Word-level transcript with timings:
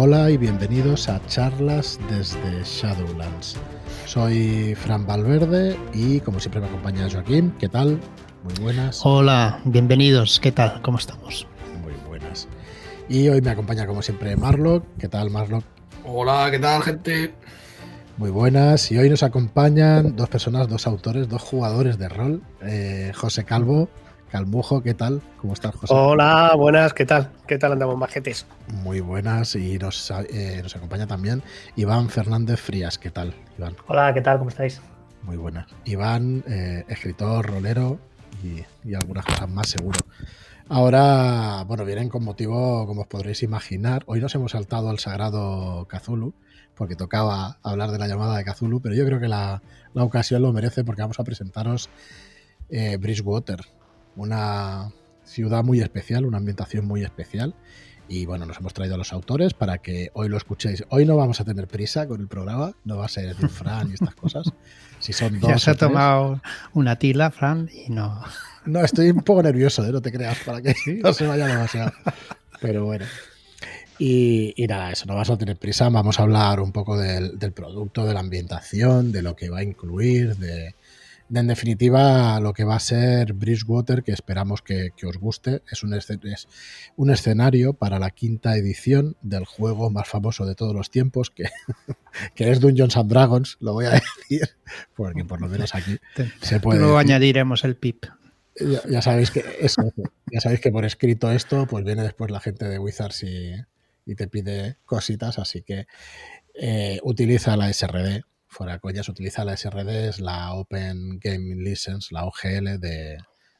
Hola 0.00 0.30
y 0.30 0.36
bienvenidos 0.36 1.08
a 1.08 1.20
charlas 1.26 1.98
desde 2.08 2.62
Shadowlands. 2.62 3.56
Soy 4.06 4.76
Fran 4.76 5.04
Valverde 5.04 5.76
y 5.92 6.20
como 6.20 6.38
siempre 6.38 6.60
me 6.60 6.68
acompaña 6.68 7.10
Joaquín. 7.10 7.52
¿Qué 7.58 7.68
tal? 7.68 7.98
Muy 8.44 8.54
buenas. 8.62 9.00
Hola, 9.02 9.60
bienvenidos. 9.64 10.38
¿Qué 10.38 10.52
tal? 10.52 10.80
¿Cómo 10.82 10.98
estamos? 10.98 11.48
Muy 11.82 11.94
buenas. 12.06 12.46
Y 13.08 13.28
hoy 13.28 13.40
me 13.40 13.50
acompaña 13.50 13.88
como 13.88 14.00
siempre 14.00 14.36
Marlock. 14.36 14.84
¿Qué 15.00 15.08
tal 15.08 15.30
Marlock? 15.30 15.64
Hola, 16.04 16.46
¿qué 16.52 16.60
tal 16.60 16.80
gente? 16.84 17.34
Muy 18.18 18.30
buenas. 18.30 18.92
Y 18.92 18.98
hoy 18.98 19.10
nos 19.10 19.24
acompañan 19.24 20.14
dos 20.14 20.28
personas, 20.28 20.68
dos 20.68 20.86
autores, 20.86 21.28
dos 21.28 21.42
jugadores 21.42 21.98
de 21.98 22.08
rol. 22.08 22.42
Eh, 22.62 23.10
José 23.16 23.42
Calvo 23.42 23.88
Calmujo, 24.30 24.82
¿qué 24.82 24.92
tal? 24.92 25.22
¿Cómo 25.40 25.54
estás, 25.54 25.74
José? 25.74 25.94
Hola, 25.94 26.52
buenas, 26.54 26.92
¿qué 26.92 27.06
tal? 27.06 27.30
¿Qué 27.46 27.56
tal 27.56 27.72
andamos, 27.72 27.96
majetes? 27.96 28.46
Muy 28.82 29.00
buenas 29.00 29.54
y 29.54 29.78
nos, 29.78 30.10
eh, 30.10 30.60
nos 30.62 30.76
acompaña 30.76 31.06
también 31.06 31.42
Iván 31.76 32.10
Fernández 32.10 32.60
Frías, 32.60 32.98
¿qué 32.98 33.10
tal, 33.10 33.34
Iván? 33.56 33.74
Hola, 33.86 34.12
¿qué 34.12 34.20
tal? 34.20 34.38
¿Cómo 34.38 34.50
estáis? 34.50 34.82
Muy 35.22 35.38
buenas. 35.38 35.66
Iván, 35.86 36.44
eh, 36.46 36.84
escritor, 36.88 37.46
rolero 37.46 37.98
y, 38.42 38.64
y, 38.86 38.94
algunas 38.94 39.24
cosas 39.24 39.48
más 39.48 39.68
seguro. 39.68 39.98
Ahora, 40.68 41.64
bueno, 41.66 41.86
vienen 41.86 42.10
con 42.10 42.22
motivo, 42.22 42.86
como 42.86 43.02
os 43.02 43.06
podréis 43.06 43.42
imaginar. 43.42 44.02
Hoy 44.06 44.20
nos 44.20 44.34
hemos 44.34 44.52
saltado 44.52 44.90
al 44.90 44.98
sagrado 44.98 45.88
Cthulhu, 45.88 46.34
porque 46.74 46.96
tocaba 46.96 47.58
hablar 47.62 47.90
de 47.90 47.98
la 47.98 48.06
llamada 48.06 48.36
de 48.36 48.44
Cthulhu, 48.44 48.80
pero 48.80 48.94
yo 48.94 49.06
creo 49.06 49.20
que 49.20 49.28
la, 49.28 49.62
la 49.94 50.04
ocasión 50.04 50.42
lo 50.42 50.52
merece 50.52 50.84
porque 50.84 51.00
vamos 51.00 51.18
a 51.18 51.24
presentaros 51.24 51.88
eh, 52.68 52.98
Bridgewater, 52.98 53.60
una 54.18 54.92
ciudad 55.24 55.64
muy 55.64 55.80
especial, 55.80 56.26
una 56.26 56.38
ambientación 56.38 56.86
muy 56.86 57.02
especial. 57.02 57.54
Y 58.08 58.24
bueno, 58.24 58.46
nos 58.46 58.58
hemos 58.58 58.72
traído 58.72 58.94
a 58.94 58.98
los 58.98 59.12
autores 59.12 59.52
para 59.52 59.78
que 59.78 60.10
hoy 60.14 60.28
lo 60.28 60.38
escuchéis. 60.38 60.84
Hoy 60.88 61.04
no 61.04 61.16
vamos 61.16 61.40
a 61.40 61.44
tener 61.44 61.68
prisa 61.68 62.08
con 62.08 62.20
el 62.20 62.26
programa, 62.26 62.72
no 62.84 62.96
va 62.96 63.04
a 63.04 63.08
ser 63.08 63.36
de 63.36 63.48
Fran 63.48 63.90
y 63.90 63.94
estas 63.94 64.14
cosas. 64.14 64.46
Si 65.00 65.12
son 65.12 65.38
dos 65.38 65.48
ya 65.48 65.58
se 65.58 65.70
ha 65.70 65.74
tomado 65.76 66.42
una 66.72 66.96
tila, 66.96 67.30
Fran, 67.30 67.70
y 67.72 67.88
no. 67.92 68.20
No, 68.66 68.80
estoy 68.80 69.10
un 69.10 69.22
poco 69.22 69.44
nervioso, 69.44 69.86
¿eh? 69.86 69.92
no 69.92 70.02
te 70.02 70.10
creas, 70.10 70.38
para 70.44 70.60
que 70.60 70.74
no 71.02 71.12
se 71.12 71.24
vaya 71.24 71.46
demasiado. 71.46 71.92
Pero 72.60 72.84
bueno. 72.84 73.06
Y, 73.98 74.52
y, 74.56 74.66
nada, 74.66 74.90
eso, 74.90 75.06
no 75.06 75.14
vas 75.14 75.30
a 75.30 75.38
tener 75.38 75.56
prisa. 75.56 75.88
Vamos 75.88 76.18
a 76.18 76.24
hablar 76.24 76.60
un 76.60 76.72
poco 76.72 76.98
del, 76.98 77.38
del 77.38 77.52
producto, 77.52 78.04
de 78.04 78.12
la 78.12 78.20
ambientación, 78.20 79.12
de 79.12 79.22
lo 79.22 79.36
que 79.36 79.50
va 79.50 79.58
a 79.58 79.62
incluir, 79.62 80.36
de, 80.36 80.74
en 81.32 81.46
definitiva, 81.46 82.40
lo 82.40 82.52
que 82.52 82.64
va 82.64 82.76
a 82.76 82.80
ser 82.80 83.32
Bridgewater, 83.32 84.02
que 84.02 84.12
esperamos 84.12 84.62
que, 84.62 84.90
que 84.96 85.06
os 85.06 85.18
guste, 85.18 85.62
es 85.70 85.82
un, 85.82 85.94
es 85.94 86.48
un, 86.96 87.10
escenario 87.10 87.74
para 87.74 87.98
la 87.98 88.10
quinta 88.10 88.56
edición 88.56 89.16
del 89.22 89.44
juego 89.44 89.90
más 89.90 90.08
famoso 90.08 90.46
de 90.46 90.54
todos 90.54 90.74
los 90.74 90.90
tiempos, 90.90 91.30
que, 91.30 91.44
que 92.34 92.50
es 92.50 92.60
Dungeons 92.60 92.96
and 92.96 93.10
Dragons, 93.10 93.56
lo 93.60 93.74
voy 93.74 93.86
a 93.86 93.90
decir, 93.90 94.48
porque 94.94 95.24
por 95.24 95.40
lo 95.40 95.48
menos 95.48 95.74
aquí 95.74 95.98
se 96.40 96.60
puede. 96.60 96.80
Luego 96.80 96.98
añadiremos 96.98 97.64
el 97.64 97.76
PIP. 97.76 98.06
Ya, 98.60 98.80
ya, 98.88 99.02
sabéis 99.02 99.30
que 99.30 99.44
eso, 99.60 99.82
ya 100.32 100.40
sabéis 100.40 100.60
que 100.60 100.72
por 100.72 100.84
escrito 100.84 101.30
esto, 101.30 101.66
pues 101.66 101.84
viene 101.84 102.02
después 102.02 102.30
la 102.30 102.40
gente 102.40 102.64
de 102.64 102.78
Wizards 102.78 103.22
y, 103.22 103.52
y 104.04 104.14
te 104.16 104.26
pide 104.26 104.78
cositas, 104.84 105.38
así 105.38 105.62
que 105.62 105.86
eh, 106.54 106.98
utiliza 107.04 107.56
la 107.56 107.72
SRD 107.72 108.24
fuera 108.48 108.78
coñas, 108.78 109.08
utiliza 109.08 109.44
la 109.44 109.56
SRD, 109.56 110.08
es 110.08 110.20
la 110.20 110.52
Open 110.54 111.18
Gaming 111.20 111.62
License, 111.62 112.08
la 112.12 112.24
OGL 112.24 112.80
de, 112.80 113.18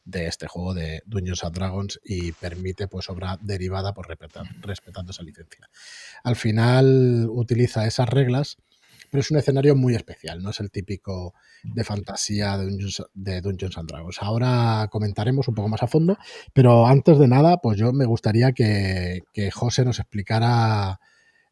de 0.09 0.27
este 0.27 0.47
juego 0.47 0.73
de 0.75 1.03
Dungeons 1.07 1.45
and 1.45 1.55
Dragons 1.55 2.01
y 2.03 2.33
permite 2.33 2.89
pues 2.89 3.11
obra 3.11 3.39
derivada 3.43 3.93
por 3.93 4.09
respetar, 4.09 4.47
respetando 4.63 5.13
esa 5.13 5.23
licencia. 5.23 5.69
Al 6.25 6.35
final 6.35 7.29
utiliza 7.31 7.87
esas 7.87 8.09
reglas, 8.09 8.57
pero 9.11 9.21
es 9.21 9.31
un 9.31 9.37
escenario 9.37 9.77
muy 9.77 9.95
especial, 9.95 10.43
no 10.43 10.51
es 10.51 10.61
el 10.61 10.71
típico 10.71 11.35
de 11.63 11.85
fantasía 11.85 12.57
de 12.57 12.65
Dungeons, 12.67 13.03
de 13.13 13.41
Dungeons 13.43 13.77
and 13.77 13.89
Dragons. 13.89 14.17
Ahora 14.21 14.89
comentaremos 14.91 15.47
un 15.49 15.55
poco 15.55 15.69
más 15.69 15.83
a 15.83 15.87
fondo, 15.87 16.17
pero 16.55 16.87
antes 16.87 17.19
de 17.19 17.29
nada, 17.29 17.59
pues 17.59 17.79
yo 17.79 17.93
me 17.93 18.07
gustaría 18.07 18.53
que, 18.53 19.25
que 19.33 19.51
José 19.51 19.85
nos 19.85 19.99
explicara 19.99 21.01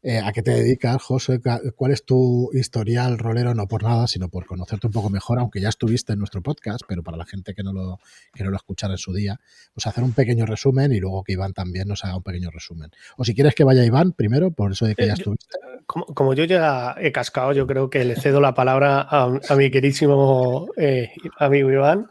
eh, 0.09 0.21
a 0.21 0.31
qué 0.33 0.41
te 0.41 0.53
dedicas, 0.53 1.03
José, 1.03 1.41
cuál 1.75 1.91
es 1.91 2.05
tu 2.05 2.49
historial 2.53 3.19
rolero, 3.19 3.55
no 3.55 3.67
por 3.67 3.83
nada, 3.83 4.07
sino 4.07 4.29
por 4.29 4.47
conocerte 4.47 4.87
un 4.87 4.93
poco 4.93 5.11
mejor, 5.11 5.41
aunque 5.41 5.61
ya 5.61 5.69
estuviste 5.69 6.13
en 6.13 6.21
nuestro 6.21 6.43
podcast, 6.43 6.83
pero 6.87 7.03
para 7.03 7.17
la 7.17 7.25
gente 7.25 7.55
que 7.55 7.65
no 7.65 7.73
lo, 7.73 7.99
que 8.33 8.45
no 8.45 8.51
lo 8.51 8.57
escuchara 8.57 8.95
en 8.95 8.99
su 8.99 9.13
día, 9.13 9.41
pues 9.75 9.85
hacer 9.89 10.05
un 10.05 10.13
pequeño 10.13 10.47
resumen 10.47 10.93
y 10.93 11.01
luego 11.01 11.25
que 11.25 11.33
Iván 11.33 11.55
también 11.55 11.89
nos 11.89 12.05
haga 12.05 12.19
un 12.19 12.23
pequeño 12.23 12.51
resumen. 12.53 12.93
O 13.17 13.25
si 13.25 13.35
quieres 13.35 13.57
que 13.57 13.65
vaya 13.65 13.85
Iván 13.85 14.13
primero, 14.13 14.53
por 14.53 14.71
eso 14.71 14.87
de 14.87 14.95
que 14.95 15.09
ya 15.09 15.15
estuviste. 15.15 15.59
Como, 15.87 16.07
como 16.07 16.35
yo 16.35 16.45
ya 16.45 16.95
he 17.01 17.11
cascado, 17.11 17.53
yo 17.53 17.67
creo 17.67 17.91
que 17.91 18.05
le 18.05 18.15
cedo 18.15 18.41
la 18.41 18.55
palabra 18.55 19.01
a, 19.01 19.25
a 19.25 19.57
mi 19.57 19.73
queridísimo 19.73 20.69
eh, 20.77 21.11
amigo 21.37 21.73
Iván. 21.73 22.07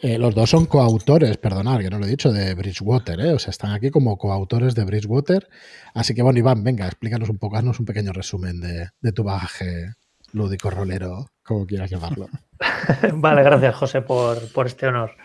Eh, 0.00 0.16
los 0.16 0.34
dos 0.34 0.50
son 0.50 0.66
coautores, 0.66 1.38
perdonad, 1.38 1.80
que 1.80 1.90
no 1.90 1.98
lo 1.98 2.06
he 2.06 2.10
dicho, 2.10 2.32
de 2.32 2.54
Bridgewater, 2.54 3.20
¿eh? 3.20 3.32
O 3.32 3.38
sea, 3.38 3.50
están 3.50 3.72
aquí 3.72 3.90
como 3.90 4.16
coautores 4.16 4.74
de 4.76 4.84
Bridgewater. 4.84 5.48
Así 5.92 6.14
que, 6.14 6.22
bueno, 6.22 6.38
Iván, 6.38 6.62
venga, 6.62 6.86
explícanos 6.86 7.28
un 7.28 7.38
poco, 7.38 7.56
haznos 7.56 7.80
un 7.80 7.86
pequeño 7.86 8.12
resumen 8.12 8.60
de, 8.60 9.12
tu 9.12 9.24
bagaje 9.24 9.94
lúdico 10.32 10.70
rolero, 10.70 11.30
como 11.42 11.66
quieras 11.66 11.90
llamarlo. 11.90 12.28
vale, 13.14 13.42
gracias, 13.42 13.74
José, 13.74 14.02
por, 14.02 14.52
por 14.52 14.66
este 14.66 14.86
honor. 14.86 15.16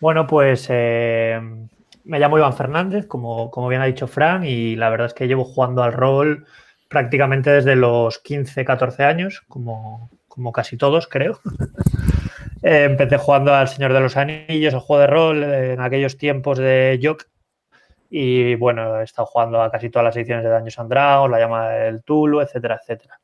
Bueno, 0.00 0.26
pues 0.26 0.66
eh, 0.68 1.40
me 2.04 2.18
llamo 2.18 2.36
Iván 2.36 2.54
Fernández, 2.54 3.06
como, 3.06 3.50
como 3.50 3.68
bien 3.68 3.80
ha 3.80 3.86
dicho 3.86 4.06
Fran, 4.06 4.44
y 4.44 4.76
la 4.76 4.90
verdad 4.90 5.06
es 5.06 5.14
que 5.14 5.28
llevo 5.28 5.44
jugando 5.44 5.82
al 5.82 5.94
rol 5.94 6.46
prácticamente 6.88 7.50
desde 7.50 7.76
los 7.76 8.18
15, 8.18 8.66
14 8.66 9.04
años, 9.04 9.42
como, 9.48 10.10
como 10.28 10.52
casi 10.52 10.76
todos, 10.76 11.06
creo. 11.06 11.40
Eh, 12.62 12.84
empecé 12.84 13.16
jugando 13.16 13.54
al 13.54 13.68
Señor 13.68 13.92
de 13.92 14.00
los 14.00 14.16
Anillos, 14.16 14.74
el 14.74 14.80
juego 14.80 15.00
de 15.00 15.06
rol, 15.06 15.42
eh, 15.42 15.72
en 15.72 15.80
aquellos 15.80 16.16
tiempos 16.16 16.58
de 16.58 16.98
Jock. 17.02 17.26
Y 18.10 18.56
bueno, 18.56 19.00
he 19.00 19.04
estado 19.04 19.26
jugando 19.26 19.62
a 19.62 19.70
casi 19.70 19.88
todas 19.88 20.04
las 20.04 20.16
ediciones 20.16 20.44
de 20.44 20.50
Daños 20.50 20.78
and 20.78 20.90
Dragons, 20.90 21.30
la 21.30 21.38
llama 21.38 21.68
del 21.70 22.02
Tulu, 22.02 22.40
etcétera, 22.40 22.80
etcétera. 22.82 23.20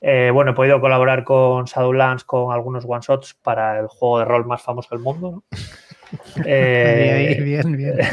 Eh, 0.00 0.30
bueno, 0.32 0.52
he 0.52 0.54
podido 0.54 0.80
colaborar 0.80 1.24
con 1.24 1.64
Shadowlands 1.64 2.24
con 2.24 2.52
algunos 2.52 2.84
one-shots 2.86 3.34
para 3.42 3.80
el 3.80 3.88
juego 3.88 4.18
de 4.20 4.24
rol 4.24 4.46
más 4.46 4.62
famoso 4.62 4.88
del 4.90 5.00
mundo. 5.00 5.30
¿no? 5.30 5.42
eh, 6.46 7.38
bien, 7.42 7.76
bien. 7.76 7.98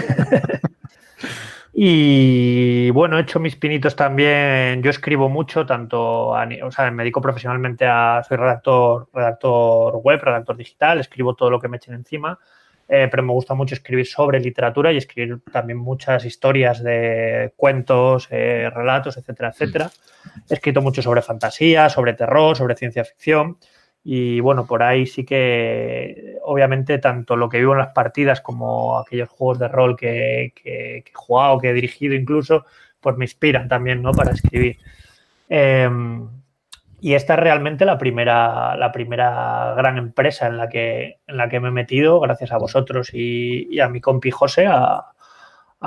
Y 1.76 2.92
bueno, 2.92 3.18
he 3.18 3.22
hecho 3.22 3.40
mis 3.40 3.56
pinitos 3.56 3.96
también. 3.96 4.84
Yo 4.84 4.92
escribo 4.92 5.28
mucho, 5.28 5.66
tanto, 5.66 6.36
a, 6.36 6.48
o 6.64 6.72
sea, 6.72 6.92
me 6.92 7.02
dedico 7.02 7.20
profesionalmente 7.20 7.86
a, 7.88 8.24
soy 8.28 8.38
redactor, 8.38 9.10
redactor 9.12 9.96
web, 9.98 10.22
redactor 10.22 10.56
digital, 10.56 11.00
escribo 11.00 11.34
todo 11.34 11.50
lo 11.50 11.60
que 11.60 11.68
me 11.68 11.78
echen 11.78 11.96
encima, 11.96 12.38
eh, 12.88 13.08
pero 13.10 13.24
me 13.24 13.34
gusta 13.34 13.56
mucho 13.56 13.74
escribir 13.74 14.06
sobre 14.06 14.40
literatura 14.40 14.92
y 14.92 14.98
escribir 14.98 15.40
también 15.52 15.80
muchas 15.80 16.26
historias 16.26 16.84
de 16.84 17.54
cuentos, 17.58 18.28
eh, 18.30 18.70
relatos, 18.72 19.18
etcétera, 19.18 19.50
etcétera. 19.50 19.90
He 20.48 20.54
escrito 20.54 20.80
mucho 20.80 21.02
sobre 21.02 21.24
fantasía, 21.24 21.90
sobre 21.90 22.14
terror, 22.14 22.56
sobre 22.56 22.76
ciencia 22.76 23.04
ficción. 23.04 23.58
Y 24.04 24.42
bueno, 24.42 24.66
por 24.66 24.84
ahí 24.84 25.06
sí 25.06 25.24
que, 25.24 26.38
obviamente, 26.44 26.98
tanto 26.98 27.38
lo 27.38 27.48
que 27.48 27.60
vivo 27.60 27.72
en 27.72 27.80
las 27.80 27.94
partidas 27.94 28.42
como 28.42 29.00
aquellos 29.00 29.30
juegos 29.30 29.60
de 29.60 29.68
rol 29.70 29.96
que, 29.96 30.54
he 30.66 31.04
jugado, 31.14 31.60
que 31.60 31.70
he 31.70 31.74
dirigido 31.74 32.14
incluso, 32.14 32.66
pues 33.00 33.16
me 33.16 33.26
inspiran 33.26 33.70
también, 33.70 34.02
¿no? 34.02 34.12
Para 34.12 34.32
escribir. 34.32 34.78
Eh, 35.48 35.90
y 37.00 37.14
esta 37.16 37.34
es 37.34 37.40
realmente 37.40 37.86
la 37.86 37.98
primera, 37.98 38.76
la 38.78 38.92
primera 38.92 39.74
gran 39.76 39.98
empresa 39.98 40.48
en 40.48 40.58
la, 40.58 40.70
que, 40.70 41.20
en 41.28 41.38
la 41.38 41.50
que 41.50 41.60
me 41.60 41.70
he 41.70 41.72
metido, 41.72 42.20
gracias 42.20 42.52
a 42.52 42.58
vosotros 42.58 43.10
y, 43.14 43.80
a 43.80 43.90
mi 43.90 44.02
compi 44.02 44.32
José, 44.32 44.68
a, 44.68 45.06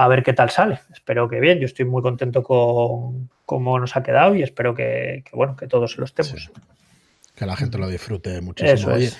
ver 0.08 0.22
qué 0.22 0.32
tal 0.32 0.50
sale. 0.50 0.80
Espero 0.92 1.28
que 1.28 1.40
bien. 1.40 1.58
Yo 1.58 1.66
estoy 1.66 1.86
muy 1.86 2.02
contento 2.02 2.42
con 2.42 3.30
cómo 3.46 3.78
nos 3.78 3.96
ha 3.96 4.02
quedado 4.02 4.34
y 4.34 4.42
espero 4.42 4.74
que, 4.74 5.24
bueno, 5.32 5.56
que 5.56 5.66
todos 5.66 5.96
lo 5.98 6.04
estemos. 6.04 6.50
Sí 6.54 6.75
que 7.36 7.46
la 7.46 7.56
gente 7.56 7.78
lo 7.78 7.88
disfrute 7.88 8.40
muchísimo. 8.40 8.74
Eso 8.74 8.92
Oye, 8.92 9.06
es. 9.06 9.18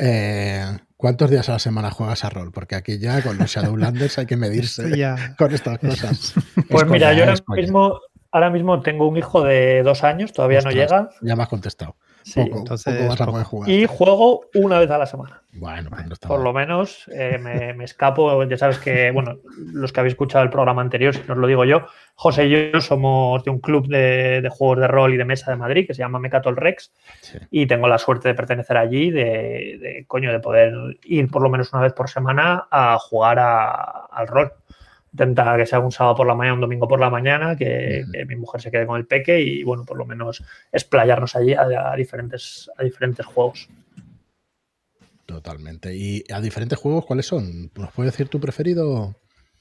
eh, 0.00 0.78
¿cuántos 0.96 1.30
días 1.30 1.48
a 1.48 1.52
la 1.52 1.58
semana 1.58 1.90
juegas 1.90 2.24
a 2.24 2.30
rol? 2.30 2.50
Porque 2.52 2.74
aquí 2.74 2.98
ya 2.98 3.22
con 3.22 3.38
los 3.38 3.50
Shadowlanders 3.50 4.18
hay 4.18 4.26
que 4.26 4.36
medirse 4.36 4.96
ya. 4.96 5.34
con 5.38 5.52
estas 5.54 5.78
cosas. 5.78 6.34
Pues 6.68 6.84
Es 6.84 6.90
mira, 6.90 7.08
coña, 7.10 7.12
yo 7.12 7.24
ahora 7.24 7.34
mismo, 7.62 8.00
ahora 8.32 8.50
mismo 8.50 8.80
tengo 8.80 9.06
un 9.06 9.16
hijo 9.16 9.44
de 9.44 9.82
dos 9.82 10.02
años, 10.02 10.32
todavía 10.32 10.60
no 10.62 10.70
llega, 10.70 11.10
Ya 11.20 11.36
me 11.36 11.42
has 11.42 11.48
contestado. 11.48 11.96
Sí, 12.24 12.40
poco, 12.44 12.58
entonces 12.58 12.94
poco 12.94 13.08
vas 13.08 13.20
a 13.20 13.24
poco. 13.24 13.32
poder 13.32 13.46
jugar. 13.46 13.70
y 13.70 13.86
juego 13.86 14.40
una 14.54 14.78
vez 14.78 14.90
a 14.90 14.98
la 14.98 15.06
semana. 15.06 15.42
Bueno, 15.56 15.88
pues 15.90 16.06
no 16.06 16.14
está 16.14 16.26
Por 16.26 16.38
mal. 16.38 16.44
lo 16.44 16.52
menos 16.52 17.08
eh, 17.14 17.38
me, 17.40 17.74
me 17.74 17.84
escapo. 17.84 18.42
Ya 18.44 18.56
sabes 18.56 18.78
que, 18.78 19.10
bueno, 19.12 19.36
los 19.72 19.92
que 19.92 20.00
habéis 20.00 20.14
escuchado 20.14 20.42
el 20.42 20.50
programa 20.50 20.82
anterior, 20.82 21.14
si 21.14 21.22
no 21.28 21.34
os 21.34 21.38
lo 21.38 21.46
digo 21.46 21.64
yo, 21.64 21.86
José 22.16 22.46
y 22.46 22.72
yo 22.72 22.80
somos 22.80 23.44
de 23.44 23.50
un 23.50 23.60
club 23.60 23.86
de, 23.86 24.40
de 24.40 24.48
juegos 24.48 24.78
de 24.80 24.88
rol 24.88 25.14
y 25.14 25.16
de 25.16 25.24
mesa 25.24 25.50
de 25.52 25.56
Madrid 25.58 25.86
que 25.86 25.94
se 25.94 26.00
llama 26.02 26.18
Mecatol 26.18 26.56
Rex 26.56 26.92
Sí. 27.20 27.38
y 27.50 27.66
tengo 27.66 27.86
la 27.86 27.98
suerte 27.98 28.28
de 28.28 28.34
pertenecer 28.34 28.76
allí, 28.76 29.10
de, 29.10 29.78
de, 29.80 30.04
coño, 30.08 30.32
de 30.32 30.40
poder 30.40 30.72
ir 31.04 31.30
por 31.30 31.42
lo 31.42 31.50
menos 31.50 31.72
una 31.72 31.82
vez 31.82 31.92
por 31.92 32.08
semana 32.10 32.66
a 32.70 32.98
jugar 32.98 33.38
a- 33.38 34.06
al 34.10 34.26
rol. 34.26 34.52
Intenta 35.14 35.56
que 35.56 35.64
sea 35.64 35.78
un 35.78 35.92
sábado 35.92 36.16
por 36.16 36.26
la 36.26 36.34
mañana, 36.34 36.54
un 36.54 36.60
domingo 36.60 36.88
por 36.88 36.98
la 36.98 37.08
mañana, 37.08 37.56
que, 37.56 38.04
mi 38.26 38.34
mujer 38.34 38.60
se 38.60 38.70
quede 38.70 38.86
con 38.86 38.98
el 38.98 39.06
peque 39.06 39.40
y, 39.40 39.62
bueno, 39.62 39.84
por 39.84 39.96
lo 39.96 40.04
menos 40.04 40.42
explayarnos 40.72 41.36
allí 41.36 41.54
a, 41.54 41.94
diferentes, 41.96 42.68
a 42.76 42.82
diferentes 42.82 43.24
juegos. 43.24 43.68
Totalmente. 45.24 45.94
¿Y 45.94 46.24
a 46.32 46.40
diferentes 46.40 46.78
juegos 46.78 47.06
cuáles 47.06 47.26
son? 47.26 47.70
¿Nos 47.76 47.92
puedes 47.92 48.12
decir 48.12 48.28
tu 48.28 48.40
preferido? 48.40 49.14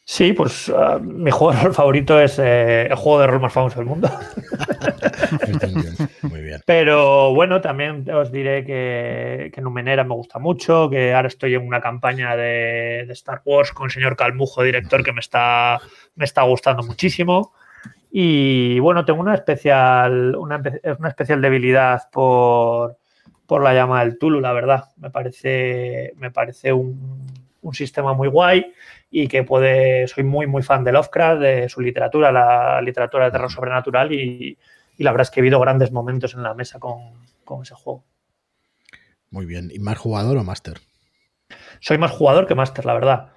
Sí, 0.06 0.34
pues 0.34 0.68
uh, 0.68 1.00
mi 1.00 1.32
juego 1.32 1.54
de 1.54 1.62
rol 1.62 1.74
favorito 1.74 2.20
es 2.20 2.38
eh, 2.38 2.88
el 2.88 2.96
juego 2.96 3.22
de 3.22 3.28
rol 3.28 3.40
más 3.40 3.54
famoso 3.54 3.80
del 3.80 3.86
mundo. 3.86 4.10
Muy 6.24 6.42
bien. 6.42 6.62
Pero 6.66 7.34
bueno, 7.34 7.62
también 7.62 8.10
os 8.12 8.30
diré 8.30 8.66
que, 8.66 9.50
que, 9.54 9.62
Numenera 9.62 10.04
me 10.04 10.14
gusta 10.14 10.40
mucho, 10.40 10.90
que 10.90 11.14
ahora 11.14 11.30
estoy 11.30 11.56
en 11.56 11.66
una 11.66 11.80
campaña 11.80 12.36
de, 12.36 13.08
Star 13.12 13.42
Wars 13.46 13.72
con 13.72 13.86
el 13.86 13.92
señor 13.92 14.18
Calmujo, 14.18 14.64
director, 14.64 15.04
que 15.04 15.14
me 15.14 15.22
está, 15.22 15.80
me 16.16 16.26
está 16.26 16.42
gustando 16.42 16.84
muchísimo. 16.84 17.54
Y 18.12 18.80
bueno, 18.80 19.06
tengo 19.06 19.22
una 19.22 19.36
especial, 19.36 20.36
una, 20.36 20.62
una 21.00 21.08
especial 21.08 21.42
debilidad 21.42 22.10
por, 22.12 22.98
por 23.46 23.64
la 23.64 23.74
llama 23.74 24.04
del 24.04 24.18
Tulu, 24.18 24.42
la 24.42 24.52
verdad. 24.52 24.90
Me 24.98 25.10
parece, 25.10 26.12
me 26.18 26.30
parece 26.30 26.74
un, 26.74 27.24
un 27.64 27.74
sistema 27.74 28.14
muy 28.14 28.28
guay 28.28 28.72
y 29.16 29.28
que 29.28 29.44
puede, 29.44 30.08
soy 30.08 30.24
muy, 30.24 30.48
muy 30.48 30.64
fan 30.64 30.84
de 30.84 30.92
Lovecraft, 30.92 31.40
de 31.40 31.70
su 31.70 31.82
literatura, 31.82 32.32
la 32.32 32.82
literatura 32.82 33.26
de 33.26 33.32
terror 33.32 33.52
sobrenatural 33.52 34.12
y, 34.12 34.58
la 34.98 35.12
verdad 35.12 35.28
es 35.28 35.32
que 35.32 35.40
he 35.40 35.44
vivido 35.44 35.60
grandes 35.60 35.92
momentos 35.92 36.34
en 36.34 36.42
la 36.42 36.56
mesa 36.56 36.80
con, 36.80 37.62
ese 37.62 37.76
juego. 37.76 38.04
Muy 39.30 39.46
bien. 39.46 39.70
¿Y 39.72 39.78
más 39.78 40.00
jugador 40.00 40.38
o 40.38 40.44
máster? 40.44 40.80
Soy 41.80 42.00
más 42.00 42.10
jugador 42.10 42.48
que 42.48 42.56
máster, 42.56 42.86
la 42.86 42.94
verdad. 42.96 43.30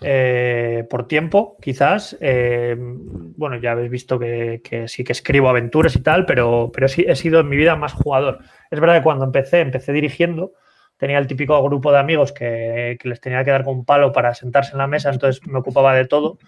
Eh, 0.00 0.84
por 0.90 1.06
tiempo, 1.06 1.56
quizás. 1.60 2.16
Eh, 2.20 2.74
bueno, 2.76 3.56
ya 3.60 3.72
habéis 3.72 3.90
visto 3.90 4.18
que, 4.18 4.84
sí 4.88 5.04
que 5.04 5.12
escribo 5.12 5.48
aventuras 5.48 5.94
y 5.94 6.00
tal, 6.00 6.26
pero, 6.26 6.72
pero 6.74 6.88
sí 6.88 7.04
he 7.06 7.14
sido 7.14 7.38
en 7.38 7.48
mi 7.48 7.56
vida 7.56 7.76
más 7.76 7.92
jugador. 7.92 8.40
Es 8.68 8.80
verdad 8.80 8.96
que 8.96 9.04
cuando 9.04 9.24
empecé, 9.24 9.60
empecé 9.60 9.92
dirigiendo, 9.92 10.54
tenía 11.00 11.16
el 11.16 11.26
típico 11.26 11.60
grupo 11.62 11.90
de 11.90 11.98
amigos 11.98 12.30
que, 12.30 12.98
les 13.02 13.20
tenía 13.22 13.42
que 13.42 13.50
dar 13.50 13.64
con 13.64 13.78
un 13.78 13.84
palo 13.86 14.12
para 14.12 14.34
sentarse 14.34 14.72
en 14.72 14.78
la 14.78 14.86
mesa, 14.86 15.08
entonces 15.10 15.44
me 15.46 15.58
ocupaba 15.58 15.94
de 15.94 16.06
todo. 16.06 16.38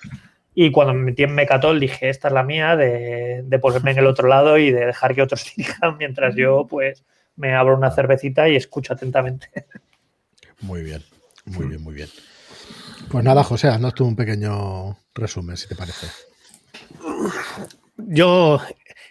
Y 0.55 0.71
cuando 0.71 0.93
me 0.93 1.01
metí 1.01 1.23
en 1.23 1.35
Mecatol 1.35 1.81
dije, 1.81 2.11
esta 2.11 2.29
es 2.29 2.35
la 2.35 2.43
mía, 2.43 2.77
de, 2.77 3.59
ponerme 3.63 3.93
en 3.93 3.99
el 3.99 4.07
otro 4.07 4.29
lado 4.29 4.59
y 4.59 4.71
de 4.71 4.85
dejar 4.85 5.15
que 5.15 5.23
otros 5.23 5.51
dirijan 5.57 5.97
mientras 5.97 6.37
yo 6.37 6.67
pues 6.69 7.03
me 7.35 7.55
abro 7.55 7.75
una 7.75 7.91
cervecita 7.91 8.47
y 8.51 8.57
escucho 8.57 8.93
atentamente. 8.93 9.49
Muy 10.61 10.83
bien, 10.83 11.03
muy 11.47 11.67
bien, 11.67 11.83
muy 11.83 11.95
bien. 11.95 12.11
Pues 13.11 13.25
nada, 13.25 13.43
José, 13.43 13.69
haznos 13.69 13.95
tú 13.95 14.05
un 14.05 14.15
pequeño 14.15 14.99
resumen, 15.15 15.57
si 15.57 15.67
te 15.67 15.75
parece. 15.75 16.09
Yo 17.97 18.61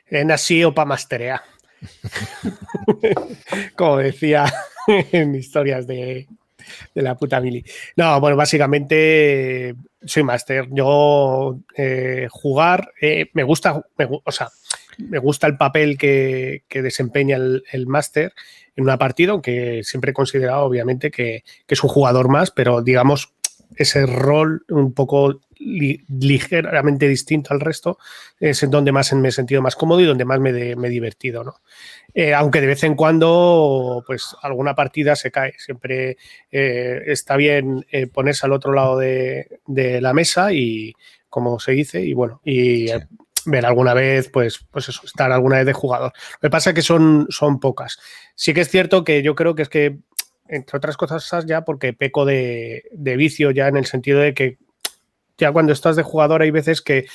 he 0.07 0.23
nacido 0.23 0.75
para 0.75 0.85
masterear. 0.85 1.41
Como 3.75 3.97
decía 3.97 4.45
en 4.87 5.35
historias 5.35 5.87
de, 5.87 6.27
la 6.93 7.15
puta 7.15 7.39
mili. 7.41 7.63
No, 7.95 8.19
bueno, 8.19 8.35
básicamente 8.35 9.75
soy 10.03 10.23
máster. 10.23 10.67
Yo 10.71 11.59
eh, 11.75 12.27
jugar, 12.29 12.91
eh, 13.01 13.29
me 13.33 13.43
gusta, 13.43 13.83
o 14.23 14.31
sea, 14.31 14.49
me 14.97 15.19
gusta 15.19 15.47
el 15.47 15.57
papel 15.57 15.97
que, 15.97 16.63
desempeña 16.69 17.37
el, 17.37 17.87
máster 17.87 18.33
en 18.75 18.83
una 18.83 18.97
partida, 18.97 19.31
aunque 19.31 19.81
siempre 19.83 20.11
he 20.11 20.13
considerado, 20.13 20.63
obviamente, 20.63 21.11
que, 21.11 21.43
que, 21.65 21.73
es 21.73 21.83
un 21.83 21.89
jugador 21.89 22.29
más, 22.29 22.51
pero 22.51 22.81
digamos, 22.81 23.33
ese 23.75 24.05
rol 24.05 24.65
un 24.69 24.93
poco 24.93 25.39
ligeramente 25.63 27.07
distinto 27.07 27.53
al 27.53 27.59
resto, 27.59 27.97
es 28.39 28.63
en 28.63 28.71
donde 28.71 28.91
más 28.91 29.13
me 29.13 29.29
he 29.29 29.31
sentido 29.31 29.61
más 29.61 29.75
cómodo 29.75 30.01
y 30.01 30.05
donde 30.05 30.25
más 30.25 30.39
me, 30.39 30.49
he 30.49 30.89
divertido, 30.89 31.43
¿no? 31.43 31.55
Eh, 32.13 32.33
aunque 32.33 32.61
de 32.61 32.67
vez 32.67 32.83
en 32.83 32.95
cuando, 32.95 34.03
pues 34.05 34.35
alguna 34.41 34.75
partida 34.75 35.15
se 35.15 35.31
cae. 35.31 35.53
Siempre 35.57 36.17
eh, 36.51 37.01
está 37.05 37.37
bien 37.37 37.85
eh, 37.91 38.07
ponerse 38.07 38.45
al 38.45 38.53
otro 38.53 38.73
lado 38.73 38.97
de, 38.97 39.59
la 39.67 40.13
mesa 40.13 40.51
y, 40.51 40.93
como 41.29 41.59
se 41.59 41.71
dice, 41.71 42.01
y 42.01 42.13
bueno, 42.13 42.41
y 42.43 42.87
ver 43.45 43.65
alguna 43.65 43.93
vez, 43.93 44.29
pues, 44.29 44.65
pues 44.71 44.89
eso, 44.89 45.01
estar 45.05 45.31
alguna 45.31 45.57
vez 45.57 45.65
de 45.65 45.73
jugador. 45.73 46.11
Lo 46.33 46.47
que 46.47 46.51
pasa 46.51 46.71
es 46.71 46.75
que 46.75 46.81
son, 46.81 47.27
son 47.29 47.59
pocas. 47.59 47.99
Sí 48.35 48.53
que 48.53 48.61
es 48.61 48.69
cierto 48.69 49.03
que 49.03 49.23
yo 49.23 49.35
creo 49.35 49.55
que 49.55 49.63
es 49.63 49.69
que 49.69 49.99
entre 50.51 50.77
otras 50.77 50.97
cosas 50.97 51.45
ya 51.47 51.61
porque 51.61 51.93
peco 51.93 52.25
de, 52.25 52.83
de, 52.91 53.15
vicio 53.15 53.51
ya 53.51 53.67
en 53.67 53.77
el 53.77 53.85
sentido 53.85 54.19
de 54.19 54.33
que 54.33 54.57
ya 55.41 55.51
cuando 55.51 55.73
estás 55.73 55.95
de 55.95 56.03
jugador 56.03 56.43
hay 56.43 56.51
veces 56.51 56.81
que, 56.81 57.07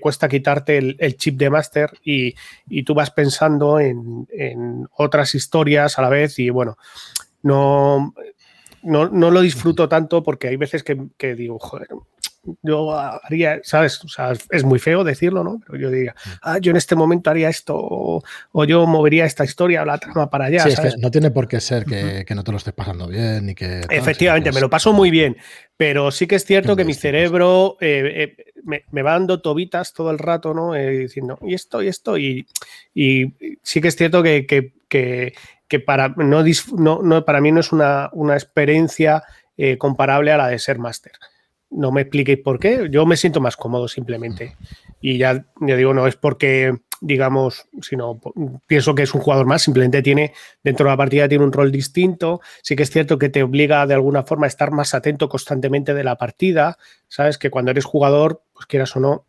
cuesta 0.00 0.28
quitarte 0.28 0.78
el, 0.78 1.16
chip 1.16 1.36
de 1.36 1.50
máster 1.50 1.90
y, 2.02 2.34
tú 2.84 2.94
vas 2.94 3.10
pensando 3.10 3.78
en, 3.78 4.26
otras 4.96 5.34
historias 5.34 5.98
a 5.98 6.02
la 6.02 6.08
vez 6.08 6.38
y 6.38 6.48
bueno, 6.48 6.78
no, 7.42 8.14
no, 8.82 9.30
lo 9.30 9.40
disfruto 9.42 9.88
tanto 9.88 10.22
porque 10.22 10.48
hay 10.48 10.56
veces 10.56 10.82
que, 10.82 10.98
que 11.18 11.34
digo, 11.34 11.58
joder, 11.58 11.88
yo 12.62 12.98
haría, 12.98 13.60
¿sabes? 13.62 14.02
O 14.04 14.08
sea, 14.08 14.32
es 14.50 14.64
muy 14.64 14.78
feo 14.78 15.04
decirlo, 15.04 15.44
¿no? 15.44 15.60
Pero 15.66 15.78
yo 15.78 15.90
diría, 15.90 16.14
mm. 16.14 16.30
ah, 16.42 16.58
yo 16.58 16.70
en 16.70 16.76
este 16.76 16.96
momento 16.96 17.30
haría 17.30 17.48
esto, 17.48 17.76
o, 17.76 18.22
yo 18.64 18.86
movería 18.86 19.26
esta 19.26 19.44
historia 19.44 19.82
o 19.82 19.84
la 19.84 19.98
trama 19.98 20.30
para 20.30 20.46
allá. 20.46 20.62
Sí, 20.62 20.70
es 20.70 20.80
que 20.80 20.90
no 20.98 21.10
tiene 21.10 21.30
por 21.30 21.48
qué 21.48 21.60
ser 21.60 21.84
que, 21.84 22.24
no 22.34 22.44
te 22.44 22.52
lo 22.52 22.58
estés 22.58 22.72
pasando 22.72 23.06
bien 23.06 23.46
ni 23.46 23.54
que. 23.54 23.82
Efectivamente, 23.90 24.52
me 24.52 24.60
lo 24.60 24.70
paso 24.70 24.92
muy 24.92 25.10
bien, 25.10 25.36
pero 25.76 26.10
sí 26.10 26.26
que 26.26 26.36
es 26.36 26.44
cierto 26.44 26.76
que 26.76 26.84
mi 26.84 26.94
cerebro 26.94 27.76
eh, 27.80 28.34
eh, 28.36 28.52
me, 28.64 29.02
va 29.02 29.12
dando 29.12 29.40
tobitas 29.42 29.92
todo 29.92 30.10
el 30.10 30.18
rato, 30.18 30.54
¿no? 30.54 30.74
Eh, 30.74 30.90
diciendo, 30.90 31.38
y 31.42 31.54
esto, 31.54 31.82
y 31.82 31.88
esto, 31.88 32.16
y, 32.16 32.46
sí 33.62 33.80
que 33.80 33.88
es 33.88 33.96
cierto 33.96 34.22
que, 34.22 34.46
que, 34.88 35.80
para, 35.80 36.08
no, 36.16 36.42
no, 37.02 37.24
para 37.24 37.40
mí 37.40 37.52
no 37.52 37.60
es 37.60 37.72
una, 37.72 38.08
una 38.12 38.34
experiencia 38.34 39.22
comparable 39.76 40.32
a 40.32 40.38
la 40.38 40.48
de 40.48 40.58
ser 40.58 40.78
máster 40.78 41.12
no 41.70 41.92
me 41.92 42.02
expliquéis 42.02 42.38
por 42.38 42.58
qué, 42.58 42.88
yo 42.90 43.06
me 43.06 43.16
siento 43.16 43.40
más 43.40 43.56
cómodo 43.56 43.88
simplemente. 43.88 44.56
Y 45.00 45.18
ya, 45.18 45.46
ya 45.60 45.76
digo, 45.76 45.94
no 45.94 46.06
es 46.06 46.16
porque, 46.16 46.76
digamos, 47.00 47.66
sino 47.80 48.20
pienso 48.66 48.94
que 48.94 49.04
es 49.04 49.14
un 49.14 49.20
jugador 49.20 49.46
más, 49.46 49.62
simplemente 49.62 50.02
tiene, 50.02 50.34
dentro 50.62 50.84
de 50.84 50.90
la 50.90 50.96
partida 50.96 51.28
tiene 51.28 51.44
un 51.44 51.52
rol 51.52 51.72
distinto, 51.72 52.40
sí 52.62 52.76
que 52.76 52.82
es 52.82 52.90
cierto 52.90 53.18
que 53.18 53.28
te 53.28 53.42
obliga 53.42 53.86
de 53.86 53.94
alguna 53.94 54.24
forma 54.24 54.46
a 54.46 54.48
estar 54.48 54.70
más 54.72 54.94
atento 54.94 55.28
constantemente 55.28 55.94
de 55.94 56.04
la 56.04 56.16
partida, 56.16 56.76
sabes 57.08 57.38
que 57.38 57.50
cuando 57.50 57.70
eres 57.70 57.84
jugador, 57.84 58.42
pues 58.52 58.66
quieras 58.66 58.94
o 58.96 59.00
no, 59.00 59.26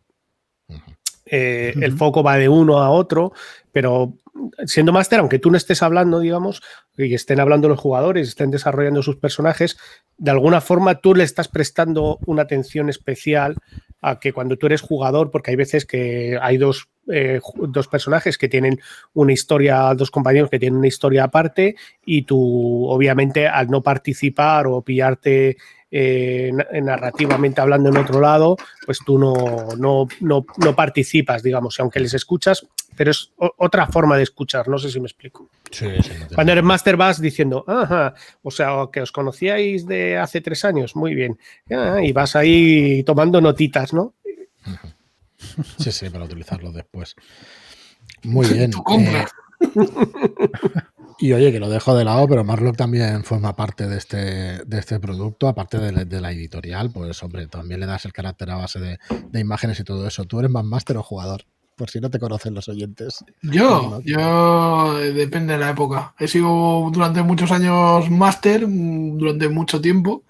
eh, 1.24 1.72
el 1.80 1.92
foco 1.96 2.22
va 2.22 2.36
de 2.36 2.48
uno 2.48 2.78
a 2.78 2.90
otro, 2.90 3.32
pero 3.70 4.14
siendo 4.66 4.92
máster, 4.92 5.20
aunque 5.20 5.38
tú 5.38 5.50
no 5.50 5.56
estés 5.56 5.82
hablando, 5.82 6.20
digamos, 6.20 6.62
y 6.96 7.14
estén 7.14 7.40
hablando 7.40 7.68
los 7.68 7.78
jugadores, 7.78 8.28
estén 8.28 8.50
desarrollando 8.50 9.02
sus 9.02 9.16
personajes, 9.16 9.76
de 10.16 10.30
alguna 10.30 10.60
forma 10.60 11.00
tú 11.00 11.14
le 11.14 11.24
estás 11.24 11.48
prestando 11.48 12.18
una 12.26 12.42
atención 12.42 12.88
especial 12.88 13.56
a 14.00 14.18
que 14.18 14.32
cuando 14.32 14.56
tú 14.56 14.66
eres 14.66 14.80
jugador, 14.80 15.30
porque 15.30 15.50
hay 15.50 15.56
veces 15.56 15.86
que 15.86 16.38
hay 16.40 16.56
dos, 16.56 16.88
eh, 17.10 17.40
dos 17.68 17.88
personajes 17.88 18.36
que 18.36 18.48
tienen 18.48 18.80
una 19.12 19.32
historia, 19.32 19.94
dos 19.94 20.10
compañeros 20.10 20.50
que 20.50 20.58
tienen 20.58 20.78
una 20.78 20.88
historia 20.88 21.24
aparte, 21.24 21.76
y 22.04 22.22
tú, 22.22 22.86
obviamente, 22.88 23.46
al 23.46 23.68
no 23.68 23.82
participar 23.82 24.66
o 24.66 24.82
pillarte 24.82 25.56
eh, 25.94 26.50
narrativamente 26.82 27.60
hablando 27.60 27.90
en 27.90 27.98
otro 27.98 28.18
lado, 28.18 28.56
pues 28.86 29.00
tú 29.04 29.18
no, 29.18 29.68
no, 29.76 30.08
no, 30.20 30.46
no 30.56 30.74
participas, 30.74 31.42
digamos, 31.42 31.78
aunque 31.80 32.00
les 32.00 32.14
escuchas, 32.14 32.66
pero 32.96 33.10
es 33.10 33.32
otra 33.36 33.86
forma 33.86 34.16
de 34.16 34.22
escuchar, 34.22 34.68
no 34.68 34.78
sé 34.78 34.90
si 34.90 34.98
me 35.00 35.06
explico. 35.06 35.50
Cuando 36.34 36.52
eres 36.52 36.64
máster 36.64 36.96
vas 36.96 37.20
diciendo, 37.20 37.64
ajá, 37.68 38.14
o 38.42 38.50
sea, 38.50 38.88
que 38.90 39.02
os 39.02 39.12
conocíais 39.12 39.86
de 39.86 40.16
hace 40.16 40.40
tres 40.40 40.64
años, 40.64 40.96
muy 40.96 41.14
bien, 41.14 41.38
y 42.02 42.12
vas 42.12 42.36
ahí 42.36 43.02
tomando 43.04 43.42
notitas, 43.42 43.92
¿no? 43.92 44.14
Sí, 45.78 45.92
sí, 45.92 46.08
para 46.08 46.24
utilizarlo 46.24 46.72
después. 46.72 47.16
Muy 48.22 48.46
bien. 48.52 48.70
Eh, 48.72 49.24
y 51.18 51.32
oye, 51.32 51.52
que 51.52 51.60
lo 51.60 51.68
dejo 51.68 51.94
de 51.94 52.04
lado, 52.04 52.26
pero 52.28 52.44
Marlock 52.44 52.76
también 52.76 53.24
forma 53.24 53.54
parte 53.54 53.88
de 53.88 53.98
este, 53.98 54.64
de 54.64 54.78
este 54.78 54.98
producto, 55.00 55.48
aparte 55.48 55.78
de, 55.78 56.20
la 56.20 56.32
editorial, 56.32 56.90
pues 56.90 57.22
hombre, 57.22 57.46
también 57.46 57.80
le 57.80 57.86
das 57.86 58.04
el 58.04 58.12
carácter 58.12 58.50
a 58.50 58.56
base 58.56 58.80
de, 58.80 58.98
de 59.30 59.40
imágenes 59.40 59.80
y 59.80 59.84
todo 59.84 60.06
eso. 60.06 60.24
¿Tú 60.24 60.40
eres 60.40 60.50
más 60.50 60.64
máster 60.64 60.96
o 60.96 61.02
jugador? 61.02 61.44
por 61.76 61.90
si 61.90 62.00
no 62.00 62.10
te 62.10 62.18
conocen 62.18 62.54
los 62.54 62.68
oyentes. 62.68 63.24
Yo, 63.42 64.00
yo 64.04 65.00
eh, 65.00 65.12
depende 65.12 65.54
de 65.54 65.58
la 65.58 65.70
época. 65.70 66.14
He 66.18 66.28
sido 66.28 66.88
durante 66.92 67.22
muchos 67.22 67.50
años 67.50 68.10
máster, 68.10 68.68
mm, 68.68 69.18
durante 69.18 69.48
mucho 69.48 69.80
tiempo, 69.80 70.22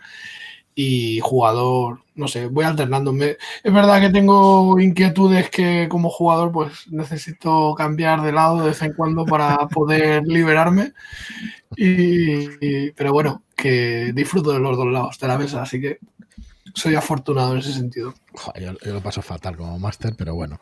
y 0.74 1.20
jugador, 1.20 2.00
no 2.14 2.28
sé, 2.28 2.46
voy 2.46 2.64
alternándome. 2.64 3.36
Es 3.62 3.72
verdad 3.72 4.00
que 4.00 4.10
tengo 4.10 4.78
inquietudes 4.80 5.50
que 5.50 5.88
como 5.88 6.10
jugador 6.10 6.52
pues 6.52 6.90
necesito 6.90 7.74
cambiar 7.76 8.22
de 8.22 8.32
lado 8.32 8.60
de 8.60 8.68
vez 8.68 8.82
en 8.82 8.94
cuando 8.94 9.24
para 9.24 9.56
poder 9.68 10.22
liberarme. 10.26 10.92
Y, 11.76 12.90
pero 12.92 13.12
bueno, 13.12 13.42
que 13.56 14.12
disfruto 14.14 14.52
de 14.52 14.60
los 14.60 14.76
dos 14.76 14.86
lados 14.86 15.18
de 15.18 15.28
la 15.28 15.38
mesa, 15.38 15.62
así 15.62 15.80
que 15.80 15.98
soy 16.74 16.94
afortunado 16.94 17.52
en 17.52 17.58
ese 17.58 17.72
sentido. 17.72 18.14
yo, 18.60 18.72
lo 18.92 19.00
paso 19.02 19.22
fatal 19.22 19.56
como 19.56 19.78
máster, 19.78 20.14
pero 20.16 20.34
bueno, 20.34 20.60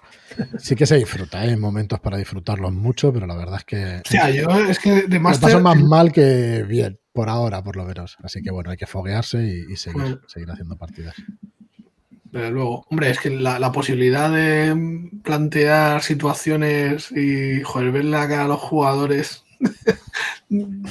sí 0.58 0.74
que 0.74 0.86
se 0.86 0.96
disfruta, 0.96 1.44
¿eh? 1.44 1.50
hay 1.50 1.56
momentos 1.56 2.00
para 2.00 2.16
disfrutarlos 2.16 2.72
mucho, 2.72 3.12
pero 3.12 3.26
la 3.26 3.36
verdad 3.36 3.58
es 3.58 3.64
que... 3.64 3.96
O 3.96 4.10
sea, 4.10 4.30
yo 4.30 4.48
es 4.66 4.78
que 4.78 5.02
de 5.02 5.18
máster... 5.18 5.50
paso 5.50 5.60
más 5.60 5.80
mal 5.80 6.12
que 6.12 6.64
bien, 6.66 6.98
por 7.12 7.28
ahora 7.28 7.62
por 7.62 7.76
lo 7.76 7.84
menos. 7.84 8.16
Así 8.22 8.42
que 8.42 8.50
bueno, 8.50 8.70
hay 8.70 8.76
que 8.76 8.86
foguearse 8.86 9.42
y, 9.42 9.76
seguir, 9.76 10.20
seguir 10.26 10.50
haciendo 10.50 10.76
partidas. 10.76 11.14
Pero 12.32 12.50
luego, 12.50 12.86
hombre, 12.88 13.10
es 13.10 13.18
que 13.18 13.30
la, 13.30 13.72
posibilidad 13.72 14.30
de 14.30 15.10
plantear 15.24 16.02
situaciones 16.02 17.10
y 17.10 17.62
joder, 17.62 17.90
verle 17.90 18.10
la 18.10 18.28
cara 18.28 18.44
a 18.44 18.48
los 18.48 18.60
jugadores 18.60 19.44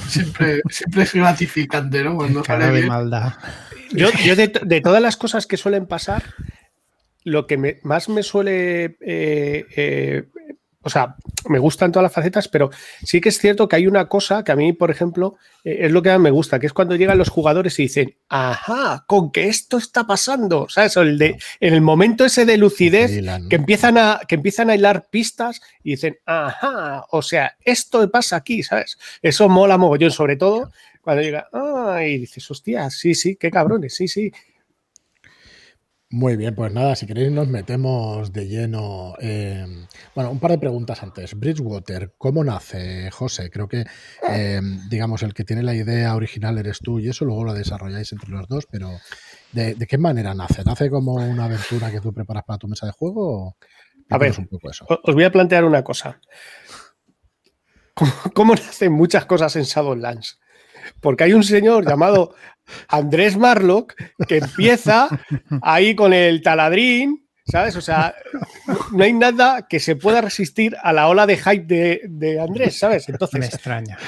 siempre, 0.08 0.62
siempre 0.70 1.02
es 1.02 1.12
gratificante, 1.12 2.02
¿no? 2.02 2.16
Cuando 2.16 2.42
cara 2.42 2.70
de 2.70 2.86
maldad. 2.86 3.34
Yo, 3.92 4.08
de, 4.36 4.80
todas 4.80 5.02
las 5.02 5.16
cosas 5.16 5.46
que 5.46 5.56
suelen 5.56 5.86
pasar, 5.86 6.22
lo 7.24 7.46
que 7.46 7.80
más 7.82 8.08
me 8.08 8.22
suele 8.22 8.96
eh, 9.00 9.66
eh, 9.76 10.28
o 10.82 10.88
sea, 10.88 11.16
me 11.48 11.58
gustan 11.58 11.92
todas 11.92 12.04
las 12.04 12.12
facetas, 12.12 12.48
pero 12.48 12.70
sí 13.02 13.20
que 13.20 13.28
es 13.28 13.38
cierto 13.38 13.68
que 13.68 13.76
hay 13.76 13.86
una 13.86 14.08
cosa 14.08 14.42
que 14.42 14.52
a 14.52 14.56
mí, 14.56 14.72
por 14.72 14.90
ejemplo, 14.90 15.36
eh, 15.62 15.78
es 15.82 15.92
lo 15.92 16.02
que 16.02 16.08
más 16.08 16.20
me 16.20 16.30
gusta, 16.30 16.58
que 16.58 16.66
es 16.66 16.72
cuando 16.72 16.96
llegan 16.96 17.18
los 17.18 17.28
jugadores 17.28 17.78
y 17.78 17.82
dicen, 17.82 18.16
ajá, 18.28 19.04
con 19.06 19.30
que 19.30 19.48
esto 19.48 19.76
está 19.76 20.06
pasando, 20.06 20.68
¿sabes? 20.70 20.96
El 20.96 21.18
de, 21.18 21.38
en 21.60 21.74
el 21.74 21.82
momento 21.82 22.24
ese 22.24 22.46
de 22.46 22.56
lucidez, 22.56 23.12
que 23.50 23.56
empiezan, 23.56 23.98
a, 23.98 24.20
que 24.26 24.36
empiezan 24.36 24.70
a 24.70 24.74
hilar 24.74 25.08
pistas 25.10 25.60
y 25.82 25.90
dicen, 25.90 26.18
ajá, 26.24 27.04
o 27.10 27.20
sea, 27.20 27.56
esto 27.62 28.10
pasa 28.10 28.36
aquí, 28.36 28.62
¿sabes? 28.62 28.98
Eso 29.20 29.50
mola 29.50 29.76
mogollón, 29.76 30.10
sobre 30.10 30.36
todo 30.36 30.70
cuando 31.02 31.22
llega, 31.22 31.48
ah, 31.52 32.02
y 32.04 32.18
dices, 32.18 32.50
hostia, 32.50 32.88
sí, 32.90 33.14
sí, 33.14 33.36
qué 33.36 33.50
cabrones, 33.50 33.94
sí, 33.94 34.08
sí. 34.08 34.32
Muy 36.12 36.36
bien, 36.36 36.56
pues 36.56 36.72
nada, 36.72 36.96
si 36.96 37.06
queréis 37.06 37.30
nos 37.30 37.46
metemos 37.46 38.32
de 38.32 38.48
lleno. 38.48 39.14
bueno, 40.16 40.30
un 40.32 40.40
par 40.40 40.50
de 40.50 40.58
preguntas 40.58 41.04
antes. 41.04 41.38
Bridgewater, 41.38 42.14
¿cómo 42.18 42.42
nace, 42.42 43.12
José? 43.12 43.48
Creo 43.48 43.68
que, 43.68 43.84
em, 44.28 44.88
digamos, 44.88 45.22
el 45.22 45.34
que 45.34 45.44
tiene 45.44 45.62
la 45.62 45.72
idea 45.72 46.16
original 46.16 46.58
eres 46.58 46.80
tú 46.80 46.98
y 46.98 47.08
eso 47.08 47.24
luego 47.24 47.44
lo 47.44 47.54
desarrolláis 47.54 48.10
entre 48.10 48.30
los 48.30 48.48
dos, 48.48 48.66
pero 48.68 48.90
¿de, 49.52 49.76
qué 49.88 49.98
manera 49.98 50.34
nace? 50.34 50.64
¿Nace 50.64 50.90
como 50.90 51.14
una 51.14 51.44
aventura 51.44 51.92
que 51.92 52.00
tú 52.00 52.12
preparas 52.12 52.42
para 52.42 52.58
tu 52.58 52.66
mesa 52.66 52.86
de 52.86 52.92
juego? 52.92 53.56
A 54.08 54.18
ver, 54.18 54.34
un 54.36 54.48
poco 54.48 54.68
eso? 54.68 54.86
os 54.88 55.14
voy 55.14 55.22
a 55.22 55.30
plantear 55.30 55.64
una 55.64 55.84
cosa. 55.84 56.20
¿Cómo, 57.94 58.12
cómo 58.34 58.54
nacen 58.56 58.92
muchas 58.92 59.26
cosas 59.26 59.54
en 59.54 59.62
Shadowlands? 59.62 60.40
porque 61.00 61.24
hay 61.24 61.32
un 61.32 61.44
señor 61.44 61.86
llamado 61.86 62.34
Andrés 62.88 63.36
Marlock 63.36 63.94
que 64.26 64.38
empieza 64.38 65.08
ahí 65.62 65.94
con 65.94 66.12
el 66.12 66.42
taladrín, 66.42 67.26
¿sabes? 67.44 67.76
O 67.76 67.80
sea, 67.80 68.14
no 68.92 69.04
hay 69.04 69.12
nada 69.12 69.66
que 69.68 69.80
se 69.80 69.96
pueda 69.96 70.20
resistir 70.20 70.76
a 70.82 70.92
la 70.92 71.08
ola 71.08 71.26
de 71.26 71.36
hype 71.36 72.00
de, 72.08 72.40
Andrés, 72.40 72.78
¿sabes? 72.78 73.08
Entonces, 73.08 73.40
Me 73.40 73.46
extraña. 73.46 73.98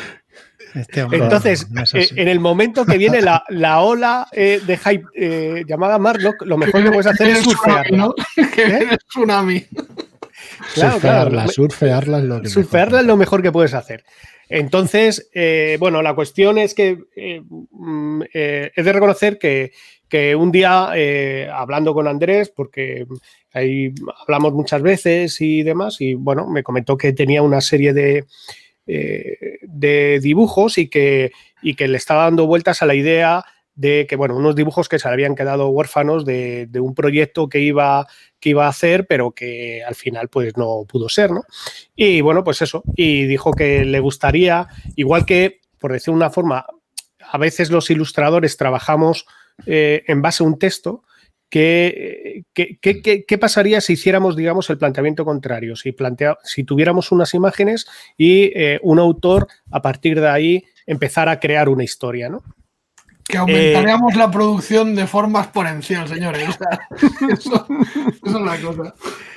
Este 0.75 1.01
entonces, 1.01 1.67
eh, 1.93 2.09
en 2.17 2.29
el 2.29 2.41
momento 2.41 2.87
que 2.87 2.97
viene 2.97 3.21
la, 3.21 3.81
ola 3.81 4.27
eh, 4.33 4.61
de 4.67 4.79
hype 4.79 5.05
eh, 5.15 5.65
llamada 5.69 5.99
Marlock, 5.99 6.43
lo 6.47 6.57
mejor 6.57 6.83
que 6.83 6.91
puedes 6.91 7.07
hacer 7.07 7.29
es 7.29 7.43
surfearla. 7.43 7.97
¿no? 7.97 8.15
Que 8.55 8.65
viene 8.65 8.99
tsunami. 9.09 9.67
Claro, 10.73 10.93
surfearla, 10.93 11.49
surfearla 11.49 12.19
es 12.19 12.25
lo 12.25 12.43
que 12.43 12.49
Surfearla 12.49 13.01
es 13.01 13.07
lo 13.07 13.17
mejor 13.17 13.43
que 13.43 13.53
puedes 13.53 13.75
hacer. 13.75 14.05
Entonces, 14.49 15.31
eh, 15.33 15.77
bueno, 15.81 16.03
la 16.03 16.15
cuestión 16.15 16.59
es 16.59 16.75
que 16.75 16.99
eh, 17.17 17.41
mm, 17.71 18.23
eh, 18.35 18.71
de 18.77 18.93
reconocer 18.93 19.39
que, 19.39 19.73
un 20.37 20.53
día, 20.53 20.91
hablando 21.55 21.95
con 21.95 22.07
Andrés, 22.07 22.53
porque 22.55 23.07
ahí 23.55 23.95
hablamos 24.21 24.53
muchas 24.53 24.83
veces 24.83 25.41
y 25.41 25.63
demás, 25.63 26.03
y 26.03 26.13
bueno, 26.13 26.47
me 26.47 26.63
comentó 26.63 26.99
que 26.99 27.15
tenía 27.15 27.41
una 27.41 27.63
serie 27.63 27.95
de, 27.95 28.27
de 28.85 30.21
dibujos 30.21 30.77
y 30.77 30.89
que, 30.89 31.33
y 31.63 31.75
que 31.77 31.89
le 31.89 31.97
estaba 31.97 32.25
dando 32.25 32.47
vueltas 32.47 32.83
a 32.83 32.87
la 32.87 32.95
idea 32.95 33.43
de 33.75 34.07
que, 34.09 34.17
bueno, 34.17 34.37
unos 34.37 34.55
dibujos 34.55 34.89
que 34.89 34.99
se 34.99 35.09
habían 35.09 35.35
quedado 35.35 35.69
huérfanos 35.69 36.25
de, 36.25 36.69
un 36.81 36.95
proyecto 36.95 37.49
que 37.49 37.61
iba, 37.61 38.07
que 38.41 38.51
iba 38.51 38.67
a 38.67 38.71
hacer, 38.71 39.07
pero 39.07 39.33
que 39.33 39.83
al 39.83 39.95
final 39.95 40.29
pues 40.29 40.57
no 40.57 40.85
pudo 40.87 41.09
ser, 41.09 41.31
¿no? 41.31 41.43
Y 41.97 42.21
bueno, 42.21 42.45
pues 42.45 42.63
eso, 42.63 42.83
y 42.97 43.27
dijo 43.27 43.53
que 43.53 43.85
le 43.85 44.01
gustaría, 44.01 44.69
igual 44.97 45.25
que, 45.25 45.61
por 45.79 45.93
decir 45.93 46.13
una 46.13 46.31
forma, 46.31 46.67
a 47.21 47.39
veces 47.39 47.71
los 47.71 47.91
ilustradores 47.91 48.57
trabajamos 48.57 49.27
eh, 49.67 50.03
en 50.07 50.23
base 50.23 50.43
a 50.43 50.47
un 50.47 50.59
texto, 50.59 51.05
¿Qué, 51.53 52.47
qué, 52.55 53.39
pasaría 53.39 53.83
si 53.83 53.93
hiciéramos, 53.93 54.37
digamos, 54.37 54.71
el 54.71 54.79
planteamiento 54.79 55.23
contrario? 55.27 55.77
Si, 55.77 55.95
si 56.45 56.65
tuviéramos 56.65 57.13
unas 57.13 57.35
imágenes 57.35 57.87
y 58.17 58.45
eh, 58.59 58.81
un 58.83 58.99
autor, 58.99 59.49
a 59.71 59.83
partir 59.83 60.19
de 60.19 60.31
ahí, 60.31 60.65
empezara 60.87 61.33
a 61.33 61.41
crear 61.41 61.69
una 61.69 61.85
historia, 61.85 62.31
¿no? 62.31 62.43
Que 63.29 63.39
aumentaríamos 63.39 64.15
la 64.17 64.31
producción 64.31 64.95
de 64.95 65.07
forma 65.07 65.41
exponencial, 65.41 66.09
señores. 66.09 66.49
eso, 67.31 67.67
es 68.25 68.33
la 68.33 68.61
cosa. 68.61 68.95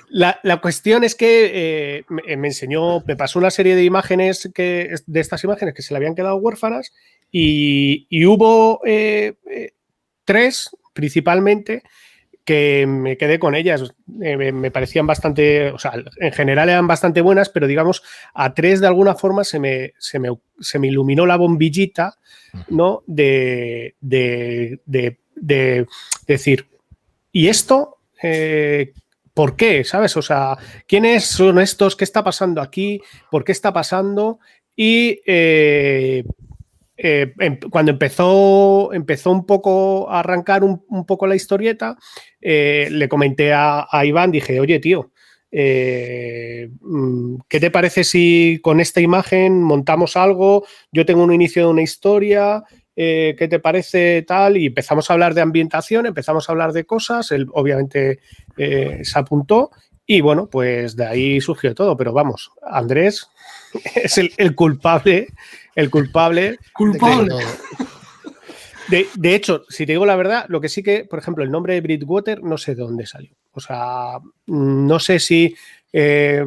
La, 0.10 0.62
cuestión 0.62 1.04
es 1.04 1.16
que 1.16 1.52
eh, 1.54 2.06
me, 2.10 2.48
enseñó, 2.48 3.02
me 3.02 3.16
pasó 3.16 3.40
una 3.40 3.52
serie 3.52 3.76
de 3.76 3.84
imágenes 3.84 4.50
que, 4.54 4.96
de 5.06 5.20
estas 5.20 5.44
imágenes 5.44 5.74
que 5.74 5.82
se 5.82 5.94
le 5.94 5.98
habían 5.98 6.16
quedado 6.16 6.38
huérfanas 6.38 6.94
y, 7.32 8.26
hubo 8.26 8.82
eh, 8.86 9.34
eh, 9.50 9.74
tres 10.24 10.70
principalmente 10.94 11.84
que 12.46 12.86
me 12.88 13.18
quedé 13.18 13.40
con 13.40 13.56
ellas. 13.56 13.94
me, 14.06 14.72
parecían 14.72 15.08
bastante, 15.08 15.72
o 15.72 15.80
sea, 15.80 15.94
en 16.18 16.32
general 16.32 16.70
eran 16.70 16.88
bastante 16.88 17.22
buenas, 17.22 17.50
pero 17.50 17.68
digamos, 17.68 18.04
a 18.34 18.54
tres 18.54 18.80
de 18.80 18.88
alguna 18.88 19.16
forma 19.16 19.44
se 19.44 19.60
me, 19.60 19.94
se 19.98 20.20
me, 20.20 20.30
se 20.60 20.80
me 20.80 20.88
iluminó 20.88 21.26
la 21.26 21.38
bombillita 21.38 22.18
¿no? 22.70 23.04
De, 23.08 23.96
decir, 26.26 26.68
¿y 27.32 27.48
esto? 27.48 27.98
Eh, 28.22 28.94
¿Por 29.34 29.56
qué? 29.56 29.84
¿Sabes? 29.84 30.16
O 30.18 30.22
sea, 30.22 30.58
¿quiénes 30.88 31.26
son 31.26 31.60
estos? 31.60 31.96
¿Qué 31.96 32.06
está 32.06 32.24
pasando 32.24 32.62
aquí? 32.62 33.02
¿Por 33.30 33.44
qué 33.44 33.52
está 33.52 33.74
pasando? 33.74 34.40
Y 34.76 35.20
eh, 35.26 36.24
eh, 36.98 37.34
em, 37.40 37.60
cuando 37.70 37.92
empezó, 37.92 38.94
empezó 38.94 39.32
un 39.32 39.46
poco 39.46 40.10
a 40.10 40.20
arrancar 40.20 40.64
un, 40.64 41.06
poco 41.06 41.28
la 41.28 41.36
historieta, 41.36 41.98
le 42.46 43.10
comenté 43.10 43.54
a, 43.54 43.88
a, 43.90 44.06
Iván, 44.06 44.32
dije, 44.32 44.60
oye, 44.60 44.80
tío, 44.80 45.12
eh, 45.58 46.70
mm, 46.82 47.38
¿Qué 47.48 47.62
te 47.62 47.72
parece 47.72 48.04
si 48.04 48.60
con 48.62 48.82
esta 48.82 49.00
imagen 49.00 49.64
montamos 49.64 50.18
algo? 50.18 50.66
Yo 50.92 51.06
tengo 51.06 51.24
un 51.24 51.34
inicio 51.34 51.64
de 51.64 51.70
una 51.70 51.82
historia, 51.82 52.62
eh, 52.94 53.36
¿qué 53.38 53.48
te 53.48 53.60
parece 53.60 54.24
tal? 54.24 54.58
Y 54.58 54.66
empezamos 54.66 55.10
a 55.10 55.14
hablar 55.14 55.34
de 55.34 55.40
ambientación, 55.40 56.08
empezamos 56.08 56.50
a 56.50 56.52
hablar 56.52 56.74
de 56.74 56.86
cosas, 56.86 57.32
él 57.32 57.48
obviamente 57.54 58.20
eh, 58.58 59.00
se 59.04 59.18
apuntó 59.18 59.72
y 60.06 60.20
bueno, 60.20 60.50
pues 60.50 60.98
de 60.98 61.06
ahí 61.06 61.40
surgió 61.40 61.74
todo, 61.74 61.96
pero 61.96 62.12
vamos, 62.12 62.52
Andrés 62.70 63.30
es 63.96 64.18
el, 64.18 64.56
culpable, 64.56 65.28
el 65.76 65.90
culpable. 65.90 66.60
Culpable. 66.74 67.34
De, 67.34 67.86
hecho, 69.36 69.64
si 69.70 69.86
te 69.86 69.94
digo 69.94 70.06
la 70.06 70.16
verdad, 70.16 70.46
lo 70.48 70.62
que 70.62 70.70
sí 70.70 70.84
que, 70.84 71.06
por 71.06 71.20
ejemplo, 71.20 71.44
el 71.44 71.52
nombre 71.52 71.74
de 71.74 71.82
Bridgewater 71.82 72.44
no 72.44 72.58
sé 72.58 72.76
de 72.76 72.84
dónde 72.84 73.06
salió. 73.06 73.32
O 73.54 73.60
sea, 73.60 74.20
no 74.48 75.00
sé 75.00 75.20
si. 75.20 75.56
Eh, 75.92 76.46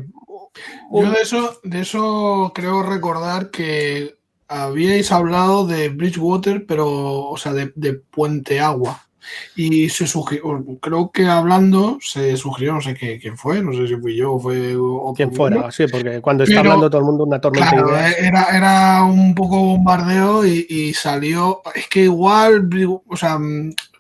Yo 0.93 1.11
de 1.11 1.21
eso, 1.23 1.61
de 1.65 1.81
eso 1.81 2.53
creo 2.55 2.83
recordar 2.83 3.51
que 3.51 4.17
habíais 4.49 5.11
hablado 5.13 5.67
de 5.67 5.89
Bridgewater, 5.89 6.67
pero, 6.67 7.29
o 7.29 7.37
sea, 7.37 7.53
de, 7.53 7.73
de 7.75 7.95
Puente 7.95 8.61
Agua. 8.61 9.08
Y 9.57 9.89
se 9.89 10.07
sugirió, 10.07 10.65
creo 10.81 11.11
que 11.11 11.27
hablando 11.27 11.99
se 12.01 12.37
sugirió, 12.37 12.75
no 12.75 12.81
sé 12.81 12.95
qué, 12.95 13.19
quién 13.19 13.37
fue, 13.37 13.63
no 13.63 13.73
sé 13.73 13.89
si 13.89 13.97
fui 13.97 14.17
yo 14.17 14.35
o 14.35 14.41
fue 14.41 14.77
Quien 15.17 15.35
fuera, 15.35 15.71
sí, 15.71 15.87
porque 15.87 16.21
cuando 16.21 16.45
está 16.45 16.61
hablando 16.61 16.89
todo 16.89 17.01
el 17.01 17.07
mundo 17.07 17.25
una 17.25 17.41
tormenta 17.41 18.11
Era, 18.19 18.57
era 18.57 19.05
un 19.05 19.35
poco 19.35 19.59
bombardeo 19.59 20.47
y, 20.47 20.93
salió, 20.95 21.63
es 21.75 21.89
que 21.89 22.05
igual, 22.05 22.69
o 23.07 23.17
sea, 23.17 23.39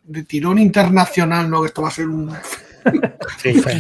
de 0.05 0.23
tirón 0.25 0.59
internacional, 0.59 1.51
¿no? 1.51 1.61
Que 1.61 1.69
esto 1.69 1.83
va 1.83 1.89
a 1.89 1.93
ser 1.93 2.09
un 2.09 2.31
Sí, 3.39 3.51
es, 3.51 3.79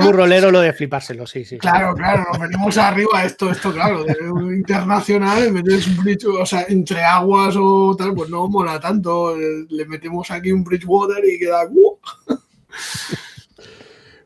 muy, 0.00 0.12
rolero 0.12 0.50
lo 0.50 0.60
de 0.60 0.72
flipárselo, 0.72 1.26
sí, 1.26 1.44
sí. 1.44 1.58
Claro, 1.58 1.94
claro, 1.94 2.24
nos 2.32 2.40
venimos 2.40 2.78
arriba 2.78 3.24
esto, 3.24 3.50
esto, 3.50 3.72
claro, 3.72 4.04
de 4.04 4.14
internacional, 4.54 5.52
metes 5.52 5.86
un 5.86 5.96
bridge, 5.98 6.24
o 6.26 6.46
sea, 6.46 6.64
entre 6.68 7.02
aguas 7.02 7.54
o 7.58 7.94
tal, 7.96 8.14
pues 8.14 8.30
no 8.30 8.48
mola 8.48 8.80
tanto. 8.80 9.36
Le 9.36 9.84
metemos 9.86 10.30
aquí 10.30 10.52
un 10.52 10.64
Bridgewater 10.64 11.24
y 11.24 11.38
queda. 11.38 11.66
¡uh! 11.70 11.98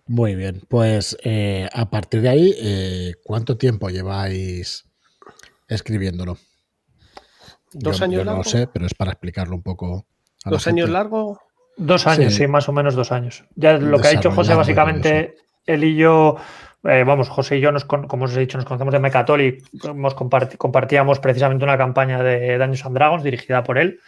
Muy 0.06 0.34
bien, 0.34 0.62
pues 0.68 1.16
eh, 1.22 1.68
a 1.72 1.90
partir 1.90 2.22
de 2.22 2.28
ahí, 2.28 2.54
eh, 2.58 3.14
¿cuánto 3.24 3.56
tiempo 3.56 3.90
lleváis 3.90 4.84
escribiéndolo? 5.68 6.38
Dos 7.72 8.02
años. 8.02 8.24
no 8.24 8.36
lo 8.36 8.44
sé, 8.44 8.66
pero 8.66 8.86
es 8.86 8.94
para 8.94 9.12
explicarlo 9.12 9.54
un 9.54 9.62
poco 9.62 10.06
¿Dos 10.44 10.66
años 10.66 10.88
largo? 10.88 11.40
Dos 11.80 12.06
años, 12.06 12.34
sí. 12.34 12.46
más 12.46 12.68
o 12.68 12.72
menos 12.72 12.94
dos 12.94 13.10
años. 13.10 13.44
Ya 13.54 13.78
lo 13.78 13.98
que 13.98 14.08
ha 14.08 14.10
dicho 14.10 14.30
José, 14.30 14.54
básicamente, 14.54 15.36
él 15.64 15.82
y 15.82 15.96
yo, 15.96 16.36
eh, 16.84 17.04
vamos, 17.06 17.30
José 17.30 17.56
y 17.56 17.60
yo, 17.60 17.72
nos, 17.72 17.86
como 17.86 18.26
os 18.26 18.36
he 18.36 18.40
dicho, 18.40 18.58
nos 18.58 18.66
conocemos 18.66 18.92
de 18.92 19.00
Mecatoli, 19.00 19.62
hemos 19.84 20.14
compartíamos 20.14 21.20
precisamente 21.20 21.64
una 21.64 21.78
campaña 21.78 22.22
de 22.22 22.58
Dungeons 22.58 22.84
and 22.84 22.94
Dragons 22.96 23.24
dirigida 23.24 23.62
por 23.62 23.78
él. 23.78 23.98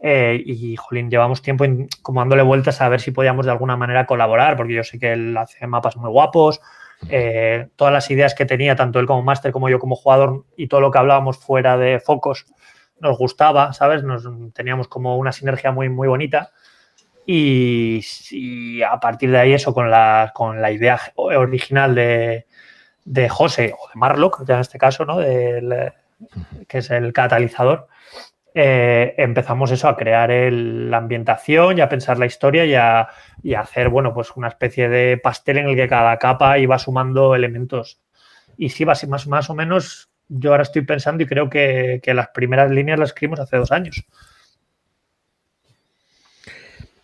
Eh, 0.00 0.42
y, 0.44 0.76
jolín, 0.76 1.10
llevamos 1.10 1.40
tiempo 1.40 1.64
como 2.02 2.20
dándole 2.20 2.42
vueltas 2.42 2.82
a 2.82 2.88
ver 2.90 3.00
si 3.00 3.10
podíamos 3.10 3.46
de 3.46 3.52
alguna 3.52 3.78
manera 3.78 4.04
colaborar, 4.04 4.58
porque 4.58 4.74
yo 4.74 4.84
sé 4.84 4.98
que 4.98 5.14
él 5.14 5.34
hace 5.34 5.66
mapas 5.66 5.96
muy 5.96 6.10
guapos. 6.10 6.60
Eh, 7.08 7.68
todas 7.76 7.92
las 7.92 8.10
ideas 8.10 8.34
que 8.34 8.44
tenía, 8.44 8.76
tanto 8.76 9.00
él 9.00 9.06
como 9.06 9.22
máster 9.22 9.50
como 9.50 9.70
yo 9.70 9.78
como 9.78 9.96
jugador, 9.96 10.44
y 10.58 10.68
todo 10.68 10.82
lo 10.82 10.90
que 10.90 10.98
hablábamos 10.98 11.38
fuera 11.38 11.78
de 11.78 12.00
focos, 12.00 12.44
nos 13.00 13.16
gustaba, 13.16 13.72
¿sabes? 13.72 14.02
Nos 14.04 14.28
teníamos 14.52 14.88
como 14.88 15.16
una 15.16 15.32
sinergia 15.32 15.72
muy, 15.72 15.88
muy 15.88 16.06
bonita. 16.06 16.52
Y, 17.30 18.80
a 18.82 18.98
partir 18.98 19.30
de 19.30 19.38
ahí, 19.38 19.52
eso 19.52 19.74
con 19.74 19.90
la, 19.90 20.32
con 20.34 20.62
la 20.62 20.72
idea 20.72 20.98
original 21.14 21.94
de, 21.94 22.46
de 23.04 23.28
José 23.28 23.74
o 23.78 23.88
de 23.88 23.94
Marlock, 23.96 24.46
ya 24.46 24.54
en 24.54 24.60
este 24.60 24.78
caso, 24.78 25.04
¿no? 25.04 25.18
que 25.18 26.78
es 26.78 26.90
el 26.90 27.12
catalizador, 27.12 27.88
eh, 28.54 29.14
empezamos 29.18 29.70
eso 29.70 29.88
a 29.88 29.96
crear 29.96 30.30
la 30.30 30.96
ambientación 30.96 31.76
y 31.76 31.80
a 31.82 31.88
pensar 31.90 32.18
la 32.18 32.24
historia 32.24 32.64
y 32.64 32.74
a, 32.74 33.08
y 33.42 33.52
hacer, 33.52 33.90
bueno, 33.90 34.14
pues 34.14 34.34
una 34.34 34.48
especie 34.48 34.88
de 34.88 35.18
pastel 35.18 35.58
en 35.58 35.68
el 35.68 35.76
que 35.76 35.86
cada 35.86 36.18
capa 36.18 36.58
iba 36.58 36.78
sumando 36.78 37.34
elementos. 37.34 38.00
Y 38.56 38.70
sí, 38.70 38.86
más, 38.86 39.06
más 39.06 39.50
o 39.50 39.54
menos, 39.54 40.10
yo 40.28 40.52
ahora 40.52 40.62
estoy 40.62 40.82
pensando 40.82 41.22
y 41.22 41.26
creo 41.26 41.50
que, 41.50 42.00
las 42.06 42.28
primeras 42.28 42.70
líneas 42.70 42.98
las 42.98 43.10
escribimos 43.10 43.40
hace 43.40 43.58
dos 43.58 43.70
años. 43.70 44.06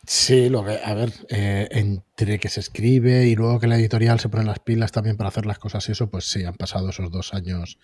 Sí, 0.07 0.49
lo 0.49 0.65
que, 0.65 0.79
a 0.85 0.95
ver, 0.95 1.13
eh, 1.29 1.69
entre 1.71 2.39
que 2.39 2.49
se 2.49 2.61
escribe 2.61 3.27
y 3.27 3.35
luego 3.37 3.59
que 3.59 3.67
la 3.67 3.77
editorial 3.77 4.21
se 4.21 4.29
pone 4.29 4.45
las 4.45 4.59
pilas 4.59 4.93
también 4.93 5.17
para 5.17 5.29
hacer 5.29 5.47
las 5.47 5.59
cosas 5.59 5.89
y 5.89 5.93
eso, 5.93 6.11
pues 6.11 6.25
sí, 6.27 6.45
han 6.45 6.55
pasado 6.55 6.91
esos 6.91 7.11
dos 7.11 7.33
años 7.33 7.79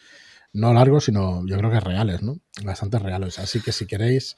no 0.52 0.74
largos, 0.74 1.04
sino 1.04 1.46
yo 1.46 1.56
creo 1.56 1.70
que 1.70 1.80
reales, 1.80 2.22
¿no? 2.22 2.36
Bastante 2.64 2.98
reales. 2.98 3.38
Así 3.38 3.60
que 3.60 3.72
si 3.72 3.86
queréis. 3.86 4.36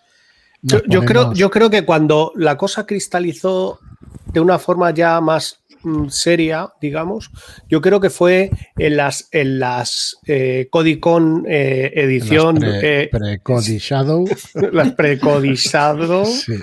Yo, 0.60 1.04
creo, 1.04 1.32
yo 1.32 1.50
creo 1.50 1.70
que 1.70 1.84
cuando 1.84 2.32
la 2.36 2.56
cosa 2.56 2.86
cristalizó 2.86 3.80
de 4.26 4.38
una 4.40 4.58
forma 4.58 4.92
ya 4.92 5.20
más 5.20 5.61
seria, 6.08 6.68
digamos, 6.80 7.30
yo 7.68 7.80
creo 7.80 8.00
que 8.00 8.10
fue 8.10 8.50
en 8.76 8.96
las, 8.96 9.28
en 9.32 9.58
las 9.58 10.16
eh, 10.26 10.68
Codicon 10.70 11.44
eh, 11.48 11.92
edición. 11.94 12.58
Pre, 12.58 13.10
eh, 13.10 13.78
Shadow. 13.78 14.26
las 14.72 14.92
pre 14.92 15.18
Shadow 15.54 16.26
sí, 16.26 16.54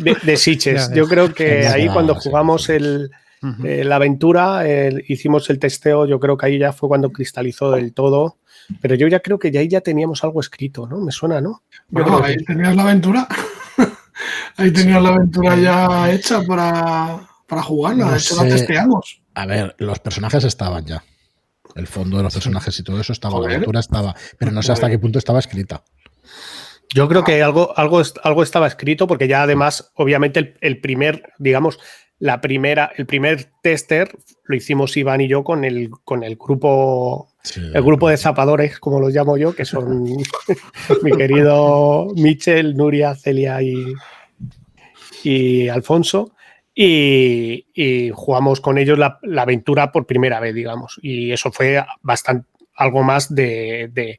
de, 0.00 0.16
de 0.22 0.36
Siches. 0.36 0.90
Yo 0.92 1.06
creo 1.06 1.32
que 1.32 1.66
ahí 1.66 1.88
cuando 1.88 2.14
jugamos 2.14 2.68
el. 2.68 3.10
la 3.62 3.96
aventura, 3.96 4.64
hicimos 5.06 5.48
el 5.50 5.58
testeo, 5.58 6.06
yo 6.06 6.18
creo 6.18 6.36
que 6.36 6.46
ahí 6.46 6.58
ya 6.58 6.72
fue 6.72 6.88
cuando 6.88 7.10
cristalizó 7.10 7.70
del 7.70 7.92
todo 7.92 8.38
pero 8.80 8.94
yo 8.94 9.08
ya 9.08 9.20
creo 9.20 9.38
que 9.38 9.50
ya 9.50 9.60
ahí 9.60 9.68
ya 9.68 9.80
teníamos 9.80 10.22
algo 10.24 10.40
escrito, 10.40 10.86
¿no? 10.86 10.98
Me 10.98 11.12
suena, 11.12 11.40
¿no? 11.40 11.62
Bueno, 11.88 12.20
ahí 12.24 12.36
tenías 12.44 12.76
la 12.76 12.82
aventura. 12.82 13.28
ahí 14.56 14.70
tenías 14.72 15.02
la 15.02 15.08
aventura 15.10 15.56
ya 15.56 16.10
hecha 16.12 16.42
para, 16.42 17.27
para 17.48 17.62
jugarla. 17.62 18.10
de 18.10 18.18
hecho, 18.18 18.36
la 18.36 18.48
testeamos. 18.48 19.22
A 19.34 19.46
ver, 19.46 19.74
los 19.78 19.98
personajes 19.98 20.44
estaban 20.44 20.84
ya. 20.84 21.02
El 21.74 21.86
fondo 21.86 22.18
de 22.18 22.22
los 22.22 22.34
personajes 22.34 22.78
y 22.78 22.82
todo 22.82 23.00
eso 23.00 23.12
estaba, 23.12 23.40
la 23.40 23.46
aventura 23.46 23.80
estaba. 23.80 24.14
Pero 24.38 24.52
no 24.52 24.62
sé 24.62 24.72
hasta 24.72 24.88
qué 24.88 24.98
punto 24.98 25.18
estaba 25.18 25.38
escrita. 25.38 25.82
Yo 26.94 27.08
creo 27.08 27.24
que 27.24 27.42
algo, 27.42 27.76
algo, 27.76 28.02
algo 28.22 28.42
estaba 28.42 28.66
escrito, 28.66 29.06
porque 29.06 29.28
ya 29.28 29.42
además, 29.42 29.92
obviamente, 29.94 30.56
el 30.60 30.80
primer, 30.80 31.32
digamos, 31.38 31.78
la 32.18 32.40
primera, 32.40 32.90
el 32.96 33.06
primer 33.06 33.50
tester 33.62 34.16
lo 34.44 34.56
hicimos 34.56 34.96
Iván 34.96 35.20
y 35.20 35.28
yo 35.28 35.44
con 35.44 35.64
el, 35.64 35.90
con 36.04 36.24
el 36.24 36.36
grupo, 36.36 37.28
el 37.54 37.82
grupo 37.82 38.08
de 38.08 38.16
zapadores, 38.16 38.78
como 38.78 39.00
los 39.00 39.12
llamo 39.12 39.36
yo, 39.36 39.54
que 39.54 39.64
son 39.64 40.04
mi 41.02 41.12
querido 41.12 42.08
Michel, 42.16 42.76
Nuria, 42.76 43.14
Celia 43.14 43.62
y, 43.62 43.94
y 45.22 45.68
Alfonso. 45.68 46.32
Y, 46.80 48.12
jugamos 48.14 48.60
con 48.60 48.78
ellos 48.78 48.98
la, 48.98 49.18
la, 49.22 49.42
aventura 49.42 49.90
por 49.90 50.06
primera 50.06 50.38
vez, 50.38 50.54
digamos. 50.54 51.00
Y 51.02 51.32
eso 51.32 51.50
fue 51.50 51.84
bastante, 52.02 52.46
algo 52.78 53.02
más 53.02 53.34
de, 53.34 54.18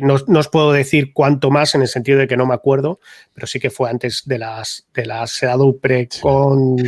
no, 0.00 0.14
os 0.14 0.48
puedo 0.48 0.72
decir 0.72 1.12
cuánto 1.12 1.50
más 1.50 1.74
en 1.74 1.82
el 1.82 1.88
sentido 1.88 2.18
de 2.18 2.28
que 2.28 2.36
no 2.36 2.46
me 2.46 2.54
acuerdo, 2.54 3.00
pero 3.34 3.46
sí 3.46 3.58
que 3.58 3.70
fue 3.70 3.90
antes 3.90 4.22
de 4.24 4.38
las 4.38 4.86
de 4.94 5.06
las 5.06 5.40
pre 5.80 6.08
con, 6.22 6.78
a 6.78 6.84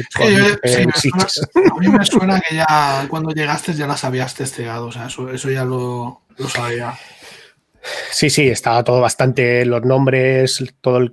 mí 1.78 1.88
me 1.88 2.04
suena 2.04 2.40
que 2.40 2.54
ya 2.54 3.06
cuando 3.10 3.32
llegaste 3.32 3.74
ya 3.74 3.86
las 3.86 4.04
habías 4.04 4.34
testeado, 4.34 4.86
o 4.86 4.92
sea, 4.92 5.06
eso, 5.06 5.50
ya 5.50 5.64
lo, 5.64 6.22
sabía. 6.48 6.94
Sí, 8.10 8.30
sí, 8.30 8.48
estaba 8.48 8.82
todo 8.84 9.00
bastante, 9.00 9.64
los 9.64 9.82
nombres, 9.84 10.62
todo 10.80 11.08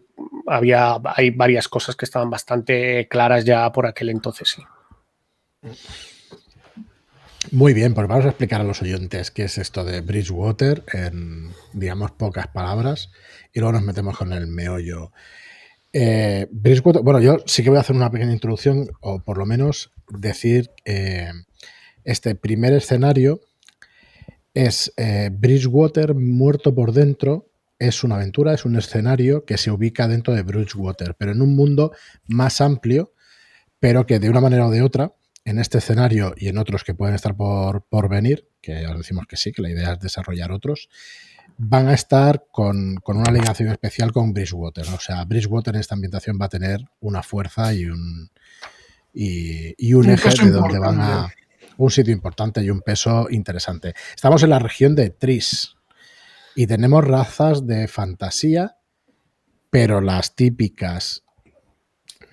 había, 0.48 0.98
hay 1.16 1.32
varias 1.32 1.68
cosas 1.68 1.96
que 1.96 2.06
estaban 2.06 2.30
bastante 2.30 3.08
claras 3.08 3.46
ya 3.46 3.72
por 3.72 3.86
aquel 3.86 4.10
entonces, 4.10 4.50
sí. 4.50 4.64
Muy 7.52 7.74
bien, 7.74 7.94
pues 7.94 8.08
vamos 8.08 8.26
a 8.26 8.30
explicar 8.30 8.62
a 8.62 8.64
los 8.64 8.82
oyentes 8.82 9.30
qué 9.30 9.44
es 9.44 9.58
esto 9.58 9.84
de 9.84 10.02
Bridgewater 10.02 10.84
en, 10.94 11.52
digamos, 11.74 12.12
pocas 12.12 12.48
palabras 12.48 13.12
y 13.54 13.60
luego 13.60 13.74
nos 13.74 13.84
metemos 13.84 14.18
con 14.18 14.32
el 14.34 14.48
meollo. 14.48 15.12
Eh, 15.92 16.48
Bridgewater, 16.52 17.02
bueno, 17.02 17.20
yo 17.20 17.38
sí 17.46 17.62
que 17.62 17.70
voy 17.70 17.78
a 17.78 17.82
hacer 17.82 17.96
una 17.96 18.10
pequeña 18.10 18.34
introducción 18.34 18.88
o 19.02 19.20
por 19.20 19.38
lo 19.38 19.46
menos 19.46 19.92
decir 20.10 20.72
eh, 20.86 21.32
este 22.04 22.36
primer 22.36 22.74
escenario 22.74 23.42
es 24.54 24.94
eh, 24.98 25.30
Bridgewater 25.32 26.16
muerto 26.16 26.74
por 26.74 26.94
dentro. 26.94 27.50
Es 27.84 28.04
una 28.04 28.16
aventura, 28.16 28.54
es 28.54 28.64
un 28.64 28.78
escenario 28.78 29.44
que 29.44 29.58
se 29.58 29.70
ubica 29.70 30.08
dentro 30.08 30.34
de 30.34 30.42
Bridgewater, 30.42 31.16
pero 31.16 31.34
en 31.34 31.42
un 31.42 31.54
mundo 31.54 31.92
más 32.28 32.62
amplio, 32.62 33.14
pero 33.80 34.06
que 34.06 34.20
de 34.20 34.30
una 34.30 34.40
manera 34.40 34.68
o 34.68 34.72
de 34.72 34.82
otra 34.82 35.14
en 35.44 35.60
este 35.60 35.80
escenario 35.80 36.34
y 36.38 36.48
en 36.48 36.58
otros 36.58 36.86
que 36.86 36.94
pueden 36.94 37.14
estar 37.14 37.36
por, 37.36 37.84
por 37.84 38.08
venir, 38.08 38.48
que 38.62 38.82
ya 38.84 38.94
decimos 38.94 39.26
que 39.28 39.36
sí, 39.36 39.52
que 39.52 39.62
la 39.62 39.70
idea 39.70 39.92
es 39.92 40.00
desarrollar 40.00 40.54
otros, 40.54 40.88
van 41.58 41.90
a 41.90 41.94
estar 41.94 42.46
con, 42.52 43.00
una 43.06 43.32
ligación 43.32 43.70
especial 43.70 44.14
con 44.14 44.34
Bridgewater. 44.34 44.86
O 44.88 45.00
sea, 45.00 45.26
Bridgewater 45.26 45.76
en 45.76 45.82
esta 45.82 45.96
ambientación 45.96 46.38
va 46.42 46.46
a 46.46 46.50
tener 46.50 46.86
una 47.02 47.22
fuerza 47.22 47.74
y 47.74 47.86
un, 47.86 48.30
y, 49.14 49.94
un, 49.94 50.10
eje 50.10 50.30
de 50.46 50.52
donde 50.52 50.80
van 50.80 51.02
a. 51.02 51.34
Un 51.76 51.90
sitio 51.90 52.14
importante 52.14 52.64
y 52.64 52.70
un 52.70 52.82
peso 52.82 53.28
interesante. 53.32 53.96
Estamos 54.16 54.44
en 54.44 54.52
la 54.52 54.60
región 54.60 54.94
de 54.96 55.10
Tris 55.10 55.76
y 56.56 56.68
tenemos 56.68 57.04
razas 57.04 57.66
de 57.66 57.88
fantasía, 57.88 58.78
pero 59.70 60.02
las 60.02 60.36
típicas 60.36 61.24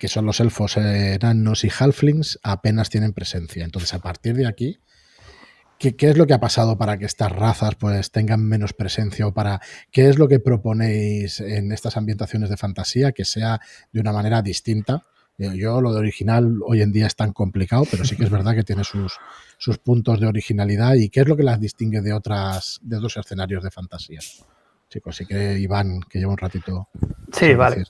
que 0.01 0.07
son 0.07 0.25
los 0.25 0.39
elfos 0.39 0.77
enanos 0.77 1.63
y 1.63 1.69
halflings, 1.69 2.39
apenas 2.41 2.89
tienen 2.89 3.13
presencia. 3.13 3.63
Entonces, 3.63 3.93
a 3.93 3.99
partir 3.99 4.35
de 4.35 4.47
aquí, 4.47 4.79
¿qué, 5.77 5.95
es 5.99 6.17
lo 6.17 6.25
que 6.25 6.33
ha 6.33 6.39
pasado 6.39 6.75
para 6.75 6.97
que 6.97 7.05
estas 7.05 7.31
razas 7.31 7.75
pues 7.75 8.09
tengan 8.09 8.43
menos 8.43 8.73
presencia 8.73 9.27
o 9.27 9.33
para 9.35 9.61
qué 9.91 10.09
es 10.09 10.17
lo 10.17 10.27
que 10.27 10.39
proponéis 10.39 11.39
en 11.39 11.71
estas 11.71 11.97
ambientaciones 11.97 12.49
de 12.49 12.57
fantasía 12.57 13.11
que 13.11 13.25
sea 13.25 13.61
de 13.91 13.99
una 13.99 14.11
manera 14.11 14.41
distinta? 14.41 15.03
Yo 15.37 15.81
lo 15.81 15.91
de 15.93 15.99
original 15.99 16.59
hoy 16.65 16.81
en 16.81 16.91
día 16.91 17.07
es 17.07 17.15
tan 17.15 17.33
complicado, 17.33 17.83
pero 17.89 18.05
sí 18.05 18.15
que 18.15 18.25
es 18.25 18.29
verdad 18.31 18.55
que 18.55 18.63
tiene 18.63 18.83
sus, 18.83 19.17
sus 19.57 19.77
puntos 19.77 20.19
de 20.19 20.27
originalidad 20.27 20.95
y 20.95 21.09
qué 21.09 21.21
es 21.21 21.27
lo 21.27 21.35
que 21.35 21.43
las 21.43 21.59
distingue 21.59 22.01
de 22.01 22.13
otras 22.13 22.79
de 22.83 22.97
otros 22.97 23.17
escenarios 23.17 23.63
de 23.63 23.71
fantasía. 23.71 24.19
Chicos, 24.89 25.15
sí 25.15 25.25
que 25.25 25.57
Iván, 25.57 26.01
que 26.01 26.19
lleva 26.19 26.31
un 26.31 26.37
ratito. 26.37 26.89
Sí, 27.31 27.53
vale. 27.53 27.85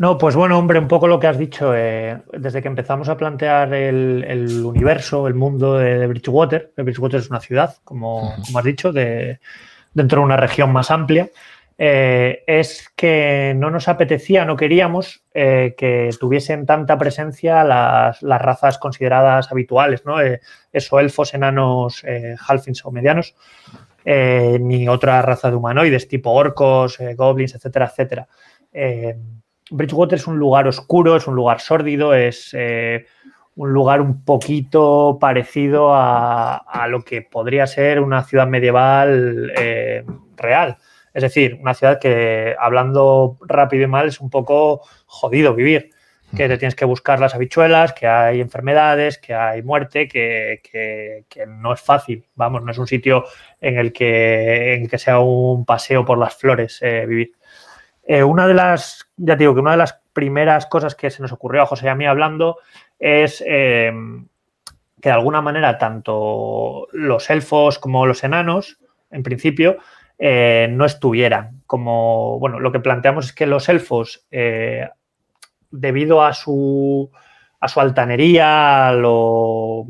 No, 0.00 0.16
pues 0.16 0.34
bueno, 0.34 0.58
hombre, 0.58 0.78
un 0.78 0.88
poco 0.88 1.06
lo 1.06 1.20
que 1.20 1.26
has 1.26 1.36
dicho. 1.36 1.74
Eh, 1.76 2.22
desde 2.32 2.62
que 2.62 2.68
empezamos 2.68 3.10
a 3.10 3.18
plantear 3.18 3.74
el, 3.74 4.64
universo, 4.64 5.28
el 5.28 5.34
mundo 5.34 5.76
de, 5.76 6.06
Bridgewater, 6.06 6.72
Bridgewater 6.74 7.20
es 7.20 7.28
una 7.28 7.40
ciudad, 7.40 7.76
como, 7.84 8.34
has 8.54 8.64
dicho, 8.64 8.92
de, 8.92 9.40
dentro 9.92 10.20
de 10.20 10.24
una 10.24 10.38
región 10.38 10.72
más 10.72 10.90
amplia, 10.90 11.28
eh, 11.82 12.44
es 12.46 12.90
que 12.94 13.54
no 13.56 13.70
nos 13.70 13.88
apetecía, 13.88 14.44
no 14.44 14.54
queríamos 14.54 15.24
eh, 15.32 15.74
que 15.78 16.10
tuviesen 16.20 16.66
tanta 16.66 16.98
presencia 16.98 17.64
las, 17.64 18.20
razas 18.20 18.76
consideradas 18.76 19.50
habituales, 19.50 20.04
¿no? 20.04 20.16
eso, 20.72 21.00
elfos, 21.00 21.32
enanos, 21.32 22.04
halfings 22.46 22.84
o 22.84 22.90
medianos, 22.90 23.34
ni 24.04 24.88
otra 24.88 25.22
raza 25.22 25.50
de 25.50 25.56
humanoides 25.56 26.06
tipo 26.06 26.30
orcos, 26.30 26.98
goblins, 27.16 27.54
etcétera, 27.54 27.86
etcétera. 27.86 28.28
Bridgewater 29.70 30.18
es 30.18 30.26
un 30.26 30.38
lugar 30.38 30.66
oscuro, 30.66 31.16
es 31.16 31.26
un 31.26 31.36
lugar 31.36 31.60
sórdido, 31.60 32.12
es 32.12 32.50
eh, 32.52 33.06
un 33.54 33.72
lugar 33.72 34.00
un 34.00 34.24
poquito 34.24 35.18
parecido 35.20 35.90
a, 35.94 36.86
lo 36.88 37.02
que 37.02 37.22
podría 37.22 37.66
ser 37.66 38.00
una 38.00 38.24
ciudad 38.24 38.48
medieval 38.48 39.52
eh, 39.56 40.04
real. 40.36 40.76
Es 41.12 41.22
decir, 41.22 41.58
una 41.60 41.74
ciudad 41.74 41.98
que, 41.98 42.54
hablando 42.58 43.36
rápido 43.40 43.84
y 43.84 43.86
mal, 43.86 44.08
es 44.08 44.20
un 44.20 44.30
poco 44.30 44.82
jodido 45.06 45.54
vivir. 45.54 45.90
Que 46.36 46.46
te 46.46 46.58
tienes 46.58 46.76
que 46.76 46.84
buscar 46.84 47.18
las 47.18 47.34
habichuelas, 47.34 47.92
que 47.92 48.06
hay 48.06 48.40
enfermedades, 48.40 49.18
que 49.18 49.34
hay 49.34 49.62
muerte, 49.62 50.06
que, 50.06 51.24
no 51.48 51.72
es 51.72 51.80
fácil. 51.80 52.24
Vamos, 52.36 52.62
no 52.62 52.70
es 52.70 52.78
un 52.78 52.86
sitio 52.86 53.24
en 53.60 53.78
el 53.78 53.92
que, 53.92 54.74
en 54.74 54.86
que 54.86 54.98
sea 54.98 55.18
un 55.18 55.64
paseo 55.64 56.04
por 56.04 56.18
las 56.18 56.36
flores 56.36 56.78
eh, 56.82 57.04
vivir. 57.04 57.32
Eh, 58.04 58.22
una 58.22 58.46
de 58.46 58.54
las, 58.54 59.08
ya 59.16 59.34
digo 59.34 59.54
que 59.54 59.60
una 59.60 59.72
de 59.72 59.78
las 59.78 60.00
primeras 60.12 60.66
cosas 60.66 60.94
que 60.94 61.10
se 61.10 61.20
nos 61.20 61.32
ocurrió 61.32 61.62
a 61.62 61.66
José 61.66 61.86
y 61.86 61.88
a 61.88 61.94
mí 61.96 62.06
hablando 62.06 62.58
es 62.98 63.42
eh, 63.44 63.92
que 65.00 65.08
de 65.08 65.14
alguna 65.14 65.40
manera 65.40 65.78
tanto 65.78 66.86
los 66.92 67.30
elfos 67.30 67.78
como 67.78 68.06
los 68.06 68.22
enanos, 68.22 68.78
en 69.10 69.22
principio, 69.22 69.78
eh, 70.22 70.68
no 70.70 70.84
estuvieran. 70.84 71.62
Como, 71.66 72.38
bueno, 72.38 72.60
lo 72.60 72.70
que 72.72 72.80
planteamos 72.80 73.24
es 73.24 73.32
que 73.32 73.46
los 73.46 73.70
elfos, 73.70 74.26
eh, 74.30 74.86
debido 75.70 76.22
a 76.22 76.34
su, 76.34 77.10
a 77.58 77.68
su 77.68 77.80
altanería, 77.80 78.88
a 78.88 78.92
lo, 78.92 79.86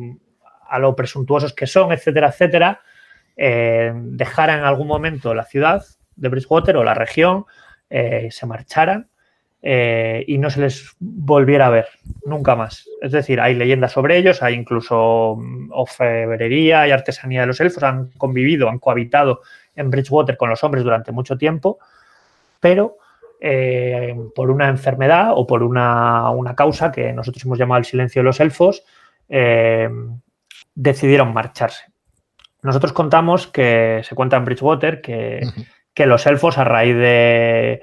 a 0.69 0.79
lo 0.79 0.95
presuntuosos 0.95 1.53
que 1.53 1.67
son, 1.67 1.91
etcétera, 1.91 2.29
etcétera, 2.29 2.81
eh, 3.37 3.93
dejaran 3.93 4.61
en 4.61 4.67
algún 4.67 4.87
momento 4.87 5.35
la 5.35 5.45
ciudad 5.45 5.83
de 6.15 6.29
Bridgewater 6.29 6.77
o 6.77 6.85
la 6.85 6.95
región, 6.95 7.47
se 7.91 8.47
marcharan 8.47 9.09
y 9.61 10.39
no 10.39 10.49
se 10.49 10.61
les 10.61 10.95
volviera 11.01 11.67
a 11.67 11.71
ver 11.71 11.89
nunca 12.25 12.55
más. 12.55 12.89
Es 13.03 13.11
decir, 13.11 13.41
hay 13.41 13.57
leyendas 13.57 13.91
sobre 13.91 14.17
ellos, 14.17 14.45
hay 14.45 14.55
incluso 14.55 15.37
mm, 15.41 15.71
orfebrería 15.73 16.87
y 16.87 16.93
artesanía 16.93 17.41
de 17.41 17.49
los 17.49 17.61
elfos, 17.61 17.83
han 17.83 18.11
convivido, 18.13 18.69
han 18.69 18.79
cohabitado 18.79 19.41
en 19.75 19.91
Bridgewater 19.91 20.37
con 20.37 20.51
los 20.51 20.63
hombres 20.65 20.85
durante 20.85 21.13
mucho 21.13 21.37
tiempo, 21.37 21.79
pero 22.61 22.99
eh, 23.41 24.15
por 24.35 24.51
una 24.51 24.69
enfermedad 24.69 25.33
o 25.35 25.47
por 25.47 25.63
una, 25.63 26.55
causa 26.57 26.93
que 26.93 27.13
nosotros 27.13 27.45
hemos 27.45 27.59
llamado 27.59 27.79
el 27.79 27.85
silencio 27.87 28.21
de 28.21 28.25
los 28.25 28.41
elfos, 28.41 28.85
eh, 29.29 29.89
decidieron 30.75 31.33
marcharse. 31.33 31.85
Nosotros 32.63 32.93
contamos 32.93 33.47
que 33.47 34.03
se 34.05 34.15
cuenta 34.15 34.37
en 34.37 34.45
Bridgewater 34.45 35.01
que, 35.01 35.41
los 35.97 36.27
elfos 36.27 36.57
a 36.57 36.65
raíz 36.65 36.97
de 36.97 37.83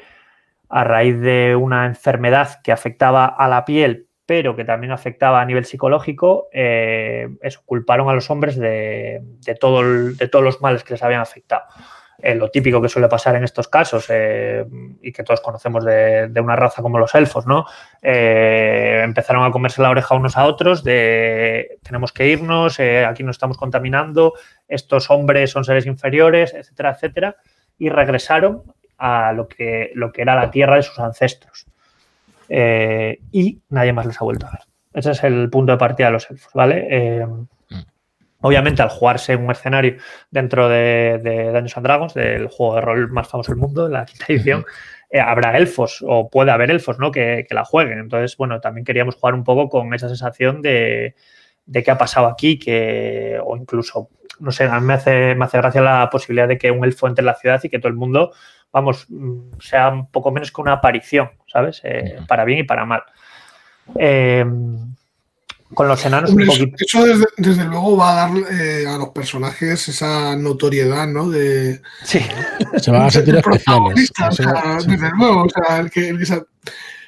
a 0.69 0.83
raíz 0.83 1.19
de 1.21 1.55
una 1.55 1.85
enfermedad 1.85 2.61
que 2.63 2.71
afectaba 2.71 3.25
a 3.27 3.47
la 3.47 3.63
piel, 3.63 4.06
pero 4.27 4.57
que 4.57 4.65
también 4.65 4.91
afectaba 4.91 5.41
a 5.41 5.45
nivel 5.45 5.63
psicológico, 5.63 6.49
eh, 6.51 7.29
eso, 7.41 7.61
culparon 7.65 8.09
a 8.09 8.13
los 8.13 8.29
hombres 8.29 8.57
de, 8.57 9.23
todo 9.57 9.81
de 9.81 10.27
todos 10.27 10.43
los 10.43 10.61
males 10.61 10.83
que 10.83 10.93
les 10.93 11.01
habían 11.01 11.21
afectado. 11.21 11.63
Eh, 12.19 12.35
lo 12.35 12.49
típico 12.49 12.81
que 12.81 12.89
suele 12.89 13.07
pasar 13.07 13.35
en 13.35 13.45
estos 13.45 13.69
casos 13.69 14.07
eh, 14.09 14.65
y 15.01 15.13
que 15.13 15.23
todos 15.23 15.39
conocemos 15.39 15.85
de, 15.85 16.29
una 16.41 16.57
raza 16.57 16.81
como 16.81 16.99
los 16.99 17.15
elfos, 17.15 17.47
¿no? 17.47 17.65
empezaron 18.01 19.45
a 19.45 19.51
comerse 19.51 19.81
la 19.81 19.91
oreja 19.91 20.15
unos 20.15 20.35
a 20.35 20.45
otros 20.45 20.83
de 20.83 21.77
tenemos 21.83 22.11
que 22.11 22.27
irnos, 22.27 22.79
aquí 22.79 23.23
nos 23.23 23.35
estamos 23.35 23.57
contaminando, 23.57 24.33
estos 24.67 25.09
hombres 25.09 25.51
son 25.51 25.63
seres 25.63 25.85
inferiores, 25.85 26.53
etcétera, 26.53 26.91
etcétera, 26.91 27.35
y 27.77 27.89
regresaron 27.89 28.63
a 28.97 29.31
lo 29.31 29.47
que 29.47 29.93
era 30.17 30.35
la 30.35 30.51
tierra 30.51 30.75
de 30.75 30.83
sus 30.83 30.99
ancestros. 30.99 31.66
Eh, 32.49 33.19
y 33.31 33.59
nadie 33.69 33.93
más 33.93 34.05
les 34.05 34.21
ha 34.21 34.25
vuelto 34.25 34.47
a 34.47 34.51
ver. 34.51 34.61
Ese 34.93 35.11
es 35.11 35.23
el 35.23 35.49
punto 35.49 35.71
de 35.73 35.77
partida 35.77 36.07
de 36.07 36.13
los 36.13 36.29
elfos, 36.31 36.51
¿vale? 36.53 36.87
Eh, 36.89 37.25
mm. 37.25 37.47
obviamente, 38.41 38.81
al 38.81 38.89
jugarse 38.89 39.35
un 39.35 39.45
mercenario 39.45 39.97
dentro 40.31 40.69
de, 40.69 41.19
de 41.23 41.45
Dungeons 41.45 41.77
and 41.77 41.85
Dragons, 41.85 42.13
del 42.13 42.47
juego 42.47 42.75
de 42.75 42.81
rol 42.81 43.11
más 43.11 43.27
famoso 43.27 43.51
del 43.51 43.61
mundo, 43.61 43.87
la 43.89 44.05
quinta 44.05 44.25
edición, 44.29 44.65
eh, 45.09 45.19
habrá 45.19 45.57
elfos 45.57 46.03
o 46.05 46.29
puede 46.29 46.51
haber 46.51 46.69
elfos, 46.69 46.99
¿no? 46.99 47.11
Que, 47.11 47.45
la 47.49 47.63
jueguen. 47.63 47.99
Entonces, 47.99 48.35
bueno, 48.37 48.59
también 48.59 48.85
queríamos 48.85 49.15
jugar 49.15 49.35
un 49.35 49.43
poco 49.43 49.69
con 49.69 49.93
esa 49.93 50.09
sensación 50.09 50.61
de, 50.61 51.15
de 51.65 51.83
qué 51.83 51.91
ha 51.91 51.97
pasado 51.97 52.27
aquí, 52.27 52.59
que, 52.59 53.39
o 53.43 53.55
incluso, 53.55 54.09
no 54.39 54.51
sé, 54.51 54.65
a 54.65 54.79
mí 54.79 54.85
me 54.85 54.93
hace, 54.93 55.35
me 55.35 55.45
hace 55.45 55.57
gracia 55.57 55.81
la 55.81 56.09
posibilidad 56.09 56.47
de 56.47 56.57
que 56.57 56.71
un 56.71 56.83
elfo 56.83 57.07
entre 57.07 57.21
en 57.21 57.27
la 57.27 57.35
ciudad 57.35 57.61
y 57.63 57.69
que 57.69 57.79
todo 57.79 57.89
el 57.89 57.95
mundo 57.95 58.33
vamos, 58.77 59.07
sea 59.59 59.89
un 59.89 60.09
poco 60.11 60.31
menos 60.31 60.51
que 60.51 60.61
una 60.61 60.73
aparición, 60.73 61.29
¿sabes? 61.51 61.81
Eh, 61.83 62.19
para 62.27 62.45
bien 62.45 62.59
y 62.59 62.63
para 62.63 62.85
mal. 62.85 63.01
Eh, 63.95 64.45
con 65.73 65.87
los 65.87 66.05
enanos 66.05 66.31
un 66.31 66.45
poquito. 66.45 66.75
Eso 66.79 67.27
desde, 67.37 67.65
luego 67.65 67.97
va 67.97 68.11
a 68.11 68.27
dar 68.27 68.37
eh, 68.51 68.85
a 68.87 68.97
los 68.97 69.09
personajes 69.09 69.87
esa 69.87 70.35
notoriedad, 70.35 71.07
¿no? 71.07 71.29
De, 71.29 71.81
sí. 72.03 72.19
Se 72.77 72.91
van 72.91 73.03
a 73.03 73.11
sentir 73.11 73.35
especiales. 73.35 74.11
desde 74.85 75.11
luego, 75.17 75.43
o 75.43 75.49
sea, 75.49 75.79
el 75.79 75.91
que, 75.91 76.15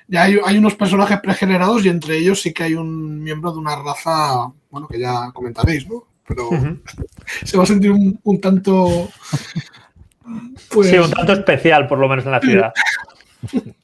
ya 0.08 0.24
hay, 0.24 0.40
hay, 0.44 0.58
unos 0.58 0.76
personajes 0.76 1.20
pregenerados 1.20 1.86
y 1.86 1.90
entre 1.90 2.18
ellos 2.18 2.42
sí 2.42 2.52
que 2.52 2.64
hay 2.64 2.74
un 2.74 3.22
miembro 3.24 3.52
de 3.52 3.60
una 3.60 3.76
raza, 3.76 4.52
bueno, 4.72 4.88
que 4.88 5.00
ya 5.00 5.32
comentaréis, 5.34 5.88
¿no? 5.88 6.06
Pero 6.28 6.50
se 7.46 7.58
va 7.58 7.64
a 7.64 7.68
sentir 7.68 7.92
un 7.92 8.42
tanto 8.42 9.10
pues... 10.74 10.90
Sí, 10.90 10.98
un 10.98 11.12
tanto 11.12 11.34
especial, 11.34 11.88
por 11.88 12.00
lo 12.00 12.08
menos 12.08 12.26
en 12.26 12.32
la 12.32 12.40
ciudad. 12.40 12.74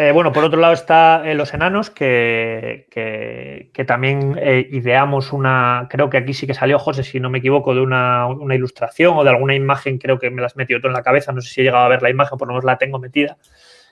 Eh, 0.00 0.12
bueno, 0.12 0.32
por 0.32 0.44
otro 0.44 0.60
lado 0.60 0.74
está 0.74 1.22
eh, 1.24 1.34
Los 1.34 1.52
Enanos, 1.54 1.90
que, 1.90 2.86
que, 2.88 3.84
también 3.84 4.38
eh, 4.40 4.68
ideamos 4.70 5.32
una, 5.32 5.88
creo 5.90 6.08
que 6.08 6.18
aquí 6.18 6.34
sí 6.34 6.46
que 6.46 6.54
salió 6.54 6.78
José, 6.78 7.02
si 7.02 7.18
no 7.18 7.30
me 7.30 7.38
equivoco, 7.38 7.74
de 7.74 7.80
una, 7.80 8.28
ilustración 8.54 9.16
o 9.18 9.24
de 9.24 9.30
alguna 9.30 9.56
imagen, 9.56 9.98
creo 9.98 10.20
que 10.20 10.30
me 10.30 10.40
las 10.40 10.54
metió 10.54 10.78
todo 10.78 10.90
en 10.90 10.92
la 10.92 11.02
cabeza, 11.02 11.32
no 11.32 11.40
sé 11.40 11.50
si 11.50 11.60
he 11.60 11.64
llegado 11.64 11.84
a 11.84 11.88
ver 11.88 12.00
la 12.00 12.10
imagen, 12.10 12.38
por 12.38 12.46
lo 12.46 12.54
menos 12.54 12.64
la 12.64 12.78
tengo 12.78 13.00
metida, 13.00 13.38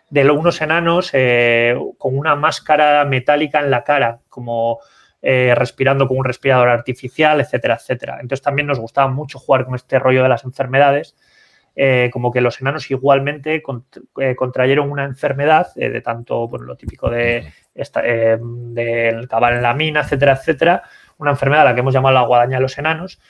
de 0.09 0.31
unos 0.31 0.61
enanos 0.61 1.11
con 1.99 2.17
una 2.17 2.37
máscara 2.37 3.05
metálica 3.05 3.59
en 3.59 3.73
la 3.73 3.83
cara, 3.83 4.21
como 4.29 4.79
respirando 5.21 6.07
con 6.07 6.19
un 6.19 6.25
respirador 6.25 6.69
artificial, 6.69 7.41
etcétera, 7.41 7.75
etcétera. 7.75 8.19
Entonces 8.21 8.43
también 8.43 8.69
nos 8.69 8.79
gustaba 8.79 9.09
mucho 9.09 9.41
jugar 9.41 9.65
con 9.65 9.75
este 9.75 9.99
rollo 9.99 10.23
de 10.23 10.29
las 10.29 10.45
enfermedades 10.45 11.17
eh, 11.79 12.09
como 12.11 12.33
que 12.33 12.41
los 12.41 12.59
enanos 12.63 12.91
igualmente 12.91 13.63
eh, 14.19 14.35
contrayeron 14.35 14.91
una 14.91 15.05
enfermedad 15.05 15.69
eh, 15.77 15.91
de 15.91 16.01
tanto, 16.01 16.49
bueno, 16.49 16.65
lo 16.65 16.77
típico 16.77 17.11
de, 17.11 17.53
del 17.75 19.29
cavar 19.29 19.53
en 19.53 19.63
la 19.63 19.75
mina, 19.75 20.01
etcétera, 20.01 20.33
etcétera, 20.33 20.85
una 21.19 21.33
enfermedad 21.33 21.63
a 21.63 21.65
la 21.67 21.75
que 21.75 21.81
hemos 21.81 21.93
llamado 21.93 22.15
la 22.15 22.23
guadaña 22.23 22.57
de 22.57 22.63
los 22.63 22.79
enanos, 22.79 23.21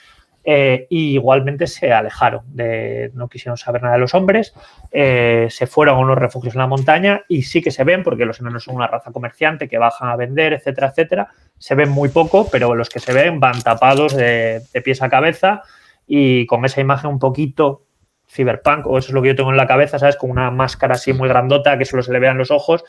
y 0.49 1.11
igualmente 1.11 1.67
se 1.67 1.91
alejaron, 1.91 2.43
de, 2.47 3.11
no 3.15 3.27
quisieron 3.27 3.57
saber 3.57 3.81
nada 3.81 3.95
de 3.95 3.99
los 3.99 4.13
hombres, 4.13 4.53
se 4.93 5.67
fueron 5.67 5.97
a 5.97 5.99
unos 5.99 6.17
refugios 6.17 6.55
en 6.55 6.59
la 6.59 6.67
montaña 6.67 7.23
y 7.27 7.41
sí 7.41 7.61
que 7.61 7.69
se 7.69 7.83
ven, 7.83 8.01
porque 8.01 8.23
los 8.23 8.39
enanos 8.39 8.63
son 8.63 8.77
una 8.77 8.87
raza 8.87 9.11
comerciante 9.11 9.67
que 9.67 9.77
bajan 9.77 10.07
a 10.07 10.15
vender, 10.15 10.53
etcétera, 10.53 10.87
etcétera, 10.87 11.27
se 11.57 11.75
ven 11.75 11.89
muy 11.89 12.07
poco, 12.07 12.47
pero 12.49 12.75
los 12.75 12.87
que 12.87 13.01
se 13.01 13.11
ven 13.11 13.41
van 13.41 13.61
tapados 13.61 14.15
de, 14.15 14.61
de 14.73 14.81
pies 14.81 15.01
a 15.01 15.09
cabeza 15.09 15.63
y 16.07 16.45
con 16.45 16.63
esa 16.63 16.79
imagen 16.79 17.09
un 17.09 17.19
poquito 17.19 17.86
cyberpunk, 18.27 18.85
o 18.87 18.97
eso 18.97 19.09
es 19.09 19.13
lo 19.13 19.21
que 19.21 19.29
yo 19.29 19.35
tengo 19.35 19.51
en 19.51 19.57
la 19.57 19.67
cabeza, 19.67 19.99
¿sabes? 19.99 20.17
Con 20.17 20.29
una 20.29 20.51
máscara 20.51 20.95
así 20.95 21.13
muy 21.13 21.29
grandota 21.29 21.77
que 21.77 21.85
solo 21.85 22.03
se 22.03 22.11
le 22.11 22.19
vean 22.19 22.37
los 22.37 22.51
ojos, 22.51 22.83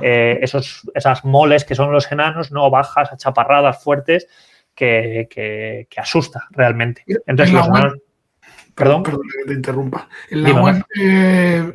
eh, 0.00 0.38
esos, 0.42 0.82
esas 0.94 1.24
moles 1.24 1.64
que 1.64 1.74
son 1.74 1.92
los 1.92 2.10
enanos, 2.12 2.52
no 2.52 2.70
bajas, 2.70 3.12
achaparradas, 3.12 3.82
fuertes, 3.82 4.28
que, 4.74 5.28
que, 5.30 6.00
asusta 6.00 6.46
realmente. 6.50 7.04
Entonces, 7.26 7.54
los 7.54 7.66
enanos, 7.68 7.94
Perdón. 8.74 9.02
Perdón 9.02 9.22
que 9.22 9.48
te 9.48 9.54
interrumpa. 9.54 10.08
En 10.30 10.42
la 10.42 10.62
web 10.62 10.84
eh, 10.98 11.72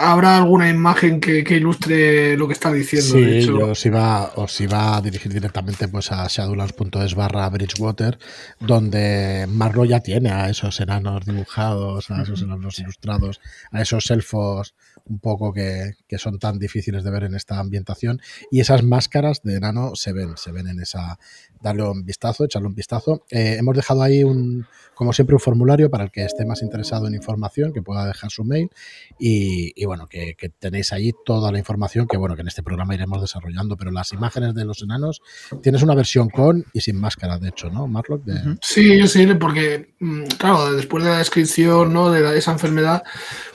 habrá 0.00 0.36
alguna 0.36 0.68
imagen 0.68 1.20
que, 1.20 1.44
ilustre 1.50 2.36
lo 2.36 2.46
que 2.46 2.52
está 2.52 2.72
diciendo. 2.72 3.08
Sí, 3.08 3.46
yo 3.46 3.70
os 3.70 3.84
iba, 3.84 4.32
os 4.36 4.60
iba 4.60 4.96
a 4.96 5.00
dirigir 5.00 5.32
directamente 5.32 5.88
pues 5.88 6.12
a 6.12 6.26
shadowlands.es 6.28 7.14
barra 7.14 7.48
Bridgewater, 7.48 8.18
donde 8.60 9.46
Marlo 9.48 9.84
ya 9.84 10.00
tiene 10.00 10.30
a 10.30 10.48
esos 10.48 10.78
enanos 10.80 11.24
dibujados, 11.26 12.10
a 12.10 12.22
esos 12.22 12.42
enanos 12.42 12.78
ilustrados, 12.78 13.40
a 13.72 13.82
esos 13.82 14.10
elfos 14.10 14.74
un 15.10 15.18
poco 15.18 15.52
que, 15.52 15.96
que, 16.08 16.18
son 16.18 16.38
tan 16.38 16.58
difíciles 16.58 17.02
de 17.02 17.10
ver 17.10 17.24
en 17.24 17.34
esta 17.34 17.58
ambientación. 17.58 18.20
Y 18.50 18.60
esas 18.60 18.82
máscaras 18.82 19.42
de 19.42 19.56
enano 19.56 19.94
se 19.94 20.12
ven, 20.12 20.36
se 20.36 20.52
ven 20.52 20.68
en 20.68 20.80
esa. 20.80 21.18
Darle 21.60 21.82
un 21.82 22.06
vistazo, 22.06 22.44
echarle 22.44 22.68
un 22.68 22.74
vistazo. 22.74 23.26
Eh, 23.30 23.56
hemos 23.58 23.76
dejado 23.76 24.02
ahí 24.02 24.24
un, 24.24 24.66
como 24.94 25.12
siempre, 25.12 25.34
un 25.34 25.40
formulario 25.40 25.90
para 25.90 26.04
el 26.04 26.10
que 26.10 26.24
esté 26.24 26.46
más 26.46 26.62
interesado 26.62 27.06
en 27.06 27.14
información, 27.14 27.72
que 27.72 27.82
pueda 27.82 28.06
dejar 28.06 28.30
su 28.30 28.44
mail. 28.44 28.70
Y, 29.18 29.84
bueno, 29.84 30.06
que, 30.06 30.36
tenéis 30.58 30.92
ahí 30.92 31.12
toda 31.24 31.52
la 31.52 31.58
información 31.58 32.06
que 32.06 32.16
bueno, 32.16 32.34
que 32.34 32.42
en 32.42 32.48
este 32.48 32.62
programa 32.62 32.94
iremos 32.94 33.20
desarrollando. 33.20 33.76
Pero 33.76 33.90
las 33.90 34.12
imágenes 34.12 34.54
de 34.54 34.64
los 34.64 34.82
enanos, 34.82 35.20
tienes 35.62 35.82
una 35.82 35.94
versión 35.94 36.30
con 36.30 36.64
y 36.72 36.80
sin 36.80 36.96
máscara, 36.96 37.38
de 37.38 37.48
hecho, 37.48 37.68
¿no, 37.68 37.86
Marlock? 37.86 38.24
De... 38.24 38.56
Sí, 38.62 39.06
sí, 39.08 39.26
porque, 39.34 39.94
mm, 39.98 40.24
claro, 40.38 40.72
después 40.72 41.04
de 41.04 41.10
la 41.10 41.18
descripción 41.18 41.92
¿no? 41.92 42.10
de 42.10 42.38
esa 42.38 42.52
enfermedad, 42.52 43.02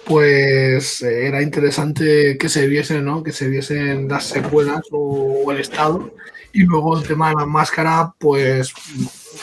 pues 0.06 1.02
eh, 1.02 1.28
era 1.28 1.42
interesante 1.46 2.38
que 2.38 2.50
se 2.50 2.68
viesen, 2.68 3.06
¿no? 3.06 3.24
Que 3.24 3.32
se 3.32 3.48
viesen 3.48 4.08
las 4.08 4.26
secuelas 4.26 4.82
o, 4.92 5.52
el 5.52 5.60
estado. 5.60 6.14
Y 6.52 6.64
luego 6.64 6.98
el 6.98 7.08
tema 7.08 7.30
de 7.30 7.36
la 7.36 7.46
máscara, 7.46 8.14
pues 8.18 8.74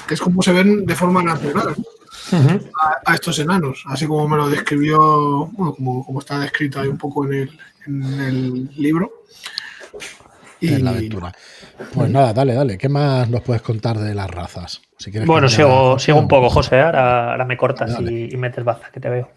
que 0.07 0.15
es 0.15 0.21
como 0.21 0.43
se 0.43 0.53
ven 0.53 0.85
de 0.87 0.95
forma 0.95 1.23
natural. 1.23 1.75
a, 3.05 3.15
estos 3.15 3.39
enanos, 3.39 3.85
así 3.87 4.07
como 4.07 4.29
me 4.29 4.37
lo 4.37 4.49
describió, 4.49 5.47
bueno, 5.53 5.75
como, 5.75 6.19
está 6.19 6.39
descrito 6.39 6.81
ahí 6.81 6.89
un 6.89 6.99
poco 6.99 7.27
en 7.27 7.33
el, 7.35 7.59
en 7.87 8.21
el 8.21 8.71
libro. 8.77 9.25
Y... 10.61 10.75
En 10.75 10.85
la 10.85 10.91
aventura. 10.93 11.33
Pues 11.93 12.11
nada, 12.11 12.33
dale, 12.33 12.55
dale. 12.55 12.79
¿Qué 12.79 12.89
más 12.89 13.29
nos 13.29 13.43
puedes 13.43 13.63
contar 13.63 13.99
de 13.99 14.15
las 14.15 14.31
razas? 14.31 14.81
bueno, 15.27 15.49
sigo, 15.49 15.99
sigo, 15.99 16.19
un 16.19 16.29
poco, 16.29 16.49
José. 16.49 16.81
Ahora, 16.81 17.45
me 17.45 17.57
cortas 17.57 17.99
y, 18.01 18.37
metes 18.37 18.65
baza, 18.65 18.91
que 18.93 19.01
te 19.01 19.09
veo. 19.09 19.31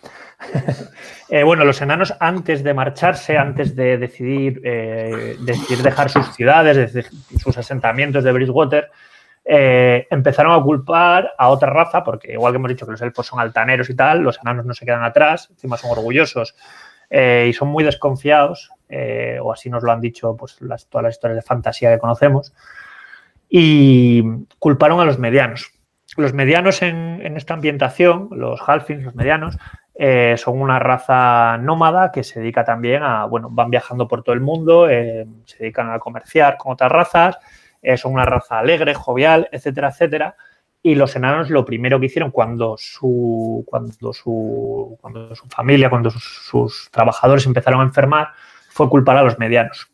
Eh, 1.28 1.42
bueno, 1.42 1.66
los 1.66 1.82
enanos, 1.82 2.14
antes 2.20 2.64
de 2.64 2.76
marcharse, 2.76 3.36
antes 3.36 3.76
de 3.76 3.98
decidir, 3.98 4.62
eh, 4.64 5.36
decidir 5.40 5.80
dejar 5.80 6.08
sus 6.08 6.28
ciudades, 6.36 7.10
sus 7.40 7.58
asentamientos 7.58 8.24
de 8.24 8.32
Bridgewater, 8.32 8.92
eh, 9.44 10.06
empezaron 10.12 10.54
a 10.54 10.62
culpar 10.64 11.34
a 11.36 11.50
otra 11.50 11.72
raza, 11.72 12.04
porque 12.04 12.34
igual 12.34 12.54
que 12.54 12.58
hemos 12.58 12.70
dicho 12.70 12.86
que 12.86 12.92
los 12.92 13.02
elfos 13.02 13.26
son 13.26 13.40
altaneros 13.40 13.90
y 13.90 13.96
tal, 13.96 14.20
los 14.20 14.40
enanos 14.40 14.66
no 14.66 14.76
se 14.76 14.86
quedan 14.86 15.04
atrás, 15.04 15.48
encima 15.50 15.78
son 15.78 15.92
orgullosos 15.92 16.56
y 17.10 17.54
son 17.54 17.70
muy 17.70 17.84
desconfiados, 17.84 18.70
o 19.42 19.52
así 19.52 19.70
nos 19.70 19.82
lo 19.82 19.92
han 19.92 20.02
dicho 20.02 20.38
pues, 20.38 20.58
todas 20.90 21.04
las 21.04 21.14
historias 21.14 21.38
de 21.38 21.42
fantasía 21.42 21.92
que 21.92 22.00
conocemos 22.00 22.54
y 23.50 24.24
culparon 24.60 25.00
a 25.00 25.06
los 25.06 25.18
medianos. 25.18 25.72
Los 26.18 26.34
medianos 26.34 26.82
en, 26.82 27.36
esta 27.36 27.54
ambientación, 27.54 28.30
los 28.32 28.62
halfings, 28.66 29.04
los 29.04 29.16
medianos, 29.16 29.58
eh, 29.98 30.36
son 30.38 30.62
una 30.62 30.78
raza 30.78 31.58
nómada 31.58 32.12
que 32.12 32.24
se 32.24 32.42
dedica 32.42 32.66
también 32.66 33.02
a, 33.02 33.26
bueno, 33.26 33.50
van 33.50 33.70
viajando 33.70 34.08
por 34.08 34.24
todo 34.24 34.36
el 34.36 34.42
mundo, 34.42 34.90
eh, 34.90 35.26
se 35.46 35.60
dedican 35.60 35.90
a 35.90 36.00
comerciar 36.00 36.58
con 36.58 36.74
otras 36.74 36.92
razas, 36.92 37.38
eh, 37.82 37.96
son 37.96 38.14
una 38.14 38.26
raza 38.26 38.60
alegre, 38.60 38.94
jovial, 38.94 39.48
etcétera, 39.52 39.90
etcétera. 39.90 40.36
Y 40.82 40.96
los 40.96 41.16
enanos 41.16 41.50
lo 41.50 41.66
primero 41.66 42.00
que 42.00 42.08
hicieron 42.08 42.30
cuando 42.30 42.76
su, 42.78 43.64
cuando 43.66 44.14
su, 44.14 44.98
cuando 45.02 45.34
su 45.34 45.48
familia, 45.48 45.90
cuando 45.90 46.10
sus 46.12 46.90
trabajadores 46.92 47.46
empezaron 47.46 47.80
a 47.80 47.86
enfermar, 47.86 48.30
fue 48.70 48.90
culpar 48.90 49.18
a 49.18 49.24
los 49.24 49.40
medianos. 49.40 49.90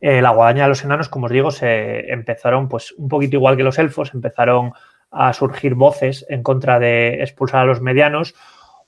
Eh, 0.00 0.20
la 0.20 0.30
guadaña 0.30 0.64
de 0.64 0.70
los 0.70 0.82
enanos, 0.82 1.08
como 1.08 1.26
os 1.26 1.32
digo, 1.32 1.50
se 1.52 2.10
empezaron, 2.10 2.68
pues 2.68 2.92
un 2.92 3.08
poquito 3.08 3.36
igual 3.36 3.56
que 3.56 3.62
los 3.62 3.78
elfos, 3.78 4.12
empezaron 4.14 4.72
a 5.12 5.32
surgir 5.32 5.74
voces 5.74 6.26
en 6.28 6.42
contra 6.42 6.80
de 6.80 7.22
expulsar 7.22 7.60
a 7.60 7.64
los 7.66 7.80
medianos 7.80 8.34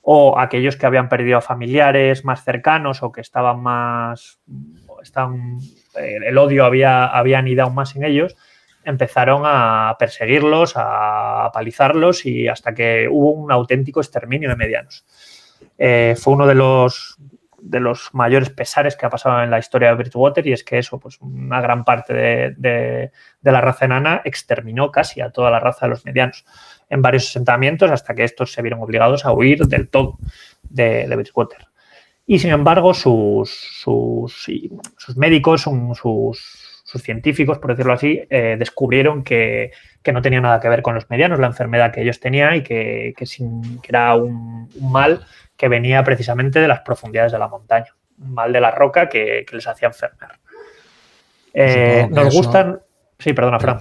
o 0.07 0.37
aquellos 0.39 0.77
que 0.77 0.85
habían 0.85 1.09
perdido 1.09 1.39
a 1.39 1.41
familiares 1.41 2.23
más 2.23 2.43
cercanos 2.43 3.01
o 3.01 3.11
que 3.11 3.21
estaban 3.21 3.59
más, 3.59 4.39
están, 5.01 5.57
el 5.95 6.37
odio 6.37 6.63
había, 6.63 7.07
había 7.07 7.39
anidado 7.39 7.71
más 7.71 7.95
en 7.95 8.03
ellos, 8.03 8.35
empezaron 8.83 9.41
a 9.45 9.95
perseguirlos, 9.97 10.73
a 10.75 11.49
palizarlos 11.51 12.23
y 12.27 12.47
hasta 12.47 12.75
que 12.75 13.07
hubo 13.09 13.31
un 13.31 13.51
auténtico 13.51 13.99
exterminio 13.99 14.47
de 14.47 14.55
medianos. 14.55 15.05
Eh, 15.75 16.15
fue 16.19 16.35
uno 16.35 16.45
de 16.45 16.53
los, 16.53 17.17
de 17.65 17.79
los 17.79 18.13
mayores 18.13 18.51
pesares 18.51 18.95
que 18.95 19.07
ha 19.07 19.09
pasado 19.09 19.41
en 19.41 19.49
la 19.49 19.57
historia 19.57 19.89
de 19.89 19.95
Bridgewater 19.95 20.45
y 20.45 20.53
es 20.53 20.63
que 20.63 20.77
eso, 20.77 20.99
pues 20.99 21.19
una 21.19 21.61
gran 21.61 21.83
parte 21.83 22.13
de, 22.13 23.11
la 23.41 23.61
raza 23.61 23.85
enana 23.85 24.21
exterminó 24.23 24.91
casi 24.91 25.19
a 25.21 25.31
toda 25.31 25.49
la 25.49 25.59
raza 25.59 25.87
de 25.87 25.89
los 25.89 26.05
medianos 26.05 26.45
en 26.89 27.01
varios 27.01 27.27
asentamientos 27.29 27.91
hasta 27.91 28.13
que 28.13 28.23
estos 28.23 28.51
se 28.51 28.61
vieron 28.61 28.81
obligados 28.81 29.25
a 29.25 29.31
huir 29.31 29.65
del 29.67 29.89
todo 29.89 30.17
de, 30.69 31.07
Bridgewater. 31.07 31.67
Y 32.27 32.39
sin 32.39 32.51
embargo, 32.51 32.93
sus, 32.93 33.49
sus, 33.49 34.47
médicos, 35.15 35.61
sus, 35.63 37.03
científicos, 37.03 37.59
por 37.59 37.71
decirlo 37.71 37.93
así, 37.93 38.21
eh, 38.29 38.55
descubrieron 38.57 39.23
que, 39.23 39.71
no 40.11 40.21
tenía 40.21 40.39
nada 40.39 40.59
que 40.59 40.69
ver 40.69 40.81
con 40.81 40.95
los 40.95 41.09
medianos, 41.09 41.39
la 41.39 41.47
enfermedad 41.47 41.91
que 41.91 42.01
ellos 42.01 42.19
tenían 42.19 42.55
y 42.55 42.61
que, 42.63 43.13
sin, 43.25 43.81
era 43.87 44.15
un 44.15 44.69
mal 44.81 45.25
que 45.57 45.67
venía 45.67 46.03
precisamente 46.03 46.59
de 46.59 46.67
las 46.67 46.81
profundidades 46.81 47.31
de 47.31 47.39
la 47.39 47.47
montaña, 47.47 47.93
un 48.19 48.33
mal 48.33 48.53
de 48.53 48.61
la 48.61 48.71
roca 48.71 49.09
que, 49.09 49.45
les 49.51 49.67
hacía 49.67 49.89
enfermar. 49.89 50.39
Eh, 51.53 52.07
nos 52.09 52.33
gustan. 52.33 52.79
Sí, 53.19 53.33
perdona, 53.33 53.59
Fran. 53.59 53.79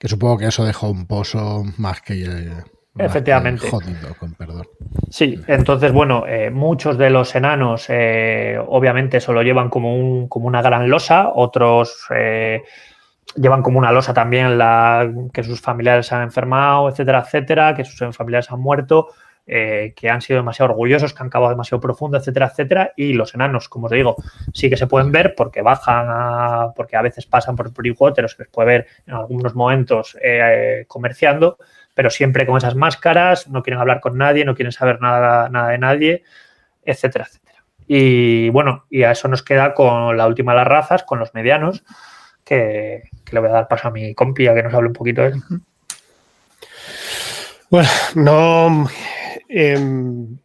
Que 0.00 0.08
supongo 0.08 0.38
que 0.38 0.46
eso 0.46 0.64
dejó 0.64 0.90
un 0.90 1.06
pozo 1.06 1.62
más 1.78 2.00
que. 2.00 2.50
Efectivamente. 2.98 3.70
jodido, 3.70 4.14
con 4.18 4.34
perdón. 4.34 4.66
Sí, 5.10 5.38
entonces, 5.46 5.92
bueno, 5.92 6.26
eh, 6.26 6.50
muchos 6.50 6.98
de 6.98 7.10
los 7.10 7.32
enanos 7.36 7.86
eh, 7.88 8.58
obviamente 8.66 9.18
eso 9.18 9.32
lo 9.32 9.42
llevan 9.42 9.70
como, 9.70 9.94
un, 9.94 10.26
como 10.26 10.48
una 10.48 10.60
gran 10.60 10.90
losa, 10.90 11.30
otros 11.32 12.08
llevan 13.36 13.62
como 13.62 13.78
una 13.78 13.92
losa 13.92 14.12
también 14.12 14.58
la, 14.58 15.08
que 15.32 15.44
sus 15.44 15.60
familiares 15.60 16.12
han 16.12 16.22
enfermado, 16.22 16.88
etcétera, 16.88 17.20
etcétera, 17.20 17.74
que 17.74 17.84
sus 17.84 18.16
familiares 18.16 18.50
han 18.50 18.60
muerto. 18.60 19.08
Eh, 19.52 19.94
que 19.96 20.08
han 20.08 20.20
sido 20.20 20.38
demasiado 20.38 20.70
orgullosos, 20.70 21.12
que 21.12 21.24
han 21.24 21.28
cavado 21.28 21.50
demasiado 21.50 21.80
profundo, 21.80 22.16
etcétera, 22.16 22.46
etcétera. 22.46 22.92
Y 22.94 23.14
los 23.14 23.34
enanos, 23.34 23.68
como 23.68 23.86
os 23.86 23.90
digo, 23.90 24.14
sí 24.54 24.70
que 24.70 24.76
se 24.76 24.86
pueden 24.86 25.10
ver 25.10 25.34
porque 25.34 25.60
bajan, 25.60 26.72
porque 26.76 26.96
a 26.96 27.02
veces 27.02 27.26
pasan 27.26 27.56
por 27.56 27.66
o 27.68 28.14
se 28.14 28.22
les 28.22 28.48
puede 28.48 28.66
ver 28.68 28.86
en 29.08 29.14
algunos 29.14 29.56
momentos 29.56 30.16
eh, 30.22 30.84
comerciando, 30.86 31.58
pero 31.94 32.10
siempre 32.10 32.46
con 32.46 32.58
esas 32.58 32.76
máscaras, 32.76 33.48
no 33.48 33.64
quieren 33.64 33.80
hablar 33.80 33.98
con 33.98 34.16
nadie, 34.16 34.44
no 34.44 34.54
quieren 34.54 34.70
saber 34.70 35.00
nada, 35.00 35.48
nada 35.48 35.70
de 35.70 35.78
nadie, 35.78 36.22
etcétera, 36.84 37.26
etcétera. 37.28 37.64
Y 37.88 38.50
bueno, 38.50 38.84
y 38.88 39.02
a 39.02 39.10
eso 39.10 39.26
nos 39.26 39.42
queda 39.42 39.74
con 39.74 40.16
la 40.16 40.28
última 40.28 40.52
de 40.52 40.58
las 40.58 40.68
razas, 40.68 41.02
con 41.02 41.18
los 41.18 41.34
medianos, 41.34 41.82
que, 42.44 43.02
le 43.32 43.40
voy 43.40 43.48
a 43.48 43.52
dar 43.54 43.66
paso 43.66 43.88
a 43.88 43.90
mi 43.90 44.14
compi 44.14 44.46
a 44.46 44.54
que 44.54 44.62
nos 44.62 44.74
hable 44.74 44.86
un 44.86 44.94
poquito 44.94 45.22
de 45.22 45.28
él. 45.30 45.42
Bueno, 47.68 47.88
no, 48.14 48.88
Em, 49.52 50.38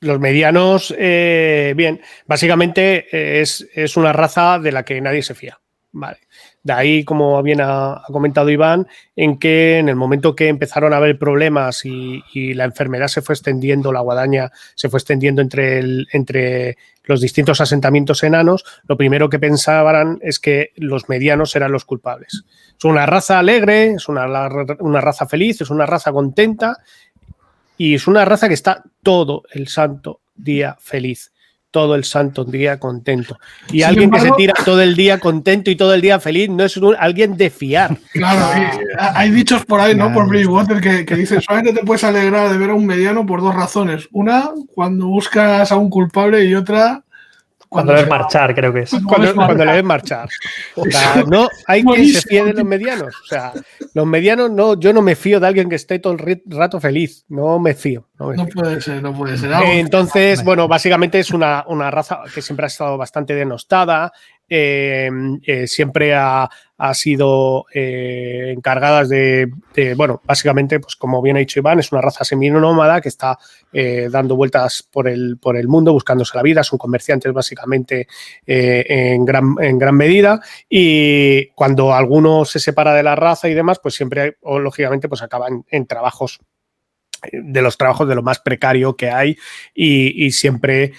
los 0.00 0.20
medianos, 0.20 0.94
eh, 0.98 1.72
bien, 1.76 2.00
básicamente 2.26 3.06
eh, 3.12 3.40
es, 3.40 3.96
una 3.96 4.12
raza 4.12 4.58
de 4.58 4.72
la 4.72 4.84
que 4.84 5.00
nadie 5.00 5.22
se 5.22 5.34
fía. 5.34 5.58
Vale. 5.92 6.18
De 6.62 6.72
ahí, 6.72 7.04
como 7.04 7.42
bien 7.42 7.60
ha, 7.60 8.02
comentado 8.06 8.50
Iván, 8.50 8.86
en 9.14 9.38
que 9.38 9.78
en 9.78 9.88
el 9.88 9.96
momento 9.96 10.34
que 10.34 10.48
empezaron 10.48 10.92
a 10.92 10.96
haber 10.96 11.18
problemas 11.18 11.84
y, 11.84 12.22
la 12.54 12.64
enfermedad 12.64 13.08
se 13.08 13.22
fue 13.22 13.34
extendiendo, 13.34 13.92
la 13.92 14.00
guadaña 14.00 14.50
se 14.74 14.88
fue 14.88 14.98
extendiendo 14.98 15.42
entre, 15.42 15.80
entre 16.12 16.78
los 17.04 17.20
distintos 17.20 17.60
asentamientos 17.60 18.22
enanos, 18.22 18.64
lo 18.88 18.96
primero 18.96 19.28
que 19.28 19.38
pensaban 19.38 20.18
es 20.22 20.38
que 20.38 20.72
los 20.76 21.08
medianos 21.08 21.54
eran 21.56 21.72
los 21.72 21.84
culpables. 21.84 22.44
Es 22.78 22.84
una 22.84 23.06
raza 23.06 23.38
alegre, 23.38 23.92
es 23.92 24.08
una, 24.08 24.26
una 24.80 25.00
raza 25.00 25.26
feliz, 25.26 25.60
es 25.60 25.70
una 25.70 25.86
raza 25.86 26.10
contenta 26.12 26.78
y 27.82 27.94
es 27.96 28.06
una 28.06 28.24
raza 28.24 28.46
que 28.46 28.54
está 28.54 28.84
todo 29.02 29.42
el 29.50 29.66
santo 29.66 30.20
día 30.36 30.76
feliz, 30.78 31.32
todo 31.72 31.96
el 31.96 32.04
santo 32.04 32.44
día 32.44 32.78
contento. 32.78 33.36
Y 33.72 33.82
alguien 33.82 34.08
que 34.08 34.20
se 34.20 34.30
tira 34.36 34.54
todo 34.64 34.80
el 34.80 34.94
día 34.94 35.18
contento 35.18 35.68
y 35.68 35.74
todo 35.74 35.92
el 35.92 36.00
día 36.00 36.20
feliz 36.20 36.48
no 36.48 36.62
es 36.62 36.78
alguien 36.96 37.36
de 37.36 37.50
fiar. 37.50 37.96
Claro, 38.12 38.46
hay, 39.00 39.30
dichos 39.32 39.64
por 39.64 39.80
ahí, 39.80 39.96
¿no? 39.96 40.12
Por 40.12 40.28
Bridgewater 40.28 40.80
que, 40.80 41.04
que 41.04 41.16
dicen, 41.16 41.42
solamente 41.42 41.80
te 41.80 41.84
puedes 41.84 42.04
alegrar 42.04 42.52
de 42.52 42.56
ver 42.56 42.70
a 42.70 42.74
un 42.74 42.86
mediano 42.86 43.26
por 43.26 43.40
dos 43.40 43.52
razones. 43.52 44.08
Una, 44.12 44.50
cuando 44.76 45.08
buscas 45.08 45.72
a 45.72 45.76
un 45.76 45.90
culpable 45.90 46.44
y 46.44 46.54
otra 46.54 47.02
cuando, 47.72 47.94
le 47.94 48.02
ves 48.02 48.10
marchar, 48.10 48.54
creo 48.54 48.72
que 48.72 48.80
es. 48.80 48.90
Cuando, 49.06 49.64
le 49.64 49.72
ves 49.72 49.84
marchar. 49.84 50.28
O 50.76 50.84
sea, 50.84 51.24
no 51.26 51.48
hay 51.66 51.82
quien 51.82 52.08
se 52.08 52.20
fíe 52.20 52.44
de 52.44 52.52
los 52.52 52.64
medianos. 52.64 53.14
O 53.24 53.26
sea, 53.26 53.52
los 53.94 54.06
medianos, 54.06 54.50
no, 54.50 54.78
yo 54.78 54.92
no 54.92 55.00
me 55.00 55.16
fío 55.16 55.40
de 55.40 55.46
alguien 55.46 55.70
que 55.70 55.76
esté 55.76 55.98
todo 55.98 56.12
el 56.12 56.42
rato 56.46 56.80
feliz. 56.80 57.24
No 57.28 57.58
me 57.58 57.74
fío. 57.74 58.08
No, 58.18 58.46
puede 58.46 58.80
ser, 58.80 59.02
no 59.02 59.14
puede 59.14 59.38
ser. 59.38 59.50
Entonces, 59.64 60.44
bueno, 60.44 60.68
básicamente 60.68 61.18
es 61.18 61.30
una, 61.30 61.64
una, 61.66 61.90
raza 61.90 62.20
que 62.32 62.42
siempre 62.42 62.66
ha 62.66 62.68
estado 62.68 62.98
bastante 62.98 63.34
denostada. 63.34 64.12
Eh, 64.54 65.10
eh, 65.44 65.66
siempre 65.66 66.14
ha, 66.14 66.50
sido 66.92 67.64
eh, 67.72 68.52
encargadas 68.54 69.08
de, 69.08 69.48
bueno, 69.96 70.20
básicamente, 70.26 70.78
pues 70.78 70.94
como 70.96 71.22
bien 71.22 71.36
ha 71.36 71.38
dicho 71.38 71.58
Iván, 71.58 71.78
es 71.78 71.90
una 71.90 72.02
raza 72.02 72.22
seminómada 72.24 73.00
que 73.00 73.08
está 73.08 73.38
dando 73.72 74.36
vueltas 74.36 74.86
por 74.90 75.08
el, 75.08 75.38
por 75.38 75.56
el 75.56 75.68
mundo 75.68 75.92
buscándose 75.92 76.36
la 76.36 76.42
vida, 76.42 76.64
son 76.64 76.78
comerciantes 76.78 77.32
básicamente 77.32 78.08
en, 78.44 79.24
gran, 79.24 79.54
en 79.60 79.78
gran 79.78 79.96
medida. 79.96 80.40
Y 80.68 81.46
cuando 81.54 81.94
alguno 81.94 82.44
se 82.44 82.58
separa 82.58 82.92
de 82.92 83.04
la 83.04 83.14
raza 83.14 83.48
y 83.48 83.54
demás, 83.54 83.78
pues 83.80 83.94
siempre, 83.94 84.36
o, 84.42 84.58
lógicamente, 84.58 85.08
pues 85.08 85.22
acaban 85.22 85.64
en 85.70 85.86
trabajos 85.86 86.40
de 87.32 87.62
los 87.62 87.78
trabajos 87.78 88.08
de 88.08 88.16
lo 88.16 88.22
más 88.22 88.40
precario 88.40 88.96
que 88.96 89.08
hay 89.08 89.36
y, 89.72 90.32
siempre 90.32 90.92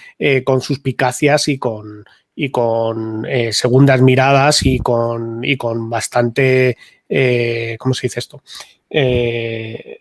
con 0.44 0.62
suspicacias 0.62 1.48
y 1.48 1.58
con, 1.58 2.04
y 2.36 2.50
con 2.50 3.24
eh, 3.26 3.52
segundas 3.52 4.00
miradas 4.00 4.64
y 4.64 4.78
con, 4.78 5.44
y 5.44 5.56
con 5.56 5.88
bastante, 5.88 6.76
eh, 7.08 7.76
¿cómo 7.78 7.94
se 7.94 8.06
dice 8.06 8.20
esto? 8.20 8.42
Eh, 8.90 10.00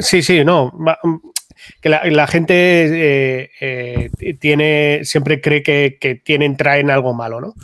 sí, 0.00 0.22
sí, 0.22 0.44
no. 0.44 0.72
Que 1.80 1.88
la, 1.88 2.26
gente 2.26 3.50
tiene, 4.38 5.00
siempre 5.04 5.40
cree 5.40 5.62
que, 5.62 5.96
que, 5.98 6.16
tienen, 6.16 6.56
traen 6.56 6.90
algo 6.90 7.14
malo, 7.14 7.40
¿no? 7.40 7.54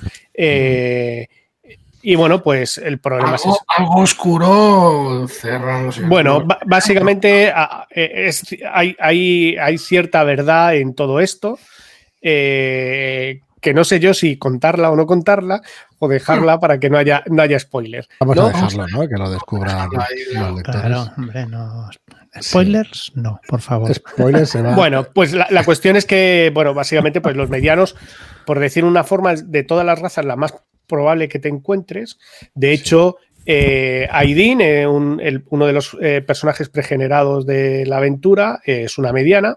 y 2.03 2.15
bueno, 2.15 2.43
pues 2.43 2.79
el 2.79 2.99
problema 2.99 3.35
algo, 3.35 3.55
es 3.55 3.61
algo 3.77 4.01
oscuro 4.01 5.29
cerrando. 5.29 5.95
Bueno, 6.07 6.47
básicamente 6.65 7.53
hay, 7.53 8.97
hay, 8.99 9.57
hay, 9.59 9.77
cierta 9.77 10.25
verdad 10.25 10.77
en 10.77 10.95
todo 10.95 11.21
esto. 11.21 11.59
Eh, 12.21 13.41
que 13.61 13.75
no 13.75 13.85
sé 13.85 14.01
yo 14.01 14.15
si 14.15 14.39
contarla 14.39 14.91
o 14.91 14.97
no 14.97 15.07
contarla, 15.07 15.61
o 15.99 16.09
dejarla 16.09 16.59
para 16.59 16.81
que 16.81 16.89
no 16.89 16.97
haya, 16.97 17.23
no 17.27 17.43
haya 17.43 17.59
spoilers. 17.59 18.09
Vamos 18.21 18.39
a 18.39 18.49
dejarlo, 18.49 18.87
¿no? 18.89 19.09
Que 19.09 19.17
lo 19.17 19.31
descubran 19.31 19.89
los 19.91 20.55
lectores. 20.55 20.81
Claro, 20.81 21.13
hombre, 21.17 21.47
no. 21.47 21.91
Spoilers, 22.41 23.13
no, 23.17 23.41
por 23.49 23.61
favor. 23.61 23.93
Spoilers 23.93 24.49
se 24.49 24.63
va. 24.63 24.75
Bueno, 24.75 25.05
pues 25.13 25.33
la, 25.33 25.47
la, 25.51 25.65
cuestión 25.65 25.97
es 25.97 26.07
que, 26.07 26.51
bueno, 26.55 26.73
básicamente, 26.73 27.21
pues 27.21 27.37
los 27.37 27.51
medianos, 27.51 27.97
por 28.47 28.61
decir 28.61 28.85
una 28.85 29.05
forma, 29.05 29.35
de 29.35 29.63
todas 29.65 29.85
las 29.85 29.99
razas, 29.99 30.25
la 30.25 30.37
más 30.37 30.55
probable 30.87 31.29
que 31.29 31.39
te 31.39 31.49
encuentres. 31.49 32.19
De 32.55 32.73
hecho, 32.73 33.17
eh, 33.47 34.07
Aidin, 34.11 34.61
eh, 34.61 34.87
un, 34.87 35.21
el, 35.21 35.45
uno 35.51 35.67
de 35.67 35.73
los 35.73 35.97
eh, 36.01 36.23
personajes 36.25 36.69
pregenerados 36.69 37.47
de 37.47 37.87
la 37.87 37.97
aventura, 37.97 38.61
es 38.65 38.99
una 38.99 39.13
mediana. 39.13 39.57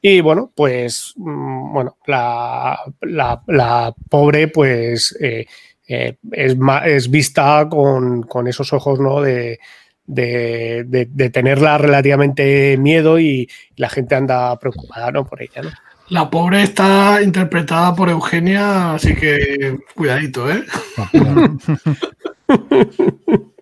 Y 0.00 0.20
bueno, 0.20 0.52
pues, 0.54 1.12
mm, 1.16 1.72
bueno, 1.72 1.96
la, 2.06 2.78
la, 3.02 3.42
la, 3.46 3.94
pobre, 4.08 4.48
pues, 4.48 5.16
eh, 5.20 5.46
es, 5.86 6.56
es, 6.84 7.10
vista 7.10 7.66
con, 7.68 8.22
con, 8.22 8.46
esos 8.46 8.72
ojos, 8.72 9.00
¿no? 9.00 9.20
De, 9.20 9.58
de, 10.06 10.84
de, 10.86 11.08
de, 11.10 11.30
tenerla 11.30 11.78
relativamente 11.78 12.76
miedo 12.78 13.18
y 13.18 13.48
la 13.76 13.88
gente 13.88 14.14
anda 14.14 14.56
preocupada, 14.58 15.10
¿no? 15.10 15.26
Por 15.26 15.42
ella, 15.42 15.62
¿no? 15.62 15.70
La 16.10 16.30
pobre 16.30 16.62
está 16.62 17.20
interpretada 17.22 17.94
por 17.94 18.08
Eugenia, 18.08 18.94
así 18.94 19.14
que 19.14 19.78
cuidadito, 19.94 20.50
¿eh? 20.50 20.64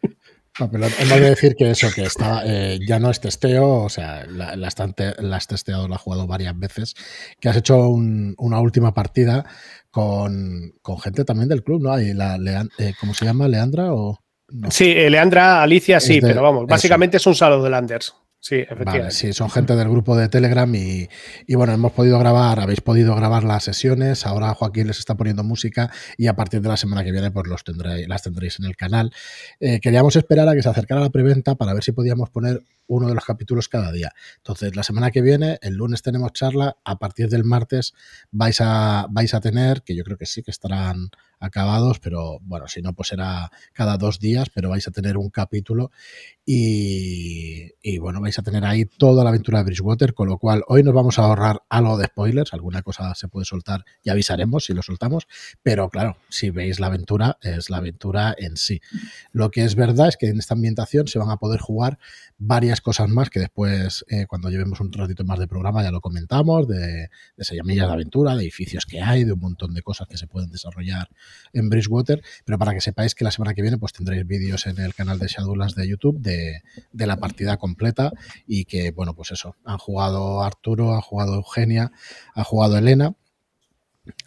Papelón. 0.59 0.91
Hemos 0.99 1.21
de 1.21 1.31
decir 1.31 1.55
que 1.57 1.71
eso, 1.71 1.89
que 1.95 2.03
está, 2.05 2.43
eh, 2.45 2.79
ya 2.87 2.99
no 2.99 3.11
es 3.11 3.21
testeo, 3.21 3.85
o 3.85 3.89
sea, 3.89 4.25
la, 4.27 4.57
la, 4.57 4.69
la, 5.19 5.37
has 5.37 5.47
testeado, 5.47 5.89
la 5.89 5.97
has 5.97 6.03
jugado 6.03 6.27
varias 6.27 6.59
veces, 6.59 6.95
que 7.41 7.49
has 7.49 7.57
hecho 7.57 7.89
un, 7.89 8.35
una 8.39 8.61
última 8.61 8.95
partida 8.95 9.45
con, 9.91 10.73
con, 10.83 10.99
gente 10.99 11.25
también 11.25 11.49
del 11.49 11.63
club, 11.63 11.83
¿no? 11.83 11.93
Hay 11.93 12.15
la, 12.15 12.37
eh, 12.79 12.95
¿Cómo 13.01 13.15
se 13.15 13.25
llama? 13.25 13.49
¿Leandra 13.49 13.93
o...? 13.93 14.19
No. 14.49 14.71
Sí, 14.71 14.93
eh, 14.93 15.11
Leandra, 15.11 15.63
Alicia, 15.63 15.99
sí, 15.99 16.21
de, 16.21 16.29
pero 16.29 16.43
vamos, 16.43 16.67
básicamente 16.67 17.17
eso. 17.17 17.31
es 17.31 17.35
un 17.35 17.39
saldo 17.39 17.63
de 17.63 17.71
Landers. 17.71 18.15
Sí, 18.47 18.55
efectivamente. 18.55 18.99
Vale, 19.01 19.11
sí, 19.11 19.33
son 19.33 19.51
gente 19.51 19.75
del 19.75 19.89
grupo 19.89 20.17
de 20.17 20.29
Telegram 20.29 20.73
y, 20.73 21.09
bueno, 21.57 21.73
hemos 21.73 21.91
podido 21.91 22.17
grabar, 22.21 22.61
habéis 22.61 22.81
podido 22.81 23.17
grabar 23.17 23.43
las 23.43 23.65
sesiones, 23.65 24.25
ahora 24.25 24.55
Joaquín 24.55 24.87
les 24.87 25.01
está 25.01 25.17
poniendo 25.17 25.43
música 25.43 25.91
y 26.17 26.29
a 26.29 26.37
partir 26.37 26.61
de 26.61 26.69
la 26.69 26.77
semana 26.77 27.03
que 27.03 27.11
viene 27.11 27.33
pues 27.33 27.49
los 27.49 27.65
tendréis, 27.65 28.07
las 28.07 28.23
tendréis 28.23 28.61
en 28.61 28.67
el 28.67 28.77
canal. 28.77 29.13
Eh, 29.59 29.81
queríamos 29.81 30.15
esperar 30.15 30.49
a 30.49 30.55
que 30.55 30.63
se 30.63 30.69
acercara 30.69 31.01
la 31.01 31.11
preventa 31.11 31.57
para 31.57 31.75
ver 31.75 31.83
si 31.83 31.91
podíamos 31.91 32.31
poner 32.31 32.63
uno 32.87 33.09
de 33.09 33.15
los 33.17 33.25
capítulos 33.25 33.69
cada 33.69 33.91
día. 33.91 34.13
Entonces, 34.37 34.77
la 34.77 34.85
semana 34.85 35.11
que 35.11 35.23
viene, 35.23 35.59
el 35.61 35.75
lunes 35.75 36.03
tenemos 36.03 36.33
charla, 36.33 36.77
a 36.85 37.01
partir 37.01 37.29
del 37.29 37.43
martes 37.43 37.95
vais 38.31 38.61
a, 38.61 39.09
vais 39.11 39.35
a 39.35 39.41
tener, 39.41 39.83
que 39.83 39.97
yo 39.97 40.05
creo 40.05 40.19
que 40.19 40.27
sí 40.27 40.45
que 40.45 40.53
estarán 40.53 41.11
acabados, 41.47 41.99
pero 41.99 42.39
bueno, 42.43 42.69
si 42.69 42.83
no, 42.83 42.93
pues 42.93 43.09
será 43.09 43.51
cada 43.73 43.97
dos 43.97 44.21
días, 44.21 44.51
pero 44.55 44.71
vais 44.71 44.87
a 44.87 44.91
tener 44.91 45.17
un 45.17 45.31
capítulo 45.31 45.91
y, 46.45 47.73
y, 47.83 47.99
bueno, 47.99 48.21
vais 48.21 48.39
a 48.39 48.43
tener 48.43 48.65
ahí 48.65 48.85
toda 48.85 49.25
la 49.25 49.31
aventura 49.31 49.59
de 49.59 49.65
Bridgewater, 49.65 50.15
con 50.15 50.29
lo 50.29 50.39
cual 50.39 50.63
hoy 50.69 50.83
nos 50.83 50.95
vamos 50.95 51.19
a 51.19 51.23
ahorrar 51.23 51.63
algo 51.69 51.97
de 51.99 52.07
spoilers, 52.07 52.53
alguna 52.53 52.83
cosa 52.83 53.15
se 53.15 53.29
puede 53.29 53.45
soltar 53.45 53.85
y 54.03 54.11
avisaremos 54.11 54.65
si 54.65 54.75
lo 54.75 54.83
soltamos, 54.83 55.27
pero 55.63 55.89
claro, 55.89 56.17
si 56.29 56.51
veis 56.51 56.79
la 56.79 56.87
aventura, 56.87 57.39
es 57.43 57.71
la 57.71 57.79
aventura 57.79 58.35
en 58.39 58.57
sí. 58.57 58.81
Lo 59.33 59.51
que 59.51 59.65
es 59.65 59.75
verdad 59.75 60.09
es 60.09 60.17
que 60.17 60.29
en 60.29 60.39
esta 60.39 60.55
ambientación 60.55 61.09
se 61.09 61.19
van 61.19 61.31
a 61.31 61.37
poder 61.37 61.61
jugar 61.61 61.99
varias 62.39 62.81
cosas 62.81 63.09
más 63.09 63.31
que 63.31 63.41
después, 63.41 64.05
eh, 64.09 64.27
cuando 64.27 64.51
llevemos 64.51 64.81
un 64.81 64.93
ratito 64.93 65.25
más 65.25 65.39
de 65.39 65.49
programa, 65.49 65.83
ya 65.83 65.91
lo 65.91 66.01
comentamos, 66.01 66.69
de, 66.69 67.09
de 67.37 67.45
sellamillas 67.45 67.87
de 67.87 67.93
aventura, 67.95 68.35
de 68.35 68.43
edificios 68.43 68.85
que 68.85 69.01
hay, 69.01 69.25
de 69.25 69.33
un 69.33 69.41
montón 69.41 69.73
de 69.73 69.83
cosas 69.83 70.07
que 70.07 70.19
se 70.19 70.27
pueden 70.27 70.51
desarrollar 70.51 71.09
en 71.53 71.71
Bridgewater, 71.71 72.23
pero 72.45 72.59
para 72.59 72.75
que 72.75 72.81
sepáis 72.81 73.15
que 73.15 73.25
la 73.25 73.31
semana 73.31 73.55
que 73.55 73.63
viene 73.63 73.79
pues 73.79 73.93
tendréis 73.93 74.27
vídeos 74.27 74.67
en 74.67 74.79
el 74.79 74.95
canal 74.95 75.19
de 75.19 75.29
Shadowlands 75.29 75.75
de 75.75 75.89
YouTube 75.89 76.21
de, 76.21 76.63
de, 76.93 77.07
la 77.07 77.17
partida 77.17 77.57
completa 77.57 78.13
y 78.47 78.67
que, 78.67 78.91
bueno, 78.91 79.15
pues 79.15 79.33
eso, 79.33 79.57
han 79.65 79.79
jugado 79.79 80.43
Arturo, 80.43 80.95
ha 80.95 81.01
jugado 81.01 81.35
Eugenia, 81.37 81.93
ha 82.35 82.45
jugado 82.45 82.77
Elena, 82.77 83.15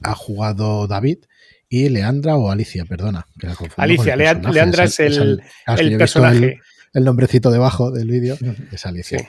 ha 0.01 0.15
jugado 0.15 0.87
David 0.87 1.19
y 1.69 1.89
Leandra 1.89 2.35
o 2.37 2.49
Alicia, 2.49 2.85
perdona. 2.85 3.27
Que 3.37 3.47
la 3.47 3.55
Alicia, 3.77 4.15
Leandra 4.15 4.85
es 4.85 4.99
el, 4.99 5.11
es 5.11 5.17
el, 5.17 5.39
es 5.67 5.79
el, 5.79 5.91
el 5.91 5.97
personaje 5.97 6.45
el 6.45 6.59
nombrecito 6.93 7.51
debajo 7.51 7.91
del 7.91 8.09
vídeo 8.09 8.37
es 8.71 8.85
Alicia. 8.85 9.19
Sí, 9.19 9.25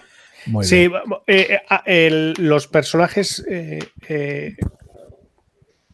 Muy 0.46 0.64
sí 0.64 0.88
eh, 1.26 1.60
el, 1.86 2.34
los 2.38 2.66
personajes. 2.66 3.44
Eh, 3.48 3.80
eh, 4.08 4.56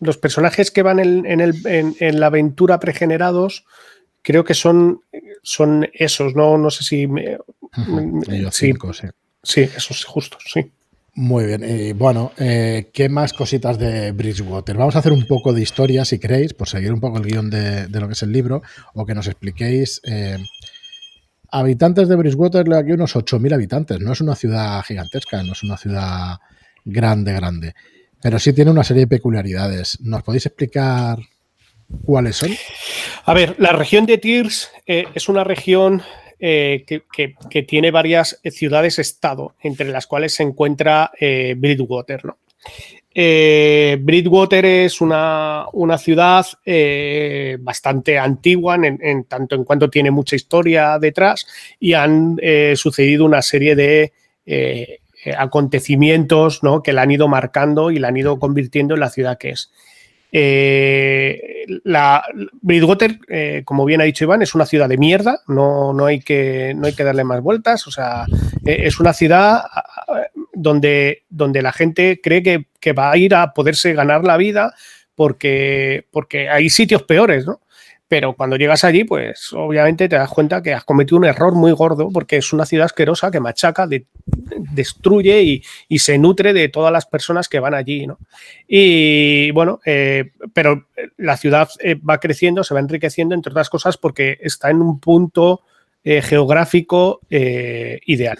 los 0.00 0.18
personajes 0.18 0.70
que 0.70 0.82
van 0.82 0.98
en, 0.98 1.24
en, 1.26 1.40
el, 1.40 1.66
en, 1.66 1.96
en, 2.00 2.20
la 2.20 2.26
aventura 2.26 2.78
pregenerados, 2.78 3.64
creo 4.22 4.44
que 4.44 4.52
son, 4.52 5.00
son 5.42 5.88
esos, 5.94 6.34
¿no? 6.34 6.58
No 6.58 6.70
sé 6.70 6.84
si. 6.84 7.06
Me, 7.06 7.38
Ellos 8.28 8.54
sí, 8.54 8.66
cinco, 8.66 8.92
sí. 8.92 9.06
Sí, 9.42 9.62
esos 9.62 10.04
justos, 10.04 10.42
sí. 10.52 10.70
Muy 11.14 11.46
bien. 11.46 11.64
Eh, 11.64 11.94
bueno, 11.94 12.32
eh, 12.36 12.90
¿qué 12.92 13.08
más 13.08 13.32
cositas 13.32 13.78
de 13.78 14.12
Bridgewater? 14.12 14.76
Vamos 14.76 14.96
a 14.96 14.98
hacer 14.98 15.12
un 15.12 15.26
poco 15.26 15.54
de 15.54 15.62
historia, 15.62 16.04
si 16.04 16.18
queréis, 16.18 16.52
por 16.52 16.68
seguir 16.68 16.92
un 16.92 17.00
poco 17.00 17.16
el 17.16 17.24
guion 17.24 17.48
de, 17.48 17.86
de 17.86 18.00
lo 18.00 18.06
que 18.06 18.12
es 18.12 18.22
el 18.22 18.32
libro, 18.32 18.62
o 18.92 19.06
que 19.06 19.14
nos 19.14 19.26
expliquéis. 19.26 20.02
Eh, 20.04 20.36
Habitantes 21.50 22.08
de 22.08 22.16
Bridgewater, 22.16 22.72
aquí 22.74 22.92
unos 22.92 23.14
8.000 23.16 23.54
habitantes. 23.54 24.00
No 24.00 24.12
es 24.12 24.20
una 24.20 24.34
ciudad 24.34 24.82
gigantesca, 24.82 25.42
no 25.42 25.52
es 25.52 25.62
una 25.62 25.76
ciudad 25.76 26.38
grande, 26.84 27.32
grande. 27.32 27.74
Pero 28.20 28.38
sí 28.38 28.52
tiene 28.52 28.70
una 28.70 28.84
serie 28.84 29.02
de 29.02 29.08
peculiaridades. 29.08 29.98
¿Nos 30.00 30.22
podéis 30.22 30.46
explicar 30.46 31.18
cuáles 32.04 32.36
son? 32.36 32.50
A 33.24 33.34
ver, 33.34 33.54
la 33.58 33.72
región 33.72 34.06
de 34.06 34.18
Tiers 34.18 34.70
eh, 34.86 35.04
es 35.14 35.28
una 35.28 35.44
región 35.44 36.02
eh, 36.38 36.84
que, 36.86 37.02
que, 37.50 37.62
tiene 37.62 37.90
varias 37.90 38.40
ciudades-estado, 38.44 39.54
entre 39.62 39.88
las 39.88 40.06
cuales 40.06 40.34
se 40.34 40.42
encuentra 40.42 41.10
eh, 41.18 41.54
Bridgewater. 41.56 42.24
¿no? 42.24 42.38
Eh, 43.18 43.96
Bridgewater 43.98 44.66
es 44.66 45.00
una, 45.00 45.64
una 45.72 45.96
ciudad 45.96 46.44
eh, 46.66 47.56
bastante 47.60 48.18
antigua, 48.18 48.76
en, 48.76 49.24
tanto 49.24 49.54
en 49.54 49.64
cuanto 49.64 49.88
tiene 49.88 50.10
mucha 50.10 50.36
historia 50.36 50.98
detrás, 50.98 51.46
y 51.80 51.94
han 51.94 52.36
eh, 52.42 52.74
sucedido 52.76 53.24
una 53.24 53.40
serie 53.40 53.74
de 53.74 54.12
eh, 54.44 54.98
acontecimientos 55.38 56.62
¿no? 56.62 56.82
que 56.82 56.92
la 56.92 57.02
han 57.02 57.10
ido 57.10 57.26
marcando 57.26 57.90
y 57.90 57.98
la 57.98 58.08
han 58.08 58.18
ido 58.18 58.38
convirtiendo 58.38 58.92
en 58.92 59.00
la 59.00 59.08
ciudad 59.08 59.38
que 59.38 59.50
es. 59.50 59.72
La 61.84 62.22
Bridgewater, 62.60 63.64
como 63.64 63.86
bien 63.86 64.02
ha 64.02 64.04
dicho 64.04 64.24
Iván, 64.24 64.42
es 64.42 64.54
una 64.54 64.66
ciudad 64.66 64.90
de 64.90 64.98
mierda, 64.98 65.40
no, 65.48 65.94
no, 65.94 66.04
hay, 66.04 66.20
que, 66.20 66.74
no 66.76 66.86
hay 66.86 66.92
que 66.92 67.04
darle 67.04 67.24
más 67.24 67.40
vueltas, 67.40 67.86
o 67.86 67.90
sea, 67.90 68.26
es 68.62 69.00
una 69.00 69.14
ciudad 69.14 69.62
donde, 70.56 71.24
donde 71.28 71.62
la 71.62 71.72
gente 71.72 72.20
cree 72.22 72.42
que, 72.42 72.66
que, 72.80 72.92
va 72.92 73.12
a 73.12 73.16
ir 73.16 73.34
a 73.34 73.52
poderse 73.52 73.92
ganar 73.92 74.24
la 74.24 74.36
vida 74.36 74.74
porque, 75.14 76.06
porque 76.10 76.48
hay 76.48 76.70
sitios 76.70 77.02
peores, 77.02 77.46
¿no? 77.46 77.60
Pero 78.08 78.34
cuando 78.34 78.56
llegas 78.56 78.84
allí, 78.84 79.02
pues 79.02 79.52
obviamente 79.52 80.08
te 80.08 80.14
das 80.14 80.30
cuenta 80.30 80.62
que 80.62 80.72
has 80.72 80.84
cometido 80.84 81.18
un 81.18 81.24
error 81.24 81.54
muy 81.54 81.72
gordo 81.72 82.08
porque 82.12 82.36
es 82.36 82.52
una 82.52 82.64
ciudad 82.64 82.86
asquerosa 82.86 83.32
que 83.32 83.40
machaca, 83.40 83.86
de, 83.86 84.06
destruye 84.24 85.42
y, 85.42 85.62
y, 85.88 85.98
se 85.98 86.16
nutre 86.16 86.52
de 86.52 86.68
todas 86.68 86.92
las 86.92 87.04
personas 87.04 87.48
que 87.48 87.58
van 87.58 87.74
allí, 87.74 88.06
¿no? 88.06 88.18
Y 88.68 89.50
bueno, 89.50 89.80
eh, 89.84 90.30
pero 90.54 90.86
la 91.16 91.36
ciudad 91.36 91.68
eh, 91.80 91.96
va 91.96 92.18
creciendo, 92.18 92.62
se 92.62 92.74
va 92.74 92.80
enriqueciendo, 92.80 93.34
entre 93.34 93.50
otras 93.50 93.68
cosas, 93.68 93.96
porque 93.96 94.38
está 94.40 94.70
en 94.70 94.82
un 94.82 95.00
punto 95.00 95.62
eh, 96.06 96.22
geográfico 96.22 97.20
eh, 97.30 97.98
ideal. 98.06 98.38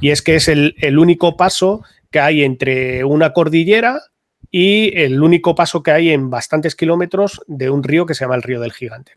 Y 0.00 0.10
es 0.10 0.22
que 0.22 0.36
es 0.36 0.46
el, 0.46 0.76
el 0.78 1.00
único 1.00 1.36
paso 1.36 1.82
que 2.12 2.20
hay 2.20 2.44
entre 2.44 3.02
una 3.02 3.32
cordillera 3.32 4.00
y 4.52 4.96
el 4.96 5.20
único 5.20 5.56
paso 5.56 5.82
que 5.82 5.90
hay 5.90 6.10
en 6.10 6.30
bastantes 6.30 6.76
kilómetros 6.76 7.42
de 7.48 7.70
un 7.70 7.82
río 7.82 8.06
que 8.06 8.14
se 8.14 8.24
llama 8.24 8.36
el 8.36 8.42
Río 8.42 8.60
del 8.60 8.72
Gigante. 8.72 9.12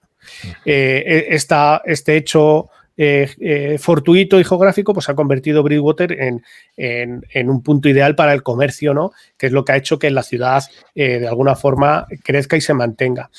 Eh, 0.65 1.27
esta, 1.29 1.83
este 1.86 2.17
hecho 2.17 2.71
eh, 2.97 3.29
eh, 3.41 3.77
fortuito 3.77 4.39
y 4.39 4.45
geográfico 4.45 4.93
pues 4.93 5.09
ha 5.09 5.15
convertido 5.15 5.63
Bridgewater 5.63 6.13
en, 6.13 6.41
en, 6.77 7.25
en, 7.29 7.49
un 7.49 7.61
punto 7.61 7.89
ideal 7.89 8.15
para 8.15 8.31
el 8.31 8.41
comercio, 8.41 8.93
¿no? 8.93 9.11
que 9.38 9.47
es 9.47 9.51
lo 9.51 9.65
que 9.65 9.73
ha 9.73 9.75
hecho 9.75 9.99
que 9.99 10.09
la 10.09 10.23
ciudad 10.23 10.63
eh, 10.95 11.19
de 11.19 11.27
alguna 11.27 11.55
forma 11.55 12.07
crezca 12.23 12.55
y 12.55 12.61
se 12.61 12.73
mantenga. 12.73 13.29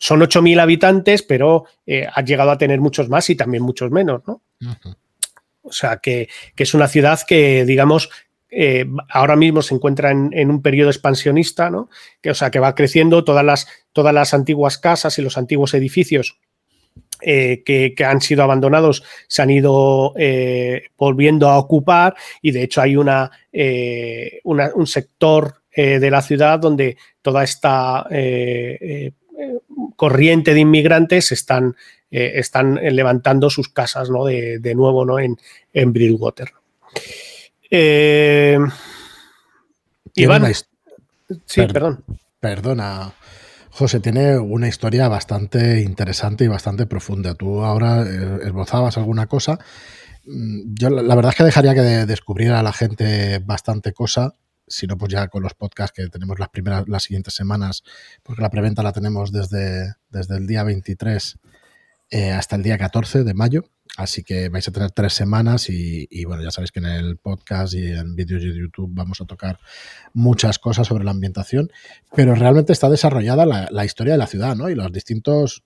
Son 0.00 0.20
8.000 0.20 0.58
habitantes, 0.60 1.22
pero 1.22 1.66
eh, 1.86 2.08
ha 2.12 2.24
llegado 2.24 2.50
a 2.50 2.58
tener 2.58 2.80
muchos 2.80 3.08
más 3.08 3.30
y 3.30 3.36
también 3.36 3.62
muchos 3.62 3.90
menos. 3.90 4.22
¿no? 4.26 4.42
Uh 4.60 4.64
-huh. 4.64 4.96
O 5.62 5.72
sea, 5.72 5.98
que, 5.98 6.28
que, 6.56 6.62
es 6.62 6.74
una 6.74 6.88
ciudad 6.88 7.20
que, 7.28 7.64
digamos, 7.66 8.10
eh, 8.50 8.86
ahora 9.08 9.36
mismo 9.36 9.62
se 9.62 9.74
encuentra 9.74 10.10
en, 10.10 10.30
en, 10.32 10.50
un 10.50 10.62
periodo 10.62 10.90
expansionista, 10.90 11.70
¿no? 11.70 11.88
Que, 12.20 12.30
o 12.30 12.34
sea, 12.34 12.50
que 12.50 12.58
va 12.58 12.74
creciendo 12.74 13.22
todas 13.22 13.44
las, 13.44 13.68
todas 13.92 14.12
las 14.12 14.34
antiguas 14.34 14.78
casas 14.78 15.18
y 15.18 15.22
los 15.22 15.38
antiguos 15.38 15.74
edificios 15.74 16.38
eh, 17.22 17.62
que, 17.64 17.94
han 18.04 18.20
sido 18.20 18.42
abandonados 18.42 19.04
se 19.28 19.42
han 19.42 19.50
ido 19.50 20.14
eh, 20.16 20.84
volviendo 20.96 21.48
a 21.48 21.58
ocupar 21.58 22.16
y 22.40 22.50
de 22.50 22.62
hecho 22.62 22.80
hay 22.80 22.96
una, 22.96 23.30
un 23.52 24.86
sector 24.86 25.56
de 25.76 26.10
la 26.10 26.20
ciudad 26.22 26.58
donde 26.58 26.96
toda 27.22 27.44
esta 27.44 28.06
corriente 29.96 30.54
de 30.54 30.60
inmigrantes 30.60 31.32
están, 31.32 31.76
están 32.10 32.74
levantando 32.74 33.50
sus 33.50 33.68
casas 33.68 34.10
¿no? 34.10 34.24
de, 34.24 34.72
nuevo 34.74 35.04
¿no? 35.04 35.18
en, 35.18 35.38
en 35.72 35.92
Bridgewater. 35.92 36.52
Iván, 40.14 40.52
sí, 41.46 41.66
perdón. 41.66 42.04
Perdona, 42.40 43.12
José, 43.70 44.00
tiene 44.00 44.38
una 44.38 44.68
historia 44.68 45.08
bastante 45.08 45.80
interesante 45.80 46.44
y 46.44 46.48
bastante 46.48 46.86
profunda. 46.86 47.34
Tú 47.34 47.62
ahora 47.62 48.02
eh, 48.02 48.40
esbozabas 48.44 48.98
alguna 48.98 49.26
cosa. 49.26 49.58
Mm, 50.26 50.74
yo 50.74 50.90
la 50.90 51.14
verdad 51.14 51.30
es 51.30 51.36
que 51.36 51.44
dejaría 51.44 51.74
que 51.74 51.80
descubriera 51.80 52.60
a 52.60 52.62
la 52.62 52.72
gente 52.72 53.38
bastante 53.38 53.92
cosa, 53.92 54.34
si 54.70 54.86
no, 54.86 54.96
pues 54.96 55.12
ya 55.12 55.28
con 55.28 55.42
los 55.42 55.54
podcasts 55.54 55.94
que 55.94 56.08
tenemos 56.08 56.38
las 56.38 56.48
primeras, 56.48 56.88
las 56.88 57.02
siguientes 57.02 57.34
semanas, 57.34 57.82
porque 58.22 58.40
la 58.40 58.50
preventa 58.50 58.82
la 58.82 58.92
tenemos 58.92 59.32
desde, 59.32 59.94
desde 60.08 60.36
el 60.36 60.46
día 60.46 60.62
23 60.62 61.38
eh, 62.12 62.30
hasta 62.32 62.56
el 62.56 62.62
día 62.62 62.78
14 62.78 63.24
de 63.24 63.34
mayo. 63.34 63.64
Así 63.96 64.22
que 64.22 64.48
vais 64.48 64.66
a 64.66 64.72
tener 64.72 64.92
tres 64.92 65.12
semanas 65.12 65.68
y, 65.68 66.24
bueno, 66.24 66.42
ya 66.42 66.50
sabéis 66.50 66.70
que 66.70 66.78
en 66.78 66.86
el 66.86 67.16
podcast 67.16 67.74
y 67.74 67.88
en 67.88 68.14
vídeos 68.14 68.42
de 68.42 68.56
YouTube 68.56 68.90
vamos 68.92 69.20
a 69.20 69.24
tocar 69.24 69.58
muchas 70.12 70.58
cosas 70.58 70.86
sobre 70.86 71.04
la 71.04 71.10
ambientación, 71.10 71.70
pero 72.14 72.34
realmente 72.34 72.72
está 72.72 72.88
desarrollada 72.88 73.44
la, 73.46 73.84
historia 73.84 74.14
de 74.14 74.18
la 74.18 74.28
ciudad, 74.28 74.54
¿no? 74.54 74.70
Y 74.70 74.76
los 74.76 74.92
distintos 74.92 75.64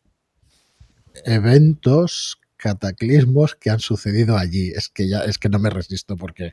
eventos 1.25 2.39
cataclismos 2.65 3.57
que 3.57 3.69
han 3.69 3.79
sucedido 3.79 4.39
allí. 4.39 4.71
Es 4.75 4.89
que 4.89 5.07
ya 5.07 5.19
es 5.25 5.37
que 5.37 5.51
no 5.51 5.59
me 5.59 5.69
resisto 5.69 6.17
porque 6.17 6.51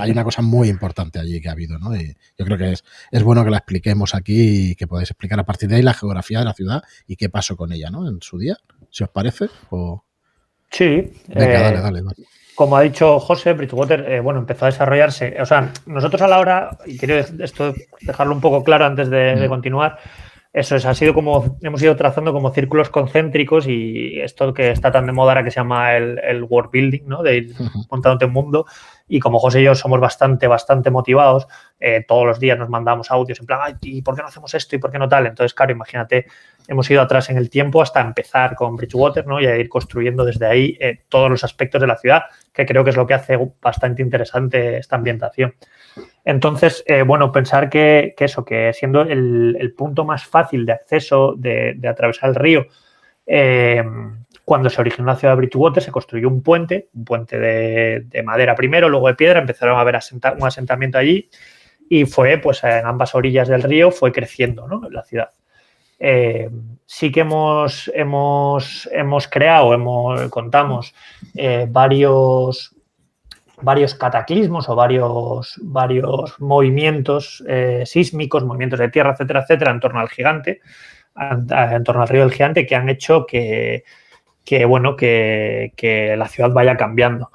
hay 0.00 0.10
una 0.10 0.24
cosa 0.24 0.42
muy 0.42 0.68
importante 0.68 1.20
allí 1.20 1.40
que 1.40 1.48
ha 1.48 1.52
habido, 1.52 1.78
¿no? 1.78 1.94
Y 1.94 2.16
yo 2.36 2.44
creo 2.44 2.58
que 2.58 2.72
es, 2.72 2.84
es 3.12 3.22
bueno 3.22 3.44
que 3.44 3.50
la 3.50 3.58
expliquemos 3.58 4.16
aquí 4.16 4.70
y 4.70 4.74
que 4.74 4.88
podáis 4.88 5.10
explicar 5.10 5.38
a 5.38 5.44
partir 5.44 5.68
de 5.68 5.76
ahí 5.76 5.82
la 5.82 5.94
geografía 5.94 6.40
de 6.40 6.46
la 6.46 6.52
ciudad 6.52 6.82
y 7.06 7.14
qué 7.14 7.28
pasó 7.28 7.56
con 7.56 7.72
ella, 7.72 7.90
¿no? 7.90 8.08
En 8.08 8.20
su 8.20 8.38
día, 8.38 8.56
si 8.90 9.04
os 9.04 9.10
parece. 9.10 9.46
O... 9.70 10.04
Sí. 10.68 11.12
dale, 11.28 11.80
dale, 11.80 12.02
Como 12.56 12.76
ha 12.76 12.80
dicho 12.80 13.20
José, 13.20 13.52
Bridgewater, 13.52 14.10
eh, 14.10 14.18
bueno, 14.18 14.40
empezó 14.40 14.64
a 14.64 14.70
desarrollarse. 14.70 15.40
O 15.40 15.46
sea, 15.46 15.72
nosotros 15.86 16.22
a 16.22 16.26
la 16.26 16.40
hora, 16.40 16.76
y 16.86 16.98
quiero 16.98 17.18
esto 17.18 17.72
dejarlo 18.00 18.34
un 18.34 18.40
poco 18.40 18.64
claro 18.64 18.84
antes 18.84 19.08
de, 19.10 19.36
mm. 19.36 19.48
continuar, 19.48 20.00
eso 20.52 20.76
es, 20.76 20.84
ha 20.84 20.94
sido 20.94 21.14
como, 21.14 21.58
hemos 21.62 21.82
ido 21.82 21.96
trazando 21.96 22.32
como 22.32 22.50
círculos 22.52 22.90
concéntricos 22.90 23.66
y 23.66 24.20
esto 24.20 24.52
que 24.52 24.70
está 24.70 24.92
tan 24.92 25.06
de 25.06 25.12
moda 25.12 25.32
ahora 25.32 25.44
que 25.44 25.50
se 25.50 25.60
llama 25.60 25.96
el, 25.96 26.18
el 26.18 26.42
world 26.42 26.70
building, 26.70 27.04
¿no? 27.06 27.22
De 27.22 27.36
ir 27.38 27.54
montándote 27.90 28.26
un 28.26 28.32
mundo. 28.32 28.66
Y 29.08 29.18
como 29.18 29.38
José 29.38 29.62
y 29.62 29.64
yo 29.64 29.74
somos 29.74 29.98
bastante, 29.98 30.46
bastante 30.46 30.90
motivados, 30.90 31.46
eh, 31.80 32.04
todos 32.06 32.26
los 32.26 32.38
días 32.38 32.58
nos 32.58 32.68
mandamos 32.68 33.10
audios 33.10 33.40
en 33.40 33.46
plan, 33.46 33.60
Ay, 33.62 33.74
¿y 33.80 34.02
por 34.02 34.14
qué 34.14 34.22
no 34.22 34.28
hacemos 34.28 34.52
esto 34.54 34.76
y 34.76 34.78
por 34.78 34.90
qué 34.90 34.98
no 34.98 35.08
tal? 35.08 35.26
Entonces, 35.26 35.54
claro, 35.54 35.72
imagínate 35.72 36.26
hemos 36.68 36.90
ido 36.90 37.00
atrás 37.00 37.30
en 37.30 37.38
el 37.38 37.50
tiempo 37.50 37.82
hasta 37.82 38.00
empezar 38.00 38.54
con 38.54 38.76
Bridgewater 38.76 39.26
¿no? 39.26 39.40
y 39.40 39.46
a 39.46 39.56
ir 39.56 39.68
construyendo 39.68 40.24
desde 40.24 40.46
ahí 40.46 40.76
eh, 40.80 41.00
todos 41.08 41.30
los 41.30 41.44
aspectos 41.44 41.80
de 41.80 41.86
la 41.86 41.96
ciudad, 41.96 42.24
que 42.52 42.66
creo 42.66 42.84
que 42.84 42.90
es 42.90 42.96
lo 42.96 43.06
que 43.06 43.14
hace 43.14 43.38
bastante 43.60 44.02
interesante 44.02 44.78
esta 44.78 44.96
ambientación. 44.96 45.54
Entonces, 46.24 46.84
eh, 46.86 47.02
bueno, 47.02 47.32
pensar 47.32 47.68
que, 47.68 48.14
eso, 48.18 48.44
que 48.44 48.72
siendo 48.72 49.02
el, 49.02 49.74
punto 49.76 50.04
más 50.04 50.24
fácil 50.24 50.64
de 50.64 50.72
acceso 50.72 51.34
de, 51.36 51.78
atravesar 51.88 52.30
el 52.30 52.36
río, 52.36 52.66
eh, 53.26 53.84
cuando 54.44 54.70
se 54.70 54.80
originó 54.80 55.06
la 55.06 55.16
ciudad 55.16 55.34
de 55.34 55.38
Bridgewater 55.38 55.82
se 55.82 55.92
construyó 55.92 56.28
un 56.28 56.42
puente, 56.42 56.88
un 56.94 57.04
puente 57.04 57.38
de, 57.38 58.22
madera 58.22 58.54
primero, 58.54 58.88
luego 58.88 59.08
de 59.08 59.14
piedra, 59.14 59.40
empezaron 59.40 59.76
a 59.76 59.80
haber 59.80 59.98
un 60.38 60.46
asentamiento 60.46 60.98
allí 60.98 61.28
y 61.88 62.06
fue, 62.06 62.38
pues 62.38 62.62
en 62.64 62.86
ambas 62.86 63.14
orillas 63.14 63.48
del 63.48 63.62
río 63.62 63.90
fue 63.90 64.12
creciendo 64.12 64.66
¿no? 64.66 64.88
la 64.90 65.02
ciudad. 65.02 65.30
Eh, 65.98 66.50
sí 66.84 67.12
que 67.12 67.20
hemos, 67.20 67.90
hemos, 67.94 68.88
hemos 68.90 69.28
creado, 69.28 69.72
hemos, 69.72 70.28
contamos 70.30 70.94
eh, 71.36 71.66
varios, 71.68 72.74
varios 73.62 73.94
cataclismos 73.94 74.68
o 74.68 74.74
varios, 74.74 75.58
varios 75.62 76.40
movimientos 76.40 77.42
eh, 77.48 77.84
sísmicos, 77.86 78.44
movimientos 78.44 78.78
de 78.78 78.88
tierra, 78.88 79.12
etcétera, 79.12 79.40
etcétera, 79.40 79.70
en 79.70 79.80
torno 79.80 80.00
al 80.00 80.08
gigante, 80.08 80.60
en, 81.16 81.84
torno 81.84 82.02
al 82.02 82.08
río 82.08 82.22
del 82.22 82.32
gigante, 82.32 82.66
que 82.66 82.74
han 82.74 82.88
hecho 82.88 83.26
que, 83.26 83.84
bueno, 84.66 84.96
que, 84.96 85.72
que, 85.76 86.16
la 86.16 86.28
ciudad 86.28 86.50
vaya 86.50 86.76
cambiando. 86.76 87.30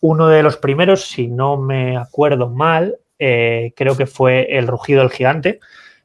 uno 0.00 0.28
de 0.28 0.42
los 0.42 0.56
primeros, 0.56 1.04
si 1.08 1.28
no 1.28 1.56
me 1.56 1.96
acuerdo 1.96 2.48
mal, 2.48 2.96
creo 3.18 3.96
que 3.96 4.06
fue 4.06 4.56
el 4.56 4.66
rugido 4.66 5.00
del 5.00 5.10
gigante, 5.10 5.60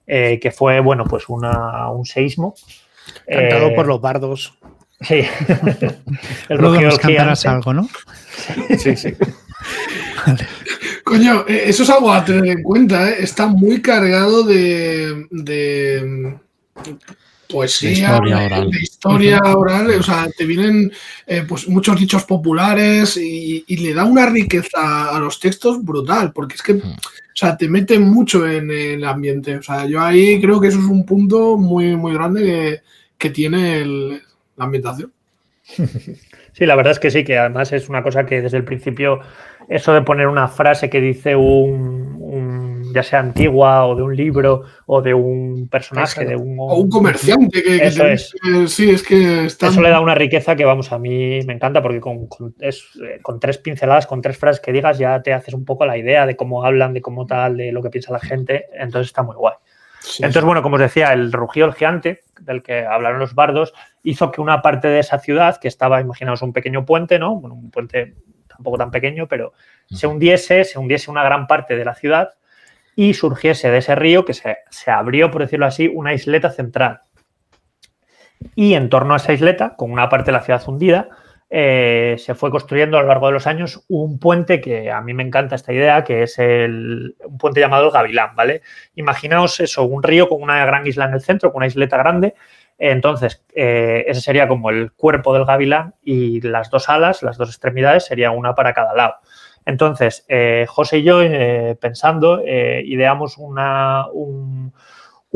eh, 0.10 0.40
que 0.40 0.52
fue, 0.52 0.80
bueno, 0.80 1.04
pues 1.04 1.28
una, 1.28 1.92
un 1.92 2.06
seísmo. 2.06 2.56
Cantado 3.28 3.76
por 3.76 3.86
eh, 3.86 3.88
los 3.90 4.02
bardos. 4.02 4.58
Sí. 5.02 5.16
el 6.50 6.58
Luego 6.58 6.82
nos 6.82 7.00
cantarás 7.00 7.46
algo, 7.46 7.74
¿no? 7.74 7.90
Sí, 8.78 8.96
sí. 8.96 9.14
Coño, 11.04 11.46
eh, 11.48 11.64
eso 11.68 11.84
es 11.84 11.90
algo 11.90 12.12
a 12.12 12.26
tener 12.26 12.48
en 12.48 12.64
cuenta, 12.64 13.10
¿eh? 13.10 13.18
Está 13.20 13.48
muy 13.48 13.82
cargado 13.82 14.44
de, 14.44 15.28
de 15.32 16.38
poesía, 17.48 17.92
historia 17.92 18.38
oral. 18.38 18.72
De 18.72 18.80
historia 18.80 19.40
oral. 19.56 19.90
O 19.92 20.04
sea, 20.04 20.28
te 20.36 20.46
vienen 20.46 20.92
pues 21.48 21.68
muchos 21.68 22.00
dichos 22.00 22.24
populares 22.24 23.18
y, 23.18 23.64
y, 23.68 23.78
le 23.78 23.94
da 23.94 24.04
una 24.04 24.26
riqueza 24.26 25.16
a 25.16 25.20
los 25.20 25.40
textos 25.40 25.84
brutal, 25.84 26.34
porque 26.34 26.56
es 26.56 26.64
que. 26.64 26.82
O 27.38 27.40
sea, 27.40 27.56
te 27.56 27.70
mete 27.70 28.00
mucho 28.00 28.48
en 28.48 28.72
el 28.72 29.04
ambiente. 29.04 29.58
O 29.58 29.62
sea, 29.62 29.86
yo 29.86 30.02
ahí 30.02 30.42
creo 30.42 30.60
que 30.60 30.70
eso 30.70 30.80
es 30.80 30.86
un 30.86 31.06
punto 31.06 31.56
muy, 31.56 31.96
muy 31.96 32.12
grande 32.16 32.82
que, 33.16 33.30
tiene 33.30 34.22
la 34.58 34.66
ambientación. 34.66 35.14
Sí, 36.54 36.66
la 36.66 36.76
verdad 36.76 36.94
es 36.94 37.00
que 37.00 37.12
sí, 37.12 37.24
que 37.24 37.38
además 37.38 37.72
es 37.72 37.88
una 37.88 38.02
cosa 38.02 38.26
que 38.26 38.42
desde 38.42 38.58
el 38.58 38.64
principio, 38.64 39.20
eso 39.70 39.94
de 39.94 40.02
poner 40.02 40.28
una 40.28 40.48
frase 40.48 40.90
que 40.90 41.00
dice 41.00 41.36
un, 41.36 42.92
ya 42.94 43.04
sea 43.04 43.20
antigua 43.20 43.86
o 43.86 43.96
de 43.96 44.02
un 44.02 44.16
libro 44.16 44.64
o 44.88 45.02
de 45.04 45.14
un 45.14 45.68
personaje, 45.70 46.26
de 46.26 46.36
un... 46.36 46.56
O 46.60 46.78
un 46.78 46.90
comerciante 46.90 47.62
que, 47.62 47.86
eso 47.86 48.08
es. 48.08 48.34
sí, 48.68 48.90
es 48.90 49.04
que 49.04 49.46
Eso 49.46 49.82
le 49.82 49.90
da 49.90 50.02
una 50.02 50.16
riqueza 50.16 50.56
que, 50.56 50.66
vamos, 50.66 50.92
a 50.92 50.98
mí 50.98 51.42
me 51.46 51.54
encanta 51.54 51.82
porque 51.84 52.00
con, 52.00 52.28
es, 52.60 52.86
eh, 53.04 53.20
con 53.22 53.40
tres 53.40 53.60
pinceladas, 53.60 54.08
con 54.08 54.22
tres 54.22 54.38
frases 54.38 54.60
que 54.60 54.72
digas, 54.72 54.98
ya 54.98 55.22
te 55.22 55.34
haces 55.34 55.54
un 55.54 55.64
poco 55.64 55.86
la 55.86 55.98
idea 55.98 56.26
de 56.26 56.36
cómo 56.36 56.64
hablan, 56.64 56.94
de 56.94 57.02
cómo 57.02 57.28
tal, 57.28 57.58
de 57.58 57.72
lo 57.72 57.84
que 57.84 57.92
piensa 57.92 58.12
la 58.12 58.20
gente, 58.20 58.66
entonces 58.74 59.10
está 59.10 59.22
muy 59.22 59.36
guay. 59.36 59.56
Entonces, 60.20 60.44
bueno, 60.44 60.64
como 60.64 60.76
os 60.76 60.82
decía, 60.82 61.14
el 61.14 61.32
rugido 61.32 61.68
del 61.68 61.76
gigante, 61.76 62.24
del 62.40 62.64
que 62.64 62.86
hablaron 62.86 63.20
los 63.20 63.36
bardos, 63.36 63.74
hizo 64.04 64.32
que 64.32 64.42
una 64.42 64.62
parte 64.62 64.88
de 64.88 65.00
esa 65.00 65.20
ciudad, 65.20 65.58
que 65.58 65.68
estaba, 65.68 66.02
imaginaos, 66.02 66.42
un 66.42 66.54
pequeño 66.54 66.86
puente, 66.86 67.20
¿no? 67.20 67.36
Bueno, 67.36 67.56
un 67.56 67.72
puente 67.72 68.16
tampoco 68.48 68.78
tan 68.78 68.92
pequeño, 68.92 69.28
pero 69.28 69.54
se 69.90 70.08
hundiese, 70.08 70.64
se 70.64 70.80
hundiese 70.80 71.12
una 71.12 71.24
gran 71.24 71.48
parte 71.48 71.76
de 71.76 71.86
la 71.86 71.96
ciudad 71.96 72.34
y 72.96 73.14
surgiese 73.14 73.70
de 73.70 73.78
ese 73.78 73.96
río 73.96 74.26
que 74.26 74.34
se, 74.34 74.58
abrió, 74.88 75.30
por 75.30 75.42
decirlo 75.42 75.68
así, 75.68 75.88
una 75.88 76.14
isleta 76.14 76.50
central. 76.50 77.02
Y 78.56 78.74
en 78.74 78.90
torno 78.90 79.14
a 79.14 79.18
esa 79.18 79.34
isleta, 79.34 79.76
con 79.76 79.92
una 79.92 80.10
parte 80.10 80.32
de 80.32 80.38
la 80.38 80.44
ciudad 80.44 80.68
hundida, 80.68 81.10
eh, 81.50 82.16
se 82.18 82.36
fue 82.36 82.52
construyendo 82.52 82.98
a 82.98 83.02
lo 83.02 83.08
largo 83.08 83.28
de 83.28 83.34
los 83.34 83.48
años 83.48 83.86
un 83.88 84.20
puente 84.20 84.60
que 84.60 84.92
a 84.92 85.00
mí 85.02 85.14
me 85.14 85.24
encanta 85.24 85.56
esta 85.56 85.72
idea, 85.72 86.04
que 86.04 86.24
es 86.24 86.38
el, 86.40 87.16
un 87.24 87.38
puente 87.38 87.62
llamado 87.62 87.86
el 87.86 87.92
Gavilán, 87.92 88.36
¿vale? 88.36 88.62
Imaginaos 88.96 89.60
eso, 89.62 89.84
un 89.84 90.04
río 90.04 90.28
con 90.28 90.42
una 90.42 90.66
gran 90.66 90.86
isla 90.86 91.06
en 91.06 91.14
el 91.14 91.22
centro, 91.22 91.52
con 91.52 91.60
una 91.60 91.68
isleta 91.68 91.98
grande. 91.98 92.36
Entonces, 92.78 93.46
eh, 93.56 94.04
ese 94.08 94.22
sería 94.22 94.48
como 94.48 94.70
el 94.70 94.92
cuerpo 94.92 95.34
del 95.34 95.46
gavilán 95.46 95.96
y 96.04 96.42
las 96.42 96.70
dos 96.70 96.90
alas, 96.90 97.24
las 97.24 97.38
dos 97.38 97.50
extremidades, 97.50 98.06
sería 98.06 98.30
una 98.32 98.54
para 98.54 98.74
cada 98.74 98.94
lado. 98.94 99.16
Entonces, 99.66 100.26
eh, 100.28 100.66
José 100.68 101.00
y 101.00 101.04
yo, 101.04 101.20
pensando, 101.80 102.44
ideamos 102.46 103.38
una, 103.38 104.06
un, 104.14 104.74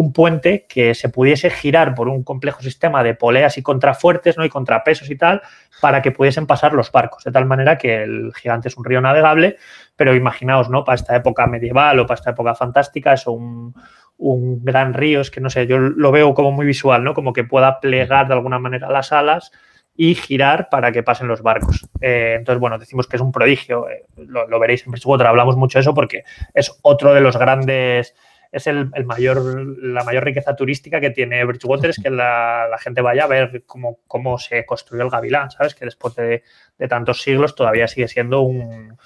un 0.01 0.13
puente 0.13 0.65
que 0.67 0.95
se 0.95 1.09
pudiese 1.09 1.51
girar 1.51 1.93
por 1.93 2.09
un 2.09 2.23
complejo 2.23 2.61
sistema 2.61 3.03
de 3.03 3.13
poleas 3.13 3.57
y 3.59 3.61
contrafuertes 3.61 4.35
¿no? 4.35 4.43
y 4.43 4.49
contrapesos 4.49 5.09
y 5.11 5.15
tal, 5.15 5.41
para 5.79 6.01
que 6.01 6.11
pudiesen 6.11 6.47
pasar 6.47 6.73
los 6.73 6.91
barcos, 6.91 7.23
de 7.23 7.31
tal 7.31 7.45
manera 7.45 7.77
que 7.77 8.01
el 8.01 8.33
gigante 8.33 8.67
es 8.67 8.77
un 8.77 8.83
río 8.83 8.99
navegable, 8.99 9.57
pero 9.95 10.15
imaginaos, 10.15 10.69
¿no? 10.69 10.83
Para 10.83 10.95
esta 10.95 11.15
época 11.15 11.45
medieval 11.45 11.99
o 11.99 12.07
para 12.07 12.17
esta 12.17 12.31
época 12.31 12.55
fantástica, 12.55 13.13
es 13.13 13.27
un, 13.27 13.75
gran 14.17 14.93
río, 14.93 15.21
es 15.21 15.31
que 15.31 15.41
no 15.41 15.49
sé, 15.49 15.67
yo 15.67 15.77
lo 15.77 16.11
veo 16.11 16.33
como 16.33 16.51
muy 16.51 16.65
visual, 16.65 17.03
¿no? 17.03 17.13
Como 17.13 17.33
que 17.33 17.43
pueda 17.43 17.79
plegar 17.79 18.27
de 18.27 18.33
alguna 18.33 18.59
manera 18.59 18.89
las 18.89 19.11
alas 19.11 19.51
y 19.95 20.15
girar 20.15 20.69
para 20.69 20.91
que 20.91 21.03
pasen 21.03 21.27
los 21.27 21.41
barcos. 21.41 21.87
Eh, 22.01 22.35
entonces, 22.39 22.59
bueno, 22.59 22.79
decimos 22.79 23.07
que 23.07 23.17
es 23.17 23.21
un 23.21 23.31
prodigio, 23.31 23.89
eh, 23.89 24.05
lo, 24.15 24.59
veréis 24.59 24.85
en 24.85 24.91
Bridgewater, 24.91 25.27
hablamos 25.27 25.57
mucho 25.57 25.77
de 25.77 25.81
eso 25.81 25.93
porque 25.93 26.23
es 26.53 26.71
otro 26.81 27.13
de 27.13 27.21
los 27.21 27.37
grandes 27.37 28.15
es 28.51 28.67
el, 28.67 28.91
mayor, 29.05 29.77
la 29.81 30.03
mayor 30.03 30.25
riqueza 30.25 30.55
turística 30.55 30.99
que 30.99 31.11
tiene 31.11 31.43
Bridgewater, 31.45 31.91
es 31.91 31.99
que 32.01 32.09
la, 32.09 32.67
gente 32.79 33.01
vaya 33.01 33.23
a 33.23 33.27
ver 33.27 33.63
cómo, 33.65 33.99
cómo 34.07 34.37
se 34.37 34.65
construyó 34.65 35.03
el 35.03 35.09
Gavilán, 35.09 35.51
¿sabes? 35.51 35.73
Que 35.73 35.85
después 35.85 36.15
de, 36.15 36.43
tantos 36.89 37.21
siglos 37.21 37.55
todavía 37.55 37.87
sigue 37.87 38.07
siendo 38.07 38.41
un, 38.41 38.97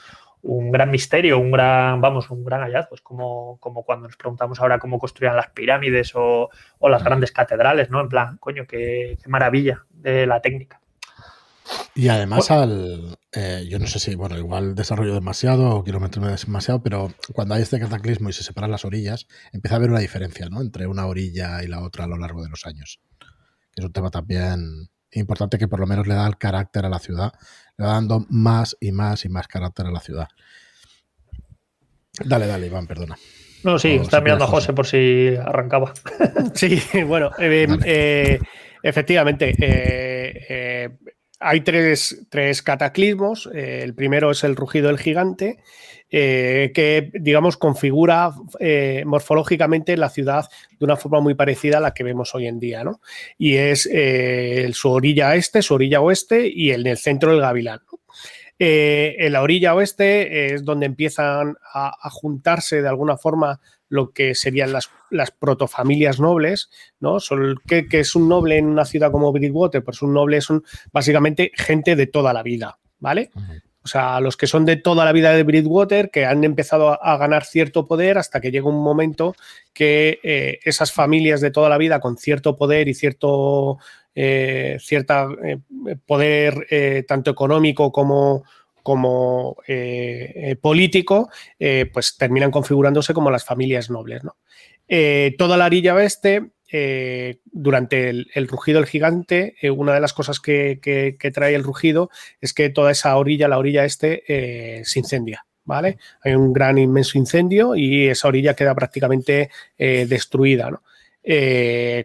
gran 0.72 0.90
misterio, 0.90 1.40
un 1.40 1.52
gran, 1.52 2.02
vamos, 2.02 2.32
un 2.32 2.44
gran 2.44 2.62
hallazgo. 2.62 2.96
Es 2.96 3.02
como, 3.02 3.58
como 3.60 3.84
cuando 3.84 4.08
nos 4.08 4.18
preguntamos 4.18 4.60
ahora 4.60 4.80
cómo 4.80 4.98
construían 4.98 5.36
las 5.36 5.50
pirámides 5.50 6.14
o, 6.16 6.50
las 6.82 7.04
grandes 7.04 7.32
catedrales, 7.32 7.90
¿no? 7.90 8.02
En 8.02 8.10
plan, 8.10 8.38
coño, 8.38 8.66
qué 8.68 9.18
maravilla 9.28 9.86
de 9.92 10.26
la 10.26 10.42
técnica. 10.42 10.82
Y 11.96 12.10
además 12.10 12.52
al, 12.52 13.18
eh, 13.32 13.66
yo 13.70 13.80
no 13.80 13.88
sé 13.88 14.00
si, 14.00 14.16
bueno, 14.16 14.38
igual 14.38 14.76
desarrollo 14.76 15.14
demasiado 15.14 15.70
o 15.70 15.84
quiero 15.84 16.00
meterme 16.00 16.28
demasiado, 16.30 16.84
pero 16.84 17.14
cuando 17.34 17.56
hay 17.56 17.62
este 17.62 17.80
cataclismo 17.80 18.30
y 18.30 18.34
se 18.34 18.44
separan 18.44 18.72
las 18.72 18.86
orillas, 18.86 19.28
empieza 19.52 19.76
a 19.76 19.78
haber 19.78 19.90
una 19.90 20.00
diferencia, 20.00 20.48
¿no? 20.50 20.62
Entre 20.62 20.88
una 20.88 21.06
orilla 21.06 21.64
y 21.64 21.68
la 21.68 21.82
otra 21.82 22.04
a 22.04 22.08
lo 22.08 22.18
largo 22.18 22.44
de 22.44 22.50
los 22.50 22.66
años. 22.66 23.00
Que 23.74 23.82
es 23.82 23.86
un 23.86 23.94
tema 23.94 24.12
también 24.12 24.90
importante 25.12 25.58
que 25.58 25.68
por 25.68 25.80
lo 25.80 25.88
menos 25.88 26.08
le 26.08 26.14
da 26.14 26.28
el 26.28 26.38
carácter 26.38 26.86
a 26.86 26.90
la 26.90 27.00
ciudad, 27.00 27.32
le 27.78 27.86
va 27.86 27.94
dando 27.94 28.26
más 28.30 28.76
y 28.80 28.92
más 28.92 29.26
y 29.26 29.30
más 29.30 29.48
carácter 29.48 29.88
a 29.88 29.92
la 29.92 30.00
ciudad. 30.00 30.28
Dale, 32.24 32.48
dale, 32.48 32.68
Iván, 32.68 32.88
perdona. 32.88 33.18
No, 33.64 33.80
sí, 33.80 33.94
está 33.94 34.22
mirando 34.22 34.46
a 34.46 34.48
José 34.48 34.74
por 34.74 34.86
si 34.86 35.36
arrancaba. 35.36 35.94
sí, 36.54 36.80
bueno, 37.08 37.32
eh, 37.40 37.68
eh, 37.84 38.40
efectivamente, 38.84 39.56
hay 41.40 41.62
tres, 41.62 42.26
cataclismos. 42.64 43.50
Eh, 43.54 43.82
el 43.84 43.94
primero 43.94 44.32
es 44.32 44.44
el 44.44 44.56
rugido 44.56 44.88
del 44.88 45.00
gigante, 45.00 45.60
eh, 46.10 46.72
que, 46.74 47.12
digamos, 47.14 47.58
configura 47.58 48.34
eh, 48.60 49.04
morfológicamente 49.06 49.98
la 49.98 50.10
ciudad 50.10 50.46
de 50.80 50.86
una 50.86 50.96
forma 50.96 51.20
muy 51.20 51.34
parecida 51.34 51.78
a 51.78 51.82
la 51.82 51.94
que 51.94 52.04
vemos 52.04 52.34
hoy 52.36 52.48
en 52.48 52.60
día, 52.60 52.84
¿no? 52.84 53.02
Y 53.38 53.56
es 53.56 53.90
su 54.74 54.90
orilla 54.90 55.36
este, 55.36 55.62
su 55.62 55.74
orilla 55.74 56.02
oeste 56.02 56.48
y 56.48 56.72
en 56.72 56.86
el 56.88 56.98
centro 56.98 57.34
el 57.34 57.42
gavilán. 57.42 57.82
en 58.58 59.34
la 59.34 59.42
orilla 59.42 59.76
oeste 59.76 60.54
es 60.54 60.64
donde 60.64 60.86
empiezan 60.86 61.56
a 61.74 62.10
juntarse 62.10 62.82
de 62.82 62.88
alguna 62.88 63.18
forma 63.18 63.60
lo 63.90 64.12
que 64.12 64.36
serían 64.36 64.72
las, 64.72 64.90
las 65.10 65.32
protofamilias 65.32 66.20
nobles, 66.20 66.70
¿no? 67.00 67.18
¿qué, 67.68 67.88
es 67.92 68.16
un 68.16 68.28
noble 68.28 68.58
en 68.58 68.66
una 68.66 68.86
ciudad 68.86 69.12
como 69.12 69.32
Bridgewater? 69.32 69.84
Pues 69.84 70.02
un 70.02 70.14
noble 70.14 70.42
son 70.42 70.64
básicamente 70.92 71.52
gente 71.56 71.96
de 71.96 72.08
toda 72.08 72.34
la 72.34 72.44
vida, 72.44 72.80
¿vale? 73.00 73.30
O 73.84 73.88
sea, 73.88 74.20
los 74.20 74.36
que 74.36 74.48
son 74.48 74.66
de 74.66 74.78
toda 74.78 75.06
la 75.06 75.12
vida 75.12 75.34
de 75.34 75.44
Bridgewater, 75.44 76.10
que 76.10 76.26
han 76.26 76.44
empezado 76.44 77.04
a, 77.04 77.18
ganar 77.18 77.46
cierto 77.46 77.86
poder 77.86 78.18
hasta 78.18 78.42
que 78.42 78.50
llega 78.50 78.68
un 78.68 78.84
momento 78.84 79.36
que 79.74 80.20
eh, 80.24 80.60
esas 80.64 80.92
familias 80.92 81.40
de 81.40 81.52
toda 81.52 81.70
la 81.70 81.78
vida 81.78 82.00
con 82.00 82.18
cierto 82.18 82.56
poder 82.56 82.88
y 82.88 82.96
cierto 82.96 83.78
eh, 84.16 84.78
cierta, 84.80 85.28
eh, 85.44 85.60
poder 86.06 87.06
tanto 87.08 87.30
económico 87.30 87.92
como, 87.92 88.44
como 88.86 89.58
eh, 89.68 90.32
eh, 90.36 90.56
político, 90.58 91.32
eh, 91.58 91.90
pues 91.92 92.18
terminan 92.18 92.52
configurándose 92.52 93.16
como 93.16 93.32
las 93.32 93.44
familias 93.44 93.90
nobles. 93.90 94.22
toda 95.40 95.58
la 95.58 95.66
orilla 95.66 95.96
oeste, 95.96 96.52
durante 97.46 98.10
el, 98.10 98.48
rugido 98.48 98.80
del 98.80 98.88
gigante, 98.88 99.56
una 99.76 99.96
de 99.96 100.02
las 100.02 100.14
cosas 100.14 100.40
que, 100.40 101.18
trae 101.34 101.56
el 101.56 101.64
rugido 101.64 102.12
es 102.40 102.54
que 102.54 102.70
toda 102.70 102.92
esa 102.92 103.18
orilla, 103.18 103.48
la 103.48 103.58
orilla 103.58 103.86
este, 103.86 104.22
se 104.86 105.00
incendia. 105.00 105.48
¿Vale? 105.64 105.98
Hay 106.22 106.36
un 106.36 106.54
gran 106.54 106.78
inmenso 106.78 107.18
incendio 107.18 107.76
y 107.76 108.06
esa 108.06 108.28
orilla 108.28 108.54
queda 108.54 108.76
prácticamente 108.76 109.50
destruida. 109.80 110.70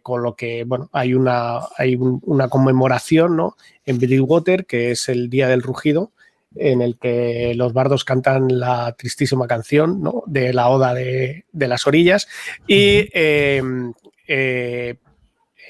con 0.02 0.22
lo 0.22 0.34
que 0.34 0.64
bueno, 0.64 0.88
hay 0.94 1.12
una, 1.12 1.58
hay 1.76 1.98
una 1.98 2.48
conmemoración 2.48 3.36
¿no? 3.36 3.56
en 3.84 3.98
Bridgewater, 3.98 4.64
que 4.64 4.92
es 4.92 5.10
el 5.10 5.28
Día 5.28 5.46
del 5.46 5.60
Rugido, 5.60 6.12
en 6.56 6.82
el 6.82 6.98
que 6.98 7.54
los 7.54 7.72
bardos 7.72 8.04
cantan 8.04 8.58
la 8.58 8.94
tristísima 8.96 9.46
canción 9.46 10.02
de 10.26 10.52
la 10.52 10.68
oda 10.68 10.94
de, 10.94 11.44
las 11.52 11.86
orillas 11.86 12.28
y 12.66 13.08
em, 13.12 13.92
eh, 14.26 14.96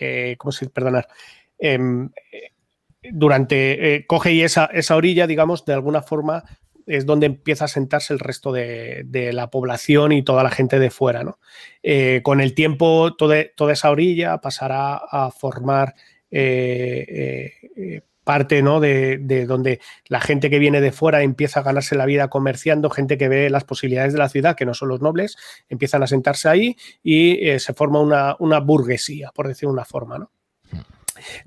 eh, 0.01 0.35
¿cómo 0.39 0.53
se 0.53 0.69
perdonar? 0.71 1.09
Em, 1.59 2.11
durante 3.03 3.95
eh, 3.95 4.07
coge 4.07 4.33
y 4.33 4.43
esa, 4.43 4.67
esa 4.67 4.97
orilla, 4.97 5.27
digamos, 5.27 5.65
de 5.65 5.75
alguna 5.75 6.03
forma 6.03 6.45
es 6.87 7.07
donde 7.07 7.27
empieza 7.27 7.67
a 7.67 7.69
sentarse 7.69 8.13
el 8.13 8.19
resto 8.19 8.51
de, 8.51 9.31
la 9.33 9.51
población 9.51 10.13
y 10.13 10.23
toda 10.23 10.43
la 10.43 10.51
gente 10.51 10.79
de 10.79 10.91
fuera. 10.91 11.23
¿no? 11.23 11.39
con 12.23 12.41
el 12.41 12.55
tiempo, 12.55 13.15
toda, 13.15 13.45
toda, 13.55 13.75
esa 13.75 13.91
orilla 13.91 14.41
pasará 14.41 14.97
a 14.97 15.31
formar 15.31 15.95
parte 18.25 18.63
¿no? 18.63 18.81
de, 18.81 19.19
donde 19.47 19.81
la 20.07 20.21
gente 20.21 20.51
que 20.51 20.59
viene 20.59 20.81
de 20.81 20.93
fuera 20.93 21.23
empieza 21.23 21.61
a 21.61 21.63
ganarse 21.63 21.97
la 21.97 22.07
vida 22.07 22.29
comerciando, 22.29 22.91
gente 22.91 23.19
que 23.19 23.29
ve 23.29 23.51
las 23.51 23.65
posibilidades 23.65 24.13
de 24.13 24.19
la 24.19 24.29
ciudad, 24.29 24.57
que 24.57 24.67
no 24.67 24.75
son 24.75 24.89
los 24.89 25.01
nobles, 25.01 25.37
empiezan 25.69 26.03
a 26.03 26.07
sentarse 26.07 26.49
ahí 26.49 26.77
y 27.03 27.49
eh, 27.49 27.59
se 27.59 27.75
forma 27.75 28.01
una, 28.01 28.37
una, 28.39 28.61
burguesía, 28.61 29.31
por 29.35 29.49
decir 29.49 29.69
una 29.69 29.85
forma. 29.85 30.19
¿no? 30.19 30.31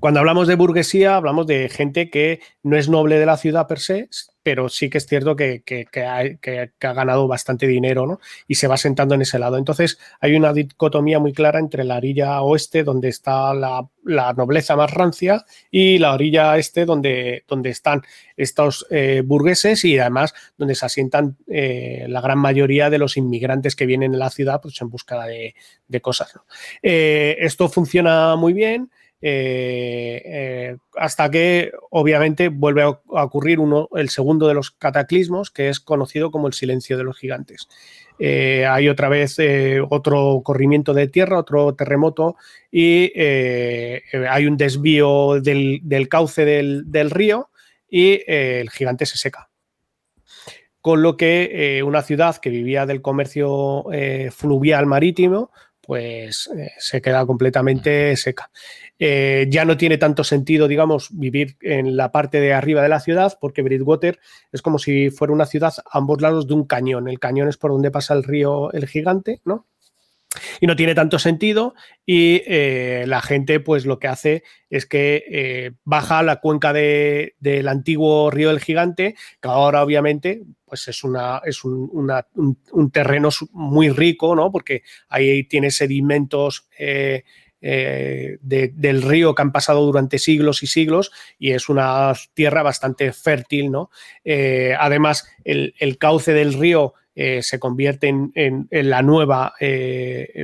Cuando 0.00 0.20
hablamos 0.20 0.48
de 0.48 0.56
burguesía, 0.56 1.16
hablamos 1.16 1.46
de 1.46 1.68
gente 1.68 2.10
que 2.10 2.40
no 2.62 2.76
es 2.76 2.88
noble 2.88 3.18
de 3.18 3.26
la 3.26 3.36
ciudad 3.36 3.66
per 3.66 3.78
se, 3.78 4.08
pero 4.44 4.68
sí 4.68 4.90
que 4.90 4.98
es 4.98 5.06
cierto 5.06 5.34
que, 5.34 5.64
ha, 6.06 6.92
ganado 6.92 7.26
bastante 7.26 7.66
dinero 7.66 8.06
¿no? 8.06 8.20
y 8.46 8.56
se 8.56 8.68
va 8.68 8.76
sentando 8.76 9.14
en 9.14 9.22
ese 9.22 9.38
lado. 9.38 9.56
Entonces 9.56 9.98
hay 10.20 10.36
una 10.36 10.52
dicotomía 10.52 11.18
muy 11.18 11.32
clara 11.32 11.58
entre 11.58 11.82
la 11.82 11.96
orilla 11.96 12.42
oeste, 12.42 12.84
donde 12.84 13.08
está 13.08 13.54
la, 13.54 13.88
nobleza 14.36 14.76
más 14.76 14.92
rancia, 14.92 15.46
y 15.70 15.98
la 15.98 16.12
orilla 16.12 16.58
este, 16.58 16.84
donde, 16.84 17.44
donde 17.48 17.70
están 17.70 18.02
estos 18.36 18.86
eh, 18.90 19.22
burgueses 19.24 19.82
y 19.84 19.98
además 19.98 20.34
donde 20.58 20.74
se 20.74 20.84
asientan 20.84 21.38
eh, 21.46 22.04
la 22.08 22.20
gran 22.20 22.38
mayoría 22.38 22.90
de 22.90 22.98
los 22.98 23.16
inmigrantes 23.16 23.74
que 23.74 23.86
vienen 23.86 24.14
a 24.14 24.18
la 24.18 24.30
ciudad 24.30 24.60
pues, 24.60 24.78
en 24.82 24.90
busca 24.90 25.24
de, 25.24 25.54
cosas. 26.02 26.34
Eh, 26.82 27.36
esto 27.38 27.70
funciona 27.70 28.36
muy 28.36 28.52
bien. 28.52 28.90
Eh, 29.26 30.20
eh, 30.22 30.76
hasta 30.96 31.30
que 31.30 31.72
obviamente 31.88 32.48
vuelve 32.48 32.82
a, 32.82 32.88
ocurrir 32.90 33.58
el 33.94 34.10
segundo 34.10 34.46
de 34.46 34.52
los 34.52 34.70
cataclismos, 34.70 35.50
que 35.50 35.70
es 35.70 35.80
conocido 35.80 36.30
como 36.30 36.46
el 36.46 36.52
silencio 36.52 36.98
de 36.98 37.04
los 37.04 37.16
gigantes. 37.16 37.66
Eh, 38.18 38.66
hay 38.66 38.90
otra 38.90 39.08
vez 39.08 39.38
otro 39.88 40.42
corrimiento 40.44 40.92
de 40.92 41.08
tierra, 41.08 41.38
otro 41.38 41.74
terremoto 41.74 42.36
y 42.70 43.18
hay 43.18 44.46
un 44.46 44.58
desvío 44.58 45.40
del, 45.40 45.80
cauce 46.10 46.44
del, 46.44 46.82
del, 46.90 47.10
río 47.10 47.48
y 47.88 48.20
el 48.26 48.68
gigante 48.68 49.06
se 49.06 49.16
seca. 49.16 49.48
Con 50.82 51.00
lo 51.00 51.16
que 51.16 51.82
una 51.82 52.02
ciudad 52.02 52.36
que 52.36 52.50
vivía 52.50 52.84
del 52.84 53.00
comercio 53.00 53.86
fluvial 54.32 54.84
marítimo, 54.84 55.50
pues 55.80 56.50
se 56.78 57.00
queda 57.00 57.24
completamente 57.24 58.16
seca. 58.16 58.50
Eh, 58.98 59.46
ya 59.50 59.64
no 59.64 59.76
tiene 59.76 59.98
tanto 59.98 60.22
sentido, 60.22 60.68
digamos, 60.68 61.08
vivir 61.10 61.56
en 61.60 61.96
la 61.96 62.12
parte 62.12 62.40
de 62.40 62.52
arriba 62.52 62.82
de 62.82 62.88
la 62.88 63.00
ciudad, 63.00 63.36
porque 63.40 63.62
Bridgewater 63.62 64.20
es 64.52 64.62
como 64.62 64.78
si 64.78 65.10
fuera 65.10 65.32
una 65.32 65.46
ciudad 65.46 65.74
a 65.78 65.98
ambos 65.98 66.20
lados 66.20 66.46
de 66.46 66.54
un 66.54 66.64
cañón. 66.64 67.08
El 67.08 67.18
cañón 67.18 67.48
es 67.48 67.56
por 67.56 67.72
donde 67.72 67.90
pasa 67.90 68.14
el 68.14 68.22
río 68.22 68.72
El 68.72 68.86
Gigante, 68.86 69.40
¿no? 69.44 69.66
y 70.60 70.66
no 70.66 70.76
tiene 70.76 70.94
tanto 70.94 71.18
sentido 71.18 71.74
y 72.04 72.42
eh, 72.46 73.04
la 73.06 73.20
gente 73.20 73.60
pues 73.60 73.86
lo 73.86 73.98
que 73.98 74.08
hace 74.08 74.42
es 74.70 74.86
que 74.86 75.24
eh, 75.28 75.72
baja 75.84 76.22
la 76.22 76.40
cuenca 76.40 76.72
del 76.72 77.68
antiguo 77.68 78.30
río 78.30 78.48
del 78.48 78.60
gigante 78.60 79.14
que 79.40 79.48
ahora 79.48 79.82
obviamente 79.82 80.42
pues 80.64 80.88
es, 80.88 81.04
una, 81.04 81.40
es 81.44 81.64
un, 81.64 82.90
terreno 82.92 83.28
muy 83.52 83.90
rico 83.90 84.34
¿no? 84.34 84.50
porque 84.50 84.82
ahí 85.08 85.44
tiene 85.44 85.70
sedimentos 85.70 86.68
del 87.64 89.02
río 89.02 89.34
que 89.34 89.42
han 89.42 89.52
pasado 89.52 89.84
durante 89.86 90.18
siglos 90.18 90.62
y 90.62 90.66
siglos 90.66 91.10
y 91.38 91.52
es 91.52 91.68
una 91.68 92.12
tierra 92.34 92.62
bastante 92.62 93.12
fértil, 93.12 93.70
¿no? 93.70 93.90
Eh, 94.24 94.74
además, 94.78 95.26
el, 95.44 95.96
cauce 95.98 96.32
del 96.32 96.52
río 96.52 96.92
eh, 97.14 97.42
se 97.42 97.58
convierte 97.58 98.08
en, 98.08 98.68
la 98.70 99.02
nueva 99.02 99.54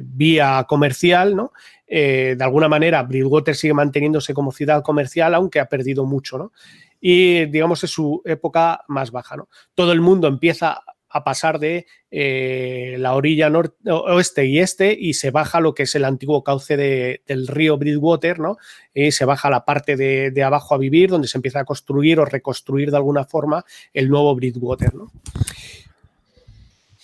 vía 0.03 0.65
comercial, 0.69 1.37
¿no? 1.37 1.53
de 1.87 2.39
alguna 2.41 2.69
manera, 2.69 3.03
Bridgewater 3.03 3.57
sigue 3.57 3.75
manteniéndose 3.75 4.33
como 4.33 4.53
ciudad 4.53 4.81
comercial, 4.81 5.35
aunque 5.35 5.59
ha 5.59 5.67
perdido 5.67 6.05
mucho, 6.05 6.39
¿no? 6.39 6.53
Y 7.01 7.47
digamos 7.47 7.83
es 7.83 7.91
su 7.91 8.23
época 8.25 8.85
más 8.87 9.11
baja, 9.11 9.37
¿no? 9.37 9.49
Todo 9.75 9.91
el 9.91 10.01
mundo 10.01 10.29
empieza 10.29 10.81
a 11.11 11.25
pasar 11.25 11.59
de 11.59 11.87
eh, 12.11 12.95
la 12.99 13.15
orilla 13.15 13.51
norte, 13.51 13.91
oeste 13.91 14.47
y 14.47 14.61
este 14.61 14.97
y 14.99 15.15
se 15.15 15.31
baja 15.31 15.61
lo 15.61 15.75
que 15.75 15.83
es 15.83 15.95
el 15.97 16.05
antiguo 16.05 16.45
cauce 16.45 16.77
del 16.77 17.49
río 17.49 17.77
Bridgewater, 17.77 18.39
¿no? 18.39 18.59
Y 18.95 19.11
se 19.11 19.25
baja 19.25 19.51
la 19.51 19.65
parte 19.65 19.97
de, 19.97 20.43
abajo 20.43 20.75
a 20.75 20.79
vivir, 20.79 21.11
donde 21.11 21.29
se 21.29 21.37
empieza 21.39 21.61
a 21.61 21.65
construir 21.65 22.21
o 22.21 22.25
reconstruir 22.25 22.91
de 22.91 22.97
alguna 22.97 23.25
forma 23.25 23.65
el 23.93 24.09
nuevo 24.09 24.35
Bridgewater, 24.35 24.95
¿no? 24.95 25.11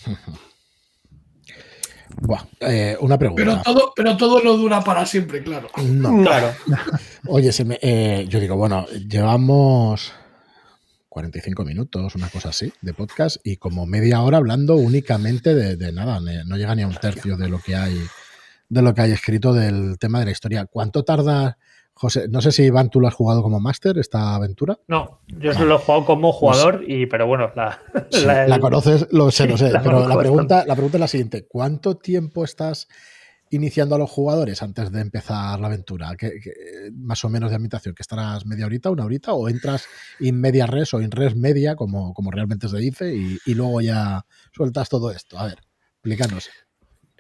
Buah, 2.19 2.45
eh, 2.61 2.97
una 3.01 3.19
pregunta. 3.19 3.43
Pero 3.45 3.63
todo, 3.63 3.93
pero 3.95 4.17
todo 4.17 4.41
no 4.43 4.57
dura 4.57 4.83
para 4.83 5.05
siempre, 5.05 5.43
claro. 5.43 5.69
No. 5.85 6.23
Claro. 6.23 6.55
Oye, 7.27 7.53
se 7.53 7.65
me- 7.65 7.79
eh, 7.83 8.25
yo 8.29 8.41
digo, 8.41 8.57
bueno, 8.57 8.87
llevamos 9.09 10.15
45 11.21 11.65
minutos, 11.65 12.15
una 12.15 12.29
cosa 12.29 12.51
así, 12.51 12.71
de 12.83 12.93
podcast 12.93 13.39
y 13.43 13.57
como 13.57 13.87
media 13.87 14.21
hora 14.21 14.37
hablando 14.37 14.77
únicamente 14.77 15.55
de, 15.55 15.77
de 15.77 15.91
nada, 15.91 16.21
no 16.21 16.57
llega 16.59 16.75
ni 16.75 16.83
a 16.83 16.87
un 16.87 16.95
tercio 16.97 17.39
de 17.39 17.49
lo 17.49 17.59
que 17.59 17.75
hay 17.75 17.97
de 18.69 18.83
lo 18.83 18.93
que 18.93 19.01
hay 19.01 19.13
escrito 19.13 19.55
del 19.55 19.97
tema 19.99 20.19
de 20.19 20.27
la 20.27 20.31
historia. 20.33 20.67
¿Cuánto 20.67 21.05
tarda, 21.05 21.57
José? 21.95 22.29
No 22.29 22.43
sé 22.43 22.53
si 22.53 22.65
Iván 22.65 22.91
tú 22.91 23.01
lo 23.01 23.09
has 23.09 23.15
jugado 23.15 23.43
como 23.43 23.61
máster 23.61 23.97
esta 23.97 24.35
aventura. 24.35 24.79
No, 24.89 25.21
yo 25.29 25.37
Vale. 25.39 25.55
solo 25.55 25.67
lo 25.69 25.75
he 25.77 25.79
jugado 25.79 26.05
como 26.05 26.33
jugador, 26.35 26.85
y, 26.87 27.07
pero 27.07 27.27
bueno, 27.27 27.51
la, 27.57 27.81
Sí, 28.11 28.27
la- 28.27 28.47
la, 28.47 28.59
conoces, 28.61 29.07
lo 29.11 29.31
sé, 29.31 29.47
lo 29.47 29.57
sé, 29.57 29.73
pero 29.83 30.07
la 30.07 30.19
pregunta, 30.19 30.65
la 30.67 30.75
pregunta 30.75 30.99
es 30.99 31.01
la 31.01 31.09
siguiente. 31.09 31.47
¿Cuánto 31.49 31.97
tiempo 31.97 32.45
estás 32.45 32.89
iniciando 33.51 33.95
a 33.95 33.99
los 33.99 34.11
jugadores 34.11 34.63
antes 34.63 34.91
de 34.93 35.01
empezar 35.01 35.59
la 35.61 35.67
aventura? 35.69 36.15
¿Qué, 36.17 36.41
qué- 36.43 36.91
más 36.95 37.25
o 37.25 37.29
menos 37.29 37.51
de 37.51 37.57
ambientación? 37.57 37.95
¿Que 37.95 38.03
estarás 38.03 38.47
media 38.47 38.67
horita, 38.67 38.91
una 38.91 39.05
horita? 39.05 39.33
¿O 39.35 39.49
entras 39.49 39.87
in 40.19 40.41
media 40.41 40.67
res 40.67 40.93
o 40.95 41.01
in 41.01 41.11
res 41.11 41.37
media, 41.37 41.77
como, 41.77 42.13
como 42.15 42.31
realmente 42.31 42.69
se 42.69 42.79
dice, 42.79 43.15
y, 43.15 43.39
y 43.45 43.55
luego 43.55 43.81
ya 43.81 44.25
sueltas 44.53 44.89
todo 44.89 45.11
esto? 45.11 45.39
A 45.39 45.47
ver, 45.47 45.59
explícanos. 45.95 46.51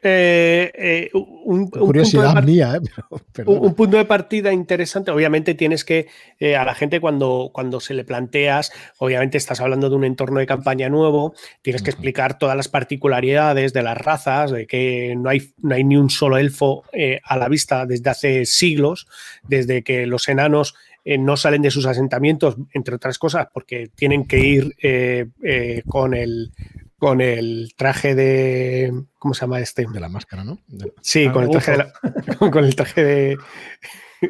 Eh, 0.02 0.70
eh, 0.74 1.10
un, 1.14 1.26
un 1.44 1.70
punto 1.70 1.78
de 1.78 1.86
Curiosidad 1.86 2.42
mía, 2.44 2.76
¿eh? 2.76 2.80
Pero, 3.32 3.50
un, 3.50 3.66
un 3.66 3.74
punto 3.74 3.96
de 3.96 4.04
partida 4.04 4.52
interesante. 4.52 5.10
Obviamente 5.10 5.54
tienes 5.54 5.84
que, 5.84 6.08
a 6.56 6.64
la 6.64 6.74
gente 6.74 7.00
cuando, 7.00 7.50
cuando 7.52 7.80
se 7.80 7.94
le 7.94 8.04
planteas, 8.04 8.72
obviamente 8.98 9.38
estás 9.38 9.60
hablando 9.60 9.88
de 9.88 9.96
un 9.96 10.04
entorno 10.04 10.38
de 10.38 10.46
campaña 10.46 10.88
nuevo, 10.88 11.34
tienes 11.62 11.82
que 11.82 11.90
explicar 11.90 12.38
todas 12.38 12.56
las 12.56 12.68
particularidades 12.68 13.72
de 13.72 13.82
las 13.82 13.96
razas, 13.96 14.50
de 14.50 14.66
que 14.66 15.14
no 15.16 15.30
hay, 15.30 15.52
no 15.62 15.74
hay 15.74 15.84
ni 15.84 15.96
un 15.96 16.10
solo 16.10 16.38
elfo 16.38 16.84
a 17.24 17.36
la 17.36 17.48
vista 17.48 17.86
desde 17.86 18.10
hace 18.10 18.44
siglos, 18.44 19.08
desde 19.48 19.82
que 19.82 20.06
los 20.06 20.28
enanos 20.28 20.74
eh, 21.08 21.18
no 21.18 21.36
salen 21.36 21.62
de 21.62 21.70
sus 21.70 21.86
asentamientos, 21.86 22.56
entre 22.72 22.96
otras 22.96 23.16
cosas, 23.16 23.46
porque 23.54 23.90
tienen 23.94 24.26
que 24.26 24.40
ir 24.40 24.74
eh, 24.82 25.26
eh, 25.40 25.84
con 25.86 26.14
el 26.14 26.50
con 26.98 27.20
el 27.20 27.72
traje 27.76 28.14
de 28.14 28.92
¿cómo 29.18 29.34
se 29.34 29.42
llama 29.42 29.60
este? 29.60 29.86
de 29.92 30.00
la 30.00 30.08
máscara, 30.08 30.44
¿no? 30.44 30.58
De- 30.66 30.92
Sí, 31.02 31.26
Ah, 31.28 31.32
con 31.32 31.44
el 31.44 31.50
traje 31.50 31.72
de, 31.72 31.76
la- 31.78 31.92
con 32.50 32.64
el 32.64 32.74
traje 32.76 33.04
de, 33.04 33.36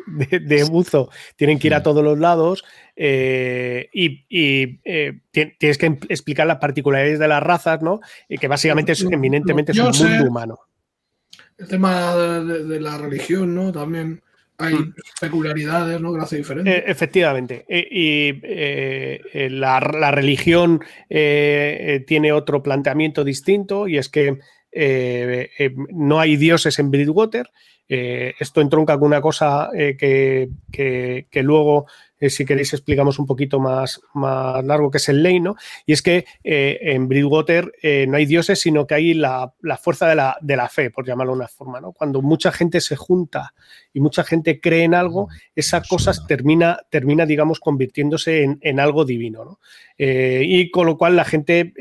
de- 0.06 0.40
de 0.40 0.64
buzo. 0.64 1.10
Tienen 1.36 1.58
que 1.58 1.68
ir 1.68 1.74
a 1.74 1.82
todos 1.82 2.02
los 2.02 2.18
lados 2.18 2.64
eh, 2.96 3.88
y, 3.92 4.24
y, 4.28 4.80
eh, 4.84 5.20
ti- 5.30 5.52
tienes 5.58 5.78
que 5.78 5.86
explicar 6.08 6.46
las 6.46 6.58
particularidades 6.58 7.18
de 7.18 7.28
las 7.28 7.42
razas, 7.42 7.82
¿no? 7.82 8.00
Y 8.28 8.38
que 8.38 8.48
básicamente 8.48 8.92
es 8.92 9.02
eminentemente 9.02 9.72
es 9.72 9.78
un 9.78 9.84
yo 9.86 9.92
sé- 9.92 10.04
mundo 10.08 10.28
humano. 10.28 10.58
El 11.58 11.68
tema 11.68 12.14
de, 12.14 12.64
de 12.64 12.80
la 12.80 12.98
religión, 12.98 13.54
¿no? 13.54 13.72
También 13.72 14.22
hay 14.58 14.74
Mm. 14.74 14.94
peculiaridades, 15.20 16.00
¿no? 16.00 16.14
Que 16.14 16.20
hace 16.20 16.36
diferente. 16.36 16.70
Eh, 16.78 16.84
efectivamente. 16.86 17.64
Eh, 17.68 17.88
y 17.90 18.40
eh, 18.42 19.48
la, 19.50 19.80
la 19.80 20.10
religión 20.10 20.80
tiene 21.08 22.32
otro 22.32 22.62
planteamiento 22.62 23.24
distinto 23.24 23.86
y 23.88 23.98
es 23.98 24.08
que 24.08 24.38
no 25.92 26.20
hay 26.20 26.36
dioses 26.36 26.78
en 26.78 26.90
Bridgewater. 26.90 27.50
Esto 27.88 28.60
entronca 28.60 28.98
con 28.98 29.06
una 29.06 29.20
cosa 29.20 29.70
que, 29.74 30.48
que- 30.72 31.26
que 31.30 31.42
luego, 31.42 31.86
eh, 32.18 32.30
si 32.30 32.44
queréis, 32.44 32.72
explicamos 32.72 33.18
un 33.18 33.26
poquito 33.26 33.60
más, 33.60 34.00
más 34.14 34.64
largo, 34.64 34.90
que 34.90 34.98
es 34.98 35.08
el 35.08 35.22
ley, 35.22 35.40
¿no? 35.40 35.56
Y 35.84 35.92
es 35.92 36.02
que 36.02 36.24
eh, 36.44 36.78
en 36.80 37.08
Bridgewater 37.08 37.72
eh, 37.82 38.06
no 38.08 38.16
hay 38.16 38.26
dioses, 38.26 38.60
sino 38.60 38.86
que 38.86 38.94
hay 38.94 39.14
la, 39.14 39.52
la 39.60 39.76
fuerza 39.76 40.08
de 40.08 40.14
la, 40.14 40.36
de 40.40 40.56
la 40.56 40.68
fe, 40.68 40.90
por 40.90 41.06
llamarlo 41.06 41.32
de 41.32 41.38
una 41.38 41.48
forma, 41.48 41.80
¿no? 41.80 41.92
Cuando 41.92 42.22
mucha 42.22 42.52
gente 42.52 42.80
se 42.80 42.96
junta 42.96 43.54
y 43.92 44.00
mucha 44.00 44.24
gente 44.24 44.60
cree 44.60 44.84
en 44.84 44.94
algo, 44.94 45.28
esa 45.54 45.82
cosa 45.82 46.12
termina, 46.26 46.78
termina, 46.90 47.26
digamos, 47.26 47.60
convirtiéndose 47.60 48.42
en, 48.42 48.58
en 48.62 48.80
algo 48.80 49.04
divino, 49.04 49.44
¿no? 49.44 49.58
Y 49.98 50.70
con 50.70 50.86
lo 50.86 50.98
cual 50.98 51.16
la 51.16 51.24
gente 51.24 51.72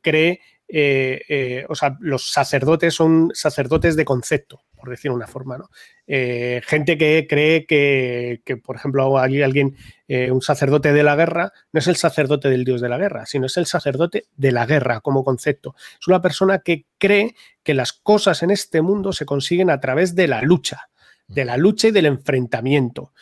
cree, 0.00 0.40
eh, 0.76 1.20
eh, 1.28 1.66
o 1.68 1.74
sea, 1.74 1.96
los 2.00 2.32
sacerdotes 2.32 2.94
son 2.94 3.30
sacerdotes 3.34 3.96
de 3.96 4.04
concepto, 4.04 4.63
por 4.84 4.90
decir 4.90 5.10
una 5.10 5.26
forma, 5.26 5.56
¿no? 5.56 5.70
Eh, 6.06 6.60
gente 6.66 6.98
que 6.98 7.26
cree 7.26 7.64
que, 7.64 8.42
que, 8.44 8.58
por 8.58 8.76
ejemplo, 8.76 9.16
alguien, 9.16 9.76
eh, 10.08 10.30
un 10.30 10.42
sacerdote 10.42 10.92
de 10.92 11.02
la 11.02 11.16
guerra, 11.16 11.54
no 11.72 11.80
es 11.80 11.86
el 11.86 11.96
sacerdote 11.96 12.50
del 12.50 12.66
dios 12.66 12.82
de 12.82 12.90
la 12.90 12.98
guerra, 12.98 13.24
sino 13.24 13.46
es 13.46 13.56
el 13.56 13.64
sacerdote 13.64 14.26
de 14.36 14.52
la 14.52 14.66
guerra 14.66 15.00
como 15.00 15.24
concepto. 15.24 15.74
Es 15.98 16.06
una 16.06 16.20
persona 16.20 16.58
que 16.58 16.84
cree 16.98 17.34
que 17.62 17.72
las 17.72 17.94
cosas 17.94 18.42
en 18.42 18.50
este 18.50 18.82
mundo 18.82 19.14
se 19.14 19.24
consiguen 19.24 19.70
a 19.70 19.80
través 19.80 20.14
de 20.14 20.28
la 20.28 20.42
lucha, 20.42 20.90
de 21.28 21.46
la 21.46 21.56
lucha 21.56 21.88
y 21.88 21.90
del 21.90 22.04
enfrentamiento. 22.04 23.14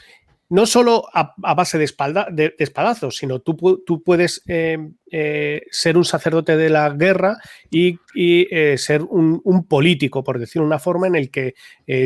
No 0.53 0.67
solo 0.67 1.07
a, 1.15 1.35
base 1.55 1.79
de, 1.79 1.85
espalda, 1.85 2.27
de, 2.31 2.55
espadazos, 2.59 3.17
sino 3.17 3.41
tú, 3.41 3.83
tú 3.87 4.03
puedes 4.03 4.43
eh, 4.47 4.77
eh, 5.11 5.63
ser 5.71 5.97
un 5.97 6.05
sacerdote 6.05 6.59
de 6.59 6.69
la 6.69 6.91
guerra 6.91 7.39
y, 7.71 7.99
eh, 8.15 8.77
ser 8.77 9.01
un, 9.03 9.41
político, 9.67 10.23
por 10.23 10.39
decir 10.39 10.61
una 10.61 10.79
forma, 10.79 11.07
en 11.07 11.15
el 11.15 11.31
que 11.31 11.55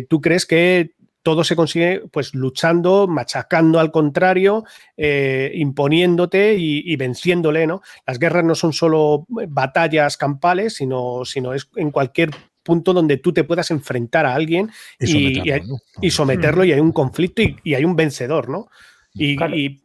tú 0.08 0.20
crees 0.20 0.46
que 0.46 0.92
todo 1.24 1.42
se 1.42 1.56
consigue 1.56 2.02
pues 2.12 2.36
luchando, 2.36 3.08
machacando 3.08 3.80
al 3.80 3.90
contrario, 3.90 4.62
imponiéndote 4.96 6.54
y, 6.54 6.84
y, 6.84 6.94
venciéndole, 6.94 7.66
¿no? 7.66 7.82
Las 8.06 8.20
guerras 8.20 8.44
no 8.44 8.54
son 8.54 8.72
solo 8.72 9.26
batallas 9.28 10.16
campales, 10.16 10.76
sino, 10.76 11.24
sino 11.24 11.52
es 11.52 11.68
en 11.74 11.90
cualquier 11.90 12.30
punto 12.66 12.92
donde 12.92 13.16
tú 13.18 13.32
te 13.32 13.44
puedas 13.44 13.70
enfrentar 13.70 14.26
a 14.26 14.34
alguien 14.34 14.70
y, 14.98 15.06
someterlo, 15.06 15.64
y, 15.64 15.68
¿no? 15.70 15.78
y 16.02 16.10
someterlo 16.10 16.64
y 16.64 16.72
hay 16.72 16.80
un 16.80 16.92
conflicto 16.92 17.40
y, 17.42 17.56
y 17.62 17.74
hay 17.74 17.84
un 17.84 17.94
vencedor, 17.96 18.48
¿no? 18.50 18.66
Y, 19.14 19.36
Claro. 19.36 19.56
y- 19.56 19.80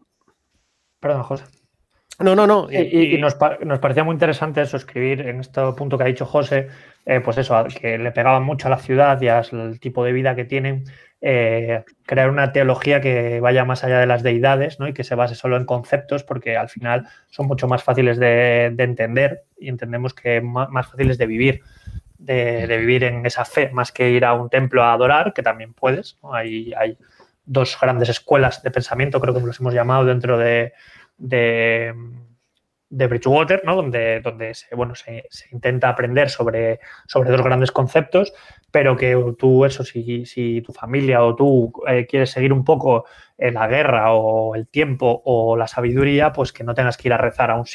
Perdón, 1.00 1.24
José. 1.24 1.46
no, 2.20 2.36
no, 2.36 2.46
no. 2.46 2.68
Y, 2.72 2.78
y- 2.78 3.16
y 3.16 3.18
nos, 3.20 3.36
pa- 3.36 3.58
nos 3.64 3.80
parecía 3.80 4.04
muy 4.04 4.14
interesante 4.14 4.62
eso, 4.62 4.78
escribir 4.78 5.22
en 5.22 5.40
este 5.40 5.62
punto 5.78 5.98
que 5.98 6.04
ha 6.04 6.08
dicho 6.08 6.26
José, 6.26 6.68
eh, 7.06 7.20
pues 7.22 7.38
eso, 7.40 7.64
que 7.80 7.98
le 7.98 8.12
pegaban 8.12 8.44
mucho 8.44 8.68
a 8.68 8.72
la 8.72 8.78
ciudad 8.78 9.20
y 9.22 9.28
al 9.28 9.80
tipo 9.80 10.04
de 10.04 10.12
vida 10.12 10.36
que 10.36 10.46
tienen, 10.46 10.84
eh, 11.22 11.84
crear 12.06 12.30
una 12.30 12.52
teología 12.52 13.00
que 13.02 13.40
vaya 13.40 13.64
más 13.66 13.84
allá 13.84 14.00
de 14.00 14.06
las 14.08 14.22
deidades 14.24 14.80
¿no? 14.80 14.88
y 14.88 14.94
que 14.94 15.04
se 15.04 15.16
base 15.16 15.34
solo 15.36 15.58
en 15.58 15.66
conceptos, 15.66 16.24
porque 16.24 16.58
al 16.58 16.70
final 16.70 17.08
son 17.30 17.48
mucho 17.48 17.68
más 17.68 17.84
fáciles 17.84 18.18
de, 18.20 18.72
de 18.74 18.84
entender 18.84 19.44
y 19.60 19.70
entendemos 19.70 20.14
que 20.14 20.42
más 20.42 20.88
fáciles 20.88 21.18
de 21.18 21.26
vivir. 21.26 21.62
De, 22.24 22.78
vivir 22.78 23.04
en 23.04 23.26
esa 23.26 23.46
fe, 23.46 23.72
más 23.72 23.92
que 23.92 24.12
ir 24.12 24.26
a 24.26 24.34
un 24.34 24.48
templo 24.48 24.84
a 24.84 24.94
adorar, 24.94 25.34
que 25.34 25.42
también 25.42 25.74
puedes. 25.74 26.20
Hay, 26.32 26.72
hay 26.78 26.96
dos 27.46 27.78
grandes 27.82 28.10
escuelas 28.10 28.62
de 28.62 28.70
pensamiento, 28.70 29.20
creo 29.20 29.34
que 29.34 29.42
los 29.42 29.60
hemos 29.60 29.74
llamado 29.74 30.06
dentro 30.06 30.38
de, 30.38 30.74
de, 31.18 31.94
de 32.92 33.08
Bridgewater, 33.08 33.64
¿no? 33.66 33.76
donde, 33.76 34.20
donde 34.20 34.54
se, 34.54 34.76
bueno, 34.76 34.96
se, 34.96 35.26
intenta 35.52 35.90
aprender 35.90 36.30
sobre, 36.30 36.80
sobre 37.08 37.32
dos 37.32 37.42
grandes 37.42 37.72
conceptos, 37.72 38.34
pero 38.70 38.96
que 38.96 39.18
tú, 39.40 39.66
eso, 39.66 39.84
si, 39.84 40.26
si 40.26 40.62
tu 40.62 40.74
familia 40.74 41.24
o 41.24 41.36
tú 41.36 41.74
eh, 41.88 42.06
quieres 42.06 42.32
seguir 42.32 42.54
un 42.54 42.64
poco 42.64 43.06
en 43.38 43.56
la 43.56 43.68
guerra 43.68 44.14
o 44.14 44.56
el 44.56 44.68
tiempo 44.68 45.22
o 45.26 45.58
la 45.58 45.68
sabiduría, 45.68 46.34
pues 46.34 46.52
que 46.52 46.64
no 46.64 46.74
tengas 46.74 46.98
que 46.98 47.08
ir 47.08 47.14
a 47.14 47.18
rezar 47.18 47.50
a 47.50 47.56
un, 47.56 47.66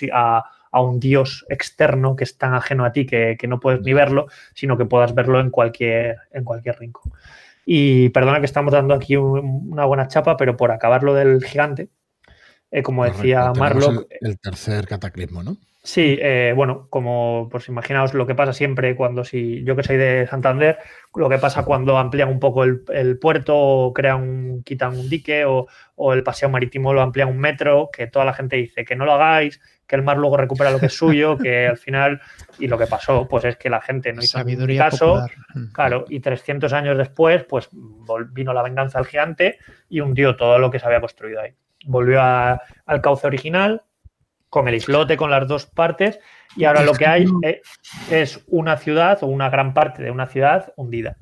a 0.77 0.81
un 0.83 1.01
dios 1.01 1.47
externo 1.49 2.17
que 2.17 2.25
es 2.25 2.37
tan 2.37 2.53
ajeno 2.53 2.85
a 2.85 2.93
ti 2.93 3.07
que, 3.07 3.37
que 3.39 3.49
no 3.49 3.59
puedes 3.61 3.81
ni 3.81 3.95
verlo, 3.95 4.27
sino 4.53 4.77
que 4.77 4.85
puedas 4.85 5.15
verlo 5.15 5.41
en 5.41 5.49
cualquier, 5.51 6.19
en 6.33 6.45
cualquier 6.45 6.79
rincón. 6.79 7.13
Y 7.65 8.11
perdona 8.11 8.41
que 8.41 8.45
estamos 8.47 8.73
dando 8.75 8.93
aquí 8.95 9.17
un- 9.17 9.73
una 9.73 9.87
buena 9.87 10.07
chapa, 10.07 10.37
pero 10.37 10.57
por 10.57 10.71
acabar 10.71 11.03
lo 11.03 11.15
del 11.15 11.43
gigante, 11.43 11.89
eh, 12.71 12.83
como 12.83 13.05
decía 13.05 13.41
Correcto, 13.55 13.61
Marlock, 13.61 14.07
El, 14.21 14.29
el 14.33 14.39
tercer 14.39 14.87
cataclismo, 14.87 15.43
¿no? 15.43 15.57
Sí, 15.87 16.19
eh, 16.21 16.53
bueno, 16.57 16.89
como 16.91 17.49
pues 17.49 17.69
imaginaos 17.69 18.13
lo 18.13 18.27
que 18.27 18.35
pasa 18.35 18.53
siempre 18.53 18.97
cuando 18.97 19.23
si 19.23 19.63
yo 19.63 19.77
que 19.77 19.85
soy 19.85 19.97
de 19.97 20.27
Santander, 20.27 20.79
lo 21.15 21.29
que 21.29 21.39
pasa 21.39 21.65
cuando 21.65 21.97
amplían 21.97 22.29
un 22.29 22.41
poco 22.41 22.65
el, 22.65 22.83
el 22.93 23.21
puerto 23.21 23.57
o 23.57 23.95
crean 23.95 24.21
un, 24.21 24.63
quitan 24.65 24.99
un 24.99 25.09
dique 25.09 25.45
o, 25.45 25.69
o 25.95 26.13
el 26.13 26.25
paseo 26.25 26.49
marítimo 26.49 26.93
lo 26.93 27.03
amplían 27.03 27.29
un 27.29 27.39
metro, 27.39 27.89
que 27.93 28.09
toda 28.09 28.25
la 28.25 28.33
gente 28.35 28.57
dice 28.57 28.85
que 28.85 28.97
no 28.97 29.05
lo 29.05 29.13
hagáis, 29.13 29.61
que 29.87 29.95
el 29.95 30.03
mar 30.03 30.17
luego 30.17 30.37
recupera 30.37 30.73
lo 30.73 30.81
que 30.81 30.87
es 30.87 30.93
suyo, 30.93 31.39
que 31.39 31.69
al 31.69 31.79
final, 31.79 32.21
y 32.59 32.67
lo 32.67 32.77
que 32.79 32.89
pasó, 32.89 33.29
pues 33.29 33.45
es 33.45 33.57
que 33.57 33.71
la 33.71 33.81
gente 33.81 34.13
no 34.13 34.21
hizo 34.21 34.39
Sabiduría 34.39 34.91
caso. 34.91 35.07
popular. 35.07 35.31
Mm. 35.55 35.73
Claro, 35.73 36.05
y 36.09 36.19
300 36.19 36.73
años 36.73 36.99
después, 36.99 37.45
pues 37.45 37.69
vino 38.33 38.53
la 38.53 38.65
venganza 38.65 38.99
del 38.99 39.07
gigante 39.07 39.59
y 39.89 40.01
hundió 40.01 40.35
todo 40.35 40.59
lo 40.59 40.69
que 40.69 40.81
se 40.81 40.87
había 40.87 41.01
construido 41.01 41.43
ahí. 41.43 41.53
Volvió 41.85 42.21
a- 42.21 42.61
al 42.87 43.01
cauce 43.01 43.29
original, 43.29 43.83
con 44.49 44.69
el 44.69 44.75
islote, 44.75 45.17
con 45.17 45.31
las 45.31 45.47
dos 45.49 45.67
partes, 45.67 46.19
y 46.57 46.65
ahora 46.65 46.83
lo 46.83 46.93
que 46.95 47.07
hay 47.07 47.27
eh, 47.43 47.61
es 48.11 48.43
una 48.47 48.77
ciudad 48.77 49.19
o 49.23 49.27
una 49.27 49.51
gran 49.51 49.75
parte 49.75 50.03
de 50.03 50.11
una 50.11 50.27
ciudad 50.27 50.73
hundida. 50.77 51.17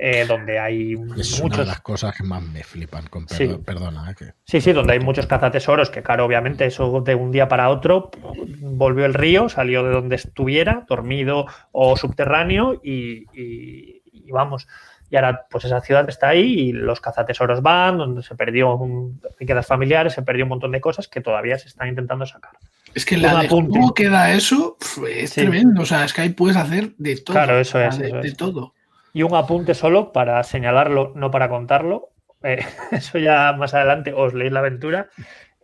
eh, 0.00 0.24
donde 0.28 0.60
hay 0.60 0.92
Es 1.16 1.40
una 1.40 1.56
de 1.56 1.64
las 1.64 1.80
cosas 1.80 2.16
que 2.16 2.22
más 2.22 2.40
me 2.40 2.62
flipan, 2.62 3.08
con 3.08 3.28
Sí. 3.28 3.48
perdona. 3.66 4.08
eh, 4.08 4.14
que- 4.16 4.32
Sí, 4.44 4.60
sí, 4.60 4.72
donde 4.72 4.92
hay 4.92 5.00
muchos 5.00 5.26
cazatesoros, 5.26 5.90
que 5.90 6.04
claro, 6.04 6.24
obviamente 6.24 6.66
eso 6.66 7.00
de 7.00 7.16
un 7.16 7.32
día 7.32 7.48
para 7.48 7.68
otro 7.68 8.12
volvió 8.60 9.04
el 9.06 9.14
río, 9.14 9.48
salió 9.48 9.82
de 9.82 9.90
donde 9.90 10.14
estuviera, 10.14 10.84
dormido 10.88 11.46
o 11.72 11.96
subterráneo, 11.96 12.80
y, 12.80 13.24
y- 13.32 14.02
y 14.12 14.30
vamos. 14.30 14.68
Y 15.10 15.16
ahora, 15.16 15.46
pues 15.50 15.64
esa 15.64 15.80
ciudad 15.80 16.08
está 16.08 16.28
ahí 16.28 16.42
y 16.68 16.72
los 16.72 17.00
cazatesoros 17.00 17.62
van, 17.62 17.96
donde 17.98 18.22
se 18.22 18.34
perdió 18.34 18.74
un, 18.74 19.20
riquezas 19.38 19.66
familiares, 19.66 20.12
se 20.12 20.22
perdió 20.22 20.44
un 20.44 20.50
montón 20.50 20.72
de 20.72 20.80
cosas 20.80 21.08
que 21.08 21.20
todavía 21.20 21.58
se 21.58 21.68
están 21.68 21.88
intentando 21.88 22.26
sacar. 22.26 22.52
Es 22.94 23.04
que 23.06 23.16
la 23.16 23.42
de 23.42 23.48
cómo 23.48 23.94
queda 23.94 24.32
eso 24.32 24.76
es 25.08 25.30
Sí. 25.30 25.40
tremendo. 25.42 25.82
O 25.82 25.86
sea, 25.86 26.04
es 26.04 26.12
que 26.12 26.22
ahí 26.22 26.30
puedes 26.30 26.56
hacer 26.56 26.90
de 26.98 27.16
todo. 27.16 27.34
Claro, 27.34 27.58
eso 27.58 27.80
es, 27.80 27.98
De, 27.98 28.06
eso 28.08 28.16
de 28.16 28.28
es. 28.28 28.36
todo. 28.36 28.74
Y 29.14 29.22
un 29.22 29.34
apunte 29.34 29.74
solo 29.74 30.12
para 30.12 30.42
señalarlo, 30.42 31.12
no 31.14 31.30
para 31.30 31.48
contarlo. 31.48 32.10
eh, 32.42 32.58
eso 32.92 33.18
ya 33.18 33.52
más 33.54 33.74
adelante 33.74 34.12
os 34.14 34.34
leéis 34.34 34.52
la 34.52 34.60
aventura. 34.60 35.08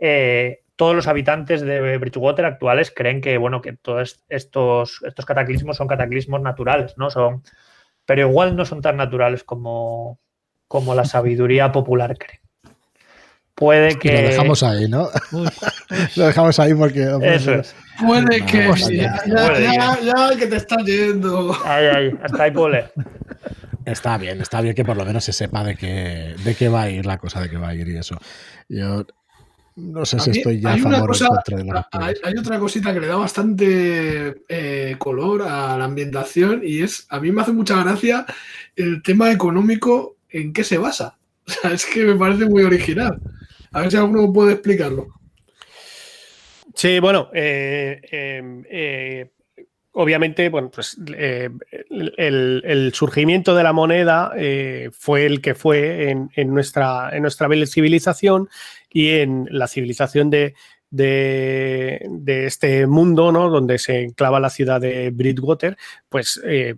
Eh, 0.01 0.63
todos 0.77 0.97
los 0.97 1.07
habitantes 1.07 1.61
de 1.61 1.99
Bridgewater 1.99 2.45
actuales 2.47 2.91
creen 2.95 3.21
que, 3.21 3.39
bueno, 3.39 3.61
que 3.61 3.75
todos 3.75 4.25
estos, 4.29 5.01
estos 5.07 5.25
cataclismos 5.25 5.77
son 5.77 5.87
cataclismos 5.87 6.41
naturales, 6.41 6.95
¿no? 6.99 7.11
Son, 7.11 7.43
pero 8.07 8.29
igual 8.29 8.57
no 8.57 8.65
son 8.65 8.81
tan 8.83 8.97
naturales 8.97 9.45
como, 9.45 10.19
como 10.69 10.95
la 10.95 11.05
sabiduría 11.05 11.73
popular 11.73 12.17
cree. 12.19 12.41
Puede 13.55 13.93
Y 13.93 13.95
que. 13.97 14.23
lo 14.23 14.29
dejamos 14.29 14.63
ahí, 14.65 14.89
¿no? 14.89 15.09
Uy, 15.31 15.49
lo 16.17 16.27
dejamos 16.27 16.59
ahí 16.59 16.75
porque. 16.75 17.03
Eso 17.23 17.55
es. 17.55 17.75
Puede 18.01 18.45
que 18.45 18.69
ya, 18.91 19.23
ya, 19.27 19.47
Puede 19.47 19.63
ya, 19.63 19.99
ya, 20.01 20.37
que 20.37 20.47
te 20.47 20.57
estás 20.57 20.85
yendo. 20.85 21.57
Ay, 21.65 21.87
ay, 21.87 22.19
hasta 22.23 22.43
ahí 22.43 22.51
puedo 22.51 22.71
leer. 22.71 22.93
Está 23.85 24.19
bien, 24.19 24.41
está 24.41 24.61
bien 24.61 24.75
que 24.75 24.85
por 24.85 24.97
lo 24.97 25.05
menos 25.05 25.25
se 25.25 25.33
sepa 25.33 25.63
de 25.63 25.77
qué, 25.77 26.35
de 26.43 26.55
qué 26.57 26.69
va 26.69 26.83
a 26.83 26.91
ir 26.91 27.07
la 27.07 27.19
cosa, 27.19 27.41
de 27.41 27.51
qué 27.51 27.57
va 27.57 27.69
a 27.69 27.75
ir 27.75 27.87
y 27.87 27.97
eso. 27.97 28.19
Yo 28.69 29.05
no 29.77 30.05
sé 30.07 30.19
si 30.21 30.31
mí 30.31 30.39
estoy 30.39 30.61
ya 30.61 30.75
a 30.75 30.79
favor 30.79 31.03
o 31.03 31.07
cosa- 31.09 31.29
contra 31.29 31.57
de 31.59 31.65
los 31.65 31.85
Hay, 31.93 32.15
hay 32.23 32.35
otra 32.39 32.59
cosita 32.59 32.95
que 32.95 33.01
le 33.01 33.07
da 33.09 33.17
bastante 33.17 34.43
eh, 34.49 34.97
color 34.99 35.43
a 35.43 35.77
la 35.77 35.85
ambientación 35.85 36.61
y 36.65 36.83
es, 36.83 37.07
a 37.11 37.19
mí 37.21 37.33
me 37.33 37.43
hace 37.43 37.53
mucha 37.53 37.83
gracia 37.83 38.25
el 38.77 39.03
tema 39.03 39.33
económico 39.33 40.17
en 40.31 40.53
qué 40.53 40.65
se 40.65 40.79
basa. 40.79 41.19
O 41.47 41.51
sea, 41.53 41.73
es 41.73 41.85
que 41.85 42.05
me 42.05 42.15
parece 42.15 42.47
muy 42.47 42.63
original. 42.63 43.19
A 43.73 43.81
ver 43.83 43.91
si 43.91 43.97
alguno 43.99 44.33
puede 44.33 44.53
explicarlo. 44.55 45.09
Sí, 46.75 46.99
bueno, 47.01 47.29
eh, 47.35 48.01
eh, 48.11 48.63
eh, 48.71 49.31
obviamente, 49.95 50.49
bueno, 50.49 50.71
pues 50.71 50.97
eh, 51.17 51.49
el, 52.17 52.93
surgimiento 52.95 53.55
de 53.55 53.63
la 53.63 53.73
moneda 53.73 54.33
eh, 54.37 54.91
fue 54.93 55.25
el 55.25 55.41
que 55.41 55.55
fue 55.55 56.11
en 56.11 56.55
nuestra, 56.55 57.11
en 57.13 57.23
nuestra 57.23 57.49
civilización 57.67 58.49
y 58.91 59.11
en 59.11 59.49
la 59.51 59.67
civilización 59.67 60.31
de, 60.31 60.55
de, 60.95 62.47
este 62.47 62.87
mundo, 62.87 63.33
¿no? 63.33 63.51
Donde 63.51 63.79
se 63.79 64.03
enclava 64.03 64.41
la 64.41 64.51
ciudad 64.51 64.81
de 64.81 65.11
Bridgewater, 65.11 65.77
pues 66.09 66.41
eh, 66.45 66.77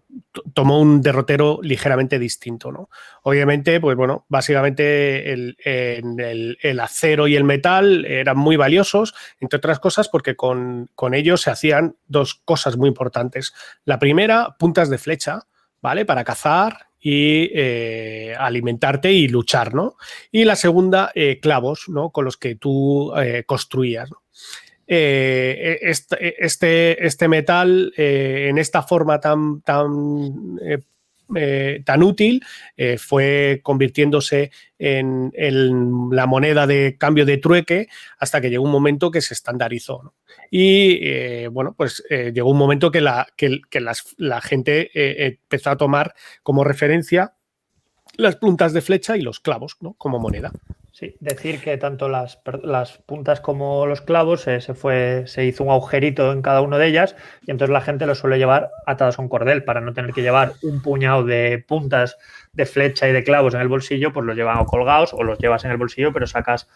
tomó 0.55 0.81
un 0.81 1.03
derrotero 1.03 1.59
ligeramente 1.63 2.19
distinto, 2.19 2.73
¿no? 2.73 2.89
Obviamente, 3.23 3.81
pues 3.81 3.97
bueno, 3.97 4.25
básicamente 4.29 5.33
el, 5.33 5.57
el- 5.65 6.59
el 6.63 6.81
acero 6.81 7.27
y 7.29 7.37
el 7.37 7.45
metal 7.45 8.05
eran 8.07 8.39
muy 8.39 8.57
valiosos, 8.57 9.15
entre 9.41 9.59
otras 9.59 9.81
cosas 9.81 10.09
porque 10.09 10.37
con, 10.37 10.89
con 10.95 11.15
ellos 11.15 11.43
se 11.43 11.51
hacían 11.51 11.97
dos 12.07 12.35
cosas 12.45 12.77
muy 12.77 12.89
importantes. 12.89 13.53
La 13.85 13.99
primera, 13.99 14.57
puntas 14.59 14.91
de 14.91 14.99
flecha, 14.99 15.41
¿vale? 15.83 16.05
Para 16.05 16.25
cazar 16.25 16.89
y 17.09 17.53
eh, 17.55 18.35
alimentarte 18.37 19.13
y 19.13 19.29
luchar, 19.29 19.73
¿no? 19.75 19.95
Y 20.33 20.45
la 20.45 20.57
segunda, 20.57 21.13
eh, 21.15 21.39
clavos, 21.41 21.85
¿no? 21.87 22.11
Con 22.11 22.25
los 22.25 22.37
que 22.37 22.57
tú 22.57 23.15
eh, 23.17 23.45
construías, 23.47 24.11
¿no? 24.11 24.25
Eh, 24.89 25.79
este, 25.83 27.07
este, 27.07 27.29
metal 27.29 27.93
en 27.97 28.59
esta 28.59 28.83
forma 28.83 29.21
tan, 29.21 29.61
tan, 29.61 30.59
eh, 31.35 31.83
tan 31.85 32.03
útil 32.03 32.45
eh, 32.77 32.99
fue 32.99 33.61
convirtiéndose 33.63 34.51
en, 34.79 35.33
la 36.13 36.27
moneda 36.27 36.67
de 36.67 36.97
cambio 36.99 37.25
de 37.27 37.39
trueque 37.39 37.89
hasta 38.19 38.41
que 38.41 38.51
llegó 38.51 38.65
un 38.65 38.71
momento 38.71 39.11
que 39.11 39.21
se 39.21 39.35
estandarizó. 39.35 40.15
Y 40.51 40.99
eh, 41.03 41.49
bueno, 41.51 41.75
pues 41.77 42.05
llegó 42.09 42.51
un 42.51 42.59
momento 42.59 42.91
que 42.91 43.01
la, 43.01 43.27
que, 43.37 43.61
las- 43.81 44.15
la 44.19 44.41
gente 44.41 44.91
empezó 45.27 45.71
a 45.71 45.77
tomar 45.77 46.15
como 46.43 46.63
referencia 46.63 47.33
las 48.17 48.37
puntas 48.37 48.73
de 48.73 48.81
flecha 48.83 49.17
y 49.17 49.23
los 49.23 49.41
clavos 49.41 49.77
como 49.99 50.19
moneda. 50.19 50.53
Sí, 50.99 51.15
decir 51.21 51.61
que 51.61 51.77
tanto 51.77 52.09
las, 52.09 52.41
las 52.63 52.97
puntas 52.97 53.43
como 53.43 53.85
los 53.85 54.01
clavos 54.01 54.49
eh, 54.49 54.63
se, 54.63 54.73
fue, 54.73 55.25
se 55.27 55.45
hizo 55.45 55.63
un 55.63 55.69
agujerito 55.69 56.33
en 56.33 56.41
cada 56.41 56.63
una 56.63 56.79
de 56.79 56.87
ellas 56.87 57.17
y 57.47 57.51
entonces 57.51 57.71
la 57.71 57.83
gente 57.83 58.07
lo 58.07 58.15
suele 58.15 58.39
llevar 58.39 58.71
atados 58.87 59.19
a 59.19 59.23
un 59.23 59.29
cordel 59.29 59.63
para 59.63 59.83
no 59.83 59.93
tener 59.93 60.15
que 60.15 60.23
llevar 60.23 60.55
un 60.63 60.81
puñado 60.81 61.23
de 61.23 61.63
puntas 61.69 62.17
de 62.55 62.65
flecha 62.65 63.07
y 63.11 63.13
de 63.13 63.25
clavos 63.25 63.53
en 63.53 63.61
el 63.61 63.69
bolsillo, 63.69 64.11
pues 64.15 64.25
los 64.25 64.35
llevan 64.35 64.57
o 64.57 64.65
colgados 64.65 65.13
o 65.13 65.23
los 65.23 65.39
llevas 65.39 65.67
en 65.67 65.73
el 65.73 65.77
bolsillo, 65.77 66.15
pero 66.15 66.27
sacas 66.27 66.67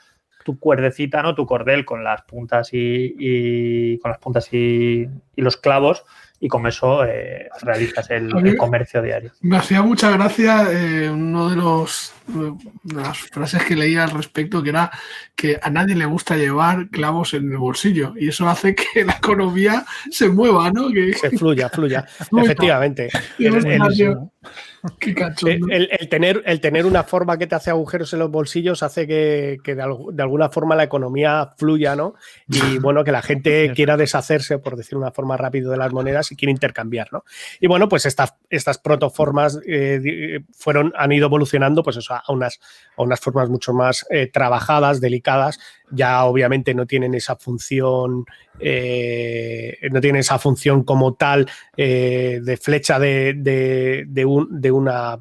tu 0.44 0.58
cuerdecita, 0.58 1.22
¿no? 1.22 1.34
Tu 1.34 1.46
cordel 1.46 1.86
con 1.86 2.04
las 2.04 2.20
puntas 2.20 2.74
y, 2.74 3.14
y- 3.18 3.98
con 4.00 4.10
las 4.10 4.18
puntas 4.18 4.52
y, 4.52 5.08
y 5.34 5.40
los 5.40 5.56
clavos 5.56 6.04
y 6.40 6.48
con 6.48 6.66
eso 6.66 7.04
eh, 7.04 7.48
realizas 7.60 8.10
el, 8.10 8.56
comercio 8.56 9.02
diario. 9.02 9.32
Me 9.42 9.58
hacía 9.58 9.82
mucha 9.82 10.10
gracia 10.10 10.68
eh, 10.72 11.10
uno 11.10 11.50
de 11.50 11.56
los 11.56 12.14
las 12.84 13.18
frases 13.18 13.62
que 13.64 13.76
leía 13.76 14.04
al 14.04 14.10
respecto, 14.10 14.62
que 14.62 14.70
era 14.70 14.90
que 15.34 15.58
a 15.62 15.70
nadie 15.70 15.94
le 15.94 16.06
gusta 16.06 16.36
llevar 16.36 16.88
clavos 16.90 17.34
en 17.34 17.50
el 17.50 17.58
bolsillo 17.58 18.14
y 18.16 18.28
eso 18.28 18.48
hace 18.48 18.74
que 18.74 18.84
la 19.04 19.12
economía 19.14 19.84
se 20.10 20.28
mueva, 20.28 20.70
¿no? 20.70 20.88
Que, 20.90 21.12
Que 21.12 21.36
fluya, 21.36 21.68
fluya. 21.68 22.06
Efectivamente. 22.36 23.08
el- 23.38 23.56
hostia, 23.56 23.74
el- 23.76 23.94
tío, 23.94 24.30
qué 24.98 25.14
cachondo. 25.14 25.66
El, 25.70 25.88
el 25.98 26.08
tener, 26.08 26.42
el 26.46 26.60
tener 26.60 26.86
una 26.86 27.04
forma 27.04 27.36
que 27.38 27.46
te 27.46 27.54
hace 27.54 27.70
agujeros 27.70 28.12
en 28.12 28.20
los 28.20 28.30
bolsillos 28.30 28.82
hace 28.82 29.06
que, 29.06 29.58
que 29.62 29.74
de, 29.74 29.82
algu- 29.82 30.12
de 30.12 30.22
alguna 30.22 30.48
forma 30.48 30.74
la 30.74 30.84
economía 30.84 31.50
fluya, 31.58 31.94
¿no? 31.96 32.14
Y 32.48 32.78
bueno, 32.80 33.04
que 33.04 33.12
la 33.12 33.22
gente 33.22 33.72
quiera 33.74 33.96
deshacerse, 33.96 34.58
por 34.58 34.76
decir 34.76 34.96
una 34.96 35.10
forma 35.10 35.36
rápida, 35.36 35.70
de 35.70 35.76
las 35.76 35.92
monedas 35.92 36.32
y 36.32 36.36
quiere 36.36 36.52
intercambiar, 36.52 37.08
¿no? 37.12 37.24
Y 37.60 37.66
bueno, 37.66 37.88
pues 37.88 38.06
estas, 38.06 38.34
estas 38.48 38.78
protoformas 38.78 39.60
eh, 39.66 40.00
di- 40.02 40.44
fueron, 40.56 40.92
han 40.96 41.12
ido 41.12 41.26
evolucionando 41.26 41.82
pues 41.82 41.96
eso, 41.98 42.14
a, 42.26 42.32
unas, 42.32 42.60
a 42.96 43.02
unas 43.02 43.20
formas 43.20 43.48
mucho 43.48 43.72
más 43.72 44.06
eh, 44.10 44.26
trabajadas, 44.32 45.00
delicadas. 45.00 45.58
Ya 45.90 46.24
obviamente 46.24 46.72
no 46.74 46.86
tienen 46.86 47.14
esa 47.14 47.36
función, 47.36 48.24
eh, 48.58 49.76
no 49.90 50.00
tienen 50.00 50.20
esa 50.20 50.38
función 50.38 50.84
como 50.84 51.14
tal 51.14 51.48
eh, 51.76 52.40
de 52.42 52.56
flecha 52.56 52.98
de, 52.98 53.34
de- 53.36 54.04
de 54.06 54.24
un- 54.24 54.60
de 54.60 54.70
una 54.70 55.18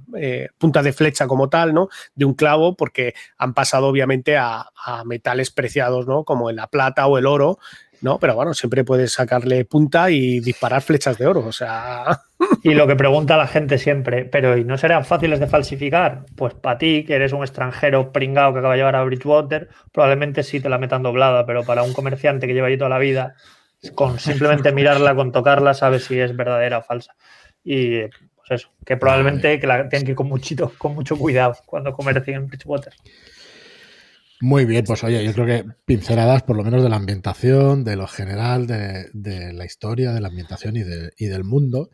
punta 0.57 0.83
de 0.83 0.93
flecha 0.93 1.27
como 1.27 1.49
tal, 1.49 1.73
¿no? 1.73 1.89
De 2.15 2.25
un 2.25 2.33
clavo, 2.33 2.75
porque 2.75 3.13
han 3.37 3.53
pasado 3.53 3.87
obviamente 3.87 4.37
a, 4.37 4.69
a 4.85 5.03
metales 5.05 5.51
preciados, 5.51 6.07
¿no? 6.07 6.23
Como 6.23 6.51
la 6.51 6.67
plata 6.67 7.07
o 7.07 7.17
el 7.17 7.25
oro, 7.25 7.57
¿no? 8.01 8.19
Pero 8.19 8.35
bueno, 8.35 8.53
siempre 8.53 8.83
puedes 8.83 9.13
sacarle 9.13 9.65
punta 9.65 10.09
y 10.11 10.39
disparar 10.39 10.81
flechas 10.81 11.17
de 11.17 11.27
oro. 11.27 11.45
O 11.45 11.51
sea, 11.51 12.21
Y 12.63 12.73
lo 12.73 12.87
que 12.87 12.95
pregunta 12.95 13.37
la 13.37 13.47
gente 13.47 13.77
siempre, 13.77 14.25
pero 14.25 14.57
¿y 14.57 14.63
no 14.63 14.77
serán 14.77 15.05
fáciles 15.05 15.39
de 15.39 15.47
falsificar? 15.47 16.25
Pues 16.35 16.53
para 16.53 16.77
ti, 16.77 17.03
que 17.05 17.15
eres 17.15 17.33
un 17.33 17.41
extranjero 17.41 18.11
pringado 18.11 18.53
que 18.53 18.59
acaba 18.59 18.73
de 18.73 18.79
llevar 18.79 18.95
a 18.95 19.03
Bridgewater, 19.03 19.69
probablemente 19.91 20.43
sí 20.43 20.59
te 20.59 20.69
la 20.69 20.77
metan 20.77 21.03
doblada, 21.03 21.45
pero 21.45 21.63
para 21.63 21.83
un 21.83 21.93
comerciante 21.93 22.47
que 22.47 22.53
lleva 22.53 22.67
allí 22.67 22.77
toda 22.77 22.89
la 22.89 22.99
vida, 22.99 23.35
con 23.95 24.19
simplemente 24.19 24.71
mirarla, 24.71 25.15
con 25.15 25.31
tocarla, 25.31 25.73
sabes 25.73 26.05
si 26.05 26.19
es 26.19 26.35
verdadera 26.35 26.79
o 26.79 26.81
falsa. 26.81 27.15
Y 27.63 28.03
pues 28.03 28.51
eso, 28.51 28.69
que 28.85 28.95
probablemente 28.95 29.59
que 29.59 29.67
la 29.67 29.89
tienen 29.89 30.05
que 30.05 30.11
ir 30.11 30.15
con, 30.15 30.27
muchito, 30.27 30.71
con 30.77 30.95
mucho 30.95 31.17
cuidado 31.17 31.55
cuando 31.65 31.91
comercien 31.91 32.37
en 32.37 32.47
Bridgewater. 32.47 32.93
Muy 34.41 34.63
bien, 34.65 34.85
pues 34.85 35.03
oye, 35.03 35.23
yo 35.25 35.33
creo 35.33 35.45
que 35.45 35.65
pinceladas 35.85 36.43
por 36.43 36.55
lo 36.55 36.63
menos 36.63 36.81
de 36.81 36.89
la 36.89 36.95
ambientación, 36.95 37.83
de 37.83 37.97
lo 37.97 38.07
general, 38.07 38.67
de, 38.67 39.09
de 39.13 39.51
la 39.53 39.65
historia, 39.65 40.13
de 40.13 40.21
la 40.21 40.29
ambientación 40.29 40.77
y, 40.77 40.83
de- 40.83 41.11
y 41.17 41.25
del 41.25 41.43
mundo, 41.43 41.89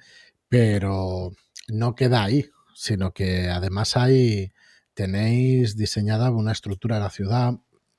pero 0.48 1.32
no 1.70 1.96
queda 1.96 2.24
ahí, 2.24 2.46
sino 2.76 3.14
que 3.14 3.50
además 3.50 3.98
hay, 3.98 4.52
tenéis 4.93 5.76
diseñada 5.76 6.30
una 6.32 6.52
estructura 6.52 6.98
de 6.98 7.02
la 7.04 7.10
ciudad, 7.10 7.54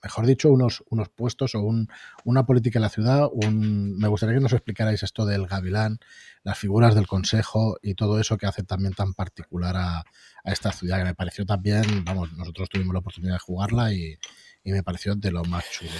mejor 0.07 0.25
dicho, 0.27 0.51
unos, 0.51 0.85
unos 0.89 1.09
puestos 1.09 1.55
o 1.57 1.61
un- 1.61 1.89
una 2.25 2.47
política 2.47 2.79
en 2.79 2.83
la 2.83 2.89
ciudad. 2.89 3.29
un- 3.33 3.99
me 3.99 4.07
gustaría 4.09 4.37
que 4.37 4.41
nos 4.41 4.53
explicarais 4.53 5.03
esto 5.03 5.27
del 5.27 5.47
gavilán, 5.49 5.99
las 6.45 6.57
figuras 6.59 6.95
del 6.95 7.07
consejo 7.09 7.77
y 7.83 7.95
todo 7.95 8.21
eso 8.21 8.37
que 8.39 8.47
hace 8.47 8.63
también 8.63 8.95
tan 8.95 9.15
particular 9.15 9.77
a, 9.77 9.99
a 10.45 10.53
esta 10.53 10.71
ciudad, 10.71 10.99
que 10.99 11.05
me 11.05 11.15
pareció 11.15 11.45
también, 11.45 12.05
vamos, 12.05 12.33
nosotros 12.35 12.69
tuvimos 12.69 12.93
la 12.93 13.01
oportunidad 13.01 13.35
de 13.35 13.39
jugarla 13.41 13.93
y, 13.93 14.17
y 14.63 14.71
me 14.73 14.83
pareció 14.85 15.17
de 15.17 15.31
lo 15.33 15.43
más 15.45 15.65
chulo. 15.73 15.91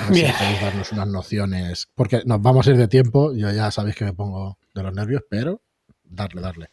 A 0.00 0.04
ver 0.06 0.12
Bien. 0.14 0.32
si 0.32 0.38
podéis 0.38 0.60
darnos 0.60 0.92
unas 0.92 1.08
nociones, 1.08 1.88
porque 1.94 2.22
nos 2.26 2.42
vamos 2.42 2.66
a 2.66 2.70
ir 2.70 2.76
de 2.76 2.88
tiempo, 2.88 3.32
yo 3.34 3.50
ya 3.52 3.70
sabéis 3.70 3.94
que 3.96 4.04
me 4.04 4.12
pongo 4.14 4.58
de 4.74 4.82
los 4.82 4.92
nervios, 4.92 5.22
pero 5.30 5.60
darle, 6.04 6.40
darle. 6.40 6.70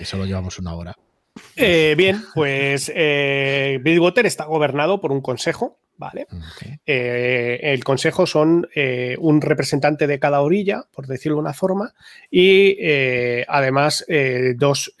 Y 0.00 0.04
solo 0.04 0.24
llevamos 0.24 0.58
una 0.58 0.74
hora. 0.74 0.94
Eh, 1.56 1.94
bien, 1.96 2.22
pues 2.34 2.92
eh, 2.94 3.78
Bridgewater 3.82 4.26
está 4.26 4.44
gobernado 4.44 5.00
por 5.00 5.10
un 5.10 5.20
consejo, 5.22 5.78
¿vale? 5.96 6.26
Eh, 6.84 7.58
el 7.62 7.82
consejo 7.82 8.26
son 8.26 8.68
un 9.18 9.40
representante 9.40 10.06
de 10.06 10.18
cada 10.18 10.42
orilla, 10.42 10.84
por 10.92 11.06
decirlo 11.06 11.36
de 11.36 11.40
una 11.40 11.54
forma, 11.54 11.94
y 12.30 12.76
además 13.48 14.04
dos 14.56 14.94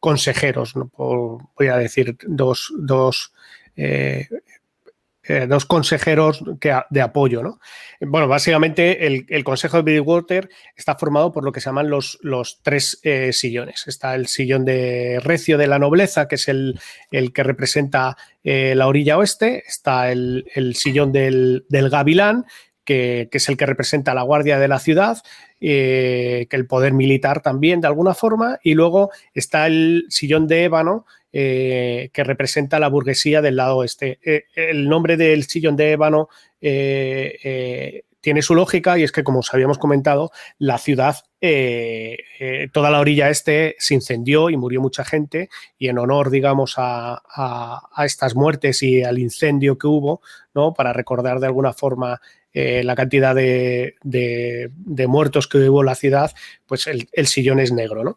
consejeros, 0.00 0.76
¿no? 0.76 0.90
voy 0.96 1.68
a 1.68 1.76
decir 1.76 2.16
dos, 2.26 2.72
dos 2.78 3.32
eh, 5.24 5.46
dos 5.48 5.66
consejeros 5.66 6.42
que, 6.60 6.74
de 6.90 7.00
apoyo. 7.00 7.42
¿no? 7.42 7.60
Bueno, 8.00 8.26
básicamente 8.26 9.06
el, 9.06 9.44
Consejo 9.44 9.76
de 9.76 9.82
Bridgewater 9.84 10.48
está 10.76 10.96
formado 10.96 11.30
por 11.30 11.44
lo 11.44 11.52
que 11.52 11.60
se 11.60 11.66
llaman 11.66 11.90
los, 11.90 12.18
los 12.22 12.60
tres 12.62 12.98
eh, 13.04 13.32
sillones. 13.32 13.86
Está 13.86 14.14
el 14.16 14.26
sillón 14.26 14.64
de 14.64 15.20
recio 15.22 15.58
de 15.58 15.68
la 15.68 15.78
nobleza, 15.78 16.26
que 16.26 16.34
es 16.34 16.48
el, 16.48 16.80
el 17.10 17.32
que 17.32 17.44
representa 17.44 18.16
eh, 18.42 18.74
la 18.74 18.88
orilla 18.88 19.16
oeste. 19.16 19.62
Está 19.66 20.10
el, 20.10 20.44
sillón 20.74 21.12
del, 21.12 21.66
del 21.68 21.88
gavilán, 21.88 22.44
que, 22.84 23.28
es 23.30 23.48
el 23.48 23.56
que 23.56 23.66
representa 23.66 24.14
la 24.14 24.22
guardia 24.22 24.58
de 24.58 24.68
la 24.68 24.78
ciudad, 24.78 25.18
que 25.60 26.48
el 26.50 26.66
poder 26.66 26.92
militar 26.92 27.40
también 27.40 27.80
de 27.80 27.86
alguna 27.86 28.14
forma. 28.14 28.58
Y 28.62 28.74
luego 28.74 29.10
está 29.34 29.66
el 29.66 30.06
sillón 30.08 30.46
de 30.46 30.64
ébano, 30.64 31.06
eh, 31.34 32.10
que 32.12 32.24
representa 32.24 32.78
la 32.78 32.88
burguesía 32.88 33.40
del 33.40 33.56
lado 33.56 33.78
oeste. 33.78 34.18
Eh, 34.22 34.44
el 34.54 34.86
nombre 34.86 35.16
del 35.16 35.44
sillón 35.44 35.76
de 35.76 35.92
ébano 35.92 36.28
eh, 36.60 38.02
tiene 38.20 38.42
su 38.42 38.54
lógica 38.54 38.98
y 38.98 39.02
es 39.02 39.12
que, 39.12 39.24
como 39.24 39.38
os 39.38 39.54
habíamos 39.54 39.78
comentado, 39.78 40.30
la 40.58 40.76
ciudad, 40.76 41.16
toda 42.70 42.90
la 42.90 43.00
orilla 43.00 43.30
este 43.30 43.76
se 43.78 43.94
incendió 43.94 44.50
y 44.50 44.58
murió 44.58 44.82
mucha 44.82 45.06
gente 45.06 45.48
y 45.78 45.88
en 45.88 45.98
honor, 45.98 46.28
digamos, 46.28 46.74
a, 46.76 47.22
a 47.34 48.04
estas 48.04 48.34
muertes 48.34 48.82
y 48.82 49.02
al 49.02 49.18
incendio 49.18 49.78
que 49.78 49.86
hubo, 49.86 50.20
¿no? 50.54 50.74
Para 50.74 50.92
recordar 50.92 51.40
de 51.40 51.46
alguna 51.46 51.72
forma 51.72 52.20
eh, 52.54 52.84
la 52.84 52.94
cantidad 52.94 53.34
de, 53.34 53.94
muertos 55.08 55.48
que 55.48 55.58
hubo 55.70 55.80
en 55.80 55.86
la 55.86 55.94
ciudad, 55.94 56.32
pues 56.66 56.86
el, 56.86 57.26
sillón 57.26 57.60
es 57.60 57.72
negro. 57.72 58.04
¿no? 58.04 58.16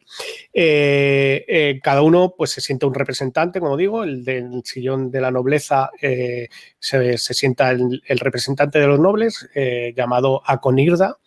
Eh, 0.54 1.46
eh, 1.48 1.80
cada 1.82 2.02
uno 2.02 2.36
pues, 2.38 2.52
se 2.52 2.62
siente 2.62 2.86
un 2.86 2.94
representante, 2.94 3.62
como 3.62 3.78
digo, 3.78 4.04
el 4.04 4.26
del 4.26 4.62
sillón 4.66 5.10
de 5.10 5.22
la 5.22 5.32
nobleza 5.32 5.90
se, 6.02 7.18
sienta 7.18 7.72
el, 7.72 8.02
representante 8.20 8.80
de 8.80 8.88
los 8.88 9.00
nobles, 9.00 9.50
llamado 9.96 10.42
Aconirda. 10.46 11.18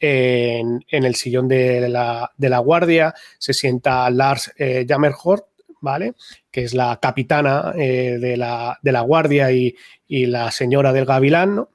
En, 0.00 0.84
el 0.90 1.14
sillón 1.14 1.48
de 1.48 1.88
la, 1.88 2.58
guardia 2.58 3.14
se 3.38 3.52
sienta 3.52 4.10
Lars 4.10 4.52
Jammerhort, 4.58 5.46
¿vale? 5.80 6.14
Que 6.50 6.64
es 6.64 6.74
la 6.74 6.98
capitana 7.00 7.72
de 7.72 8.36
la, 8.36 9.00
guardia 9.02 9.52
y, 9.52 9.76
y, 10.08 10.26
la 10.26 10.50
señora 10.50 10.92
del 10.92 11.04
gavilán, 11.04 11.54
¿no? 11.56 11.70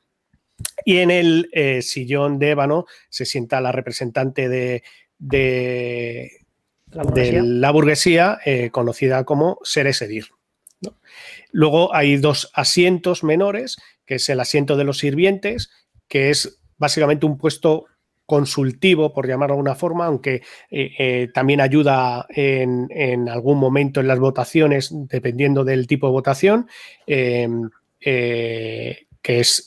Y 0.86 0.98
en 0.98 1.12
el 1.12 1.50
eh, 1.54 1.82
sillón 1.82 2.40
de 2.40 2.52
ébano 2.52 2.86
se 3.10 3.26
sienta 3.26 3.62
la 3.62 3.72
representante 3.72 4.50
de, 4.50 4.84
la 6.92 7.72
burguesía, 7.72 8.40
eh, 8.46 8.70
conocida 8.72 9.24
como 9.24 9.60
Seresedir. 9.64 10.28
Luego 11.52 11.96
hay 11.96 12.18
dos 12.18 12.52
asientos 12.54 13.24
menores, 13.24 13.78
que 14.06 14.16
es 14.16 14.28
el 14.30 14.40
asiento 14.40 14.76
de 14.76 14.84
los 14.84 14.98
sirvientes, 14.98 15.72
que 16.08 16.30
es 16.30 16.60
básicamente 16.78 17.26
un 17.26 17.38
puesto 17.38 17.86
consultivo, 18.26 19.14
por 19.14 19.28
llamarlo 19.28 19.54
de 19.54 19.60
alguna 19.60 19.76
forma, 19.76 20.06
aunque 20.06 20.42
eh, 20.72 21.30
también 21.34 21.62
ayuda 21.62 22.26
en, 22.30 23.30
algún 23.30 23.60
momento 23.60 24.00
en 24.00 24.08
las 24.08 24.20
votaciones, 24.20 24.90
dependiendo 24.92 25.64
del 25.64 25.88
tipo 25.88 26.08
de 26.08 26.14
votación, 26.14 26.68
que 27.06 29.00
es 29.24 29.66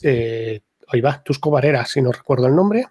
ahí 0.87 1.01
va, 1.01 1.21
Tusco 1.23 1.51
Varera, 1.51 1.85
si 1.85 2.01
no 2.01 2.11
recuerdo 2.11 2.47
el 2.47 2.55
nombre. 2.55 2.85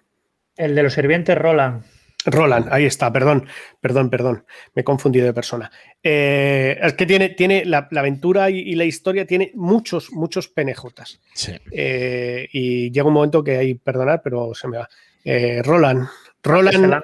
El 0.55 0.75
de 0.75 0.83
los 0.83 0.93
sirvientes, 0.93 1.37
Roland. 1.37 1.83
Roland, 2.25 2.67
ahí 2.71 2.85
está, 2.85 3.11
perdón, 3.11 3.47
perdón, 3.79 4.09
perdón, 4.09 4.45
me 4.75 4.81
he 4.81 4.85
confundido 4.85 5.25
de 5.25 5.33
persona. 5.33 5.71
Eh, 6.03 6.77
es 6.81 6.93
que 6.93 7.05
tiene, 7.05 7.29
tiene 7.29 7.63
la, 7.63 7.87
aventura 7.95 8.49
y, 8.49 8.75
la 8.75 8.83
historia 8.83 9.25
tiene 9.25 9.51
muchos, 9.55 10.11
muchos 10.11 10.49
penejotas. 10.49 11.21
Sí. 11.33 11.53
Eh, 11.71 12.47
y 12.51 12.91
llega 12.91 13.07
un 13.07 13.13
momento 13.13 13.43
que 13.43 13.57
hay, 13.57 13.75
perdonar, 13.75 14.21
pero 14.21 14.53
se 14.53 14.67
me 14.67 14.77
va. 14.77 14.89
Eh, 15.23 15.61
Roland, 15.63 16.07
Roland, 16.43 17.01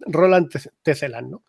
Roland 0.00 0.48
Tezelan, 0.82 1.30
¿no? 1.30 1.42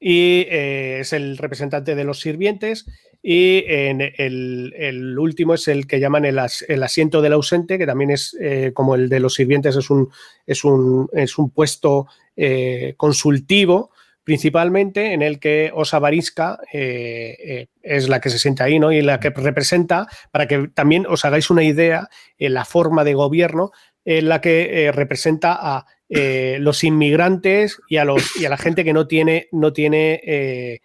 Y 0.00 0.46
es 0.48 1.12
el 1.12 1.38
representante 1.38 1.94
de 1.94 2.04
los 2.04 2.20
sirvientes 2.20 2.86
y 3.22 3.64
en 3.66 4.00
el, 4.00 5.18
último 5.18 5.54
es 5.54 5.66
el 5.68 5.86
que 5.86 6.00
llaman 6.00 6.24
el, 6.24 6.38
asiento 6.38 7.20
del 7.20 7.32
ausente, 7.32 7.78
que 7.78 7.86
también 7.86 8.10
es 8.10 8.36
eh, 8.40 8.72
como 8.72 8.94
el 8.94 9.08
de 9.08 9.20
los 9.20 9.34
sirvientes, 9.34 9.76
es 9.76 9.90
un, 9.90 10.08
es 10.46 10.64
un, 10.64 11.08
es 11.12 11.36
un 11.36 11.50
puesto 11.50 12.06
eh, 12.36 12.94
consultivo 12.96 13.90
principalmente 14.22 15.14
en 15.14 15.22
el 15.22 15.40
que 15.40 15.70
Osa 15.74 15.98
Barisca 15.98 16.58
eh, 16.70 17.68
es 17.82 18.10
la 18.10 18.20
que 18.20 18.28
se 18.28 18.38
siente 18.38 18.62
ahí 18.62 18.78
¿no? 18.78 18.92
y 18.92 19.00
la 19.00 19.20
que 19.20 19.30
representa, 19.30 20.06
para 20.30 20.46
que 20.46 20.68
también 20.74 21.06
os 21.06 21.24
hagáis 21.24 21.48
una 21.48 21.64
idea, 21.64 22.10
la 22.38 22.66
forma 22.66 23.04
de 23.04 23.14
gobierno 23.14 23.72
en 24.04 24.28
la 24.28 24.42
que 24.42 24.92
representa 24.94 25.56
a 25.58 25.86
los 26.08 26.84
inmigrantes 26.84 27.78
y 27.88 27.98
a, 27.98 28.04
los, 28.04 28.36
y 28.40 28.46
a 28.46 28.50
la 28.50 28.56
gente 28.56 28.84
que 28.84 28.92
no 28.92 29.06
tiene, 29.06 29.48
no 29.52 29.72
tiene 29.72 30.80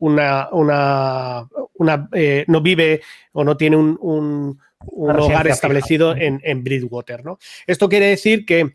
una, 0.00 0.48
una, 0.50 1.48
una 1.74 2.08
eh, 2.12 2.44
no 2.48 2.60
vive 2.60 3.02
o 3.32 3.44
no 3.44 3.56
tiene 3.56 3.76
un, 3.76 3.98
un, 4.00 4.60
hogar 4.80 5.46
establecido 5.46 6.16
en, 6.16 6.40
en, 6.42 6.64
Bridgewater. 6.64 7.24
¿no? 7.24 7.38
Esto 7.66 7.88
quiere 7.88 8.06
decir 8.06 8.44
que 8.44 8.72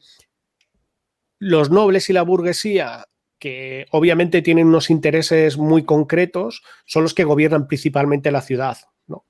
los 1.40 1.70
nobles 1.70 2.10
y 2.10 2.14
la 2.14 2.22
burguesía, 2.22 3.06
que 3.40 3.86
obviamente 3.92 4.42
tienen 4.42 4.68
unos 4.68 4.90
intereses 4.90 5.58
muy 5.58 5.84
concretos, 5.84 6.64
son 6.86 7.04
los 7.04 7.14
que 7.14 7.24
gobiernan 7.24 7.68
principalmente 7.68 8.32
la 8.32 8.42
ciudad. 8.42 8.78
¿no? 9.08 9.26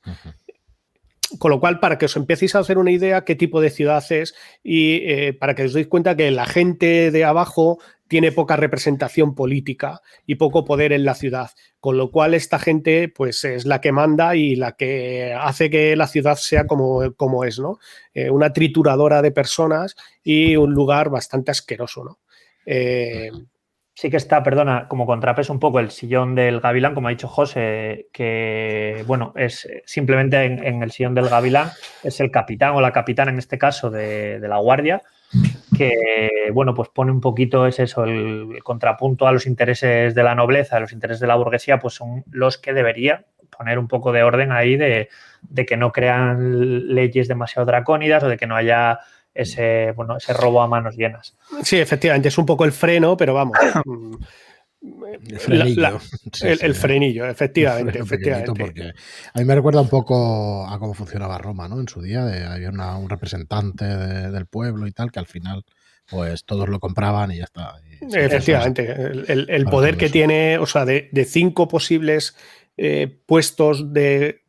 Con 1.40 1.52
lo 1.52 1.60
cual, 1.60 1.80
para 1.80 1.98
que 1.98 2.06
os 2.06 2.16
empecéis 2.16 2.56
a 2.56 2.60
hacer 2.60 2.78
una 2.78 2.92
idea 2.92 3.26
qué 3.26 3.36
tipo 3.36 3.60
de 3.60 3.72
ciudad 3.72 4.04
es 4.12 4.36
y 4.64 4.98
eh, 5.10 5.34
para 5.34 5.56
que 5.56 5.64
os 5.64 5.74
deis 5.74 5.88
cuenta 5.88 6.16
que 6.16 6.30
la 6.30 6.46
gente 6.46 7.10
de 7.10 7.26
abajo 7.26 7.80
tiene 8.08 8.32
poca 8.32 8.56
representación 8.56 9.34
política 9.34 10.02
y 10.26 10.36
poco 10.36 10.64
poder 10.64 10.94
en 10.94 11.06
la 11.06 11.16
ciudad, 11.16 11.50
con 11.80 11.98
lo 11.98 12.12
cual 12.12 12.36
esta 12.36 12.60
gente 12.60 13.10
pues 13.10 13.44
es 13.44 13.66
la 13.66 13.82
que 13.82 13.92
manda 13.92 14.36
y 14.36 14.56
la 14.56 14.74
que 14.74 15.34
hace 15.34 15.70
que 15.70 15.96
la 15.96 16.08
ciudad 16.08 16.36
sea 16.36 16.68
como, 16.68 17.14
como 17.16 17.44
es, 17.44 17.60
¿no? 17.60 17.80
Eh, 18.14 18.30
una 18.30 18.54
trituradora 18.54 19.22
de 19.22 19.32
personas 19.32 19.96
y 20.24 20.56
un 20.56 20.74
lugar 20.74 21.10
bastante 21.10 21.52
asqueroso, 21.52 22.04
¿no? 22.04 22.20
Eh, 22.66 23.32
sí 23.96 24.10
que 24.10 24.18
está, 24.18 24.44
perdona, 24.44 24.88
como 24.90 25.06
contrapeso 25.06 25.54
un 25.54 25.60
poco 25.60 25.80
el 25.80 25.90
sillón 25.90 26.36
del 26.36 26.60
Gavilán, 26.60 26.94
como 26.94 27.08
ha 27.08 27.12
dicho 27.12 27.30
José, 27.30 28.10
que, 28.12 29.04
bueno, 29.08 29.32
es 29.38 29.68
simplemente 29.86 30.44
en, 30.44 30.84
el 30.84 30.92
sillón 30.92 31.16
del 31.16 31.30
Gavilán, 31.30 31.70
es 32.04 32.20
el 32.20 32.30
capitán 32.30 32.76
o 32.76 32.82
la 32.82 32.92
capitana 32.92 33.32
en 33.32 33.40
este 33.40 33.58
caso 33.58 33.90
de, 33.90 34.38
la 34.42 34.58
guardia, 34.58 35.02
que, 35.78 36.50
bueno, 36.54 36.74
pues 36.74 36.90
pone 36.90 37.12
un 37.14 37.22
poquito, 37.22 37.66
es 37.68 37.80
eso, 37.80 38.04
el, 38.04 38.60
contrapunto 38.64 39.28
a 39.28 39.32
los 39.32 39.48
intereses 39.48 40.14
de 40.14 40.24
la 40.24 40.36
nobleza, 40.36 40.76
a 40.76 40.82
los 40.82 40.92
intereses 40.92 41.22
de 41.22 41.28
la 41.28 41.36
burguesía, 41.36 41.80
pues 41.80 41.94
son 41.94 42.26
los 42.30 42.58
que 42.58 42.74
deberían 42.74 43.26
poner 43.58 43.80
un 43.80 43.88
poco 43.88 44.12
de 44.12 44.24
orden 44.24 44.52
ahí 44.52 44.76
de, 44.76 45.08
de 45.42 45.66
que 45.66 45.78
no 45.78 45.94
crean 45.94 46.94
leyes 46.94 47.30
demasiado 47.30 47.66
dracónidas 47.66 48.24
o 48.24 48.28
de 48.28 48.36
que 48.36 48.48
no 48.48 48.58
haya 48.58 49.00
ese, 49.36 49.92
bueno, 49.92 50.18
ese 50.18 50.34
robo 50.34 50.62
a 50.62 50.68
manos 50.68 50.96
llenas. 50.96 51.36
Sí, 51.62 51.78
efectivamente, 51.78 52.30
es 52.30 52.38
un 52.38 52.46
poco 52.46 52.66
el 52.66 52.72
freno, 52.72 53.16
pero 53.18 53.34
vamos. 53.34 53.58
El 55.28 55.40
frenillo. 55.40 56.00
el, 56.44 56.76
frenillo, 56.76 57.26
efectivamente. 57.26 57.98
efectivamente. 57.98 58.94
a 59.34 59.40
mí 59.40 59.46
me 59.46 59.56
recuerda 59.56 59.82
un 59.82 59.90
poco 59.90 60.68
a 60.68 60.78
cómo 60.78 60.94
funcionaba 60.94 61.40
Roma, 61.40 61.68
¿no? 61.68 61.80
En 61.80 61.88
su 61.88 62.04
día, 62.04 62.54
había 62.54 62.70
un 62.70 63.10
representante 63.10 63.84
del 63.84 64.46
pueblo 64.46 64.86
y 64.86 64.92
tal, 64.92 65.12
que 65.12 65.18
al 65.18 65.26
final, 65.26 65.64
pues 66.08 66.46
todos 66.46 66.70
lo 66.70 66.80
compraban 66.80 67.32
y 67.32 67.38
ya 67.38 67.46
está. 67.46 67.74
efectivamente. 68.14 68.94
El, 69.28 69.66
poder 69.66 69.98
que 69.98 70.10
tiene, 70.10 70.60
o 70.60 70.68
sea, 70.68 70.86
de, 70.86 71.10
de 71.12 71.26
cinco 71.26 71.68
posibles 71.68 72.36
eh, 72.78 73.22
puestos 73.26 73.94
de, 73.94 74.42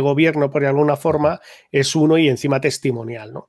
gobierno, 0.00 0.50
por 0.50 0.64
alguna 0.64 0.96
forma, 0.96 1.40
es 1.70 1.96
uno 1.96 2.16
y 2.16 2.28
encima 2.28 2.60
testimonial, 2.60 3.32
¿no? 3.32 3.48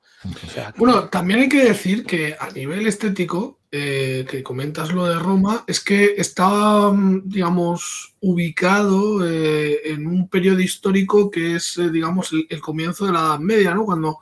bueno, 0.76 1.08
también 1.08 1.40
hay 1.40 1.48
que 1.48 1.64
decir 1.64 2.04
que 2.04 2.36
a 2.38 2.50
nivel 2.50 2.86
estético, 2.86 3.60
eh, 3.70 4.24
que 4.28 4.42
comentas 4.42 4.92
lo 4.92 5.06
de 5.06 5.18
Roma, 5.18 5.64
es 5.66 5.80
que 5.80 6.14
está, 6.16 6.92
digamos, 7.24 8.14
ubicado 8.20 9.28
eh, 9.28 9.92
en 9.92 10.06
un 10.06 10.28
periodo 10.28 10.60
histórico 10.60 11.30
que 11.30 11.56
es, 11.56 11.80
digamos, 11.92 12.32
el, 12.32 12.60
comienzo 12.60 13.06
de 13.06 13.12
la 13.12 13.20
Edad 13.20 13.38
Media, 13.38 13.74
¿no? 13.74 13.84
Cuando 13.84 14.18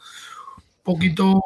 poquito 0.82 1.40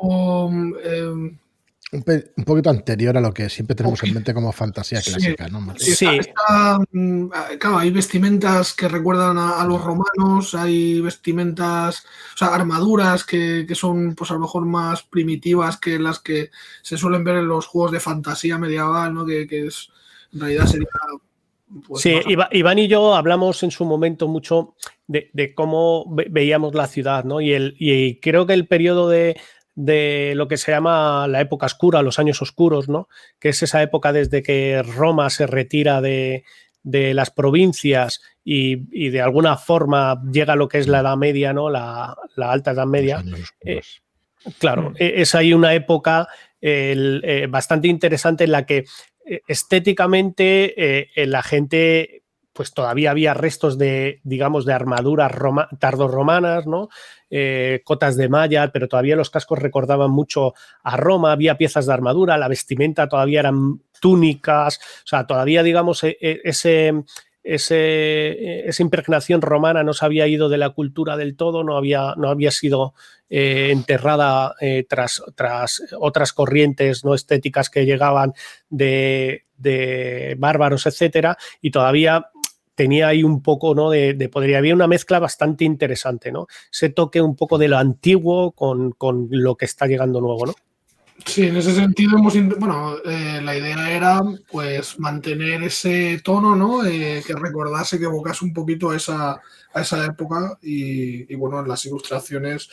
un, 1.92 2.44
poquito 2.44 2.70
anterior 2.70 3.16
a 3.16 3.20
lo 3.20 3.32
que 3.32 3.48
siempre 3.48 3.76
tenemos 3.76 4.02
en 4.02 4.12
mente 4.12 4.34
como 4.34 4.50
fantasía 4.50 5.00
clásica, 5.00 5.48
¿no? 5.48 5.74
Sí. 5.78 6.06
Mm, 6.92 7.28
claro, 7.58 7.78
hay 7.78 7.90
vestimentas 7.90 8.74
que 8.74 8.88
recuerdan 8.88 9.38
a, 9.38 9.64
los 9.64 9.82
romanos, 9.84 10.54
hay 10.54 11.00
vestimentas, 11.00 12.04
o 12.34 12.38
sea, 12.38 12.48
armaduras 12.48 13.24
que, 13.24 13.66
son, 13.74 14.14
pues 14.16 14.30
a 14.32 14.34
lo 14.34 14.40
mejor 14.40 14.66
más 14.66 15.04
primitivas 15.04 15.76
que 15.78 15.98
las 15.98 16.18
que 16.18 16.50
se 16.82 16.98
suelen 16.98 17.22
ver 17.22 17.36
en 17.36 17.48
los 17.48 17.66
juegos 17.66 17.92
de 17.92 18.00
fantasía 18.00 18.58
medieval, 18.58 19.14
¿no? 19.14 19.24
Que, 19.24 19.46
es, 19.50 19.88
en 20.32 20.40
realidad 20.40 20.66
sería 20.66 20.88
pues 21.88 22.02
sí, 22.02 22.20
Iván 22.52 22.78
y 22.78 22.86
yo 22.86 23.14
hablamos 23.14 23.60
en 23.64 23.72
su 23.72 23.84
momento 23.84 24.28
mucho 24.28 24.76
de, 25.08 25.52
cómo 25.54 26.04
veíamos 26.08 26.74
la 26.74 26.86
ciudad, 26.86 27.24
¿no? 27.24 27.40
Y, 27.40 27.52
el, 27.52 27.74
y 27.78 28.20
creo 28.20 28.46
que 28.46 28.54
el 28.54 28.68
periodo 28.68 29.08
de, 29.08 29.36
de 29.76 30.32
lo 30.34 30.48
que 30.48 30.56
se 30.56 30.72
llama 30.72 31.28
la 31.28 31.42
época 31.42 31.66
oscura, 31.66 32.02
los 32.02 32.18
años 32.18 32.40
oscuros, 32.42 32.88
¿no? 32.88 33.08
Que 33.38 33.50
es 33.50 33.62
esa 33.62 33.82
época 33.82 34.12
desde 34.12 34.42
que 34.42 34.82
Roma 34.82 35.28
se 35.30 35.46
retira 35.46 36.00
de, 36.00 36.42
las 36.82 37.30
provincias 37.30 38.22
y, 38.42 39.10
de 39.10 39.20
alguna 39.20 39.56
forma 39.56 40.22
llega 40.32 40.54
a 40.54 40.56
lo 40.56 40.68
que 40.68 40.78
es 40.78 40.88
la 40.88 41.00
Edad 41.00 41.16
Media, 41.16 41.52
¿no? 41.52 41.68
La, 41.68 42.16
alta 42.38 42.70
Edad 42.70 42.86
Media. 42.86 43.22
Eh, 43.60 43.82
claro, 44.58 44.90
mm. 44.90 44.94
e, 44.98 45.20
es 45.20 45.34
ahí 45.34 45.52
una 45.52 45.74
época 45.74 46.26
eh, 46.60 47.46
bastante 47.50 47.88
interesante 47.88 48.44
en 48.44 48.52
la 48.52 48.64
que 48.64 48.86
eh, 49.26 49.42
estéticamente 49.46 51.10
la 51.16 51.42
gente 51.42 52.22
pues 52.56 52.72
todavía 52.72 53.10
había 53.10 53.34
restos 53.34 53.76
de, 53.76 54.20
digamos, 54.24 54.64
de 54.64 54.72
armaduras 54.72 55.30
tardorromanas, 55.78 56.66
¿no? 56.66 56.88
Eh, 57.28 57.82
cotas 57.84 58.16
de 58.16 58.30
malla, 58.30 58.72
pero 58.72 58.88
todavía 58.88 59.14
los 59.14 59.30
cascos 59.30 59.58
recordaban 59.58 60.10
mucho 60.10 60.54
a 60.82 60.96
Roma, 60.96 61.32
había 61.32 61.58
piezas 61.58 61.86
de 61.86 61.92
armadura, 61.92 62.38
la 62.38 62.48
vestimenta 62.48 63.08
todavía 63.08 63.40
eran 63.40 63.82
túnicas, 64.00 64.78
o 64.78 65.06
sea, 65.06 65.26
todavía, 65.26 65.62
digamos, 65.62 66.02
e, 66.04 66.16
e, 66.20 66.40
ese, 66.44 67.04
esa 67.44 68.82
impregnación 68.82 69.42
romana 69.42 69.84
no 69.84 69.92
se 69.92 70.04
había 70.04 70.26
ido 70.26 70.48
de 70.48 70.58
la 70.58 70.70
cultura 70.70 71.16
del 71.16 71.36
todo, 71.36 71.62
no 71.62 71.76
había, 71.76 72.14
no 72.16 72.30
había 72.30 72.50
sido 72.50 72.94
eh, 73.28 73.70
enterrada 73.70 74.54
eh, 74.60 74.86
tras, 74.88 75.22
tras, 75.34 75.82
otras 75.98 76.32
corrientes 76.32 77.04
no 77.04 77.12
estéticas 77.12 77.70
que 77.70 77.84
llegaban 77.84 78.32
de, 78.68 79.46
de 79.56 80.36
bárbaros, 80.38 80.86
etcétera, 80.86 81.36
y 81.60 81.70
todavía 81.70 82.30
tenía 82.76 83.08
ahí 83.08 83.24
un 83.24 83.42
poco, 83.42 83.74
¿no? 83.74 83.90
De, 83.90 84.14
de 84.14 84.28
podría 84.28 84.58
haber 84.58 84.74
una 84.74 84.86
mezcla 84.86 85.18
bastante 85.18 85.64
interesante, 85.64 86.30
¿no? 86.30 86.46
Se 86.70 86.90
toque 86.90 87.20
un 87.20 87.34
poco 87.34 87.58
de 87.58 87.66
lo 87.66 87.78
antiguo 87.78 88.52
con, 88.52 88.92
con, 88.92 89.26
lo 89.30 89.56
que 89.56 89.64
está 89.64 89.86
llegando 89.86 90.20
nuevo, 90.20 90.46
¿no? 90.46 90.54
Sí, 91.24 91.44
en 91.44 91.56
ese 91.56 91.74
sentido 91.74 92.18
hemos, 92.18 92.34
bueno, 92.58 92.96
eh, 93.04 93.40
la 93.42 93.56
idea 93.56 93.90
era 93.90 94.22
pues 94.50 94.98
mantener 94.98 95.62
ese 95.62 96.20
tono, 96.22 96.54
¿no? 96.54 96.84
Eh, 96.84 97.22
que 97.26 97.34
recordase, 97.34 97.98
que 97.98 98.04
evocase 98.04 98.44
un 98.44 98.52
poquito 98.52 98.90
a 98.90 98.96
esa, 98.96 99.40
a 99.72 99.80
esa 99.80 100.04
época 100.04 100.58
y, 100.62 101.34
bueno, 101.34 101.60
en 101.60 101.68
las 101.68 101.84
ilustraciones 101.84 102.68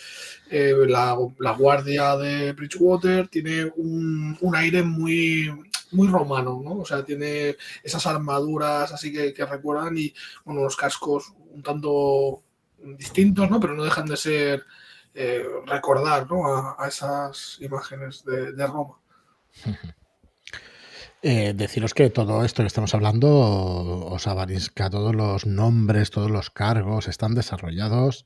eh, 0.49 0.75
la, 0.87 1.17
la, 1.39 1.51
guardia 1.51 2.15
de 2.17 2.53
Bridgewater 2.53 3.27
tiene 3.27 3.71
un, 3.75 4.37
un 4.39 4.55
aire 4.55 4.83
muy, 4.83 5.49
muy 5.93 6.07
romano, 6.07 6.61
¿no? 6.63 6.79
O 6.79 6.85
sea, 6.85 7.03
tiene 7.03 7.55
esas 7.83 8.05
armaduras 8.07 8.91
así 8.91 9.11
que, 9.11 9.45
recuerdan 9.45 9.97
y, 9.97 10.13
bueno, 10.43 10.63
los 10.63 10.75
cascos 10.75 11.33
un 11.51 11.63
tanto 11.63 12.41
distintos, 12.97 13.49
¿no? 13.49 13.59
Pero 13.59 13.75
no 13.75 13.83
dejan 13.83 14.05
de 14.05 14.17
ser 14.17 14.65
eh, 15.16 15.45
recordar, 15.68 16.30
¿no? 16.30 16.76
A, 16.78 16.88
esas 16.88 17.57
imágenes 17.61 18.24
de, 18.26 18.68
Roma. 18.68 18.97
Eh, 21.26 21.53
deciros 21.55 21.93
que 21.93 22.09
todo 22.09 22.43
esto 22.43 22.64
que 22.64 22.68
estamos 22.68 22.93
hablando 22.93 23.30
os 23.32 24.28
avarisca 24.28 24.89
todos 24.89 25.16
los 25.16 25.45
nombres, 25.45 26.11
todos 26.11 26.30
los 26.30 26.49
cargos 26.49 27.07
están 27.07 27.34
desarrollados 27.34 28.26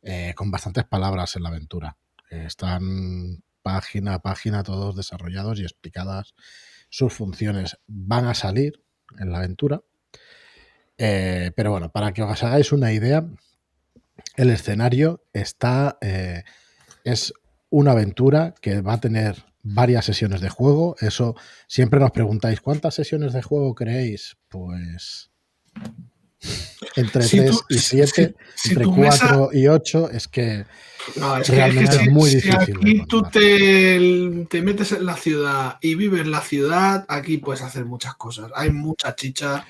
eh, 0.00 0.32
con 0.34 0.50
bastantes 0.50 0.84
palabras 0.84 1.36
en 1.36 1.42
la 1.42 1.50
aventura. 1.50 1.98
están 2.30 3.44
página 3.60 4.14
a 4.14 4.22
página 4.22 4.62
todos 4.62 4.96
desarrollados 4.96 5.60
y 5.60 5.64
explicadas 5.64 6.34
sus 6.88 7.12
funciones 7.12 7.76
van 7.86 8.24
a 8.24 8.32
salir 8.32 8.82
en 9.18 9.32
la 9.32 9.38
aventura. 9.40 9.82
Pero 10.96 11.70
bueno, 11.70 11.92
para 11.92 12.12
que 12.14 12.22
os 12.22 12.42
hagáis 12.42 12.72
una 12.72 12.90
idea, 12.94 13.28
el 14.40 14.50
escenario 14.50 15.22
está. 15.32 15.98
Eh, 16.00 16.42
es 17.04 17.32
una 17.68 17.92
aventura 17.92 18.54
que 18.60 18.80
va 18.80 18.94
a 18.94 19.00
tener 19.00 19.44
varias 19.62 20.06
sesiones 20.06 20.40
de 20.40 20.48
juego. 20.48 20.96
Eso 21.00 21.36
siempre 21.66 22.00
nos 22.00 22.10
preguntáis, 22.10 22.60
¿cuántas 22.60 22.94
sesiones 22.94 23.32
de 23.32 23.42
juego 23.42 23.74
creéis? 23.74 24.36
Pues 24.48 25.30
entre 26.96 27.26
3 27.26 27.64
y 27.68 27.78
7, 27.78 28.34
entre 28.70 28.84
4 28.86 29.50
y 29.52 29.68
8, 29.68 30.10
es 30.10 30.26
que 30.28 30.64
realmente 31.46 31.96
es, 31.96 32.10
muy 32.10 32.30
difícil. 32.30 32.64
Si 32.64 32.72
aquí 32.72 33.06
tú 33.06 33.22
te, 33.22 34.62
metes 34.62 34.92
en 34.92 35.04
la 35.04 35.16
ciudad 35.16 35.76
y 35.82 35.94
vives 35.96 36.22
en 36.22 36.30
la 36.30 36.40
ciudad, 36.40 37.04
aquí 37.08 37.36
puedes 37.38 37.62
hacer 37.62 37.84
muchas 37.84 38.14
cosas. 38.14 38.50
Hay 38.54 38.70
mucha 38.70 39.14
chicha. 39.14 39.66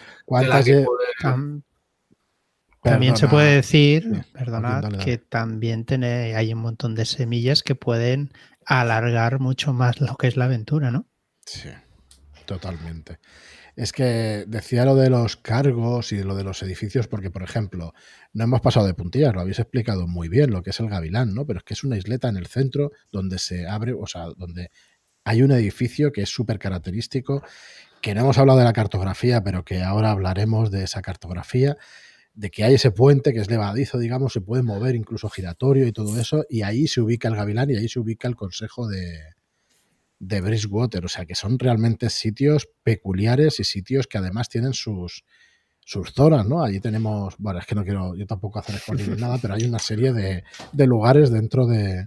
También 2.83 3.17
se 3.17 3.29
puede 3.29 3.57
decir, 3.57 4.25
perdonad, 4.33 4.85
que 5.05 5.19
también 5.19 5.85
tiene, 5.85 6.35
hay 6.35 6.53
un 6.53 6.61
montón 6.61 6.95
de 6.95 7.05
semillas 7.05 7.63
que 7.63 7.75
pueden 7.75 8.33
alargar 8.65 9.39
mucho 9.39 9.73
más 9.73 10.01
lo 10.01 10.17
que 10.17 10.29
es 10.29 10.37
la 10.37 10.47
aventura, 10.47 10.91
¿no? 10.91 11.07
Sí, 11.45 11.69
totalmente. 12.47 13.19
Es 13.77 13.93
que 13.93 14.45
decía 14.47 14.85
lo 14.85 14.95
de 14.95 15.11
los 15.11 15.37
cargos 15.37 16.13
y 16.13 16.23
lo 16.23 16.35
de 16.35 16.45
los 16.45 16.63
edificios, 16.63 17.07
porque, 17.07 17.31
por 17.31 17.43
ejemplo, 17.43 17.93
no 18.33 18.45
hemos 18.45 18.61
pasado 18.61 18.87
de 18.87 18.95
puntillas, 18.95 19.35
lo 19.35 19.41
habéis 19.41 19.59
explicado 19.59 20.07
muy 20.07 20.29
bien, 20.29 20.51
lo 20.51 20.63
que 20.63 20.71
es 20.71 20.81
el 20.81 20.89
Gavilán, 20.89 21.35
¿no? 21.35 21.47
Pero 21.47 21.59
es 21.59 21.65
que 21.65 21.75
es 21.75 21.85
una 21.85 21.97
isleta 21.97 22.29
en 22.29 22.37
el 22.37 22.47
centro 22.47 22.93
donde 23.13 23.39
se 23.39 23.69
abre, 23.69 23.93
o 23.93 24.07
sea, 24.07 24.27
donde 24.37 24.71
hay 25.25 25.43
un 25.43 25.53
edificio 25.53 26.13
que 26.13 26.23
es 26.23 26.31
súper 26.31 26.59
característico, 26.59 27.43
que 28.01 28.15
no 28.15 28.23
hemos 28.23 28.39
hablado 28.39 28.59
de 28.59 28.65
la 28.65 28.73
cartografía, 28.73 29.43
pero 29.43 29.65
que 29.65 29.83
ahora 29.83 30.11
hablaremos 30.11 30.71
de 30.71 30.85
esa 30.85 31.03
cartografía, 31.03 31.77
de 32.41 32.51
que 32.51 32.65
hay 32.65 32.75
ese 32.75 32.91
puente 32.91 33.35
que 33.35 33.41
es 33.41 33.51
levadizo, 33.51 33.99
digamos, 33.99 34.33
se 34.33 34.41
puede 34.41 34.63
mover 34.63 34.95
incluso 34.95 35.29
giratorio 35.29 35.87
y 35.87 35.93
todo 35.93 36.19
eso, 36.19 36.47
y 36.49 36.63
ahí 36.63 36.89
se 36.89 37.03
ubica 37.03 37.29
el 37.29 37.37
Gavilán 37.37 37.69
y 37.69 37.77
ahí 37.77 37.87
se 37.87 38.01
ubica 38.01 38.29
el 38.29 38.35
Consejo 38.35 38.89
de, 38.89 39.19
de 40.19 40.41
Bridgewater. 40.41 41.05
O 41.05 41.09
sea 41.09 41.27
que 41.27 41.35
son 41.35 41.59
realmente 41.59 42.09
sitios 42.09 42.67
peculiares 42.83 43.61
y 43.61 43.65
sitios 43.65 44.07
que 44.07 44.17
además 44.17 44.49
tienen 44.49 44.73
sus, 44.73 45.23
sus 45.81 46.15
zonas, 46.15 46.47
¿no? 46.47 46.63
Allí 46.63 46.81
tenemos, 46.81 47.35
bueno, 47.37 47.59
es 47.59 47.67
que 47.67 47.75
no 47.75 47.85
quiero 47.85 48.17
yo 48.17 48.27
tampoco 48.27 48.59
hacer 48.59 48.79
spoiler 48.79 49.11
ni 49.11 49.21
nada, 49.21 49.37
pero 49.37 49.53
hay 49.53 49.65
una 49.65 49.79
serie 49.79 50.15
de, 50.15 50.87
lugares 50.87 51.31
dentro 51.31 51.67
de, 51.67 52.07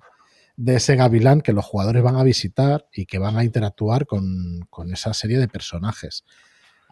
ese 0.66 0.96
gavilán 0.96 1.42
que 1.42 1.54
los 1.54 1.64
jugadores 1.64 2.02
van 2.02 2.16
a 2.16 2.24
visitar 2.24 2.88
y 2.92 3.06
que 3.06 3.20
van 3.20 3.38
a 3.38 3.44
interactuar 3.44 4.08
con, 4.08 4.66
esa 4.92 5.14
serie 5.14 5.38
de 5.38 5.48
personajes. 5.48 6.24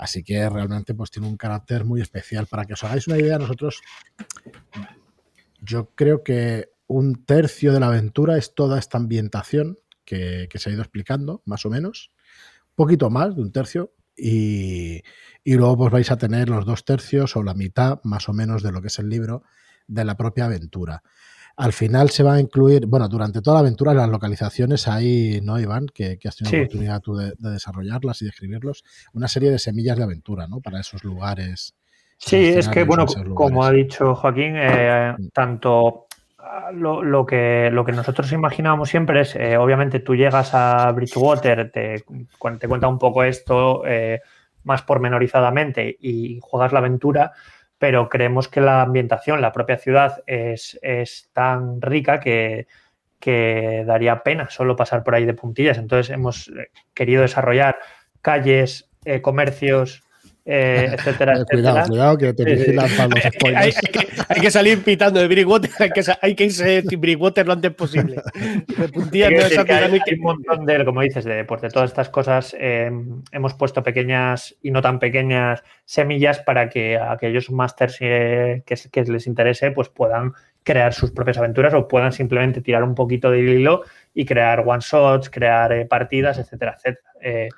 Así 0.01 0.23
que 0.23 0.49
realmente 0.49 0.95
pues 0.95 1.11
tiene 1.11 1.27
un 1.27 1.37
carácter 1.37 1.85
muy 1.85 2.01
especial. 2.01 2.47
Para 2.47 2.65
que 2.65 2.73
os 2.73 2.83
hagáis 2.83 3.07
una 3.07 3.19
idea, 3.19 3.37
nosotros, 3.37 3.81
yo 5.61 5.91
creo 5.93 6.23
que 6.23 6.71
un 6.87 7.23
tercio 7.23 7.71
de 7.71 7.79
la 7.79 7.85
aventura 7.85 8.35
es 8.35 8.55
toda 8.55 8.79
esta 8.79 8.97
ambientación 8.97 9.77
que, 10.03 10.49
se 10.55 10.69
ha 10.69 10.73
ido 10.73 10.81
explicando, 10.81 11.43
más 11.45 11.67
o 11.67 11.69
menos. 11.69 12.09
Un 12.71 12.75
poquito 12.77 13.11
más 13.11 13.35
de 13.35 13.43
un 13.43 13.51
tercio. 13.51 13.93
Y, 14.17 15.03
luego 15.45 15.77
pues 15.77 15.91
vais 15.91 16.09
a 16.09 16.17
tener 16.17 16.49
los 16.49 16.65
dos 16.65 16.83
tercios 16.83 17.35
o 17.35 17.43
la 17.43 17.53
mitad, 17.53 17.99
más 18.03 18.27
o 18.27 18.33
menos, 18.33 18.63
de 18.63 18.71
lo 18.71 18.81
que 18.81 18.87
es 18.87 18.97
el 18.97 19.07
libro 19.07 19.43
de 19.85 20.03
la 20.03 20.17
propia 20.17 20.45
aventura. 20.45 21.03
Al 21.57 21.73
final 21.73 22.09
se 22.09 22.23
va 22.23 22.35
a 22.35 22.39
incluir, 22.39 22.85
bueno, 22.85 23.07
durante 23.07 23.41
toda 23.41 23.55
la 23.55 23.59
aventura 23.61 23.93
las 23.93 24.09
localizaciones 24.09 24.87
ahí, 24.87 25.39
¿no, 25.43 25.59
Iván? 25.59 25.87
Que, 25.93 26.17
has 26.25 26.35
tenido 26.35 26.57
la 26.57 26.63
oportunidad 26.63 27.01
tú 27.01 27.15
de, 27.15 27.33
desarrollarlas 27.37 28.21
y 28.21 28.25
de 28.25 28.29
escribirlos. 28.29 28.83
Una 29.13 29.27
serie 29.27 29.51
de 29.51 29.59
semillas 29.59 29.97
de 29.97 30.03
aventura, 30.03 30.47
¿no? 30.47 30.59
Para 30.61 30.79
esos 30.79 31.03
lugares. 31.03 31.75
Sí, 32.17 32.49
es 32.49 32.69
que, 32.69 32.83
bueno, 32.83 33.05
como 33.33 33.63
ha 33.63 33.71
dicho 33.71 34.15
Joaquín, 34.15 34.53
eh, 34.55 35.15
mm. 35.17 35.27
tanto 35.29 36.07
lo, 36.73 37.25
que, 37.25 37.69
lo 37.71 37.85
que 37.85 37.91
nosotros 37.91 38.31
imaginábamos 38.31 38.89
siempre 38.89 39.21
es, 39.21 39.35
eh, 39.35 39.57
obviamente 39.57 39.99
tú 39.99 40.15
llegas 40.15 40.53
a 40.53 40.91
Bridgewater, 40.91 41.71
te, 41.71 42.03
te 42.59 42.67
cuenta 42.67 42.87
un 42.87 42.99
poco 42.99 43.23
esto 43.23 43.83
eh, 43.85 44.21
más 44.63 44.81
pormenorizadamente 44.83 45.97
y 45.99 46.39
juegas 46.41 46.71
la 46.71 46.79
aventura, 46.79 47.31
pero 47.81 48.09
creemos 48.09 48.47
que 48.47 48.61
la 48.61 48.83
ambientación, 48.83 49.41
la 49.41 49.51
propia 49.51 49.75
ciudad 49.75 50.21
es, 50.27 50.77
tan 51.33 51.81
rica 51.81 52.19
que, 52.19 52.67
que, 53.19 53.83
daría 53.87 54.21
pena 54.21 54.51
solo 54.51 54.75
pasar 54.75 55.03
por 55.03 55.15
ahí 55.15 55.25
de 55.25 55.33
puntillas. 55.33 55.79
Entonces 55.79 56.13
hemos 56.13 56.49
eh, 56.49 56.69
querido 56.93 57.23
desarrollar 57.23 57.79
calles, 58.21 58.87
comercios, 59.23 60.03
eh, 60.45 60.89
etcétera, 60.93 61.39
eh, 61.39 61.45
Cuidado, 61.49 61.87
cuidado, 61.87 62.17
que 62.17 62.33
te 62.33 62.43
vigilan 62.45 62.89
para 62.97 63.09
los 63.09 63.23
spoilers. 63.33 63.79
Hay, 64.27 64.41
que 64.41 64.51
salir 64.51 64.83
pitando 64.83 65.19
de 65.19 65.27
Brickwater, 65.27 65.69
hay 65.79 65.89
que, 65.91 66.03
hay 66.21 66.35
que 66.35 66.45
irse 66.45 66.81
de 66.81 66.95
Brickwater 66.95 67.45
lo 67.45 67.53
antes 67.53 67.71
posible. 67.73 68.21
De 69.11 69.25
hay, 69.25 70.13
un 70.15 70.21
montón 70.21 70.65
de, 70.65 70.83
como 70.83 71.01
dices, 71.01 71.25
de, 71.25 71.45
pues 71.45 71.61
de 71.61 71.69
todas 71.69 71.91
estas 71.91 72.09
cosas 72.09 72.55
em, 72.59 73.21
hemos 73.31 73.53
puesto 73.53 73.83
pequeñas 73.83 74.55
y 74.61 74.71
no 74.71 74.81
tan 74.81 74.99
pequeñas 74.99 75.63
semillas 75.85 76.39
para 76.39 76.69
que 76.69 76.97
aquellos 76.97 77.51
masters 77.51 77.99
que, 77.99 78.63
que, 78.65 79.03
les 79.03 79.27
interese 79.27 79.71
pues 79.71 79.89
puedan 79.89 80.33
crear 80.63 80.93
sus 80.93 81.11
propias 81.11 81.37
aventuras 81.37 81.73
o 81.73 81.87
puedan 81.87 82.11
simplemente 82.11 82.61
tirar 82.61 82.83
un 82.83 82.95
poquito 82.95 83.31
de 83.31 83.39
hilo 83.41 83.83
y 84.13 84.25
crear 84.25 84.63
one 84.65 84.81
shots, 84.81 85.29
crear 85.29 85.71
eh, 85.73 85.85
partidas, 85.85 86.37
etcétera, 86.37 86.77
etcétera. 86.77 87.49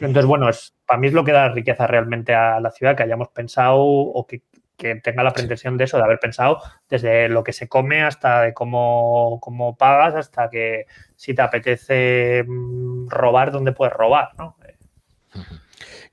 Entonces, 0.00 0.26
bueno, 0.26 0.48
es, 0.48 0.74
para 0.86 0.98
mí 0.98 1.08
es 1.08 1.12
lo 1.12 1.24
que 1.24 1.32
da 1.32 1.48
riqueza 1.48 1.86
realmente 1.86 2.34
a 2.34 2.60
la 2.60 2.70
ciudad, 2.70 2.96
que 2.96 3.02
hayamos 3.02 3.28
pensado 3.28 3.78
o 3.80 4.26
que, 4.26 4.42
tenga 4.76 5.22
la 5.22 5.32
pretensión 5.32 5.78
de 5.78 5.84
eso, 5.84 5.96
de 5.96 6.02
haber 6.02 6.18
pensado 6.18 6.60
desde 6.90 7.28
lo 7.28 7.44
que 7.44 7.52
se 7.52 7.68
come 7.68 8.02
hasta 8.02 8.42
de 8.42 8.52
cómo, 8.52 9.38
cómo 9.40 9.76
pagas, 9.76 10.14
hasta 10.14 10.50
que 10.50 10.86
si 11.16 11.32
te 11.32 11.40
apetece 11.40 12.44
mm, 12.46 13.08
robar, 13.08 13.52
dónde 13.52 13.72
puedes 13.72 13.94
robar, 13.94 14.32
¿no? 14.36 14.56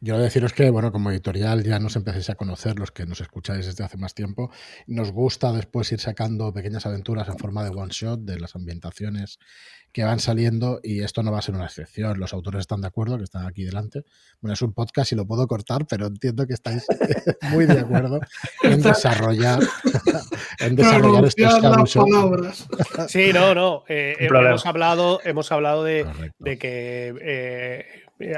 Yo 0.03 0.17
deciros 0.17 0.51
que, 0.53 0.71
bueno, 0.71 0.91
como 0.91 1.11
editorial 1.11 1.63
ya 1.63 1.77
nos 1.77 1.95
empecéis 1.95 2.31
a 2.31 2.35
conocer, 2.35 2.79
los 2.79 2.89
que 2.91 3.05
nos 3.05 3.21
escucháis 3.21 3.67
desde 3.67 3.83
hace 3.83 3.97
más 3.97 4.15
tiempo. 4.15 4.49
Nos 4.87 5.11
gusta 5.11 5.53
después 5.53 5.91
ir 5.91 5.99
sacando 5.99 6.51
pequeñas 6.51 6.87
aventuras 6.87 7.27
en 7.27 7.37
forma 7.37 7.63
de 7.63 7.69
one 7.69 7.91
shot 7.91 8.21
de 8.21 8.39
las 8.39 8.55
ambientaciones 8.55 9.37
que 9.91 10.03
van 10.03 10.19
saliendo 10.19 10.79
y 10.81 11.01
esto 11.03 11.21
no 11.21 11.31
va 11.31 11.39
a 11.39 11.41
ser 11.43 11.53
una 11.53 11.65
excepción. 11.65 12.19
Los 12.19 12.33
autores 12.33 12.61
están 12.61 12.81
de 12.81 12.87
acuerdo, 12.87 13.17
que 13.17 13.25
están 13.25 13.45
aquí 13.45 13.63
delante. 13.63 14.03
Bueno, 14.39 14.53
es 14.53 14.61
un 14.63 14.73
podcast 14.73 15.11
y 15.11 15.15
lo 15.15 15.27
puedo 15.27 15.45
cortar, 15.47 15.85
pero 15.85 16.07
entiendo 16.07 16.47
que 16.47 16.53
estáis 16.53 16.87
muy 17.51 17.65
de 17.67 17.81
acuerdo 17.81 18.21
en 18.63 18.81
desarrollar, 18.81 19.59
en 20.59 20.75
desarrollar 20.75 21.25
estos 21.25 21.93
palabras. 21.93 22.67
Sí, 23.07 23.31
no, 23.33 23.53
no. 23.53 23.83
Eh, 23.87 24.15
hemos 24.19 24.65
hablado, 24.65 25.19
hemos 25.23 25.51
hablado 25.51 25.83
de, 25.83 26.07
que 26.59 27.13
eh, 27.21 27.85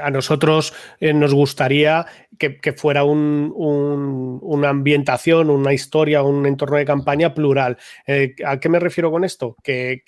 a 0.02 0.10
nosotros 0.10 0.72
eh, 1.00 1.12
nos 1.12 1.34
gustaría 1.34 2.06
que, 2.38 2.72
fuera 2.72 3.04
una 3.04 4.68
ambientación, 4.68 5.50
una 5.50 5.72
historia, 5.72 6.22
un 6.22 6.46
entorno 6.46 6.76
de 6.76 6.84
campaña 6.84 7.32
plural. 7.32 7.76
Eh, 8.06 8.34
¿A 8.44 8.58
qué 8.58 8.68
me 8.68 8.80
refiero 8.80 9.10
con 9.10 9.24
esto? 9.24 9.56
Que, 9.62 10.02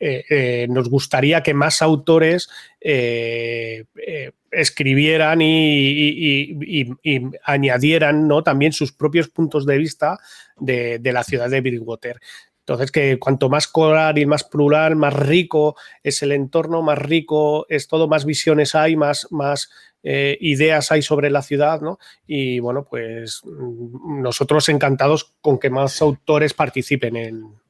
eh, 0.00 0.66
nos 0.68 0.88
gustaría 0.88 1.42
que 1.42 1.54
más 1.54 1.82
autores 1.82 2.48
escribieran 4.50 5.40
y, 5.40 6.58
añadieran 7.44 8.28
¿no? 8.28 8.42
también 8.42 8.72
sus 8.72 8.92
propios 8.92 9.28
puntos 9.28 9.64
de 9.64 9.78
vista 9.78 10.18
de, 10.58 10.98
de 10.98 11.12
la 11.12 11.24
ciudad 11.24 11.48
de 11.48 11.60
Bridgewater. 11.60 12.20
Entonces, 12.62 12.92
que 12.92 13.18
cuanto 13.18 13.48
más 13.48 13.66
coral 13.66 14.18
y 14.18 14.26
más 14.26 14.44
plural, 14.44 14.94
más 14.94 15.14
rico 15.14 15.74
es 16.02 16.22
el 16.22 16.30
entorno, 16.30 16.80
más 16.80 16.98
rico 16.98 17.66
es 17.68 17.88
todo, 17.88 18.06
más 18.06 18.24
visiones 18.24 18.76
hay, 18.76 18.94
más, 18.94 19.26
más 19.30 19.68
eh, 20.04 20.38
ideas 20.40 20.92
hay 20.92 21.02
sobre 21.02 21.28
la 21.28 21.42
ciudad, 21.42 21.80
¿no? 21.80 21.98
Y 22.24 22.60
bueno, 22.60 22.84
pues 22.88 23.42
mm, 23.44 24.22
nosotros 24.22 24.68
encantados 24.68 25.34
con 25.40 25.58
que 25.58 25.70
más 25.70 26.00
autores 26.02 26.54
participen 26.54 27.16
en, 27.16 27.62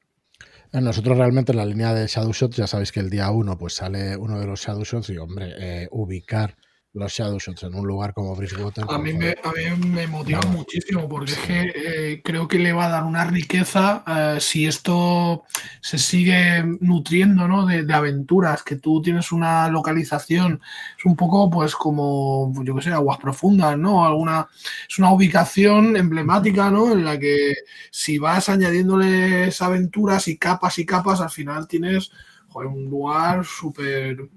nosotros 0.73 1.19
realmente 1.19 1.53
en 1.53 1.59
la 1.59 1.67
línea 1.67 1.93
de 1.93 2.07
Shadow 2.07 2.33
Shots, 2.33 2.57
ya 2.57 2.67
sabéis 2.67 2.93
que 2.93 3.01
el 3.01 3.11
día 3.11 3.31
uno 3.31 3.59
pues 3.59 3.75
sale 3.75 4.17
uno 4.17 4.41
de 4.41 4.47
los 4.47 4.61
Shadow 4.61 4.85
Shots 4.85 5.11
y 5.11 5.19
hombre, 5.19 5.53
eh, 5.59 5.89
ubicar 5.91 6.57
los 6.95 7.11
Shadow 7.11 7.39
Shots 7.39 7.63
en 7.63 7.75
un 7.75 7.87
lugar 7.87 8.13
como 8.13 8.37
Bridgewater. 8.37 8.85
A 8.89 8.99
mí, 8.99 9.15
me, 9.15 9.31
a 9.31 9.53
mí 9.53 9.87
me 9.87 10.07
motiva 10.07 10.43
muchísimo 10.43 11.09
porque 11.09 11.33
es 11.33 11.39
que 11.39 11.73
eh, 11.75 12.23
creo 12.23 12.47
que 12.47 12.59
le 12.59 12.75
va 12.75 12.87
a 12.87 12.91
dar 12.91 13.05
una 13.05 13.25
riqueza 13.25 14.05
eh, 14.07 14.39
si 14.41 14.67
esto 14.67 15.45
se 15.81 15.97
sigue 15.97 16.63
nutriendo 16.81 17.49
¿no? 17.49 17.65
de, 17.65 17.91
aventuras, 17.93 18.63
que 18.63 18.77
tú 18.77 19.01
tienes 19.01 19.33
una 19.33 19.69
localización, 19.71 20.61
es 20.99 21.05
un 21.07 21.17
poco 21.17 21.49
pues 21.49 21.75
como, 21.75 22.53
yo 22.63 22.75
qué 22.75 22.83
sé, 22.83 22.91
aguas 22.91 23.19
profundas, 23.19 23.79
¿no? 23.79 24.05
Alguna, 24.05 24.49
es 24.89 24.99
una 24.99 25.13
ubicación 25.13 25.97
emblemática, 25.97 26.71
¿no? 26.71 26.93
En 26.93 27.05
la 27.05 27.19
que 27.19 27.55
si 27.91 28.19
vas 28.19 28.51
añadiéndoles 28.51 29.63
aventuras 29.63 30.29
y 30.29 30.37
capas 30.37 30.79
y 30.79 30.85
capas, 30.85 31.23
al 31.23 31.31
final 31.31 31.67
tienes 31.67 32.11
un 32.55 32.91
lugar 32.91 33.47
súper 33.47 34.29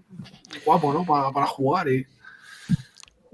guapo, 0.66 0.94
¿no? 0.94 1.06
Para, 1.06 1.32
para 1.32 1.48
jugar 1.48 1.90
y... 1.90 2.06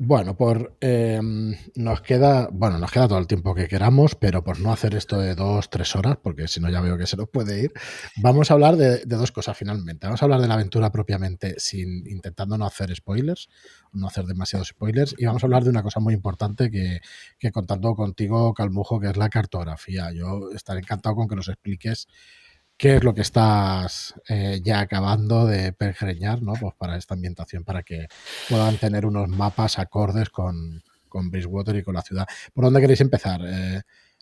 Bueno, 0.04 0.36
por 0.36 0.76
em, 0.82 1.56
nos 1.76 2.02
queda, 2.02 2.50
bueno, 2.52 2.80
nos 2.80 2.92
queda 2.92 3.08
todo 3.08 3.20
el 3.20 3.28
tiempo 3.28 3.54
que 3.54 3.68
queramos, 3.68 4.16
pero 4.16 4.44
por 4.44 4.60
no 4.60 4.74
hacer 4.74 4.96
esto 4.96 5.20
de 5.20 5.36
dos, 5.36 5.70
tres 5.70 5.96
horas, 5.96 6.18
porque 6.24 6.48
si 6.48 6.60
no 6.60 6.72
ya 6.72 6.82
veo 6.82 6.98
que 6.98 7.06
se 7.06 7.18
nos 7.18 7.30
puede 7.30 7.66
ir, 7.66 7.72
vamos 8.18 8.50
a 8.50 8.56
hablar 8.56 8.78
de, 8.78 9.06
dos 9.06 9.32
cosas 9.32 9.56
finalmente. 9.56 10.08
Vamos 10.08 10.24
a 10.24 10.26
hablar 10.26 10.42
de 10.42 10.48
la 10.48 10.56
aventura 10.56 10.92
propiamente, 10.92 11.54
sin 11.60 12.08
intentando 12.08 12.58
no 12.58 12.66
hacer 12.66 12.96
spoilers, 12.96 13.48
no 13.94 14.08
hacer 14.08 14.26
demasiados 14.26 14.70
spoilers, 14.70 15.14
y 15.20 15.26
vamos 15.26 15.44
a 15.44 15.46
hablar 15.46 15.66
de 15.66 15.70
una 15.70 15.84
cosa 15.84 16.00
muy 16.00 16.16
importante 16.16 16.72
que, 16.72 17.02
que 17.38 17.52
contando 17.52 17.94
contigo, 17.94 18.56
Calmujo, 18.56 19.00
que 19.00 19.10
es 19.10 19.18
la 19.18 19.30
cartografía. 19.30 20.12
Yo 20.12 20.50
estaré 20.56 20.80
encantado 20.80 21.16
con 21.16 21.28
que 21.28 21.36
nos 21.36 21.48
expliques 21.48 22.08
qué 22.82 22.96
es 22.96 23.04
lo 23.04 23.14
que 23.14 23.22
estás 23.22 24.16
eh, 24.28 24.60
ya 24.64 24.80
acabando 24.80 25.46
de 25.46 25.72
pergreñar 25.72 26.42
¿no? 26.42 26.54
pues 26.60 26.74
para 26.74 26.98
esta 26.98 27.14
ambientación, 27.14 27.64
para 27.64 27.84
que 27.84 28.08
puedan 28.50 28.78
tener 28.78 29.06
unos 29.06 29.30
mapas 29.30 29.78
acordes 29.78 30.32
con, 30.32 30.82
con 31.08 31.30
Bridgewater 31.30 31.76
y 31.76 31.84
con 31.84 31.94
la 31.94 32.02
ciudad. 32.02 32.26
¿Por 32.52 32.64
dónde 32.66 32.82
queréis 32.82 33.02
empezar? 33.02 33.40
Eh, 33.46 33.82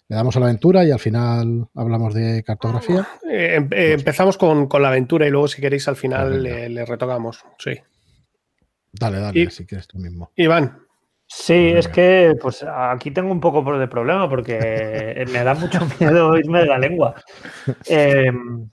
¿Le 0.09 0.15
damos 0.15 0.35
a 0.35 0.41
la 0.41 0.47
aventura 0.47 0.83
y 0.83 0.91
al 0.91 0.99
final 0.99 1.69
hablamos 1.73 2.13
de 2.13 2.43
cartografía? 2.43 3.07
Eh, 3.31 3.55
em, 3.55 3.69
empezamos 3.71 4.37
con, 4.37 4.67
la 4.81 4.89
aventura 4.89 5.25
y 5.25 5.29
luego 5.29 5.47
si 5.47 5.61
queréis 5.61 5.87
al 5.87 5.95
final 5.95 6.43
le, 6.43 6.85
retocamos. 6.85 7.45
Sí. 7.59 7.79
Dale, 8.91 9.21
dale, 9.21 9.51
si 9.51 9.65
quieres 9.65 9.87
tú 9.87 9.99
mismo. 9.99 10.33
Iván. 10.35 10.88
Sí, 11.31 11.73
es 11.75 11.87
que 11.87 12.35
pues 12.41 12.63
aquí 12.63 13.11
tengo 13.11 13.31
un 13.31 13.39
poco 13.39 13.77
de 13.77 13.87
problema 13.87 14.27
porque 14.27 15.23
me 15.31 15.43
da 15.43 15.53
mucho 15.53 15.79
miedo 15.99 16.35
irme 16.35 16.61
de 16.61 16.65
la 16.65 16.79
lengua. 16.79 17.13
Em, 17.85 18.67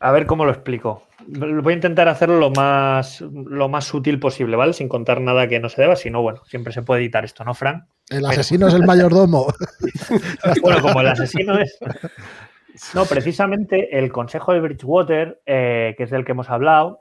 a 0.00 0.10
ver 0.10 0.24
cómo 0.24 0.46
lo 0.46 0.52
explico. 0.52 1.06
Voy 1.26 1.72
a 1.72 1.76
intentar 1.76 2.08
hacerlo 2.08 2.38
lo 2.38 2.50
más, 2.50 3.20
lo 3.20 3.68
más 3.68 3.84
sutil 3.84 4.18
posible, 4.18 4.56
¿vale? 4.56 4.72
Sin 4.72 4.88
contar 4.88 5.20
nada 5.20 5.46
que 5.48 5.60
no 5.60 5.68
se 5.68 5.82
deba, 5.82 5.96
sino 5.96 6.22
bueno, 6.22 6.40
siempre 6.46 6.72
se 6.72 6.80
puede 6.80 7.02
editar 7.02 7.26
esto, 7.26 7.44
¿no, 7.44 7.52
Frank? 7.52 7.84
El 8.08 8.24
asesino 8.24 8.68
es 8.68 8.74
el 8.74 8.86
mayordomo. 8.86 9.52
bueno, 10.62 10.80
como 10.80 11.02
el 11.02 11.08
asesino 11.08 11.58
es. 11.58 11.78
No, 12.94 13.04
precisamente 13.04 13.98
el 13.98 14.10
Consejo 14.10 14.54
de 14.54 14.60
Bridgewater, 14.60 15.42
eh, 15.44 15.94
que 15.98 16.04
es 16.04 16.10
del 16.10 16.24
que 16.24 16.32
hemos 16.32 16.48
hablado, 16.48 17.00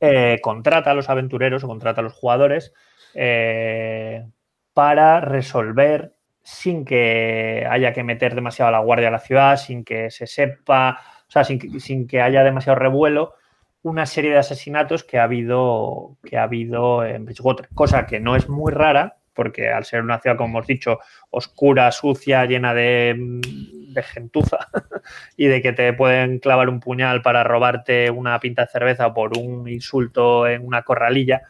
eh, 0.00 0.38
contrata 0.42 0.90
a 0.90 0.94
los 0.94 1.10
aventureros 1.10 1.62
o 1.62 1.68
contrata 1.68 2.00
a 2.00 2.04
los 2.04 2.14
jugadores 2.14 2.72
eh, 3.14 4.26
para 4.72 5.20
resolver 5.20 6.14
sin 6.42 6.84
que 6.84 7.66
haya 7.70 7.92
que 7.92 8.02
meter 8.02 8.34
demasiado 8.34 8.70
a 8.70 8.72
la 8.72 8.80
guardia 8.80 9.08
a 9.08 9.12
la 9.12 9.18
ciudad, 9.18 9.56
sin 9.56 9.84
que 9.84 10.10
se 10.10 10.26
sepa, 10.26 11.00
o 11.28 11.30
sea, 11.30 11.44
sin, 11.44 12.06
que 12.06 12.20
haya 12.22 12.42
demasiado 12.42 12.78
revuelo, 12.78 13.34
una 13.82 14.06
serie 14.06 14.30
de 14.30 14.38
asesinatos 14.38 15.04
que 15.04 15.18
ha 15.18 15.24
habido, 15.24 16.16
que 16.24 16.38
ha 16.38 16.44
habido 16.44 17.04
en 17.04 17.24
Bridgewater, 17.24 17.68
cosa 17.74 18.06
que 18.06 18.20
no 18.20 18.36
es 18.36 18.48
muy 18.48 18.72
rara, 18.72 19.18
porque 19.34 19.68
al 19.68 19.84
ser 19.84 20.02
una 20.02 20.18
ciudad, 20.18 20.36
como 20.36 20.58
hemos 20.58 20.66
dicho, 20.66 20.98
oscura, 21.30 21.90
sucia, 21.92 22.44
llena 22.44 22.74
de, 22.74 23.14
de 23.16 24.02
gentuza 24.02 24.68
y 25.36 25.46
de 25.46 25.62
que 25.62 25.72
te 25.72 25.92
pueden 25.92 26.38
clavar 26.38 26.68
un 26.68 26.80
puñal 26.80 27.22
para 27.22 27.44
robarte 27.44 28.10
una 28.10 28.38
pinta 28.40 28.62
de 28.62 28.68
cerveza 28.68 29.12
por 29.12 29.36
un 29.38 29.68
insulto 29.68 30.46
en 30.46 30.66
una 30.66 30.82
corralilla, 30.82 31.42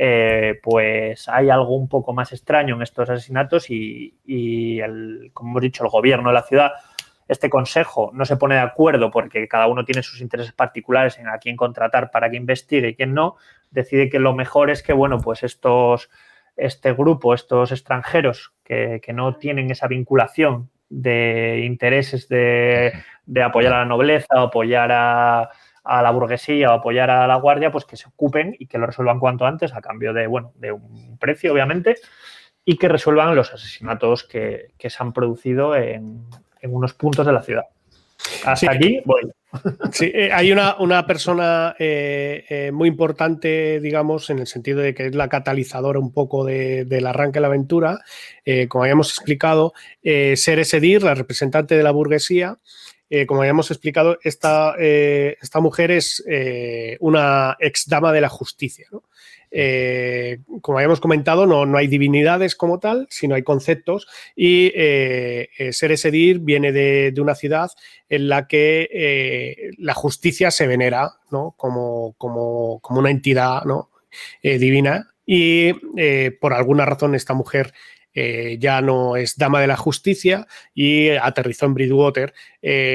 eh, 0.00 0.60
pues 0.62 1.28
hay 1.28 1.50
algo 1.50 1.74
un 1.74 1.88
poco 1.88 2.12
más 2.12 2.32
extraño 2.32 2.76
en 2.76 2.82
estos 2.82 3.10
asesinatos 3.10 3.68
y, 3.68 4.80
el, 4.80 5.32
como 5.34 5.50
hemos 5.50 5.62
dicho, 5.62 5.82
el 5.82 5.90
gobierno 5.90 6.28
de 6.28 6.34
la 6.34 6.42
ciudad, 6.42 6.70
este 7.26 7.50
consejo 7.50 8.12
no 8.14 8.24
se 8.24 8.36
pone 8.36 8.54
de 8.54 8.60
acuerdo 8.60 9.10
porque 9.10 9.48
cada 9.48 9.66
uno 9.66 9.84
tiene 9.84 10.04
sus 10.04 10.20
intereses 10.20 10.52
particulares 10.52 11.18
en 11.18 11.26
a 11.26 11.38
quién 11.38 11.56
contratar 11.56 12.12
para 12.12 12.30
que 12.30 12.36
investigue 12.36 12.90
y 12.90 12.94
quién 12.94 13.12
no, 13.12 13.36
decide 13.72 14.08
que 14.08 14.20
lo 14.20 14.34
mejor 14.34 14.70
es 14.70 14.84
que, 14.84 14.92
bueno, 14.92 15.18
pues 15.18 15.42
estos 15.42 16.10
este 16.58 16.92
grupo, 16.92 17.32
estos 17.32 17.72
extranjeros 17.72 18.52
que, 18.64 19.00
que, 19.02 19.12
no 19.12 19.36
tienen 19.36 19.70
esa 19.70 19.86
vinculación 19.86 20.70
de 20.90 21.62
intereses 21.64 22.28
de, 22.28 22.92
apoyar 23.42 23.74
a 23.74 23.78
la 23.78 23.84
nobleza, 23.84 24.26
o 24.30 24.40
apoyar 24.40 24.90
a, 24.92 25.50
la 25.84 26.10
burguesía 26.10 26.70
o 26.70 26.74
apoyar 26.74 27.10
a 27.10 27.26
la 27.26 27.36
guardia, 27.36 27.70
pues 27.70 27.84
que 27.84 27.96
se 27.96 28.08
ocupen 28.08 28.54
y 28.58 28.66
que 28.66 28.78
lo 28.78 28.86
resuelvan 28.86 29.18
cuanto 29.18 29.46
antes 29.46 29.74
a 29.74 29.80
cambio 29.80 30.12
de, 30.12 30.26
bueno, 30.26 30.52
de 30.56 30.72
un 30.72 31.16
precio, 31.18 31.52
obviamente, 31.52 31.96
y 32.64 32.76
que 32.76 32.88
resuelvan 32.88 33.34
los 33.34 33.52
asesinatos 33.52 34.24
que, 34.24 34.72
se 34.78 35.02
han 35.02 35.12
producido 35.12 35.74
en, 35.76 36.26
unos 36.62 36.92
puntos 36.94 37.24
de 37.24 37.32
la 37.32 37.42
ciudad. 37.42 37.64
Hasta 38.44 38.72
aquí 38.72 39.00
voy. 39.04 39.30
Sí, 39.92 40.10
eh, 40.14 40.30
hay 40.32 40.52
una, 40.52 40.76
una 40.78 41.06
persona 41.06 41.74
eh, 41.78 42.44
eh, 42.48 42.70
muy 42.72 42.88
importante, 42.88 43.80
digamos, 43.80 44.28
en 44.30 44.40
el 44.40 44.46
sentido 44.46 44.80
de 44.80 44.94
que 44.94 45.06
es 45.06 45.14
la 45.14 45.28
catalizadora 45.28 45.98
un 45.98 46.12
poco 46.12 46.44
del 46.44 47.06
arranque 47.06 47.38
de 47.38 47.40
la 47.40 47.46
aventura. 47.46 48.00
como 48.68 48.84
habíamos 48.84 49.10
explicado, 49.10 49.72
Ser 50.02 50.58
Edir, 50.58 51.02
la 51.02 51.14
representante 51.14 51.76
de 51.76 51.82
la 51.82 51.90
burguesía, 51.90 52.58
como 53.26 53.40
habíamos 53.40 53.70
explicado, 53.70 54.18
esta, 54.22 54.74
esta 54.78 55.60
mujer 55.60 55.90
es 55.92 56.22
una 57.00 57.56
ex 57.58 57.88
dama 57.88 58.12
de 58.12 58.20
la 58.20 58.28
justicia. 58.28 58.86
¿no? 58.92 59.02
Eh, 59.50 60.40
como 60.60 60.78
habíamos 60.78 61.00
comentado, 61.00 61.46
no, 61.46 61.66
no, 61.66 61.78
hay 61.78 61.86
divinidades 61.86 62.54
como 62.54 62.78
tal, 62.78 63.06
sino 63.10 63.34
hay 63.34 63.42
conceptos. 63.42 64.06
Y 64.36 64.72
eh, 64.74 65.48
eh 65.58 65.72
Ser 65.72 65.92
Edir 65.92 66.40
viene 66.40 66.72
de, 66.72 67.14
una 67.18 67.34
ciudad 67.34 67.70
en 68.08 68.28
la 68.28 68.46
que 68.46 68.88
eh, 68.92 69.70
la 69.78 69.94
justicia 69.94 70.50
se 70.50 70.66
venera 70.66 71.12
¿no? 71.30 71.54
como, 71.56 72.14
como, 72.18 72.80
como, 72.80 73.00
una 73.00 73.10
entidad 73.10 73.64
¿no? 73.64 73.90
divina. 74.42 75.08
Y 75.26 75.72
por 76.40 76.54
alguna 76.54 76.86
razón 76.86 77.14
esta 77.14 77.34
mujer 77.34 77.74
ya 78.58 78.80
no 78.80 79.14
es 79.16 79.36
dama 79.36 79.60
de 79.60 79.66
la 79.66 79.76
justicia 79.76 80.46
y 80.74 81.10
aterrizó 81.10 81.66
en 81.66 81.74
Bridgewater. 81.74 82.32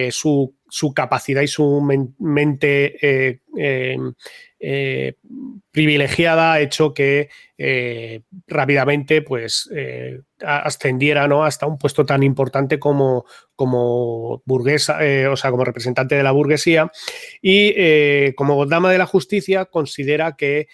Su, 0.10 0.56
su, 0.68 0.94
capacidad 0.96 1.44
y 1.44 1.48
su 1.48 1.80
mente 2.18 3.40
eh, 3.56 3.98
privilegiada 5.72 6.54
ha 6.54 6.62
hecho 6.62 6.94
que 6.94 7.30
eh, 7.58 8.22
rápidamente 8.48 9.22
pues, 9.22 9.70
eh, 9.76 10.22
ascendiera 10.42 11.28
¿no? 11.28 11.44
hasta 11.44 11.66
un 11.66 11.78
puesto 11.78 12.06
tan 12.06 12.24
importante 12.24 12.80
como, 12.80 13.26
como 13.56 14.42
burguesa, 14.46 15.00
o 15.30 15.36
sea, 15.36 15.52
como 15.52 15.66
representante 15.66 16.16
de 16.16 16.24
la 16.24 16.32
burguesía. 16.32 16.92
Y 17.42 18.34
como 18.34 18.66
dama 18.66 18.92
de 18.92 18.98
la 18.98 19.06
justicia, 19.06 19.66
considera 19.66 20.36
que 20.38 20.68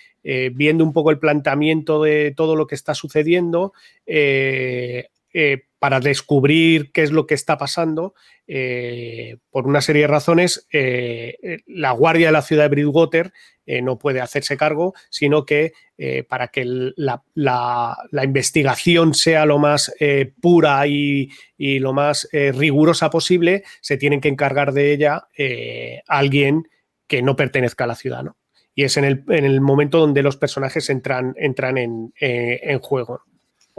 viendo 0.53 0.84
un 0.84 0.94
poco 0.94 1.11
el 1.11 1.20
planteamiento 1.20 2.03
de 2.03 2.34
todo 2.36 2.56
lo 2.56 2.68
que 2.68 2.76
está 2.76 2.94
sucediendo, 2.94 3.74
para 5.80 5.99
descubrir 5.99 6.91
qué 6.91 7.03
es 7.03 7.11
lo 7.11 7.27
que 7.27 7.35
está 7.35 7.57
pasando, 7.57 8.14
por 9.51 9.68
una 9.68 9.81
serie 9.81 10.03
de 10.03 10.07
razones, 10.07 10.68
la 11.68 11.91
guardia 11.91 12.27
de 12.27 12.34
la 12.34 12.41
ciudad 12.41 12.64
de 12.64 12.69
Bridgewater 12.69 13.31
eh, 13.69 13.84
no 13.84 13.99
puede 13.99 14.19
hacerse 14.19 14.57
cargo, 14.57 14.95
sino 15.11 15.45
que 15.45 15.73
eh, 15.95 16.23
para 16.23 16.47
que 16.47 16.65
la, 16.65 17.22
investigación 18.23 19.14
sea 19.14 19.45
lo 19.45 19.60
más 19.60 19.93
eh, 19.99 20.34
pura 20.41 20.88
y, 20.88 21.30
lo 21.60 21.93
más 21.93 22.27
rigurosa 22.31 23.11
posible, 23.11 23.61
se 23.80 23.97
tienen 23.97 24.22
que 24.22 24.30
encargar 24.30 24.73
de 24.73 24.91
ella 24.91 25.27
alguien 26.07 26.68
que 27.06 27.22
no 27.22 27.35
pertenezca 27.35 27.84
a 27.84 27.88
la 27.88 27.95
ciudad. 27.95 28.23
Y 28.73 28.85
es 28.85 28.97
en 28.97 29.03
el, 29.06 29.61
momento 29.61 29.99
donde 29.99 30.23
los 30.23 30.35
personajes 30.35 30.89
entran, 30.89 31.35
entran 31.38 31.77
en, 31.77 32.11
en 32.19 32.80
juego. 32.80 33.22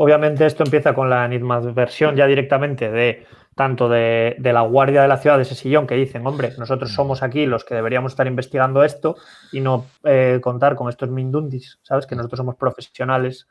Obviamente 0.02 0.47
esto 0.47 0.64
empieza 0.64 0.94
con 0.94 1.10
la 1.10 1.28
versión 1.74 2.16
ya 2.16 2.27
directamente 2.27 2.90
de 2.90 3.27
tanto 3.55 3.86
de, 3.86 4.35
la 4.40 4.62
guardia 4.62 5.02
de 5.02 5.09
la 5.09 5.18
ciudad 5.18 5.36
de 5.36 5.43
ese 5.43 5.55
sillón 5.55 5.86
que 5.86 5.94
dicen, 5.94 6.27
hombre, 6.27 6.55
nosotros 6.56 6.94
somos 6.94 7.22
aquí 7.22 7.44
los 7.44 7.66
que 7.66 7.74
deberíamos 7.74 8.12
estar 8.12 8.27
investigando 8.27 8.82
esto 8.82 9.16
y 9.52 9.60
no 9.60 9.85
eh, 10.05 10.39
contar 10.40 10.74
con 10.74 10.89
estos 10.89 11.10
mindundis, 11.10 11.81
¿sabes? 11.82 12.06
Que 12.06 12.16
nosotros 12.16 12.39
somos 12.39 12.56
profesionales. 12.56 13.47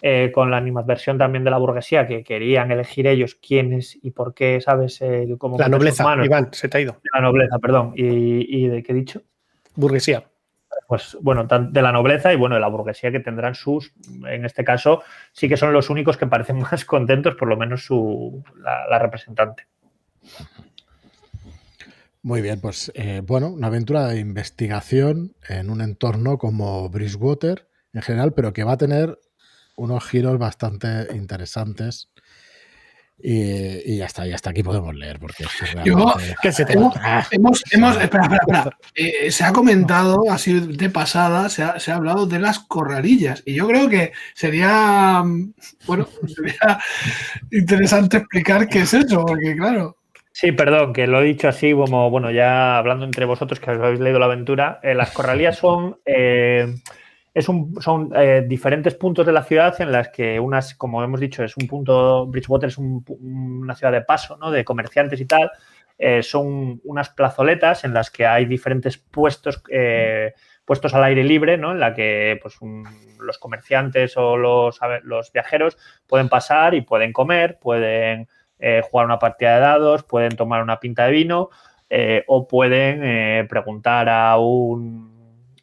Eh, 0.00 0.32
con 0.32 0.50
la 0.50 0.58
animadversión 0.58 1.16
también 1.16 1.44
de 1.44 1.50
la 1.50 1.56
burguesía, 1.56 2.06
que 2.06 2.22
querían 2.24 2.70
elegir 2.70 3.06
ellos 3.06 3.36
quiénes 3.36 3.98
y 4.02 4.10
por 4.10 4.34
qué, 4.34 4.60
¿sabes? 4.60 5.00
Eh, 5.00 5.26
la 5.58 5.68
nobleza, 5.68 6.04
Iván, 6.22 6.48
se 6.52 6.68
te 6.68 6.76
ha 6.76 6.80
ido. 6.82 7.00
La 7.14 7.22
nobleza, 7.22 7.58
perdón. 7.58 7.94
¿Y, 7.96 8.64
y 8.64 8.68
de 8.68 8.82
qué 8.82 8.92
he 8.92 8.94
dicho? 8.94 9.22
Burguesía 9.74 10.24
pues 10.86 11.16
bueno, 11.20 11.44
de 11.44 11.82
la 11.82 11.92
nobleza 11.92 12.32
y 12.32 12.36
bueno, 12.36 12.54
de 12.54 12.60
la 12.60 12.68
burguesía 12.68 13.10
que 13.10 13.20
tendrán 13.20 13.54
sus, 13.54 13.92
en 14.26 14.44
este 14.44 14.64
caso, 14.64 15.02
sí 15.32 15.48
que 15.48 15.56
son 15.56 15.72
los 15.72 15.90
únicos 15.90 16.16
que 16.16 16.26
parecen 16.26 16.58
más 16.60 16.84
contentos, 16.84 17.34
por 17.36 17.48
lo 17.48 17.56
menos 17.56 17.84
su, 17.84 18.42
la, 18.56 18.98
representante. 18.98 19.66
Muy 22.22 22.40
bien, 22.40 22.60
pues 22.60 22.90
eh, 22.94 23.20
bueno, 23.22 23.48
una 23.48 23.66
aventura 23.66 24.06
de 24.06 24.18
investigación 24.18 25.34
en 25.48 25.68
un 25.68 25.82
entorno 25.82 26.38
como 26.38 26.88
Bridgewater 26.88 27.68
en 27.92 28.02
general, 28.02 28.32
pero 28.32 28.52
que 28.52 28.64
va 28.64 28.72
a 28.72 28.78
tener 28.78 29.18
unos 29.76 30.04
giros 30.04 30.38
bastante 30.38 31.08
interesantes 31.14 32.08
y, 33.26 34.02
hasta, 34.02 34.24
hasta 34.24 34.50
aquí 34.50 34.62
podemos 34.62 34.94
leer, 34.94 35.18
porque 35.18 35.44
se 35.44 35.64
hemos, 35.82 36.14
espera, 37.96 38.24
espera, 38.26 38.78
eh, 38.94 39.30
se 39.30 39.44
ha 39.44 39.52
comentado, 39.52 40.30
así 40.30 40.60
de 40.60 40.90
pasada, 40.90 41.48
se 41.48 41.62
ha, 41.62 41.80
se 41.80 41.90
ha, 41.90 41.94
hablado 41.94 42.26
de 42.26 42.38
las 42.38 42.58
corralillas. 42.58 43.42
Y 43.46 43.54
yo 43.54 43.66
creo 43.66 43.88
que 43.88 44.12
sería, 44.34 45.22
bueno, 45.86 46.06
sería 46.26 46.78
interesante 47.50 48.18
explicar 48.18 48.68
qué 48.68 48.80
es 48.82 48.92
eso, 48.92 49.24
porque 49.24 49.56
claro. 49.56 49.96
Sí, 50.30 50.52
perdón, 50.52 50.92
que 50.92 51.06
lo 51.06 51.22
he 51.22 51.24
dicho 51.24 51.48
así 51.48 51.72
como, 51.72 52.10
bueno, 52.10 52.30
ya 52.30 52.76
hablando 52.76 53.06
entre 53.06 53.24
vosotros 53.24 53.58
que 53.58 53.70
habéis 53.70 54.00
leído 54.00 54.18
la 54.18 54.26
aventura, 54.26 54.80
eh, 54.82 54.94
las 54.94 55.12
corralillas 55.12 55.56
son... 55.56 55.96
Eh, 56.04 56.74
son 57.42 58.12
eh, 58.14 58.44
diferentes 58.46 58.94
puntos 58.94 59.26
de 59.26 59.32
la 59.32 59.42
ciudad 59.42 59.74
en 59.80 59.90
las 59.90 60.08
que 60.10 60.38
unas, 60.38 60.74
como 60.74 61.02
hemos 61.02 61.18
dicho, 61.18 61.42
es 61.42 61.56
un 61.56 61.66
punto, 61.66 62.26
Bridgewater 62.26 62.68
es 62.68 62.78
una 62.78 63.74
ciudad 63.74 63.92
de 63.92 64.02
paso, 64.02 64.36
¿no? 64.36 64.52
De 64.52 64.64
comerciantes 64.64 65.20
y 65.20 65.26
tal. 65.26 65.50
Eh, 65.98 66.22
son 66.22 66.80
unas 66.84 67.10
plazoletas 67.10 67.84
en 67.84 67.92
las 67.92 68.10
que 68.10 68.24
hay 68.24 68.44
diferentes 68.46 68.98
puestos, 68.98 69.62
eh, 69.68 70.32
puestos 70.64 70.94
al 70.94 71.02
aire 71.04 71.24
libre, 71.24 71.56
¿no? 71.58 71.72
En 71.72 71.80
la 71.80 71.92
que 71.92 72.38
pues, 72.40 72.56
los 73.18 73.38
comerciantes 73.38 74.16
o 74.16 74.36
los, 74.36 74.78
los, 75.02 75.32
viajeros 75.32 75.76
pueden 76.06 76.28
pasar 76.28 76.74
y 76.74 76.82
pueden 76.82 77.12
comer, 77.12 77.58
pueden 77.60 78.28
jugar 78.88 79.06
una 79.06 79.18
partida 79.18 79.56
de 79.56 79.60
dados, 79.60 80.04
pueden 80.04 80.36
tomar 80.36 80.62
una 80.62 80.80
pinta 80.80 81.04
de 81.04 81.12
vino 81.12 81.50
o 82.28 82.48
pueden 82.48 83.46
preguntar 83.46 84.08
a 84.08 84.38
un 84.38 85.13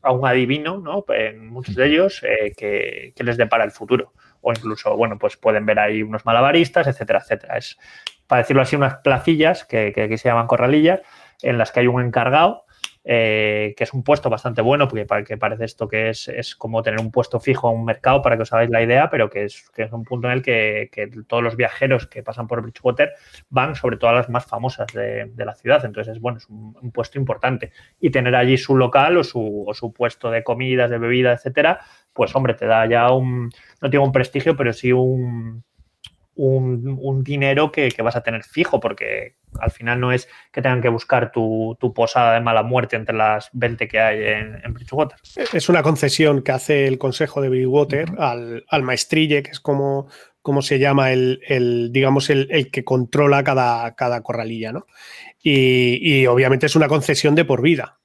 a 0.02 0.12
un 0.12 0.28
adivino, 0.28 0.78
¿no? 0.78 1.06
En 1.10 1.48
muchos 1.48 1.76
de 1.76 1.88
ellos, 1.88 2.24
eh, 2.24 2.54
que, 2.56 3.14
les 3.24 3.38
depara 3.38 3.64
el 3.64 3.72
futuro. 3.72 4.14
O 4.42 4.52
incluso, 4.52 4.96
bueno, 4.96 5.18
pues 5.20 5.38
pueden 5.38 5.66
ver 5.66 5.80
ahí 5.80 6.02
unos 6.04 6.26
malabaristas, 6.26 6.88
etcétera, 6.88 7.20
etcétera. 7.20 7.58
Es, 7.58 7.78
para 8.28 8.42
decirlo 8.42 8.62
así, 8.62 8.76
unas 8.76 8.96
placillas 8.98 9.66
que, 9.66 9.92
que 9.94 10.04
aquí 10.04 10.18
se 10.18 10.30
llaman 10.30 10.48
corralillas, 10.48 11.02
en 11.42 11.58
las 11.58 11.72
que 11.72 11.82
hay 11.82 11.88
un 11.88 12.02
encargado 12.02 12.66
eh, 13.04 13.74
que 13.76 13.84
es 13.84 13.94
un 13.94 14.04
puesto 14.04 14.30
bastante 14.30 14.62
bueno, 14.62 14.88
porque 14.88 15.08
que 15.26 15.38
parece 15.38 15.66
esto 15.66 15.88
que 15.88 16.10
es, 16.10 16.28
es, 16.28 16.56
como 16.56 16.84
tener 16.84 17.00
un 17.00 17.12
puesto 17.12 17.40
fijo 17.40 17.72
en 17.72 17.80
un 17.80 17.86
mercado, 17.86 18.22
para 18.22 18.36
que 18.36 18.44
os 18.44 18.54
hagáis 18.54 18.70
la 18.70 18.84
idea, 18.84 19.10
pero 19.10 19.30
que 19.30 19.46
es, 19.46 19.70
que 19.72 19.84
es 19.84 19.92
un 19.92 20.04
punto 20.04 20.28
en 20.28 20.34
el 20.34 20.42
que, 20.44 20.90
todos 21.28 21.42
los 21.42 21.56
viajeros 21.56 22.06
que 22.06 22.22
pasan 22.22 22.48
por 22.48 22.62
Bridgewater 22.62 23.14
van 23.50 23.76
sobre 23.76 23.98
todo 23.98 24.12
a 24.12 24.14
las 24.14 24.30
más 24.30 24.46
famosas 24.46 24.88
de, 24.94 25.32
la 25.36 25.56
ciudad. 25.56 25.84
Entonces, 25.84 26.16
es 26.16 26.22
bueno, 26.22 26.38
es 26.38 26.48
un, 26.48 26.92
puesto 26.92 27.18
importante. 27.18 27.72
Y 28.00 28.12
tener 28.12 28.36
allí 28.36 28.58
su 28.58 28.76
local 28.78 29.18
o 29.18 29.24
su, 29.24 29.66
su 29.74 29.92
puesto 29.94 30.30
de 30.30 30.44
comidas, 30.44 30.90
de 30.92 31.00
bebidas, 31.00 31.40
etcétera, 31.40 31.82
pues 32.14 32.36
hombre, 32.36 32.54
te 32.54 32.66
da 32.66 32.86
ya 32.86 33.12
un, 33.12 33.50
no 33.82 33.90
digo 33.90 34.04
un 34.04 34.12
prestigio, 34.12 34.56
pero 34.56 34.74
sí 34.74 34.92
un, 34.92 35.64
un, 36.42 37.24
dinero 37.24 37.72
que, 37.72 37.94
vas 38.04 38.16
a 38.16 38.24
tener 38.24 38.44
fijo, 38.44 38.80
porque 38.80 39.36
al 39.60 39.72
final 39.72 40.00
no 40.00 40.12
es 40.12 40.28
que 40.52 40.62
tengan 40.62 40.82
que 40.82 40.90
buscar 40.90 41.32
tu, 41.32 41.78
posada 41.96 42.34
de 42.34 42.42
mala 42.42 42.64
muerte 42.64 42.96
entre 42.96 43.16
las 43.16 43.50
20 43.54 43.88
que 43.88 44.00
hay 44.00 44.24
en, 44.24 44.74
Bridgewater. 44.74 45.18
Es 45.54 45.70
una 45.70 45.84
concesión 45.84 46.42
que 46.42 46.52
hace 46.52 46.88
el 46.88 46.98
Consejo 46.98 47.42
de 47.42 47.50
Bridgewater 47.50 48.10
al, 48.18 48.66
al, 48.68 48.84
maestrille, 48.84 49.44
que 49.44 49.52
es 49.52 49.60
como, 49.60 50.08
como 50.42 50.62
se 50.62 50.80
llama 50.80 51.12
el, 51.12 51.90
digamos, 51.92 52.30
el, 52.30 52.72
que 52.72 52.84
controla 52.84 53.44
cada, 53.44 53.96
cada 53.96 54.22
corralilla, 54.22 54.72
¿no? 54.72 54.86
y 55.44 56.28
obviamente 56.28 56.68
es 56.68 56.76
una 56.76 56.88
concesión 56.88 57.34
de 57.34 57.46
por 57.46 57.64
vida 57.64 58.01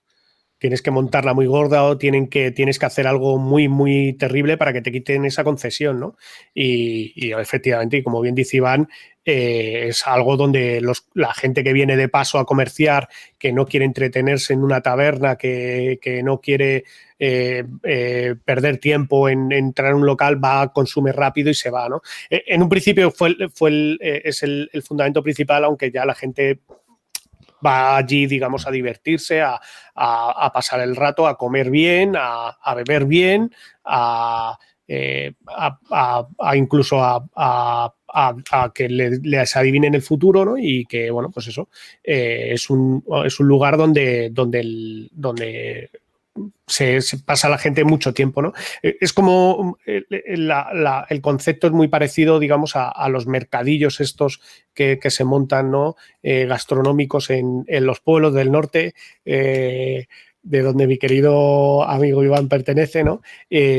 tienes 0.59 0.83
que 0.83 0.91
montarla 0.91 1.35
muy 1.35 1.47
gorda 1.47 1.85
o 1.85 1.99
tienen 1.99 2.29
que, 2.29 2.51
tienes 2.51 2.79
que 2.79 2.87
hacer 2.87 3.07
algo 3.07 3.39
muy, 3.39 3.69
muy 3.69 4.15
terrible 4.15 4.57
para 4.57 4.73
que 4.73 4.83
te 4.83 4.93
quiten 4.93 5.25
esa 5.25 5.45
concesión, 5.45 6.01
¿no? 6.01 6.17
Y, 6.55 7.33
efectivamente, 7.33 7.99
y 7.99 8.03
como 8.03 8.21
bien 8.21 8.35
dice 8.35 8.57
Iván, 8.59 8.89
eh, 9.25 9.89
es 9.89 10.07
algo 10.07 10.37
donde 10.37 10.81
la 11.15 11.35
gente 11.35 11.65
que 11.65 11.73
viene 11.73 11.97
de 11.97 12.09
paso 12.09 12.39
a 12.39 12.47
comerciar, 12.47 13.09
que 13.39 13.53
no 13.53 13.67
quiere 13.67 13.85
entretenerse 13.85 14.55
en 14.55 14.63
una 14.63 14.81
taberna, 14.81 15.37
que, 15.37 15.99
no 16.25 16.41
quiere 16.41 16.85
eh, 17.19 17.65
eh, 17.83 18.35
perder 18.45 18.79
tiempo 18.79 19.29
en, 19.29 19.53
entrar 19.53 19.91
en 19.91 19.97
un 19.97 20.07
local, 20.07 20.43
va, 20.43 20.73
consume 20.73 21.13
rápido 21.13 21.51
y 21.51 21.55
se 21.55 21.71
va, 21.71 21.89
¿no? 21.89 22.01
En 22.31 22.63
un 22.63 22.69
principio 22.69 23.11
fue, 23.11 23.37
fue 23.53 23.99
es 24.01 24.43
el, 24.43 24.71
el 24.73 24.83
fundamento 24.83 25.23
principal, 25.23 25.65
aunque 25.65 25.91
ya 25.91 26.07
la 26.07 26.15
gente 26.15 26.61
va 27.65 27.97
allí, 27.97 28.27
digamos, 28.27 28.67
a 28.67 28.71
divertirse, 28.71 29.43
a, 29.43 29.61
pasar 30.53 30.81
el 30.81 30.97
rato, 30.97 31.27
a 31.27 31.37
comer 31.37 31.71
bien, 31.71 32.15
a, 32.17 32.75
beber 32.75 33.05
bien, 33.07 33.53
a, 33.85 34.59
a, 34.89 36.57
incluso 36.57 36.99
a, 37.03 37.95
que 38.75 38.89
les 38.89 39.57
adivinen 39.57 39.95
el 39.95 40.03
futuro, 40.03 40.45
¿no? 40.45 40.59
Y 40.59 40.87
que, 40.87 41.11
bueno, 41.11 41.31
pues 41.31 41.49
eso, 41.49 41.69
es, 42.03 42.71
un, 42.71 43.05
es 43.25 43.41
un 43.41 43.47
lugar 43.47 43.77
donde, 43.77 44.31
donde, 44.31 44.61
el, 44.61 45.11
donde 45.13 45.91
se, 46.67 47.01
pasa 47.25 47.49
la 47.49 47.59
gente 47.59 47.85
mucho 47.85 48.13
tiempo, 48.13 48.43
¿no? 48.43 48.53
Eh, 48.83 48.97
es 49.01 49.13
como 49.13 49.79
eh, 49.87 50.05
el 50.09 51.21
concepto 51.21 51.67
es 51.67 51.73
muy 51.73 51.89
parecido, 51.89 52.39
digamos, 52.39 52.73
a, 52.75 53.09
los 53.09 53.27
mercadillos 53.27 54.01
estos 54.01 54.41
que, 54.75 54.99
se 55.09 55.25
montan, 55.25 55.71
¿no? 55.71 55.97
Eh, 56.23 56.47
gastronómicos 56.47 57.31
en, 57.31 57.65
los 57.69 58.01
pueblos 58.01 58.35
del 58.35 58.51
norte. 58.51 58.95
de 59.25 60.63
donde 60.63 60.87
mi 60.87 60.97
querido 60.97 61.83
amigo 61.83 62.23
Iván 62.23 62.49
pertenece, 62.49 63.03
¿no? 63.03 63.21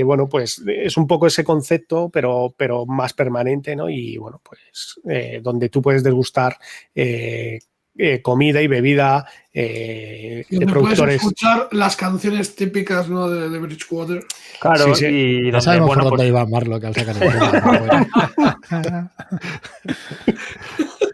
bueno, 0.03 0.27
pues 0.27 0.61
es 0.67 0.97
un 0.97 1.07
poco 1.07 1.27
ese 1.27 1.45
concepto, 1.45 2.09
pero, 2.09 2.53
pero 2.57 2.85
más 2.85 3.13
permanente, 3.13 3.73
¿no? 3.73 3.89
Y 3.89 4.17
bueno, 4.17 4.41
pues 4.43 4.99
donde 5.41 5.69
tú 5.69 5.81
puedes 5.81 6.03
degustar 6.03 6.57
eh, 6.93 7.59
comida 8.21 8.61
y 8.61 8.67
bebida 8.67 9.25
eh, 9.59 10.45
de 10.49 10.67
productores. 10.67 10.99
Puedes 10.99 11.15
escuchar 11.15 11.69
las 11.71 11.95
canciones 11.95 12.55
típicas 12.55 13.09
¿no? 13.09 13.27
de, 13.27 13.49
de, 13.49 13.57
Bridgewater. 13.57 14.23
Claro, 14.59 14.93
sí, 14.93 15.05
sí. 15.05 15.47
y 15.47 15.51
no 15.51 15.59
sabemos 15.61 15.87
bueno, 15.87 16.03
por 16.03 16.11
dónde 16.11 16.25
pues... 16.25 16.29
iba 16.29 16.45
Marlo 16.45 16.79
que 16.79 16.85
al 16.85 16.93
sacar 16.93 17.15
el 17.23 17.29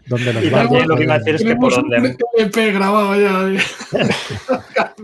¿Dónde 0.06 0.34
nos 0.34 0.44
va? 0.52 0.64
Lo 0.84 0.96
que 0.96 1.04
iba 1.04 1.14
a 1.14 1.20
decir 1.20 1.36
es 1.36 1.44
que 1.44 1.56
por 1.56 1.74
donde... 1.74 2.18
EP 2.36 2.54
grabado 2.74 3.18
ya. 3.18 3.50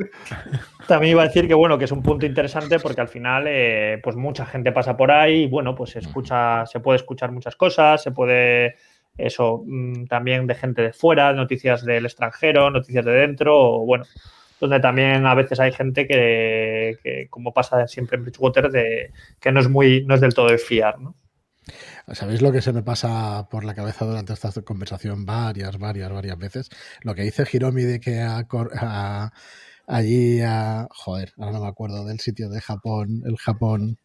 También 0.86 1.12
iba 1.12 1.22
a 1.22 1.26
decir 1.26 1.48
que 1.48 1.54
bueno, 1.54 1.78
que 1.78 1.86
es 1.86 1.92
un 1.92 2.02
punto 2.02 2.26
interesante 2.26 2.78
porque 2.78 3.00
al 3.00 3.08
final, 3.08 3.44
eh, 3.46 3.98
pues 4.02 4.16
mucha 4.16 4.44
gente 4.44 4.70
pasa 4.72 4.98
por 4.98 5.12
ahí 5.12 5.44
y 5.44 5.46
bueno, 5.46 5.74
pues 5.74 5.92
se 5.92 6.00
escucha, 6.00 6.66
se 6.66 6.80
puede 6.80 6.96
escuchar 6.96 7.32
muchas 7.32 7.56
cosas, 7.56 8.02
se 8.02 8.10
puede 8.10 8.76
eso 9.26 9.62
mm, 9.66 10.06
también 10.06 10.46
de 10.46 10.54
gente 10.54 10.82
de 10.82 10.92
fuera, 10.92 11.32
noticias 11.32 11.84
del 11.84 12.06
extranjero, 12.06 12.70
noticias 12.70 13.04
de 13.04 13.12
dentro, 13.12 13.56
o 13.58 13.86
bueno, 13.86 14.04
donde 14.60 14.80
también 14.80 15.26
a 15.26 15.34
veces 15.34 15.58
hay 15.58 15.72
gente 15.72 16.06
que, 16.06 17.26
como 17.30 17.52
pasa 17.52 17.86
siempre 17.88 18.18
en 18.18 18.24
Bridgewater, 18.24 18.70
de, 18.70 19.12
que 19.40 19.52
no 19.52 19.60
es 19.60 19.68
muy, 19.68 20.04
no 20.04 20.14
es 20.14 20.20
del 20.20 20.34
todo 20.34 20.48
de 20.48 20.58
fiar, 20.58 21.00
¿no? 21.00 21.16
¿Sabéis 22.12 22.42
lo 22.42 22.50
que 22.50 22.60
se 22.60 22.72
me 22.72 22.82
pasa 22.82 23.48
por 23.50 23.64
la 23.64 23.74
cabeza 23.74 24.04
durante 24.04 24.32
esta 24.32 24.50
conversación 24.62 25.24
varias, 25.24 25.78
varias, 25.78 26.12
varias 26.12 26.38
veces? 26.38 26.68
Lo 27.02 27.14
que 27.14 27.22
dice 27.22 27.46
Hiromi 27.50 27.82
de 27.82 28.00
que 28.00 28.20
allí 29.86 30.40
a... 30.42 30.88
Joder, 30.90 31.32
ahora 31.38 31.52
no 31.52 31.60
me 31.60 31.68
acuerdo 31.68 32.04
del 32.04 32.18
sitio 32.18 32.48
de 32.48 32.60
Japón, 32.60 33.22
el 33.24 33.36
Japón 33.36 33.98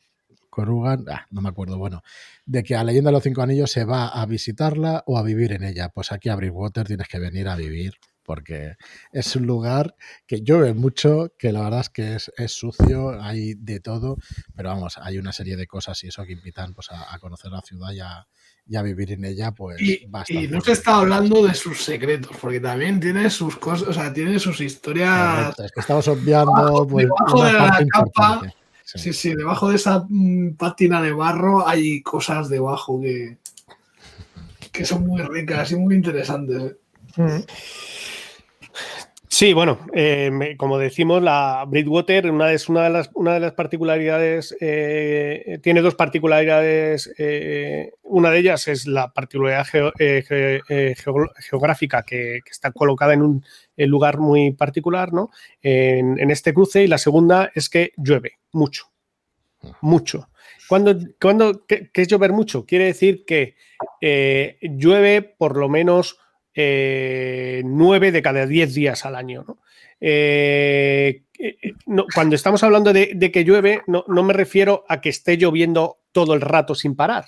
Corugan, 0.55 1.03
ah, 1.09 1.27
no 1.31 1.41
me 1.41 1.49
acuerdo, 1.49 1.77
bueno, 1.77 2.01
de 2.45 2.63
que 2.63 2.77
a 2.77 2.83
Leyenda 2.85 3.09
de 3.09 3.15
los 3.15 3.23
Cinco 3.23 3.41
Anillos 3.41 3.69
se 3.69 3.83
va 3.83 4.07
a 4.07 4.25
visitarla 4.25 5.03
o 5.05 5.17
a 5.17 5.21
vivir 5.21 5.51
en 5.51 5.65
ella. 5.65 5.89
Pues 5.89 6.13
aquí 6.13 6.29
a 6.29 6.35
Bridgewater 6.37 6.87
tienes 6.87 7.09
que 7.09 7.19
venir 7.19 7.49
a 7.49 7.57
vivir 7.57 7.95
porque 8.23 8.75
es 9.11 9.35
un 9.35 9.45
lugar 9.45 9.95
que 10.25 10.41
llueve 10.41 10.73
mucho, 10.73 11.33
que 11.37 11.51
la 11.51 11.63
verdad 11.63 11.81
es 11.81 11.89
que 11.89 12.15
es, 12.15 12.51
sucio, 12.53 13.21
hay 13.21 13.53
de 13.55 13.81
todo, 13.81 14.17
pero 14.55 14.69
vamos, 14.69 14.97
hay 14.97 15.17
una 15.17 15.33
serie 15.33 15.57
de 15.57 15.67
cosas 15.67 16.01
y 16.05 16.07
eso 16.07 16.23
que 16.23 16.31
invitan 16.31 16.73
pues, 16.73 16.87
a, 16.89 17.19
conocer 17.19 17.51
la 17.51 17.61
ciudad 17.61 17.91
y 17.91 17.99
a, 17.99 18.81
vivir 18.81 19.11
en 19.11 19.25
ella, 19.25 19.51
pues 19.51 19.79
y, 19.81 20.07
Y 20.29 20.47
no 20.47 20.61
se 20.61 20.71
está 20.71 20.95
hablando 20.99 21.45
de 21.45 21.53
sus 21.53 21.83
secretos, 21.83 22.35
porque 22.41 22.61
también 22.61 23.01
tiene 23.01 23.29
sus 23.29 23.57
cosas, 23.57 23.89
o 23.89 23.93
sea, 23.93 24.11
tiene 24.13 24.39
sus 24.39 24.61
historias. 24.61 25.59
es 25.59 25.71
que 25.73 25.81
estamos 25.81 26.07
obviando 26.07 26.87
pues, 26.89 27.07
de 27.07 27.53
la 27.53 27.85
capa 27.91 28.55
Sí. 28.85 29.13
sí, 29.13 29.33
debajo 29.33 29.69
de 29.69 29.77
esa 29.77 30.05
mm, 30.07 30.53
pátina 30.57 31.01
de 31.01 31.11
barro 31.11 31.67
hay 31.67 32.03
cosas 32.03 32.49
debajo 32.49 33.01
que, 33.01 33.37
que 34.71 34.85
son 34.85 35.07
muy 35.07 35.21
ricas 35.23 35.71
y 35.71 35.75
muy 35.75 35.95
interesantes. 35.95 36.61
¿eh? 36.61 36.75
Mm. 37.17 37.43
Sí, 39.37 39.51
bueno, 39.51 39.79
eh, 39.93 40.55
como 40.57 40.77
decimos, 40.77 41.21
la 41.21 41.65
Bridgewater 41.67 42.31
una 42.31 42.53
es 42.53 42.69
una 42.69 42.85
de 42.85 42.89
las, 42.89 43.09
una 43.15 43.33
de 43.33 43.41
las 43.41 43.51
particularidades, 43.51 44.55
eh, 44.61 45.59
tiene 45.61 45.81
dos 45.81 45.95
particularidades. 45.95 47.13
Eh, 47.17 47.91
una 48.03 48.31
de 48.31 48.39
ellas 48.39 48.69
es 48.69 48.87
la 48.87 49.11
particularidad 49.11 49.65
geográfica 51.49 52.03
que, 52.03 52.39
está 52.49 52.71
colocada 52.71 53.13
en 53.13 53.23
un 53.23 53.43
lugar 53.75 54.19
muy 54.19 54.51
particular, 54.51 55.11
¿no? 55.11 55.31
En, 55.61 56.31
este 56.31 56.53
cruce, 56.53 56.83
y 56.83 56.87
la 56.87 56.97
segunda 56.97 57.51
es 57.53 57.67
que 57.67 57.91
llueve 57.97 58.39
mucho, 58.55 58.91
mucho. 59.81 60.29
Cuando, 60.67 60.97
cuando 61.21 61.65
¿qué, 61.67 61.89
es 61.93 62.07
llover 62.07 62.33
mucho? 62.33 62.65
Quiere 62.65 62.85
decir 62.85 63.25
que 63.25 63.55
llueve 64.61 65.21
por 65.21 65.57
lo 65.57 65.69
menos 65.69 66.17
eh, 66.57 67.61
nueve 67.65 68.13
de 68.13 68.21
cada 68.21 68.45
diez 68.45 68.73
días 68.73 69.05
al 69.05 69.15
año. 69.15 69.45
Eh, 69.99 71.23
eh, 71.37 71.73
cuando 72.13 72.35
estamos 72.35 72.63
hablando 72.63 72.93
de, 72.93 73.31
que 73.31 73.43
llueve, 73.43 73.81
no, 73.87 74.05
me 74.07 74.33
refiero 74.33 74.85
a 74.87 75.01
que 75.01 75.09
esté 75.09 75.37
lloviendo 75.37 75.97
todo 76.15 76.33
el 76.33 76.39
rato 76.39 76.73
sin 76.75 76.95
parar, 76.95 77.25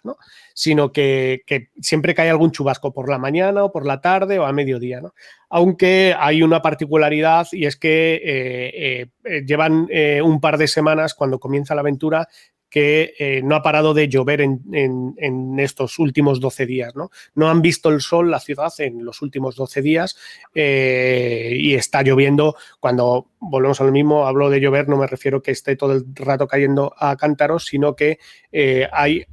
sino 0.53 0.93
que, 0.93 1.41
siempre 1.81 2.15
cae 2.15 2.29
algún 2.29 2.53
chubasco 2.53 2.93
por 2.93 3.09
la 3.09 3.17
mañana 3.17 3.65
o 3.65 3.71
por 3.73 3.85
la 3.85 3.99
tarde 3.99 4.39
o 4.39 4.45
a 4.45 4.53
mediodía. 4.53 5.01
Aunque 5.49 6.15
hay 6.17 6.41
una 6.41 6.61
particularidad 6.61 7.47
y 7.51 7.65
es 7.65 7.75
que 7.75 9.09
llevan 9.45 9.89
un 10.23 10.39
par 10.39 10.57
de 10.57 10.69
semanas 10.69 11.13
cuando 11.15 11.37
comienza 11.37 11.75
la 11.75 11.81
aventura 11.81 12.29
que 12.69 13.13
eh, 13.17 13.41
no 13.43 13.55
ha 13.55 13.61
parado 13.61 13.93
de 13.93 14.07
llover 14.07 14.41
en, 14.41 15.55
estos 15.59 15.99
últimos 15.99 16.39
12 16.39 16.65
días. 16.65 16.95
¿no? 16.95 17.09
no 17.35 17.49
han 17.49 17.61
visto 17.61 17.89
el 17.89 18.01
sol 18.01 18.29
la 18.29 18.39
ciudad 18.39 18.71
en 18.79 19.03
los 19.03 19.21
últimos 19.21 19.55
12 19.55 19.81
días 19.81 20.17
eh, 20.53 21.55
y 21.57 21.75
está 21.75 22.01
lloviendo. 22.01 22.55
Cuando 22.79 23.27
volvemos 23.39 23.79
a 23.81 23.83
lo 23.83 23.91
mismo, 23.91 24.27
hablo 24.27 24.49
de 24.49 24.59
llover, 24.59 24.89
no 24.89 24.97
me 24.97 25.07
refiero 25.07 25.41
que 25.41 25.51
esté 25.51 25.75
todo 25.75 25.93
el 25.93 26.05
rato 26.15 26.47
cayendo 26.47 26.93
a 26.97 27.15
cántaros, 27.15 27.65
sino 27.65 27.95
que 27.95 28.19
eh, 28.51 28.87
hay... 28.91 29.25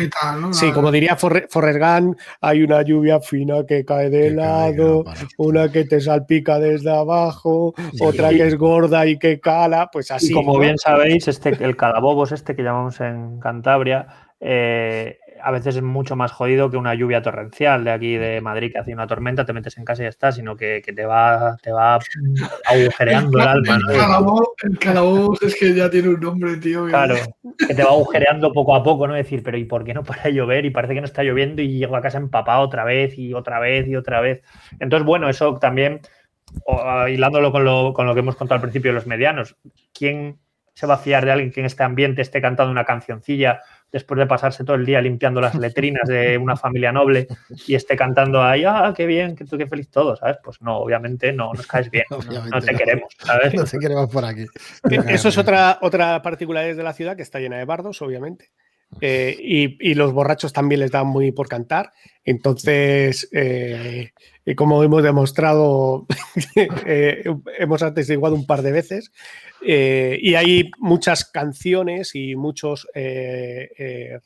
y 0.00 0.08
tal, 0.08 0.54
Sí, 0.54 0.72
como 0.72 0.90
diría 0.90 1.16
Forrest 1.16 1.82
hay 2.40 2.62
una 2.62 2.82
lluvia 2.82 3.20
fina 3.20 3.64
que 3.66 3.84
cae 3.84 4.10
de 4.10 4.30
lado, 4.30 5.04
una 5.38 5.70
que 5.70 5.84
te 5.84 6.00
salpica 6.00 6.58
desde 6.58 6.90
abajo, 6.90 7.74
otra 8.00 8.30
que 8.30 8.46
es 8.46 8.56
gorda 8.56 9.06
y 9.06 9.18
que 9.18 9.40
cala, 9.40 9.88
pues 9.92 10.10
así. 10.10 10.32
como 10.32 10.58
bien 10.58 10.78
sabéis, 10.78 11.28
este, 11.28 11.50
el 11.60 11.76
bobos 12.00 12.32
este 12.32 12.56
que 12.56 12.62
llamamos 12.62 13.00
en 13.00 13.40
Cantabria, 13.40 14.06
eh, 14.40 15.18
a 15.42 15.50
veces 15.50 15.76
es 15.76 15.82
mucho 15.82 16.16
más 16.16 16.32
jodido 16.32 16.70
que 16.70 16.76
una 16.76 16.94
lluvia 16.94 17.22
torrencial 17.22 17.84
de 17.84 17.90
aquí 17.90 18.16
de 18.16 18.40
Madrid 18.40 18.72
que 18.72 18.78
hace 18.78 18.92
una 18.92 19.06
tormenta, 19.06 19.44
te 19.44 19.52
metes 19.52 19.78
en 19.78 19.84
casa 19.84 20.02
y 20.02 20.04
ya 20.04 20.10
está, 20.10 20.32
sino 20.32 20.56
que, 20.56 20.82
te 20.82 21.06
va 21.06 21.56
te 21.62 21.72
va 21.72 21.98
agujereando 22.66 23.38
el, 23.40 23.48
alma. 23.48 23.78
El, 24.62 24.78
calabobos 24.78 25.42
es 25.42 25.54
que 25.58 25.74
ya 25.74 25.90
tiene 25.90 26.08
un 26.08 26.20
nombre, 26.20 26.56
tío. 26.56 26.86
Claro, 26.86 27.16
que 27.58 27.74
te 27.74 27.82
va 27.82 27.90
agujereando 27.90 28.52
poco 28.52 28.74
a 28.74 28.82
poco, 28.82 29.06
¿no? 29.06 29.14
Decir, 29.14 29.42
pero 29.42 29.56
¿y 29.56 29.64
por 29.64 29.84
qué 29.84 29.94
no 29.94 30.02
para 30.02 30.24
de 30.24 30.34
llover? 30.34 30.64
Y 30.64 30.70
parece 30.70 30.94
que 30.94 31.00
no 31.00 31.06
está 31.06 31.22
lloviendo 31.22 31.62
y 31.62 31.78
llego 31.78 31.96
a 31.96 32.02
casa 32.02 32.18
empapado 32.18 32.62
otra 32.62 32.84
vez 32.84 33.18
y 33.18 33.34
otra 33.34 33.60
vez 33.60 33.86
y 33.88 33.96
otra 33.96 34.20
vez. 34.20 34.42
Entonces, 34.78 35.06
bueno, 35.06 35.28
eso 35.28 35.58
también, 35.58 36.00
hilándolo 37.08 37.52
con 37.52 37.64
lo, 37.64 37.92
con 37.92 38.06
lo 38.06 38.14
que 38.14 38.20
hemos 38.20 38.36
contado 38.36 38.56
al 38.56 38.62
principio 38.62 38.90
de 38.90 38.96
los 38.96 39.06
medianos, 39.06 39.56
¿quién 39.92 40.38
se 40.74 40.86
va 40.86 40.94
a 40.94 40.98
fiar 40.98 41.24
de 41.24 41.30
alguien 41.32 41.50
que 41.52 41.60
en 41.60 41.66
este 41.66 41.82
ambiente 41.82 42.22
esté 42.22 42.40
cantando 42.40 42.70
una 42.70 42.84
cancioncilla 42.84 43.60
después 43.92 44.18
de 44.18 44.26
pasarse 44.26 44.64
todo 44.64 44.74
el 44.74 44.84
día 44.84 45.00
limpiando 45.00 45.40
las 45.40 45.54
letrinas 45.54 46.08
de 46.08 46.36
una 46.36 46.56
familia 46.56 46.90
noble 46.90 47.28
y 47.68 47.76
esté 47.76 47.96
cantando 47.96 48.42
ahí, 48.42 48.64
ah, 48.66 48.92
qué 48.94 49.06
bien, 49.06 49.36
qué, 49.36 49.44
qué 49.44 49.66
feliz 49.68 49.88
todo, 49.88 50.16
¿sabes? 50.16 50.38
Pues 50.42 50.60
no, 50.62 50.78
obviamente 50.78 51.32
no 51.32 51.52
nos 51.52 51.66
caes 51.66 51.90
bien, 51.90 52.04
no, 52.10 52.60
te 52.60 52.74
queremos, 52.74 53.14
¿sabes? 53.18 53.54
No 53.54 53.64
te 53.64 53.78
queremos 53.78 54.10
por 54.10 54.24
aquí. 54.24 54.46
Eso 55.08 55.28
es 55.28 55.38
otra, 55.38 55.78
otra 55.80 56.20
particularidad 56.22 56.76
de 56.76 56.82
la 56.82 56.92
ciudad 56.92 57.14
que 57.14 57.22
está 57.22 57.38
llena 57.38 57.56
de 57.56 57.64
bardos, 57.64 58.02
obviamente. 58.02 58.50
Eh, 59.00 59.36
y, 59.80 59.94
los 59.94 60.12
borrachos 60.12 60.52
también 60.52 60.80
les 60.80 60.90
dan 60.90 61.06
muy 61.06 61.32
por 61.32 61.48
cantar. 61.48 61.92
Entonces, 62.24 63.28
eh, 63.32 64.10
como 64.56 64.82
hemos 64.82 65.02
demostrado, 65.02 66.06
eh, 66.86 67.24
hemos 67.58 67.82
atestiguado 67.82 68.34
un 68.34 68.46
par 68.46 68.62
de 68.62 68.72
veces. 68.72 69.12
y 69.62 70.34
hay 70.34 70.70
muchas 70.78 71.24
canciones 71.24 72.14
y 72.14 72.36
muchos 72.36 72.86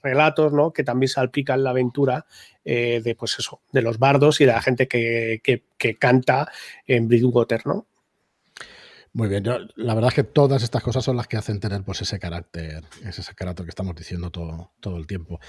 relatos 0.02 0.52
¿no? 0.52 0.72
que 0.72 0.84
también 0.84 1.08
salpican 1.08 1.62
la 1.62 1.70
aventura 1.70 2.26
de, 2.64 3.16
pues 3.18 3.38
eso, 3.38 3.60
de 3.72 3.82
los 3.82 3.98
bardos 3.98 4.40
y 4.40 4.44
de 4.46 4.52
la 4.52 4.62
gente 4.62 4.88
que, 4.88 5.40
que, 5.42 5.62
que 5.78 5.94
canta 5.96 6.50
en 6.86 7.08
Bridgewater. 7.08 7.66
¿no? 7.66 7.86
Muy 9.12 9.28
bien, 9.28 9.44
la 9.76 9.94
verdad 9.94 10.08
es 10.08 10.14
que 10.14 10.24
todas 10.24 10.62
estas 10.62 10.82
cosas 10.82 11.02
son 11.02 11.16
las 11.16 11.26
que 11.26 11.36
hacen 11.36 11.60
tener 11.60 11.82
pues, 11.82 12.02
ese 12.02 12.18
carácter, 12.18 12.84
ese 13.04 13.22
carácter 13.34 13.64
que 13.64 13.70
estamos 13.70 13.94
diciendo 13.96 14.30
todo, 14.30 14.72
todo 14.80 14.96
el 14.96 15.06
tiempo. 15.06 15.40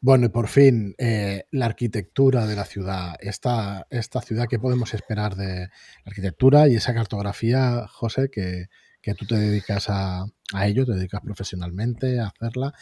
Bueno, 0.00 0.26
y 0.26 0.28
por 0.30 0.48
fin, 0.48 0.94
eh, 0.98 1.46
la 1.52 1.66
arquitectura 1.66 2.46
de 2.46 2.56
la 2.56 2.64
ciudad, 2.64 3.14
esta, 3.20 3.86
esta 3.90 4.20
ciudad, 4.20 4.46
¿qué 4.48 4.58
podemos 4.58 4.94
esperar 4.94 5.36
de 5.36 5.60
la 5.60 5.70
arquitectura 6.06 6.68
y 6.68 6.74
esa 6.74 6.92
cartografía, 6.92 7.86
José, 7.88 8.28
que, 8.30 8.66
que 9.04 9.14
tú 9.14 9.26
te 9.26 9.36
dedicas 9.36 9.86
a, 9.88 10.26
ello, 10.64 10.86
te 10.86 10.92
dedicas 10.92 11.20
profesionalmente 11.20 12.20
a 12.20 12.28
hacerla. 12.28 12.72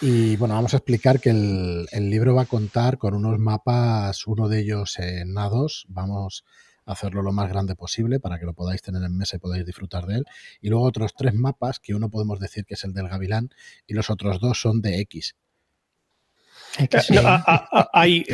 Y 0.00 0.36
bueno, 0.36 0.54
vamos 0.54 0.74
a 0.74 0.76
explicar 0.76 1.20
que 1.20 1.30
el, 1.30 1.88
el, 1.90 2.08
libro 2.08 2.34
va 2.34 2.42
a 2.42 2.46
contar 2.46 2.96
con 2.96 3.14
unos 3.14 3.38
mapas, 3.40 4.26
uno 4.28 4.48
de 4.48 4.60
ellos 4.60 4.98
en 5.00 5.34
A2, 5.34 5.86
vamos 5.88 6.44
a 6.46 6.67
hacerlo 6.88 7.22
lo 7.22 7.32
más 7.32 7.48
grande 7.48 7.74
posible 7.74 8.18
para 8.20 8.38
que 8.38 8.46
lo 8.46 8.54
podáis 8.54 8.82
tener 8.82 9.02
en 9.02 9.16
mesa 9.16 9.36
y 9.36 9.38
podáis 9.38 9.64
disfrutar 9.64 10.06
de 10.06 10.16
él. 10.16 10.24
Y 10.60 10.68
luego 10.68 10.84
otros 10.84 11.14
tres 11.14 11.34
mapas, 11.34 11.78
que 11.80 11.94
uno 11.94 12.10
podemos 12.10 12.40
decir 12.40 12.64
que 12.64 12.74
es 12.74 12.84
el 12.84 12.94
del 12.94 13.08
Gavilán 13.08 13.50
y 13.86 13.94
los 13.94 14.10
otros 14.10 14.40
dos 14.40 14.60
son 14.60 14.80
de 14.80 15.00
X. 15.00 15.36
hay, 17.92 18.24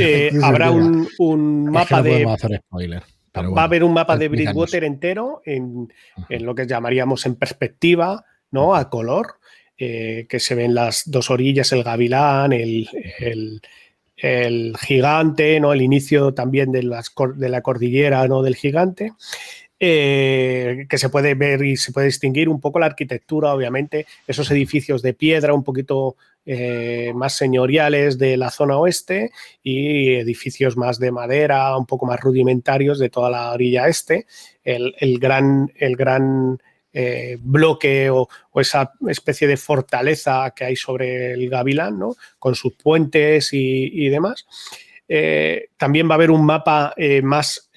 habrá 0.42 0.70
un, 0.70 1.70
mapa 1.70 2.02
de... 2.02 2.24
Va 2.24 3.62
a 3.62 3.64
haber 3.64 3.82
un 3.82 3.92
mapa 3.92 4.16
de 4.16 4.28
Bridgewater 4.28 4.84
entero 4.84 5.42
en, 5.44 5.88
lo 6.28 6.54
que 6.54 6.66
llamaríamos 6.66 7.26
en 7.26 7.34
perspectiva, 7.34 8.24
¿no? 8.50 8.76
A 8.76 8.88
color, 8.88 9.38
eh, 9.76 10.26
que 10.28 10.38
se 10.38 10.54
ven 10.54 10.74
las 10.74 11.02
dos 11.06 11.30
orillas, 11.30 11.72
el 11.72 11.82
gavilán, 11.82 12.52
el, 12.52 12.88
gigante, 14.16 15.60
¿no? 15.60 15.72
El 15.72 15.82
inicio 15.82 16.34
también 16.34 16.72
de, 16.72 16.80
de 17.36 17.48
la 17.48 17.60
cordillera, 17.62 18.26
¿no? 18.28 18.42
Del 18.42 18.56
gigante. 18.56 19.12
Eh, 19.80 20.86
que 20.88 20.98
se 20.98 21.08
puede 21.08 21.34
ver 21.34 21.62
y 21.62 21.76
se 21.76 21.92
puede 21.92 22.06
distinguir 22.06 22.48
un 22.48 22.60
poco 22.60 22.78
la 22.78 22.86
arquitectura, 22.86 23.52
obviamente, 23.52 24.06
esos 24.26 24.50
edificios 24.50 25.02
de 25.02 25.14
piedra 25.14 25.52
un 25.52 25.64
poquito 25.64 26.16
eh, 26.46 27.12
más 27.14 27.36
señoriales 27.36 28.16
de 28.16 28.36
la 28.36 28.50
zona 28.50 28.78
oeste 28.78 29.30
y 29.62 30.14
edificios 30.14 30.76
más 30.76 30.98
de 30.98 31.10
madera, 31.10 31.76
un 31.76 31.86
poco 31.86 32.06
más 32.06 32.20
rudimentarios 32.20 32.98
de 32.98 33.10
toda 33.10 33.30
la 33.30 33.52
orilla 33.52 33.88
este. 33.88 34.26
El, 34.62 35.18
gran, 35.18 35.72
el 35.76 35.96
gran 35.96 36.62
eh, 36.94 37.36
bloque 37.40 38.08
o, 38.08 38.28
esa 38.54 38.92
especie 39.08 39.46
de 39.46 39.58
fortaleza 39.58 40.50
que 40.56 40.64
hay 40.64 40.76
sobre 40.76 41.32
el 41.32 41.50
Gavilán, 41.50 41.98
¿no? 41.98 42.14
con 42.38 42.54
sus 42.54 42.72
puentes 42.74 43.50
y 43.52 44.08
demás. 44.08 44.46
Eh, 45.06 45.68
también 45.76 46.08
va 46.08 46.12
a 46.12 46.14
haber 46.14 46.30
un 46.30 46.46
mapa 46.46 46.94
eh, 46.96 47.20
más 47.20 47.70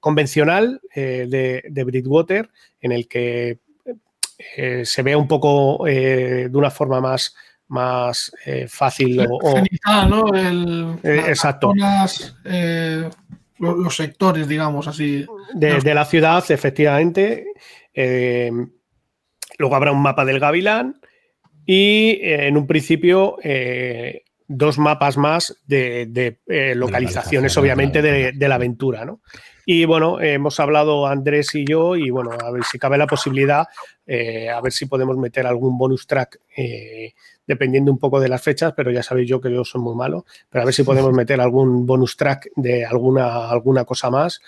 convencional 0.00 0.80
de, 0.94 1.62
de, 1.68 1.84
Bridgewater 1.84 2.48
en 2.80 2.92
el 2.92 3.06
que 3.06 3.58
se 4.82 5.02
vea 5.02 5.18
un 5.18 5.28
poco 5.28 5.84
de 5.84 6.50
una 6.52 6.70
forma 6.70 7.00
más, 7.00 7.36
más 7.68 8.32
fácil 8.68 9.20
o, 9.28 9.58
exacto 11.02 11.74
los, 13.58 13.94
sectores 13.94 14.48
digamos 14.48 14.88
así 14.88 15.26
de, 15.52 15.94
la 15.94 16.06
ciudad 16.06 16.42
efectivamente 16.50 17.44
luego 17.94 19.76
habrá 19.76 19.92
un 19.92 20.02
mapa 20.02 20.24
del 20.24 20.40
Gavilán 20.40 21.00
y 21.66 22.18
en 22.22 22.56
un 22.56 22.66
principio 22.66 23.36
dos 24.52 24.78
mapas 24.78 25.16
más 25.16 25.56
de, 25.68 26.40
eh, 26.48 26.74
localizaciones, 26.74 27.56
obviamente, 27.56 28.02
de, 28.02 28.48
la 28.48 28.56
aventura, 28.56 29.04
¿no? 29.04 29.20
Y 29.64 29.84
bueno, 29.84 30.20
hemos 30.20 30.58
hablado 30.58 31.06
Andrés 31.06 31.54
y 31.54 31.64
yo, 31.64 31.94
y 31.94 32.10
bueno, 32.10 32.32
a 32.32 32.50
ver 32.50 32.64
si 32.64 32.76
cabe 32.76 32.98
la 32.98 33.06
posibilidad, 33.06 33.68
eh, 34.04 34.48
a 34.48 34.60
ver 34.60 34.72
si 34.72 34.86
podemos 34.86 35.16
meter 35.16 35.46
algún 35.46 35.78
bonus 35.78 36.04
track, 36.08 36.40
eh, 36.56 37.14
dependiendo 37.46 37.92
un 37.92 37.98
poco 37.98 38.18
de 38.18 38.28
las 38.28 38.42
fechas, 38.42 38.72
pero 38.76 38.90
ya 38.90 39.04
sabéis 39.04 39.28
yo 39.28 39.40
que 39.40 39.52
yo 39.52 39.64
soy 39.64 39.80
muy 39.80 39.94
malo, 39.94 40.24
pero 40.48 40.62
a 40.62 40.64
ver 40.64 40.74
si 40.74 40.82
podemos 40.82 41.12
meter 41.14 41.40
algún 41.40 41.86
bonus 41.86 42.16
track 42.16 42.48
de 42.56 42.84
alguna, 42.84 43.48
alguna 43.48 43.84
cosa 43.84 44.10
más. 44.10 44.40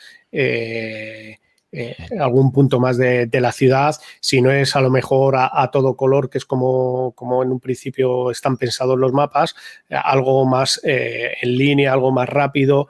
Eh, 1.75 1.97
algún 2.21 2.53
punto 2.53 2.79
más 2.81 2.99
de, 2.99 3.31
la 3.33 3.51
ciudad, 3.51 3.97
si 4.21 4.43
no 4.43 4.51
es 4.51 4.77
a 4.77 4.83
lo 4.83 4.91
mejor 4.91 5.37
a, 5.39 5.71
todo 5.73 5.97
color, 5.97 6.29
que 6.29 6.37
es 6.37 6.45
como, 6.45 7.13
como, 7.13 7.43
en 7.43 7.51
un 7.51 7.61
principio 7.61 8.31
están 8.31 8.59
pensados 8.59 8.99
los 8.99 9.15
mapas, 9.15 9.57
eh, 9.89 9.97
algo 9.97 10.45
más 10.45 10.79
eh, 10.85 11.33
en 11.41 11.57
línea, 11.57 11.95
algo 11.95 12.13
más 12.13 12.29
rápido, 12.29 12.89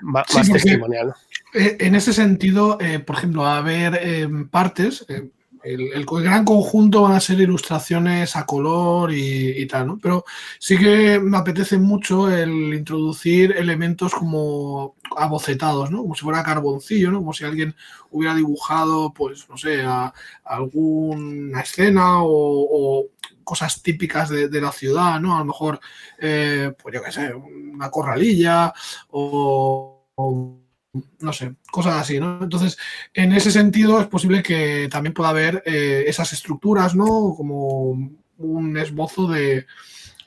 más, 0.00 0.26
testimonial. 0.50 1.12
En 1.52 1.94
ese 1.94 2.14
sentido, 2.14 2.78
por 3.04 3.16
ejemplo, 3.16 3.44
a 3.44 3.60
ver 3.60 4.00
partes, 4.50 5.04
el, 5.62 6.06
gran 6.06 6.44
conjunto 6.44 7.02
van 7.02 7.12
a 7.12 7.20
ser 7.20 7.40
ilustraciones 7.40 8.36
a 8.36 8.46
color 8.46 9.12
y, 9.12 9.66
tal, 9.66 9.86
¿no? 9.86 9.98
Pero 9.98 10.24
sí 10.58 10.78
que 10.78 11.18
me 11.20 11.36
apetece 11.36 11.78
mucho 11.78 12.30
el 12.30 12.74
introducir 12.74 13.52
elementos 13.52 14.14
como 14.14 14.96
abocetados, 15.16 15.90
¿no? 15.90 16.02
Como 16.02 16.14
si 16.14 16.22
fuera 16.22 16.42
carboncillo, 16.42 17.10
¿no? 17.10 17.18
Como 17.18 17.32
si 17.32 17.44
alguien 17.44 17.74
hubiera 18.10 18.34
dibujado, 18.34 19.12
pues, 19.12 19.48
no 19.48 19.56
sé, 19.56 19.84
alguna 20.44 21.60
escena 21.60 22.22
o, 22.22 23.06
cosas 23.44 23.82
típicas 23.82 24.28
de, 24.28 24.60
la 24.60 24.72
ciudad, 24.72 25.20
¿no? 25.20 25.36
A 25.36 25.40
lo 25.40 25.46
mejor, 25.46 25.80
eh, 26.18 26.72
pues 26.80 26.94
yo 26.94 27.02
qué 27.02 27.10
sé, 27.10 27.34
una 27.34 27.90
corralilla 27.90 28.72
o 29.10 30.04
no 31.20 31.32
sé, 31.32 31.54
cosas 31.70 31.94
así, 31.96 32.18
¿no? 32.18 32.40
Entonces, 32.42 32.78
en 33.14 33.32
ese 33.32 33.50
sentido 33.50 34.00
es 34.00 34.06
posible 34.06 34.42
que 34.42 34.88
también 34.90 35.14
pueda 35.14 35.30
haber 35.30 35.62
eh, 35.66 36.04
esas 36.06 36.32
estructuras, 36.32 36.94
¿no? 36.94 37.34
Como 37.36 38.10
un 38.38 38.76
esbozo 38.76 39.28
de, 39.28 39.66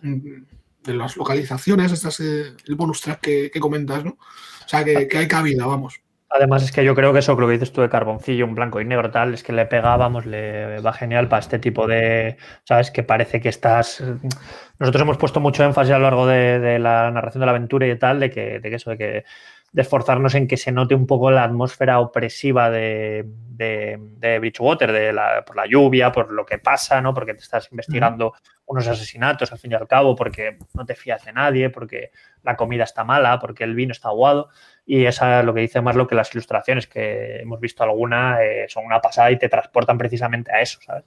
de 0.02 0.94
las 0.94 1.18
localizaciones, 1.18 1.92
estas, 1.92 2.20
eh, 2.20 2.54
el 2.68 2.76
bonus 2.76 3.02
track 3.02 3.20
que, 3.22 3.60
comentas, 3.60 4.04
¿no? 4.04 4.12
O 4.12 4.68
sea, 4.68 4.84
que, 4.84 5.08
hay 5.18 5.28
cabida, 5.28 5.66
vamos. 5.66 6.00
Además, 6.30 6.64
es 6.64 6.72
que 6.72 6.84
yo 6.84 6.96
creo 6.96 7.14
que 7.14 7.20
eso, 7.20 7.36
lo 7.36 7.46
que 7.46 7.54
dices 7.54 7.72
tú 7.72 7.82
de 7.82 7.90
carboncillo, 7.90 8.46
un 8.46 8.56
blanco 8.56 8.82
y 8.82 8.86
negro, 8.86 9.12
tal, 9.12 9.36
es 9.36 9.44
que 9.44 9.54
le 9.54 9.68
pegábamos, 9.68 10.26
le 10.26 10.80
va 10.80 10.92
genial 10.92 11.28
para 11.28 11.42
este 11.42 11.60
tipo 11.60 11.86
de, 11.86 12.38
¿sabes? 12.64 12.90
Que 12.90 13.04
parece 13.04 13.40
que 13.40 13.50
estás. 13.50 14.04
Nosotros 14.80 15.02
hemos 15.04 15.18
puesto 15.18 15.40
mucho 15.40 15.64
énfasis 15.64 15.94
a 15.94 15.98
lo 16.00 16.06
largo 16.06 16.26
de, 16.26 16.80
la 16.80 17.12
narración 17.12 17.42
de 17.42 17.46
la 17.46 17.52
aventura 17.52 17.88
y 17.88 17.96
tal, 18.00 18.20
de 18.20 18.32
que, 18.32 18.60
de 18.60 18.70
que 18.70 18.76
eso, 18.76 18.90
de 18.90 18.98
que 18.98 19.26
de 19.74 19.82
esforzarnos 19.82 20.36
en 20.36 20.48
que 20.48 20.56
se 20.56 20.72
note 20.72 20.94
un 20.94 21.08
poco 21.08 21.32
la 21.32 21.44
atmósfera 21.44 22.00
opresiva 22.00 22.70
de, 22.70 23.26
de, 23.26 24.40
Bridgewater, 24.40 24.92
de 24.92 25.12
la, 25.12 25.44
por 25.44 25.56
la 25.56 25.66
lluvia, 25.66 26.12
por 26.12 26.32
lo 26.32 26.46
que 26.46 26.60
pasa, 26.60 27.02
¿no? 27.02 27.12
Porque 27.14 27.34
te 27.34 27.42
estás 27.42 27.70
investigando 27.72 28.34
unos 28.68 28.88
asesinatos 28.88 29.52
al 29.52 29.58
fin 29.58 29.72
y 29.72 29.76
al 29.76 29.88
cabo, 29.88 30.16
porque 30.16 30.60
no 30.76 30.86
te 30.86 30.94
fías 30.94 31.26
de 31.26 31.34
nadie, 31.34 31.72
porque 31.72 32.12
la 32.44 32.56
comida 32.56 32.84
está 32.84 33.04
mala, 33.04 33.40
porque 33.40 33.64
el 33.64 33.74
vino 33.74 33.94
está 33.94 34.10
aguado. 34.10 34.50
Y 34.86 35.06
esa 35.06 35.40
es 35.40 35.46
lo 35.46 35.56
que 35.56 35.62
dice 35.62 35.82
más 35.82 35.96
lo 35.96 36.06
que 36.06 36.14
las 36.14 36.32
ilustraciones, 36.36 36.86
que 36.86 37.38
hemos 37.38 37.60
visto 37.60 37.84
alguna, 37.84 38.44
eh, 38.44 38.68
son 38.70 38.86
una 38.86 39.02
pasada 39.02 39.32
y 39.32 39.40
te 39.40 39.50
transportan 39.50 39.98
precisamente 39.98 40.52
a 40.52 40.62
eso, 40.62 40.80
¿sabes? 40.86 41.04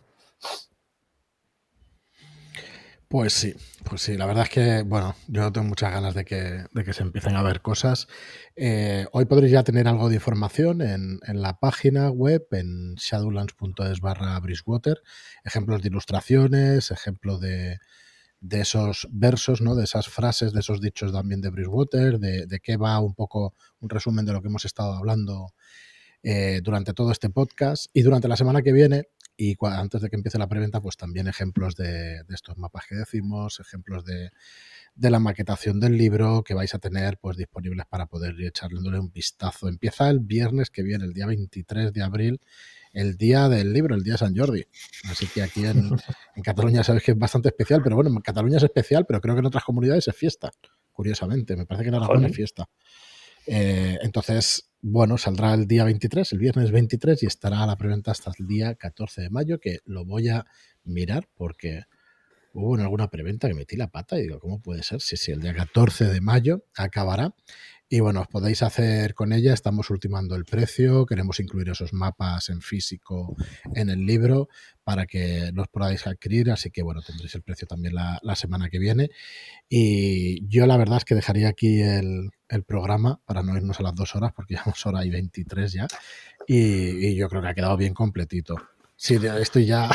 Pues 3.08 3.34
sí, 3.34 3.54
pues 3.84 4.00
sí, 4.02 4.16
la 4.16 4.26
verdad 4.26 4.44
es 4.44 4.50
que, 4.50 4.82
bueno, 4.82 5.14
yo 5.28 5.52
tengo 5.52 5.68
muchas 5.68 5.92
ganas 5.92 6.12
de 6.12 6.24
que, 6.24 6.64
de 6.72 6.84
que 6.84 6.92
se 6.92 7.04
empiecen 7.04 7.36
a 7.36 7.42
ver 7.42 7.62
cosas. 7.62 8.08
Eh, 8.56 9.06
hoy 9.12 9.26
podréis 9.26 9.52
ya 9.52 9.62
tener 9.62 9.86
algo 9.86 10.08
de 10.08 10.16
información 10.16 10.82
en, 10.82 11.20
la 11.24 11.60
página 11.60 12.10
web, 12.10 12.48
en 12.50 12.96
shadowlands.es 12.96 14.00
barra 14.00 14.40
Bridgewater, 14.40 15.02
ejemplos 15.44 15.82
de 15.82 15.88
ilustraciones, 15.88 16.90
ejemplos 16.90 17.40
de, 17.40 17.78
esos 18.50 19.06
versos, 19.12 19.60
¿no? 19.60 19.76
de 19.76 19.84
esas 19.84 20.08
frases, 20.08 20.52
de 20.52 20.58
esos 20.58 20.80
dichos 20.80 21.12
también 21.12 21.40
de 21.40 21.50
Bridgewater, 21.50 22.18
de, 22.18 22.46
de 22.46 22.58
qué 22.58 22.76
va 22.76 22.98
un 22.98 23.14
poco 23.14 23.54
un 23.78 23.88
resumen 23.88 24.26
de 24.26 24.32
lo 24.32 24.42
que 24.42 24.48
hemos 24.48 24.64
estado 24.64 24.94
hablando 24.94 25.54
eh, 26.28 26.60
durante 26.60 26.92
todo 26.92 27.12
este 27.12 27.30
podcast. 27.30 27.86
Y 27.92 28.02
durante 28.02 28.26
la 28.26 28.36
semana 28.36 28.62
que 28.62 28.72
viene 28.72 29.04
y 29.36 29.56
antes 29.60 30.00
de 30.00 30.08
que 30.08 30.16
empiece 30.16 30.38
la 30.38 30.48
preventa, 30.48 30.80
pues 30.80 30.96
también 30.96 31.28
ejemplos 31.28 31.76
de, 31.76 32.22
estos 32.30 32.56
mapas 32.56 32.86
que 32.88 32.94
decimos, 32.94 33.60
ejemplos 33.60 34.04
de, 34.04 34.30
la 34.96 35.20
maquetación 35.20 35.78
del 35.78 35.98
libro 35.98 36.42
que 36.42 36.54
vais 36.54 36.74
a 36.74 36.78
tener 36.78 37.18
pues 37.18 37.36
disponibles 37.36 37.84
para 37.86 38.06
poder 38.06 38.34
ir 38.38 38.46
echándole 38.46 38.98
un 38.98 39.12
vistazo. 39.12 39.68
Empieza 39.68 40.08
el 40.08 40.20
viernes 40.20 40.70
que 40.70 40.82
viene, 40.82 41.04
el 41.04 41.12
día 41.12 41.26
23 41.26 41.92
de 41.92 42.02
abril, 42.02 42.40
el 42.94 43.18
día 43.18 43.50
del 43.50 43.74
libro, 43.74 43.94
el 43.94 44.02
día 44.02 44.14
de 44.14 44.18
San 44.18 44.34
Jordi. 44.34 44.66
Así 45.10 45.26
que 45.26 45.42
aquí 45.42 45.66
en, 45.66 45.90
Cataluña 46.42 46.82
sabéis 46.82 47.04
que 47.04 47.12
es 47.12 47.18
bastante 47.18 47.48
especial, 47.48 47.82
pero 47.82 47.96
bueno, 47.96 48.10
en 48.10 48.20
Cataluña 48.20 48.56
es 48.56 48.62
especial, 48.62 49.04
pero 49.06 49.20
creo 49.20 49.34
que 49.34 49.40
en 49.40 49.46
otras 49.46 49.64
comunidades 49.64 50.08
es 50.08 50.16
fiesta, 50.16 50.50
curiosamente. 50.92 51.56
Me 51.56 51.66
parece 51.66 51.84
que 51.84 51.88
en 51.90 51.94
Aragón 51.96 52.24
es 52.24 52.34
fiesta. 52.34 52.68
Eh, 53.46 53.98
entonces, 54.02 54.65
bueno, 54.82 55.18
saldrá 55.18 55.54
el 55.54 55.66
día 55.66 55.84
23, 55.84 56.32
el 56.32 56.38
viernes 56.38 56.70
23, 56.70 57.22
y 57.22 57.26
estará 57.26 57.66
la 57.66 57.76
preventa 57.76 58.10
hasta 58.10 58.32
el 58.38 58.46
día 58.46 58.74
14 58.74 59.22
de 59.22 59.30
mayo, 59.30 59.58
que 59.58 59.78
lo 59.84 60.04
voy 60.04 60.28
a 60.28 60.46
mirar 60.84 61.28
porque 61.34 61.84
hubo 62.52 62.76
en 62.76 62.82
alguna 62.82 63.08
preventa 63.08 63.48
que 63.48 63.54
metí 63.54 63.76
la 63.76 63.88
pata 63.88 64.18
y 64.18 64.22
digo, 64.22 64.40
¿cómo 64.40 64.60
puede 64.60 64.82
ser? 64.82 65.00
Sí, 65.00 65.16
sí, 65.16 65.32
el 65.32 65.40
día 65.40 65.54
14 65.54 66.06
de 66.06 66.20
mayo 66.20 66.64
acabará. 66.76 67.34
Y 67.88 68.00
bueno, 68.00 68.22
os 68.22 68.26
podéis 68.26 68.62
hacer 68.64 69.14
con 69.14 69.32
ella, 69.32 69.54
estamos 69.54 69.90
ultimando 69.90 70.34
el 70.34 70.44
precio, 70.44 71.06
queremos 71.06 71.38
incluir 71.38 71.68
esos 71.68 71.92
mapas 71.92 72.48
en 72.48 72.60
físico 72.60 73.36
en 73.76 73.90
el 73.90 74.04
libro 74.04 74.48
para 74.82 75.06
que 75.06 75.52
los 75.54 75.68
podáis 75.68 76.04
adquirir, 76.08 76.50
así 76.50 76.72
que 76.72 76.82
bueno, 76.82 77.00
tendréis 77.00 77.36
el 77.36 77.42
precio 77.42 77.68
también 77.68 77.94
la, 77.94 78.34
semana 78.34 78.68
que 78.70 78.80
viene. 78.80 79.10
Y 79.68 80.44
yo 80.48 80.66
la 80.66 80.76
verdad 80.76 80.98
es 80.98 81.04
que 81.04 81.14
dejaría 81.14 81.48
aquí 81.48 81.80
el, 81.80 82.32
programa 82.66 83.20
para 83.24 83.42
no 83.42 83.56
irnos 83.56 83.78
a 83.78 83.84
las 83.84 83.94
dos 83.94 84.16
horas, 84.16 84.32
porque 84.34 84.54
llevamos 84.56 84.84
hora 84.84 85.04
y 85.04 85.10
23 85.10 85.72
ya, 85.72 85.86
y 86.48 87.14
yo 87.14 87.28
creo 87.28 87.40
que 87.40 87.48
ha 87.48 87.54
quedado 87.54 87.76
bien 87.76 87.94
completito. 87.94 88.56
Sí, 88.98 89.18
estoy 89.40 89.66
ya. 89.66 89.90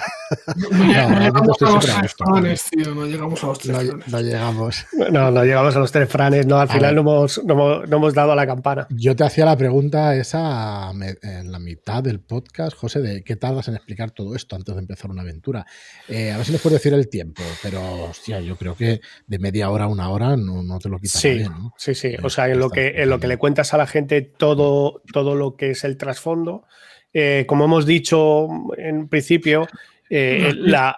No, 0.56 0.88
llegamos 0.88 1.62
a 1.62 1.66
los 1.66 1.86
tres 1.86 2.14
franes, 2.14 2.64
tío. 2.70 2.96
No 2.96 3.06
llegamos 3.06 3.44
a 3.44 3.48
los 3.48 3.60
tres 3.60 3.76
franes. 3.76 4.08
No 4.08 4.22
llegamos. 4.22 4.86
No, 5.12 5.32
no 5.32 5.44
llegamos 5.44 5.76
a 5.76 5.80
los 5.80 5.92
tres 5.92 6.08
franes. 6.08 6.46
No, 6.46 6.60
al 6.60 6.70
final 6.70 6.96
no 6.96 7.02
hemos, 7.02 7.44
no, 7.44 7.84
hemos, 7.84 8.14
dado 8.14 8.32
a 8.32 8.36
la 8.36 8.46
campana. 8.46 8.88
Yo 8.92 9.16
te 9.16 9.24
hacía 9.24 9.44
la 9.44 9.58
pregunta 9.58 10.16
esa 10.16 10.92
en 10.92 11.52
la 11.52 11.60
mitad 11.60 12.04
del 12.04 12.20
podcast, 12.20 12.78
José, 12.78 13.02
de 13.02 13.24
qué 13.24 13.36
tardas 13.36 13.68
en 13.68 13.76
explicar 13.76 14.12
todo 14.12 14.36
esto 14.36 14.56
antes 14.56 14.76
de 14.76 14.82
empezar 14.82 15.10
una 15.10 15.24
aventura. 15.24 15.66
Eh, 16.08 16.32
a 16.32 16.38
ver 16.38 16.46
si 16.46 16.52
nos 16.52 16.62
puede 16.62 16.76
decir 16.76 16.94
el 16.94 17.10
tiempo, 17.10 17.42
pero 17.64 17.82
hostia, 18.04 18.40
yo 18.40 18.56
creo 18.56 18.76
que 18.76 19.02
de 19.26 19.40
media 19.40 19.72
hora 19.72 19.86
a 19.86 19.88
una 19.88 20.10
hora 20.10 20.38
no, 20.38 20.78
te 20.80 20.90
lo 20.90 21.00
quitas 21.00 21.20
sí, 21.20 21.34
bien. 21.34 21.52
Sí, 21.76 21.96
sí. 21.96 22.16
O 22.24 22.30
sea, 22.30 22.48
en 22.48 22.60
lo, 22.60 22.70
que, 22.70 23.02
en 23.02 23.10
lo 23.10 23.20
que 23.20 23.28
le 23.28 23.38
cuentas 23.38 23.74
a 23.74 23.78
la 23.78 23.88
gente 23.88 24.22
todo, 24.22 25.02
todo 25.12 25.36
lo 25.36 25.56
que 25.56 25.72
es 25.72 25.84
el 25.84 25.98
trasfondo 25.98 26.66
eh, 27.14 27.46
como 27.48 27.66
hemos 27.66 27.86
dicho 27.86 28.48
en 28.78 29.08
principio, 29.08 29.68
eh, 30.10 30.54
la, 30.56 30.98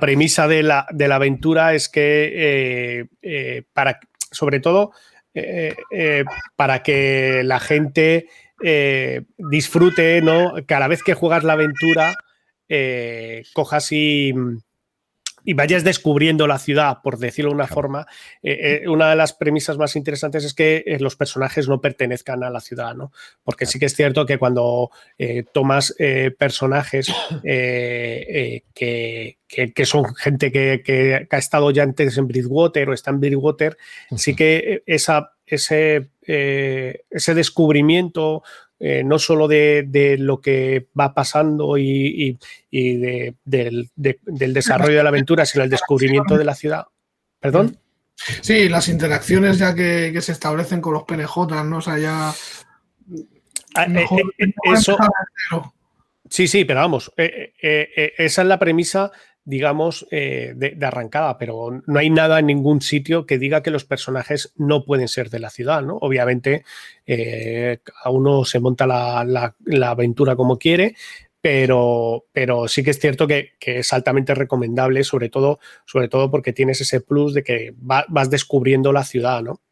premisa 0.00 0.48
de 0.48 0.62
la, 0.62 0.86
aventura 1.12 1.74
es 1.74 1.88
que, 1.88 3.08
eh, 3.22 3.62
para, 3.72 4.00
sobre 4.30 4.60
todo, 4.60 4.92
para 6.56 6.82
que 6.82 7.42
la 7.44 7.60
gente 7.60 8.28
disfrute, 9.38 10.20
¿no? 10.22 10.54
Cada 10.66 10.88
vez 10.88 11.02
que 11.02 11.14
juegas 11.14 11.44
la 11.44 11.52
aventura, 11.52 12.14
cojas 13.54 13.92
y 13.92 14.32
y 15.48 15.54
vayas 15.54 15.82
descubriendo 15.82 16.46
la 16.46 16.58
ciudad, 16.58 16.98
por 17.02 17.16
decirlo 17.16 17.52
de 17.52 17.54
una 17.54 17.66
forma, 17.66 18.06
eh, 18.42 18.82
eh, 18.82 18.88
una 18.88 19.08
de 19.08 19.16
las 19.16 19.32
premisas 19.32 19.78
más 19.78 19.96
interesantes 19.96 20.44
es 20.44 20.52
que 20.52 20.84
eh, 20.86 20.98
los 21.00 21.16
personajes 21.16 21.70
no 21.70 21.80
pertenezcan 21.80 22.44
a 22.44 22.50
la 22.50 22.60
ciudad, 22.60 22.94
¿no? 22.94 23.12
Porque 23.44 23.64
sí 23.64 23.78
que 23.78 23.86
es 23.86 23.96
cierto 23.96 24.26
que 24.26 24.36
cuando 24.36 24.90
tomas 25.54 25.94
personajes 26.38 27.10
que, 27.42 28.64
que, 28.74 29.86
son 29.86 30.14
gente 30.16 30.52
que, 30.52 31.26
ha 31.30 31.38
estado 31.38 31.70
ya 31.70 31.82
antes 31.82 32.18
en 32.18 32.28
Bridgewater 32.28 32.90
o 32.90 32.92
está 32.92 33.10
en 33.10 33.20
Bridgewater, 33.20 33.78
sí 34.16 34.36
que 34.36 34.82
esa, 34.84 35.32
ese, 35.46 36.10
ese 36.20 37.34
descubrimiento 37.34 38.42
eh, 38.80 39.02
no 39.04 39.18
solo 39.18 39.48
de, 39.48 40.16
lo 40.18 40.40
que 40.40 40.86
va 40.98 41.12
pasando 41.12 41.76
y, 41.78 42.38
del, 42.70 43.90
desarrollo 44.26 44.96
de 44.96 45.02
la 45.02 45.08
aventura, 45.08 45.44
sino 45.44 45.64
el 45.64 45.70
descubrimiento 45.70 46.38
de 46.38 46.44
la 46.44 46.54
ciudad. 46.54 46.86
¿Perdón? 47.40 47.78
Sí, 48.40 48.68
las 48.68 48.88
interacciones 48.88 49.58
ya 49.58 49.74
que, 49.74 50.16
se 50.20 50.32
establecen 50.32 50.80
con 50.80 50.92
los 50.92 51.04
PNJ, 51.04 51.64
¿no? 51.64 51.78
O 51.78 51.80
sea, 51.80 51.98
ya. 51.98 52.32
Ah, 53.74 53.84
eh, 53.84 54.06
eh, 54.38 54.52
eso. 54.72 54.96
Sí, 56.28 56.46
sí, 56.46 56.64
pero 56.64 56.80
vamos, 56.80 57.12
esa 57.16 58.42
es 58.42 58.48
la 58.48 58.58
premisa 58.58 59.10
digamos, 59.48 60.06
eh, 60.10 60.52
de, 60.54 60.76
arrancada, 60.84 61.38
pero 61.38 61.82
no 61.86 61.98
hay 61.98 62.10
nada 62.10 62.38
en 62.38 62.46
ningún 62.46 62.82
sitio 62.82 63.24
que 63.24 63.38
diga 63.38 63.62
que 63.62 63.70
los 63.70 63.86
personajes 63.86 64.52
no 64.56 64.84
pueden 64.84 65.08
ser 65.08 65.30
de 65.30 65.38
la 65.38 65.48
ciudad, 65.48 65.80
¿no? 65.82 65.96
Obviamente, 66.02 66.64
eh, 67.06 67.78
a 68.04 68.10
uno 68.10 68.44
se 68.44 68.60
monta 68.60 68.86
la, 68.86 69.54
aventura 69.86 70.36
como 70.36 70.58
quiere, 70.58 70.96
pero, 71.40 72.26
pero 72.30 72.68
sí 72.68 72.82
que 72.82 72.90
es 72.90 72.98
cierto 72.98 73.26
que, 73.26 73.52
es 73.58 73.92
altamente 73.94 74.34
recomendable, 74.34 75.02
sobre 75.02 75.30
todo, 75.30 75.60
sobre 75.86 76.08
todo 76.08 76.30
porque 76.30 76.52
tienes 76.52 76.82
ese 76.82 77.00
plus 77.00 77.32
de 77.32 77.42
que 77.42 77.74
vas 77.78 78.28
descubriendo 78.28 78.92
la 78.92 79.04
ciudad, 79.04 79.42
¿no? 79.42 79.62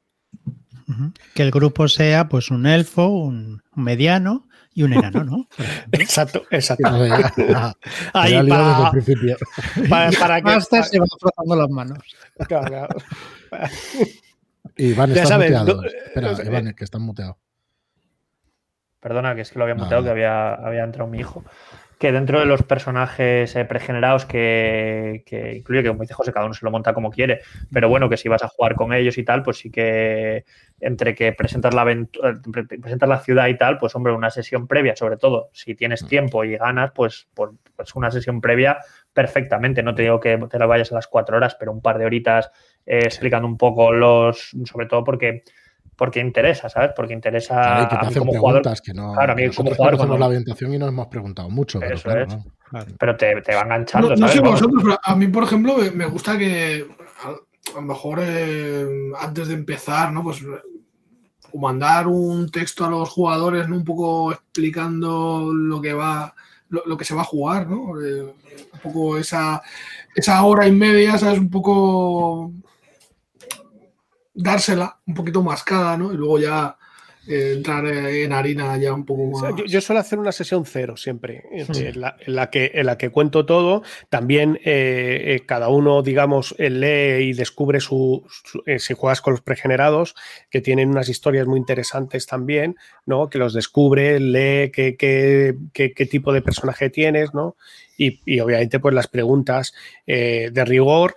Que 1.34 1.42
el 1.42 1.50
grupo 1.50 1.86
sea 1.88 2.30
pues 2.30 2.50
un 2.50 2.64
elfo, 2.64 3.08
un 3.08 3.62
mediano 3.74 4.48
y 4.76 4.82
un 4.82 4.92
enano, 4.92 5.24
¿no? 5.24 5.48
exacto, 5.90 6.44
exacto. 6.50 6.86
Ahí 8.12 8.46
para, 8.46 8.90
principio. 8.90 9.38
para, 9.88 10.10
que 10.42 10.60
se 10.60 11.00
va 11.00 11.06
frotando 11.18 11.56
las 11.56 11.70
manos. 11.70 11.98
Claro, 12.46 12.86
Iván, 14.76 15.16
está 15.16 15.38
muteado. 15.38 15.82
Espera, 15.82 16.32
eh, 16.32 16.44
Iván, 16.44 16.74
que 16.74 16.84
está 16.84 16.98
muteado. 16.98 17.38
Perdona, 19.00 19.34
que 19.34 19.40
es 19.40 19.50
que 19.50 19.58
lo 19.58 19.64
había 19.64 19.76
muteado, 19.76 20.04
que 20.04 20.10
había, 20.10 20.52
había 20.52 20.84
entrado 20.84 21.08
mi 21.08 21.20
hijo 21.20 21.42
que 21.98 22.12
dentro 22.12 22.40
de 22.40 22.46
los 22.46 22.62
personajes 22.62 23.54
eh, 23.56 23.64
pregenerados 23.64 24.26
que, 24.26 25.24
incluye, 25.56 25.82
que 25.82 25.88
como 25.88 26.02
dice 26.02 26.14
José, 26.14 26.32
cada 26.32 26.44
uno 26.44 26.54
se 26.54 26.64
lo 26.64 26.70
monta 26.70 26.92
como 26.92 27.10
quiere, 27.10 27.40
pero 27.72 27.88
bueno, 27.88 28.08
que 28.08 28.16
si 28.16 28.28
vas 28.28 28.42
a 28.42 28.48
jugar 28.48 28.74
con 28.74 28.92
ellos 28.92 29.16
y 29.16 29.24
tal, 29.24 29.42
pues 29.42 29.58
sí 29.58 29.70
que 29.70 30.44
entre 30.80 31.14
que 31.14 31.32
presentas 31.32 31.74
la, 31.74 31.84
presentas 31.84 33.08
la 33.08 33.20
ciudad 33.20 33.48
y 33.48 33.56
tal, 33.56 33.78
pues 33.78 33.94
hombre, 33.94 34.12
una 34.12 34.30
sesión 34.30 34.66
previa, 34.66 34.94
sobre 34.96 35.16
todo, 35.16 35.50
si 35.52 35.74
tienes 35.74 36.02
mm. 36.02 36.08
tiempo 36.08 36.44
y 36.44 36.56
ganas, 36.56 36.92
pues, 36.94 37.28
pues, 37.34 37.50
pues, 37.74 37.94
una 37.94 38.10
sesión 38.10 38.40
previa 38.40 38.78
perfectamente. 39.12 39.82
No 39.82 39.94
te 39.94 40.02
digo 40.02 40.20
que 40.20 40.36
te 40.36 40.58
la 40.58 40.66
vayas 40.66 40.92
a 40.92 40.96
las 40.96 41.06
cuatro 41.06 41.36
horas, 41.36 41.56
pero 41.58 41.72
un 41.72 41.80
par 41.80 41.98
de 41.98 42.04
horitas 42.04 42.50
eh, 42.84 43.00
explicando 43.04 43.48
un 43.48 43.56
poco 43.56 43.92
los, 43.92 44.54
sobre 44.64 44.86
todo 44.86 45.02
porque 45.04 45.42
porque 45.96 46.20
interesa, 46.20 46.68
¿sabes? 46.68 46.90
Porque 46.94 47.14
interesa 47.14 47.54
claro, 47.54 47.88
que 47.88 47.96
te 47.96 48.06
hacen 48.06 48.28
preguntas 48.28 48.82
que 48.82 48.92
no. 48.92 49.14
Claro, 49.14 49.32
a 49.32 49.34
mí 49.34 49.48
como 49.48 49.74
jugador. 49.74 49.96
Cuando... 49.96 50.18
la 50.18 50.26
orientación 50.26 50.74
y 50.74 50.78
nos 50.78 50.90
hemos 50.90 51.06
preguntado 51.06 51.48
mucho. 51.48 51.80
Eso 51.82 52.02
pero, 52.04 52.24
es. 52.24 52.36
pero 52.98 53.16
te, 53.16 53.40
te, 53.40 53.54
va 53.54 53.62
enganchando. 53.62 54.14
No, 54.14 54.28
sé 54.28 54.40
vosotros, 54.40 54.82
pero 54.82 54.98
a 55.02 55.16
mí, 55.16 55.26
por 55.28 55.44
ejemplo, 55.44 55.76
me 55.94 56.04
gusta 56.04 56.36
que 56.36 56.86
a, 57.72 57.74
lo 57.76 57.82
mejor 57.82 58.18
eh, 58.22 58.86
antes 59.18 59.48
de 59.48 59.54
empezar, 59.54 60.12
¿no? 60.12 60.22
Pues 60.22 60.42
mandar 61.54 62.06
un 62.06 62.50
texto 62.50 62.84
a 62.84 62.90
los 62.90 63.08
jugadores, 63.08 63.68
¿no? 63.68 63.76
Un 63.76 63.84
poco 63.84 64.32
explicando 64.32 65.50
lo 65.52 65.80
que 65.80 65.92
va, 65.92 66.34
lo, 66.68 66.96
que 66.96 67.04
se 67.04 67.14
va 67.14 67.22
a 67.22 67.24
jugar, 67.24 67.66
¿no? 67.66 68.00
Eh, 68.00 68.22
un 68.22 68.80
poco 68.82 69.18
esa, 69.18 69.62
esa 70.14 70.42
hora 70.44 70.66
y 70.66 70.72
media, 70.72 71.18
¿sabes? 71.18 71.38
Un 71.38 71.50
poco 71.50 72.52
dársela 74.34 74.98
un 75.06 75.14
poquito 75.14 75.42
mascada, 75.42 75.96
¿no? 75.96 76.12
Y 76.12 76.16
luego 76.16 76.38
ya 76.38 76.76
entrar 77.26 77.86
en 77.86 78.32
harina 78.32 78.76
ya 78.76 78.92
un 78.92 79.04
poco 79.04 79.26
más. 79.26 79.54
yo, 79.66 79.80
suelo 79.80 80.00
hacer 80.00 80.18
una 80.18 80.32
sesión 80.32 80.64
cero 80.64 80.96
siempre, 80.96 81.44
en, 81.50 82.00
la, 82.00 82.50
que, 82.50 82.70
en 82.74 82.86
la 82.86 82.98
que 82.98 83.10
cuento 83.10 83.46
todo. 83.46 83.82
También 84.08 84.58
eh, 84.64 85.22
eh, 85.26 85.42
cada 85.46 85.68
uno, 85.68 86.02
digamos, 86.02 86.54
lee 86.58 87.24
y 87.24 87.32
descubre 87.32 87.80
su, 87.80 88.26
si 88.78 88.94
juegas 88.94 89.20
con 89.20 89.32
los 89.34 89.40
pregenerados, 89.40 90.14
que 90.50 90.60
tienen 90.60 90.88
unas 90.88 91.08
historias 91.08 91.46
muy 91.46 91.58
interesantes 91.58 92.26
también, 92.26 92.76
¿no? 93.04 93.28
Que 93.28 93.38
los 93.38 93.54
descubre, 93.54 94.20
lee 94.20 94.70
qué, 94.72 94.96
qué, 94.96 95.56
qué, 95.72 96.06
tipo 96.06 96.32
de 96.32 96.42
personaje 96.42 96.90
tienes, 96.90 97.34
¿no? 97.34 97.56
Y, 97.98 98.20
y 98.26 98.40
obviamente, 98.40 98.78
pues 98.78 98.94
las 98.94 99.08
preguntas 99.08 99.74
de 100.06 100.64
rigor 100.64 101.14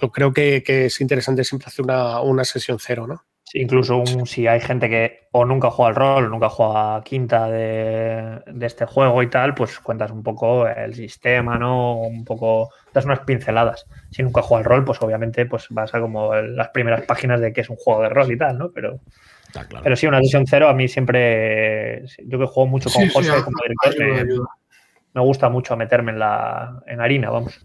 yo 0.00 0.10
creo 0.10 0.32
que, 0.32 0.62
es 0.66 1.00
interesante 1.00 1.44
siempre 1.44 1.68
hacer 1.68 1.84
una, 1.84 2.44
sesión 2.44 2.78
cero, 2.80 3.06
¿no? 3.06 3.24
Incluso 3.54 4.02
si 4.24 4.46
hay 4.46 4.60
gente 4.60 4.88
que 4.88 5.28
o 5.32 5.44
nunca 5.44 5.70
juega 5.70 5.88
al 5.90 5.94
rol, 5.94 6.24
o 6.24 6.28
nunca 6.28 6.48
juega 6.48 7.02
quinta 7.02 7.48
de, 7.48 8.42
este 8.60 8.86
juego 8.86 9.22
y 9.22 9.30
tal, 9.30 9.54
pues 9.54 9.78
cuentas 9.80 10.10
un 10.10 10.22
poco 10.22 10.66
el 10.66 10.94
sistema, 10.94 11.58
¿no? 11.58 12.00
Un 12.00 12.24
poco, 12.24 12.70
das 12.92 13.04
unas 13.04 13.20
pinceladas. 13.20 13.86
Si 14.10 14.22
nunca 14.22 14.42
juega 14.42 14.60
al 14.60 14.64
rol, 14.64 14.84
pues 14.84 15.00
obviamente 15.02 15.46
pues 15.46 15.66
vas 15.70 15.94
a 15.94 16.00
como 16.00 16.34
las 16.34 16.68
primeras 16.68 17.02
páginas 17.02 17.40
de 17.40 17.52
que 17.52 17.60
es 17.60 17.70
un 17.70 17.76
juego 17.76 18.02
de 18.02 18.08
rol 18.08 18.30
y 18.32 18.38
tal, 18.38 18.58
¿no? 18.58 18.70
Pero, 18.72 19.00
pero 19.82 19.96
sí, 19.96 20.06
una 20.06 20.20
sesión 20.20 20.46
cero 20.46 20.68
a 20.68 20.74
mí 20.74 20.88
siempre, 20.88 22.04
yo 22.24 22.38
que 22.38 22.46
juego 22.46 22.68
mucho 22.68 22.90
con 22.90 23.08
José 23.08 23.42
como 23.44 23.56
director, 23.62 24.48
me, 25.12 25.22
gusta 25.22 25.48
mucho 25.48 25.76
meterme 25.76 26.12
en 26.12 26.18
la 26.18 26.82
en 26.86 27.00
harina, 27.00 27.30
vamos. 27.30 27.64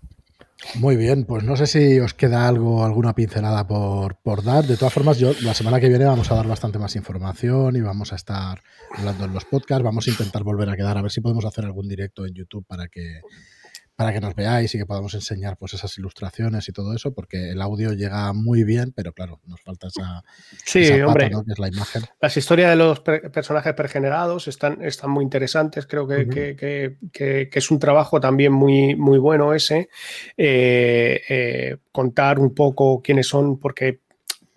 Muy 0.76 0.96
bien, 0.96 1.26
pues 1.26 1.44
no 1.44 1.56
sé 1.56 1.68
si 1.68 2.00
os 2.00 2.14
queda 2.14 2.48
algo, 2.48 2.84
alguna 2.86 3.14
pincelada 3.14 3.68
por, 3.68 4.16
por, 4.18 4.44
dar. 4.44 4.66
De 4.66 4.78
todas 4.78 4.94
formas, 4.94 5.18
yo 5.20 5.34
la 5.42 5.54
semana 5.54 5.80
que 5.80 5.90
viene 5.90 6.06
vamos 6.06 6.32
a 6.32 6.36
dar 6.36 6.48
bastante 6.48 6.80
más 6.80 6.96
información 6.96 7.76
y 7.76 7.82
vamos 7.82 8.14
a 8.14 8.16
estar 8.16 8.62
hablando 8.98 9.26
en 9.26 9.34
los 9.34 9.46
podcasts. 9.46 9.84
Vamos 9.84 10.08
a 10.08 10.12
intentar 10.12 10.44
volver 10.44 10.70
a 10.70 10.76
quedar, 10.76 10.98
a 10.98 11.02
ver 11.02 11.12
si 11.12 11.22
podemos 11.22 11.46
hacer 11.46 11.66
algún 11.66 11.88
directo 11.88 12.26
en 12.26 12.34
YouTube 12.34 12.66
para 12.66 12.88
que 12.88 13.22
para 13.96 14.12
que 14.12 14.20
nos 14.20 14.36
veáis 14.36 14.76
y 14.76 14.78
que 14.78 14.86
podamos 14.86 15.14
enseñar 15.14 15.56
pues 15.58 15.74
esas 15.74 15.98
ilustraciones 15.98 16.68
y 16.68 16.74
todo 16.74 16.94
eso, 16.94 17.14
porque 17.14 17.52
el 17.52 17.62
audio 17.62 17.94
llega 17.94 18.34
muy 18.34 18.66
bien, 18.66 18.92
pero 18.94 19.14
claro, 19.14 19.40
nos 19.46 19.62
falta 19.62 19.88
esa, 19.88 20.24
sí, 20.66 20.92
hombre, 21.02 21.30
que 21.30 21.54
es 21.54 21.60
la 21.60 21.70
imagen. 21.70 22.04
Las 22.20 22.36
historias 22.36 22.70
de 22.72 22.76
los 22.76 23.00
personajes 23.00 23.74
pregenerados 23.74 24.50
están, 24.50 24.84
están 24.84 25.12
muy 25.12 25.24
interesantes, 25.24 25.88
creo 25.88 26.08
que, 26.08 26.98
es 27.54 27.72
un 27.72 27.80
trabajo 27.80 28.20
también 28.20 28.52
muy, 28.52 28.96
muy 28.96 29.18
bueno 29.18 29.54
ese, 29.54 29.88
eh, 30.36 31.22
eh, 31.30 31.78
contar 31.92 32.40
un 32.40 32.54
poco 32.54 33.02
quiénes 33.02 33.28
son, 33.28 33.60
porque 33.60 34.02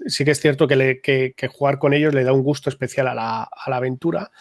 sí 0.04 0.24
que 0.24 0.32
es 0.32 0.40
cierto 0.40 0.66
que, 0.66 1.32
jugar 1.48 1.78
con 1.78 1.94
ellos 1.94 2.12
le 2.12 2.24
da 2.24 2.32
un 2.32 2.42
gusto 2.42 2.70
especial 2.70 3.06
a 3.06 3.14
la, 3.14 3.42
a 3.44 3.70
la 3.70 3.76
aventura. 3.76 4.32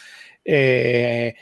Eh, 0.44 1.36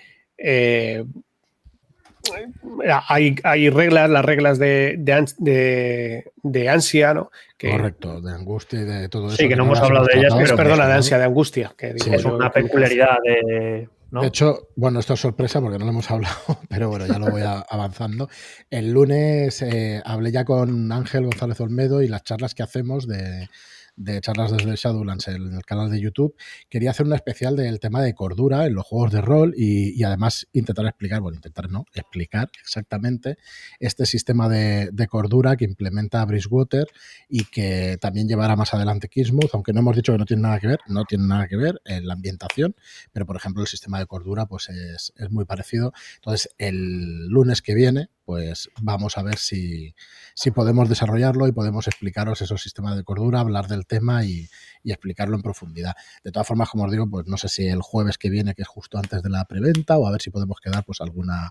hay, 3.07 3.35
hay, 3.43 3.69
reglas, 3.69 4.09
las 4.09 4.25
reglas 4.25 4.59
de, 4.59 4.95
de, 4.97 6.69
ansia, 6.69 7.13
¿no? 7.13 7.31
Correcto, 7.59 8.21
de 8.21 8.31
angustia 8.31 8.81
y 8.81 8.83
de 8.83 9.09
todo 9.09 9.27
eso. 9.27 9.37
Sí, 9.37 9.47
que 9.47 9.55
no 9.55 9.63
hemos 9.63 9.79
hablado 9.79 10.05
de 10.05 10.19
ellas, 10.19 10.33
pero 10.37 10.55
perdona, 10.55 10.87
de 10.87 10.93
ansia, 10.93 11.17
de 11.17 11.25
angustia. 11.25 11.73
Que 11.77 11.95
es 11.95 12.25
una 12.25 12.51
peculiaridad 12.51 13.17
de, 13.23 13.89
De 14.11 14.27
hecho, 14.27 14.69
bueno, 14.75 14.99
esto 14.99 15.13
es 15.13 15.19
sorpresa 15.19 15.61
porque 15.61 15.77
no 15.77 15.85
lo 15.85 15.91
hemos 15.91 16.09
hablado, 16.11 16.59
pero 16.69 16.89
bueno, 16.89 17.07
ya 17.07 17.19
lo 17.19 17.29
voy 17.29 17.41
avanzando. 17.69 18.29
El 18.69 18.91
lunes 18.91 19.61
eh, 19.61 20.01
hablé 20.05 20.31
ya 20.31 20.45
con 20.45 20.91
Ángel 20.91 21.25
González 21.25 21.59
Olmedo 21.61 22.01
y 22.01 22.07
las 22.07 22.23
charlas 22.23 22.55
que 22.55 22.63
hacemos 22.63 23.07
de, 23.07 23.49
de 23.95 24.19
charlas 24.21 24.51
desde 24.51 24.75
Shadowlands 24.75 25.27
en 25.27 25.53
el 25.53 25.65
canal 25.65 25.89
de 25.89 25.99
YouTube, 25.99 26.35
quería 26.69 26.91
hacer 26.91 27.05
una 27.05 27.15
especial 27.15 27.55
del 27.55 27.79
tema 27.79 28.01
de 28.01 28.13
cordura 28.13 28.65
en 28.65 28.73
los 28.73 28.85
juegos 28.85 29.11
de 29.11 29.21
rol 29.21 29.53
y, 29.55 30.03
además 30.03 30.47
intentar 30.53 30.85
explicar, 30.85 31.21
bueno, 31.21 31.35
intentar 31.35 31.69
no, 31.69 31.85
explicar 31.93 32.49
exactamente 32.61 33.37
este 33.79 34.05
sistema 34.05 34.49
de, 34.49 34.91
cordura 35.09 35.55
que 35.55 35.65
implementa 35.65 36.25
Bridgewater 36.25 36.87
y 37.29 37.45
que 37.45 37.97
también 38.01 38.27
llevará 38.27 38.55
más 38.55 38.73
adelante 38.73 39.07
Kismuth, 39.07 39.53
aunque 39.53 39.71
no 39.71 39.79
hemos 39.79 39.95
dicho 39.95 40.11
que 40.11 40.17
no 40.17 40.25
tiene 40.25 40.41
nada 40.41 40.59
que 40.59 40.67
ver, 40.67 40.79
no 40.87 41.05
tiene 41.05 41.27
nada 41.27 41.47
que 41.47 41.55
ver 41.55 41.79
en 41.85 42.07
la 42.07 42.13
ambientación, 42.13 42.75
pero 43.13 43.25
por 43.25 43.35
ejemplo 43.35 43.61
el 43.61 43.67
sistema 43.67 43.99
de 43.99 44.07
cordura 44.07 44.47
pues 44.47 44.69
es, 44.69 45.13
es 45.15 45.31
muy 45.31 45.45
parecido. 45.45 45.93
Entonces 46.15 46.49
el 46.57 47.27
lunes 47.27 47.61
que 47.61 47.75
viene 47.75 48.09
pues 48.25 48.69
vamos 48.81 49.17
a 49.17 49.23
ver 49.23 49.37
si, 49.37 49.93
si, 50.33 50.49
podemos 50.49 50.89
desarrollarlo 50.89 51.47
y 51.47 51.51
podemos 51.51 51.87
explicaros 51.87 52.41
esos 52.41 52.61
sistemas 52.61 52.97
de 52.97 53.03
cordura, 53.03 53.39
hablar 53.39 53.67
del 53.67 53.84
tema 53.85 54.25
y, 54.25 54.47
explicarlo 54.83 55.35
en 55.35 55.41
profundidad. 55.41 55.95
De 56.23 56.31
todas 56.31 56.47
formas, 56.47 56.69
como 56.69 56.83
os 56.83 56.91
digo, 56.91 57.09
pues 57.09 57.25
no 57.25 57.37
sé 57.37 57.47
si 57.47 57.67
el 57.67 57.81
jueves 57.81 58.19
que 58.19 58.29
viene, 58.29 58.53
que 58.53 58.61
es 58.61 58.67
justo 58.67 58.99
antes 58.99 59.23
de 59.23 59.31
la 59.31 59.45
preventa, 59.45 59.97
o 59.97 60.05
a 60.07 60.11
ver 60.11 60.21
si 60.21 60.29
podemos 60.29 60.59
quedar 60.59 60.83
pues 60.85 61.01
alguna, 61.01 61.49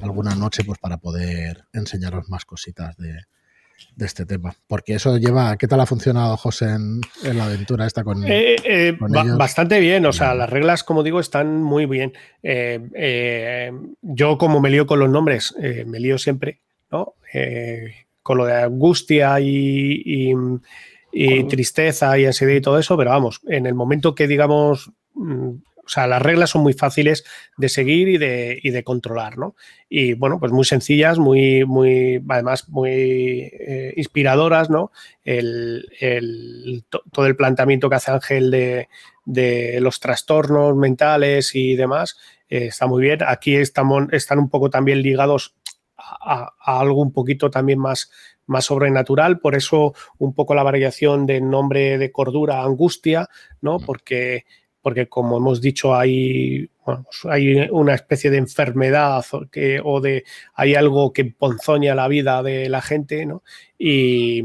alguna 0.00 0.36
noche 0.36 0.62
pues 0.62 0.78
para 0.78 0.98
poder 0.98 1.64
enseñaros 1.72 2.28
más 2.28 2.44
cositas 2.44 2.96
de, 2.96 3.18
este 3.98 4.24
tema. 4.24 4.54
Porque 4.68 4.94
eso 4.94 5.16
lleva, 5.18 5.56
¿qué 5.56 5.66
tal 5.66 5.80
ha 5.80 5.86
funcionado 5.86 6.36
José 6.36 6.66
en, 6.76 7.00
la 7.22 7.46
aventura 7.46 7.86
esta 7.86 8.04
con, 8.04 8.24
eh, 8.24 8.56
eh, 8.64 8.96
Bastante 9.00 9.80
bien, 9.80 10.06
o 10.06 10.12
sea, 10.12 10.34
las 10.34 10.48
reglas, 10.48 10.84
como 10.84 11.02
digo, 11.02 11.18
están 11.18 11.60
muy 11.60 11.86
bien. 11.86 12.12
Eh, 12.44 13.72
yo 14.00 14.38
como 14.38 14.60
me 14.60 14.70
lío 14.70 14.86
con 14.86 15.00
los 15.00 15.10
nombres, 15.10 15.56
me 15.58 15.98
lío 15.98 16.18
siempre, 16.18 16.60
¿no? 16.90 17.14
con 18.26 18.38
lo 18.38 18.44
de 18.46 18.60
angustia 18.60 19.38
y, 19.38 20.34
tristeza 21.48 22.18
y 22.18 22.26
ansiedad 22.26 22.54
y 22.54 22.60
todo 22.60 22.78
eso, 22.78 22.96
pero 22.96 23.10
vamos, 23.10 23.40
en 23.48 23.66
el 23.66 23.74
momento 23.74 24.14
que 24.14 24.26
digamos 24.26 24.90
mm, 25.14 25.54
o 25.86 25.88
sea, 25.88 26.08
las 26.08 26.20
reglas 26.20 26.50
son 26.50 26.62
muy 26.62 26.72
fáciles 26.72 27.24
de 27.56 27.68
seguir 27.68 28.08
y 28.08 28.18
de, 28.18 28.60
de 28.60 28.84
controlar, 28.84 29.38
¿no? 29.38 29.54
Y 29.88 30.14
bueno, 30.14 30.40
pues 30.40 30.50
muy 30.50 30.64
sencillas, 30.64 31.18
muy, 31.18 31.64
muy, 31.64 32.20
además 32.28 32.68
muy 32.68 32.90
eh, 32.90 33.94
inspiradoras, 33.96 34.68
¿no? 34.68 34.90
El, 35.22 36.84
todo 37.12 37.26
el 37.26 37.36
planteamiento 37.36 37.88
que 37.88 37.94
hace 37.94 38.10
Ángel 38.10 38.50
de, 38.50 39.78
los 39.80 40.00
trastornos 40.00 40.74
mentales 40.76 41.54
y 41.54 41.76
demás 41.76 42.18
eh, 42.48 42.66
está 42.66 42.88
muy 42.88 43.02
bien. 43.02 43.20
Aquí 43.24 43.54
estamos, 43.54 44.12
están 44.12 44.40
un 44.40 44.50
poco 44.50 44.70
también 44.70 45.02
ligados 45.02 45.54
a, 45.96 46.52
algo 46.58 47.00
un 47.00 47.12
poquito 47.12 47.48
también 47.48 47.78
más, 47.78 48.10
más 48.46 48.64
sobrenatural, 48.66 49.38
por 49.38 49.54
eso 49.54 49.94
un 50.18 50.34
poco 50.34 50.54
la 50.54 50.62
variación 50.62 51.26
del 51.26 51.48
nombre 51.48 51.98
de 51.98 52.12
cordura 52.12 52.62
angustia, 52.62 53.28
¿no? 53.60 53.78
Porque 53.78 54.44
porque 54.86 55.08
como 55.08 55.38
hemos 55.38 55.60
dicho, 55.60 55.96
hay, 55.96 56.70
pues 56.84 57.00
hay 57.24 57.68
una 57.72 57.96
especie 57.96 58.30
de 58.30 58.36
enfermedad 58.36 59.24
que, 59.50 59.80
o 59.82 60.00
de 60.00 60.22
hay 60.54 60.76
algo 60.76 61.12
que 61.12 61.24
ponzoña 61.24 61.96
la 61.96 62.06
vida 62.06 62.40
de 62.44 62.68
la 62.68 62.80
gente, 62.80 63.26
¿no? 63.26 63.42
Y, 63.76 64.44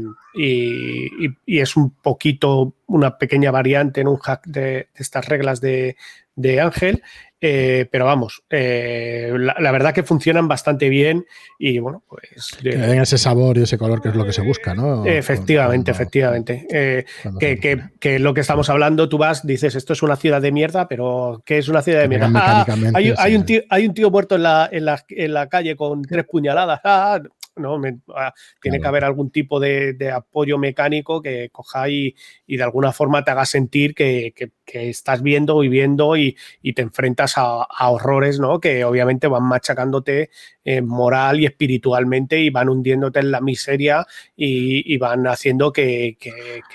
es 1.46 1.76
un 1.76 1.90
poquito 1.90 2.74
una 2.86 3.18
pequeña 3.18 3.52
variante 3.52 4.00
en 4.00 4.08
un 4.08 4.16
hack 4.16 4.44
de, 4.46 4.88
estas 4.96 5.28
reglas 5.28 5.60
de, 5.60 5.94
de 6.34 6.60
Ángel 6.60 7.04
eh, 7.44 7.88
pero 7.90 8.04
vamos, 8.04 8.44
eh, 8.50 9.32
la, 9.36 9.72
verdad 9.72 9.92
que 9.92 10.04
funcionan 10.04 10.46
bastante 10.46 10.88
bien 10.88 11.26
y 11.58 11.80
bueno, 11.80 12.04
pues... 12.08 12.52
Que 12.62 12.76
den 12.76 13.02
ese 13.02 13.18
sabor 13.18 13.58
y 13.58 13.62
ese 13.62 13.76
color 13.76 14.00
que 14.00 14.10
es 14.10 14.14
lo 14.14 14.24
que 14.24 14.32
se 14.32 14.42
busca, 14.42 14.76
¿no? 14.76 15.04
Efectivamente, 15.04 15.90
efectivamente. 15.90 16.68
Eh, 16.70 17.04
que, 17.40 17.58
que, 17.58 17.82
que, 17.98 18.20
lo 18.20 18.32
que 18.32 18.42
estamos 18.42 18.70
hablando, 18.70 19.08
tú 19.08 19.18
vas, 19.18 19.44
dices, 19.44 19.74
esto 19.74 19.92
es 19.92 20.04
una 20.04 20.14
ciudad 20.14 20.40
de 20.40 20.52
mierda, 20.52 20.86
pero 20.86 21.42
¿qué 21.44 21.58
es 21.58 21.68
una 21.68 21.82
ciudad 21.82 22.00
de 22.00 22.08
mierda? 22.08 22.30
Ah, 22.34 22.64
hay, 22.94 23.12
hay, 23.16 23.34
un 23.34 23.44
tío, 23.44 23.62
hay 23.68 23.86
un 23.86 23.94
tío 23.94 24.10
muerto 24.10 24.36
en 24.36 24.44
la, 24.44 24.68
en 24.70 24.84
la, 24.84 25.04
en 25.08 25.34
la 25.34 25.48
calle 25.48 25.74
con 25.74 26.02
tres 26.02 26.24
puñaladas. 26.30 26.80
Ah, 26.94 27.20
¿no? 27.56 27.80
Ah, 28.14 28.32
tiene 28.60 28.80
que 28.80 28.86
haber 28.86 29.04
algún 29.04 29.30
tipo 29.30 29.60
de, 29.60 30.12
apoyo 30.14 30.58
mecánico 30.58 31.20
que 31.20 31.50
coja 31.50 31.88
y, 31.88 32.14
de 32.46 32.62
alguna 32.62 32.92
forma 32.92 33.24
te 33.24 33.30
haga 33.30 33.46
sentir 33.46 33.94
que, 33.94 34.34
estás 34.66 35.22
viendo, 35.22 35.58
viviendo 35.58 36.16
y, 36.16 36.36
y 36.62 36.72
te 36.72 36.82
enfrentas 36.82 37.34
a, 37.36 37.66
horrores, 37.90 38.38
¿no? 38.38 38.58
Que 38.58 38.84
obviamente 38.84 39.26
van 39.26 39.42
machacándote 39.42 40.30
eh, 40.64 40.80
moral 40.80 41.40
y 41.40 41.46
espiritualmente 41.46 42.40
y 42.40 42.48
van 42.48 42.68
hundiéndote 42.68 43.20
en 43.20 43.30
la 43.30 43.40
miseria 43.40 44.06
y, 44.36 44.96
van 44.96 45.26
haciendo 45.26 45.72
que, 45.72 46.16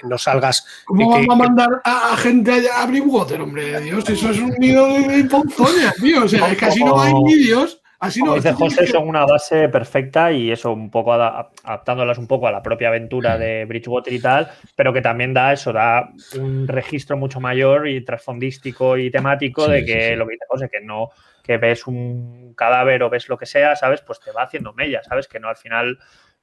no 0.03 0.17
salgas. 0.17 0.65
¿Cómo 0.85 1.09
vamos 1.09 1.29
a 1.29 1.35
mandar 1.35 1.81
a, 1.83 2.15
gente 2.17 2.69
a, 2.69 2.83
abrir 2.83 3.03
water, 3.03 3.41
hombre? 3.41 3.79
Dios, 3.81 4.07
eso 4.09 4.29
es 4.29 4.39
un 4.39 4.53
nido 4.59 4.87
de, 4.93 5.23
ponzoña, 5.25 5.93
tío. 5.99 6.25
O 6.25 6.27
sea, 6.27 6.51
es 6.51 6.57
que 6.57 6.65
así 6.65 6.83
no 6.83 7.01
hay 7.01 7.13
vídeos 7.25 7.81
Así 7.99 8.19
Como 8.19 8.35
dice 8.35 8.53
José, 8.53 8.85
son 8.85 9.07
una 9.07 9.25
base 9.25 9.69
perfecta 9.69 10.31
y 10.31 10.51
eso 10.51 10.71
un 10.71 10.91
poco 10.91 11.13
adaptándolas 11.13 12.19
un 12.19 12.27
poco 12.27 12.47
a 12.47 12.51
la 12.51 12.61
propia 12.61 12.89
aventura 12.89 13.39
de 13.39 13.65
Bridgewater 13.65 14.13
y 14.13 14.21
tal, 14.21 14.51
pero 14.75 14.93
que 14.93 15.01
también 15.01 15.33
da 15.33 15.51
eso, 15.51 15.73
da 15.73 16.09
un 16.39 16.67
registro 16.67 17.17
mucho 17.17 17.39
mayor 17.39 17.87
y 17.87 18.05
trasfondístico 18.05 18.97
y 18.97 19.09
temático 19.09 19.67
de 19.67 19.83
que 19.83 20.15
lo 20.15 20.27
que 20.27 20.33
dice 20.33 20.45
José, 20.47 20.69
que 20.69 20.81
no, 20.81 21.09
que 21.43 21.57
ves 21.57 21.87
un 21.87 22.53
cadáver 22.55 23.01
o 23.01 23.09
ves 23.09 23.29
lo 23.29 23.37
que 23.37 23.47
sea, 23.47 23.75
¿sabes? 23.75 24.01
Pues 24.01 24.19
te 24.19 24.31
va 24.31 24.43
haciendo 24.43 24.73
mella, 24.73 25.01
¿sabes? 25.01 25.27
Que 25.27 25.39
no 25.39 25.49
al 25.49 25.57
final 25.57 25.97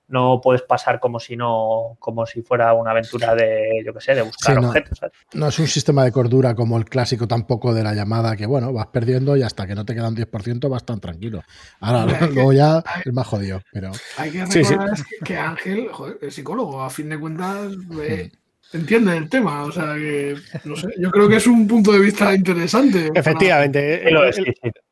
no 0.09 0.41
puedes 0.43 0.63
pasar 0.63 1.01
como 1.01 1.19
si 1.19 1.37
no, 1.37 1.97
como 1.99 2.27
si 2.27 2.43
fuera 2.43 2.75
una 2.75 2.91
aventura 2.91 3.35
de, 3.35 3.83
yo 3.85 3.95
qué 3.95 4.01
sé, 4.01 4.15
de 4.15 4.23
buscar 4.23 4.59
objetos. 4.59 5.01
No 5.33 5.49
es 5.49 5.59
un 5.59 5.67
sistema 5.67 6.05
de 6.05 6.13
cordura 6.13 6.55
como 6.55 6.77
el 6.77 6.85
clásico 6.85 7.27
tampoco 7.27 7.73
de 7.73 7.83
la 7.83 7.95
llamada 7.95 8.37
que, 8.37 8.47
bueno, 8.47 8.73
vas 8.73 8.87
perdiendo 8.89 9.37
y 9.37 9.43
hasta 9.43 9.67
que 9.67 9.75
no 9.75 9.85
te 9.85 9.95
quedan 9.95 10.15
10% 10.15 10.69
vas 10.69 10.85
tan 10.85 11.01
tranquilo. 11.01 11.43
Ahora, 11.81 12.07
luego 12.33 12.53
ya 12.53 12.83
es 13.05 13.13
más 13.13 13.27
jodido, 13.27 13.63
pero... 13.73 13.93
Hay 14.19 14.31
que 14.31 14.45
recordar 14.45 14.91
que 15.25 15.37
Ángel, 15.39 15.89
joder, 15.91 16.19
es 16.21 16.35
psicólogo, 16.35 16.83
a 16.83 16.91
fin 16.91 17.09
de 17.09 17.19
cuentas... 17.19 17.73
Eh, 18.03 18.31
entiende 18.73 19.17
el 19.17 19.29
tema. 19.29 19.65
O 19.65 19.73
sea 19.73 19.95
que, 19.95 20.37
no 20.65 20.77
sé, 20.77 20.89
yo 20.99 21.11
creo 21.11 21.29
que 21.29 21.37
es 21.37 21.47
un 21.47 21.67
punto 21.67 21.93
de 21.93 22.01
vista 22.01 22.35
interesante. 22.35 23.11
Efectivamente, 23.15 24.09
es, 24.09 24.41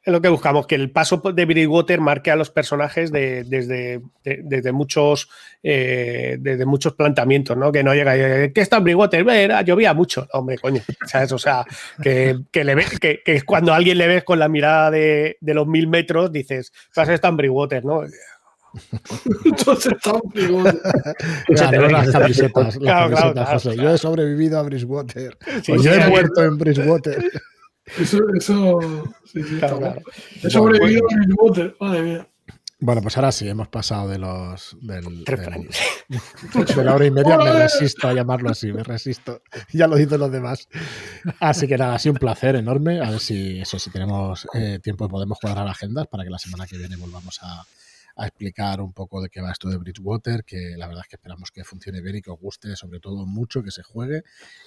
lo 0.07 0.21
que 0.21 0.29
buscamos, 0.29 0.67
que 0.67 0.75
el 0.75 0.91
paso 0.91 1.19
de 1.19 1.45
Bridgewater 1.45 2.01
marque 2.01 2.31
a 2.31 2.37
los 2.37 2.51
personajes 2.51 3.13
de, 3.13 3.45
desde, 3.45 4.01
desde, 4.25 4.73
muchos, 4.73 5.29
eh, 5.63 6.37
desde 6.41 6.67
muchos 6.67 6.95
planteamientos, 6.95 7.57
¿no? 7.57 7.71
Que 7.71 7.85
no 7.85 7.95
llega, 7.95 8.15
¿qué 8.53 8.61
está 8.61 8.79
en 8.79 8.85
Bridgewater? 8.85 9.29
Era, 9.29 9.63
llovía 9.63 9.95
mucho, 9.95 10.27
hombre, 10.33 10.59
coño. 10.59 10.83
O 11.33 11.39
sea, 11.39 11.65
que, 12.03 12.41
que, 12.51 12.65
le 12.65 12.75
ve, 12.75 12.85
que, 13.01 13.23
que, 13.25 13.43
cuando 13.43 13.73
a 13.73 13.77
alguien 13.77 13.99
le 13.99 14.09
ves 14.09 14.25
con 14.25 14.39
la 14.39 14.49
mirada 14.49 14.91
de, 14.91 15.37
de 15.41 15.55
los 15.55 15.67
mil 15.67 15.87
metros, 15.87 16.33
dices, 16.33 16.73
vas 16.97 17.09
a 17.09 17.15
estar 17.15 17.31
en 17.31 17.37
Bridgewater, 17.37 17.85
¿no? 17.85 18.03
Entonces 19.45 19.93
está 19.93 20.13
un 20.15 20.65
las 21.93 22.11
camisetas, 22.11 22.79
Yo 23.77 23.91
he 23.91 23.99
sobrevivido 23.99 24.59
a 24.59 24.63
Bridgewater. 24.63 25.37
yo 25.67 25.93
he 25.93 26.09
muerto 26.09 26.43
en 26.43 26.59
Bridgewater. 26.59 27.31
Eso, 27.99 28.19
eso, 28.35 28.79
sí, 29.25 29.43
sí, 29.43 29.57
claro, 29.59 29.97
He 30.43 30.49
sobrevivido 30.49 31.03
a 31.11 31.17
Bridgewater, 31.17 31.77
madre 31.81 32.03
mía. 32.03 32.29
Bueno, 32.85 33.01
pues 33.01 33.17
ahora 33.17 33.31
sí, 33.31 33.49
hemos 33.49 33.69
pasado 33.69 34.09
de 34.09 34.19
los. 34.19 34.77
Del, 34.81 35.25
de 35.25 36.85
la 36.85 36.95
hora 36.97 37.07
y 37.07 37.13
media, 37.13 37.39
me 37.39 37.53
resisto 37.53 38.09
a 38.09 38.13
llamarlo 38.13 38.51
así, 38.51 38.73
me 38.73 38.83
resisto. 38.83 39.41
Ya 39.73 39.87
lo 39.87 39.95
dicen 39.95 40.19
los 40.19 40.33
demás. 40.33 40.67
Así 41.39 41.69
que 41.69 41.79
nada, 41.79 41.95
ha 41.95 41.99
sido 42.01 42.15
un 42.15 42.19
placer 42.19 42.57
enorme. 42.57 43.01
A 43.01 43.11
ver 43.11 43.21
si 43.21 43.61
eso, 43.61 43.79
si 43.79 43.91
tenemos 43.91 44.49
eh, 44.55 44.81
tiempo, 44.83 45.09
podemos 45.09 45.39
cuadrar 45.39 45.69
agendas 45.69 46.09
para 46.09 46.25
que 46.25 46.31
la 46.31 46.41
semana 46.41 46.67
que 46.67 46.77
viene 46.77 46.97
volvamos 46.97 47.39
a, 47.43 47.65
a 48.17 48.27
explicar 48.27 48.81
un 48.81 48.93
poco 48.93 49.21
de 49.21 49.29
qué 49.29 49.41
va 49.41 49.53
esto 49.53 49.69
de 49.69 49.77
Bridgewater, 49.77 50.45
que 50.45 50.75
la 50.77 50.87
verdad 50.87 51.03
es 51.05 51.09
que 51.09 51.17
esperamos 51.17 51.51
que 51.51 51.65
funcione 51.65 52.01
bien 52.01 52.17
y 52.17 52.23
que 52.23 52.31
os 52.31 52.39
guste 52.39 52.77
sobre 52.77 53.01
todo 53.01 53.27
mucho, 53.27 53.63
que 53.63 53.71
se 53.71 53.83
juegue 53.83 54.23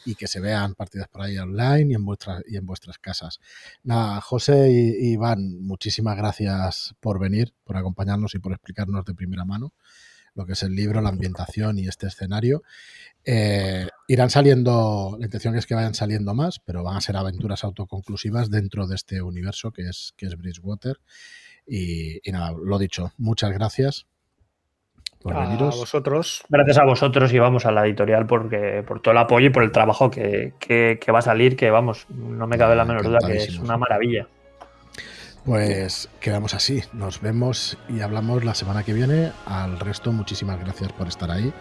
y 0.06 0.16
que 0.16 0.28
se 0.28 0.40
vean 0.40 0.76
partidas 0.76 1.08
por 1.08 1.22
ahí 1.22 1.38
online 1.38 1.92
y 1.92 1.96
en 1.96 2.06
vuestras, 2.06 2.44
y 2.48 2.58
en 2.58 2.66
vuestras 2.66 2.98
casas. 2.98 3.40
Nada, 3.84 4.22
José 4.22 4.72
y 4.72 5.14
Iván, 5.14 5.62
muchísimas 5.62 6.18
gracias 6.18 6.96
por 7.00 7.20
venir, 7.20 7.54
por 7.64 7.78
acompañarnos 7.78 8.36
y 8.36 8.40
por 8.40 8.54
explicarnos 8.54 9.06
de 9.06 9.14
primera 9.14 9.46
mano 9.46 9.74
lo 10.36 10.46
que 10.46 10.54
es 10.54 10.64
el 10.64 10.76
libro, 10.76 11.02
la 11.02 11.10
ambientación 11.10 11.80
y 11.80 11.88
este 11.88 12.08
escenario. 12.08 12.62
Eh, 13.24 13.88
irán 14.08 14.30
saliendo, 14.30 15.16
la 15.18 15.26
intención 15.26 15.56
es 15.56 15.66
que 15.66 15.74
vayan 15.74 15.96
saliendo 15.96 16.36
más, 16.36 16.60
pero 16.60 16.84
van 16.84 16.98
a 16.98 17.02
ser 17.02 17.16
aventuras 17.16 17.64
autoconclusivas 17.64 18.52
dentro 18.52 18.86
de 18.86 18.96
este 18.96 19.22
universo 19.22 19.72
que 19.72 19.84
es, 19.84 20.14
que 20.18 20.28
es 20.28 20.38
Bridgewater. 20.38 21.00
Y, 21.68 22.20
nada, 22.32 22.52
lo 22.52 22.78
dicho, 22.78 23.12
muchas 23.18 23.52
gracias 23.52 24.08
por 25.22 25.36
a 25.36 25.56
vosotros. 25.56 26.44
Gracias 26.50 26.78
a 26.78 26.86
vosotros 26.86 27.34
y 27.34 27.40
vamos 27.40 27.66
a 27.66 27.72
la 27.72 27.86
editorial 27.86 28.28
porque, 28.28 28.84
por 28.86 29.02
todo 29.02 29.12
el 29.12 29.18
apoyo 29.18 29.48
y 29.48 29.50
por 29.50 29.64
el 29.64 29.72
trabajo 29.72 30.12
que, 30.12 30.54
va 31.12 31.20
a 31.20 31.22
salir, 31.24 31.56
que 31.56 31.72
vamos, 31.72 32.06
no 32.10 32.46
me 32.46 32.58
cabe 32.60 32.76
la 32.76 32.86
menor 32.86 33.04
duda 33.04 33.20
que 33.26 33.38
es 33.38 33.58
una 33.58 33.78
maravilla. 33.78 34.28
Pues 35.44 36.10
quedamos 36.22 36.56
así, 36.56 36.84
nos 36.94 37.22
vemos 37.22 37.78
y 37.88 38.02
hablamos 38.02 38.44
la 38.44 38.56
semana 38.56 38.84
que 38.84 38.94
viene. 38.94 39.32
Al 39.46 39.80
resto, 39.80 40.12
muchísimas 40.12 40.60
gracias 40.60 40.92
por 40.94 41.08
estar 41.08 41.30
ahí. 41.30 41.54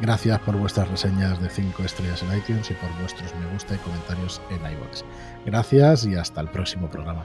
Gracias 0.00 0.38
por 0.40 0.56
vuestras 0.56 0.88
reseñas 0.88 1.40
de 1.40 1.48
5 1.48 1.82
estrellas 1.84 2.22
en 2.22 2.36
iTunes 2.36 2.70
y 2.70 2.74
por 2.74 2.90
vuestros 3.00 3.34
me 3.34 3.50
gusta 3.52 3.74
y 3.74 3.78
comentarios 3.78 4.42
en 4.50 4.58
iVoox. 4.58 5.04
Gracias 5.46 6.04
y 6.06 6.16
hasta 6.16 6.40
el 6.42 6.48
próximo 6.48 6.90
programa. 6.90 7.24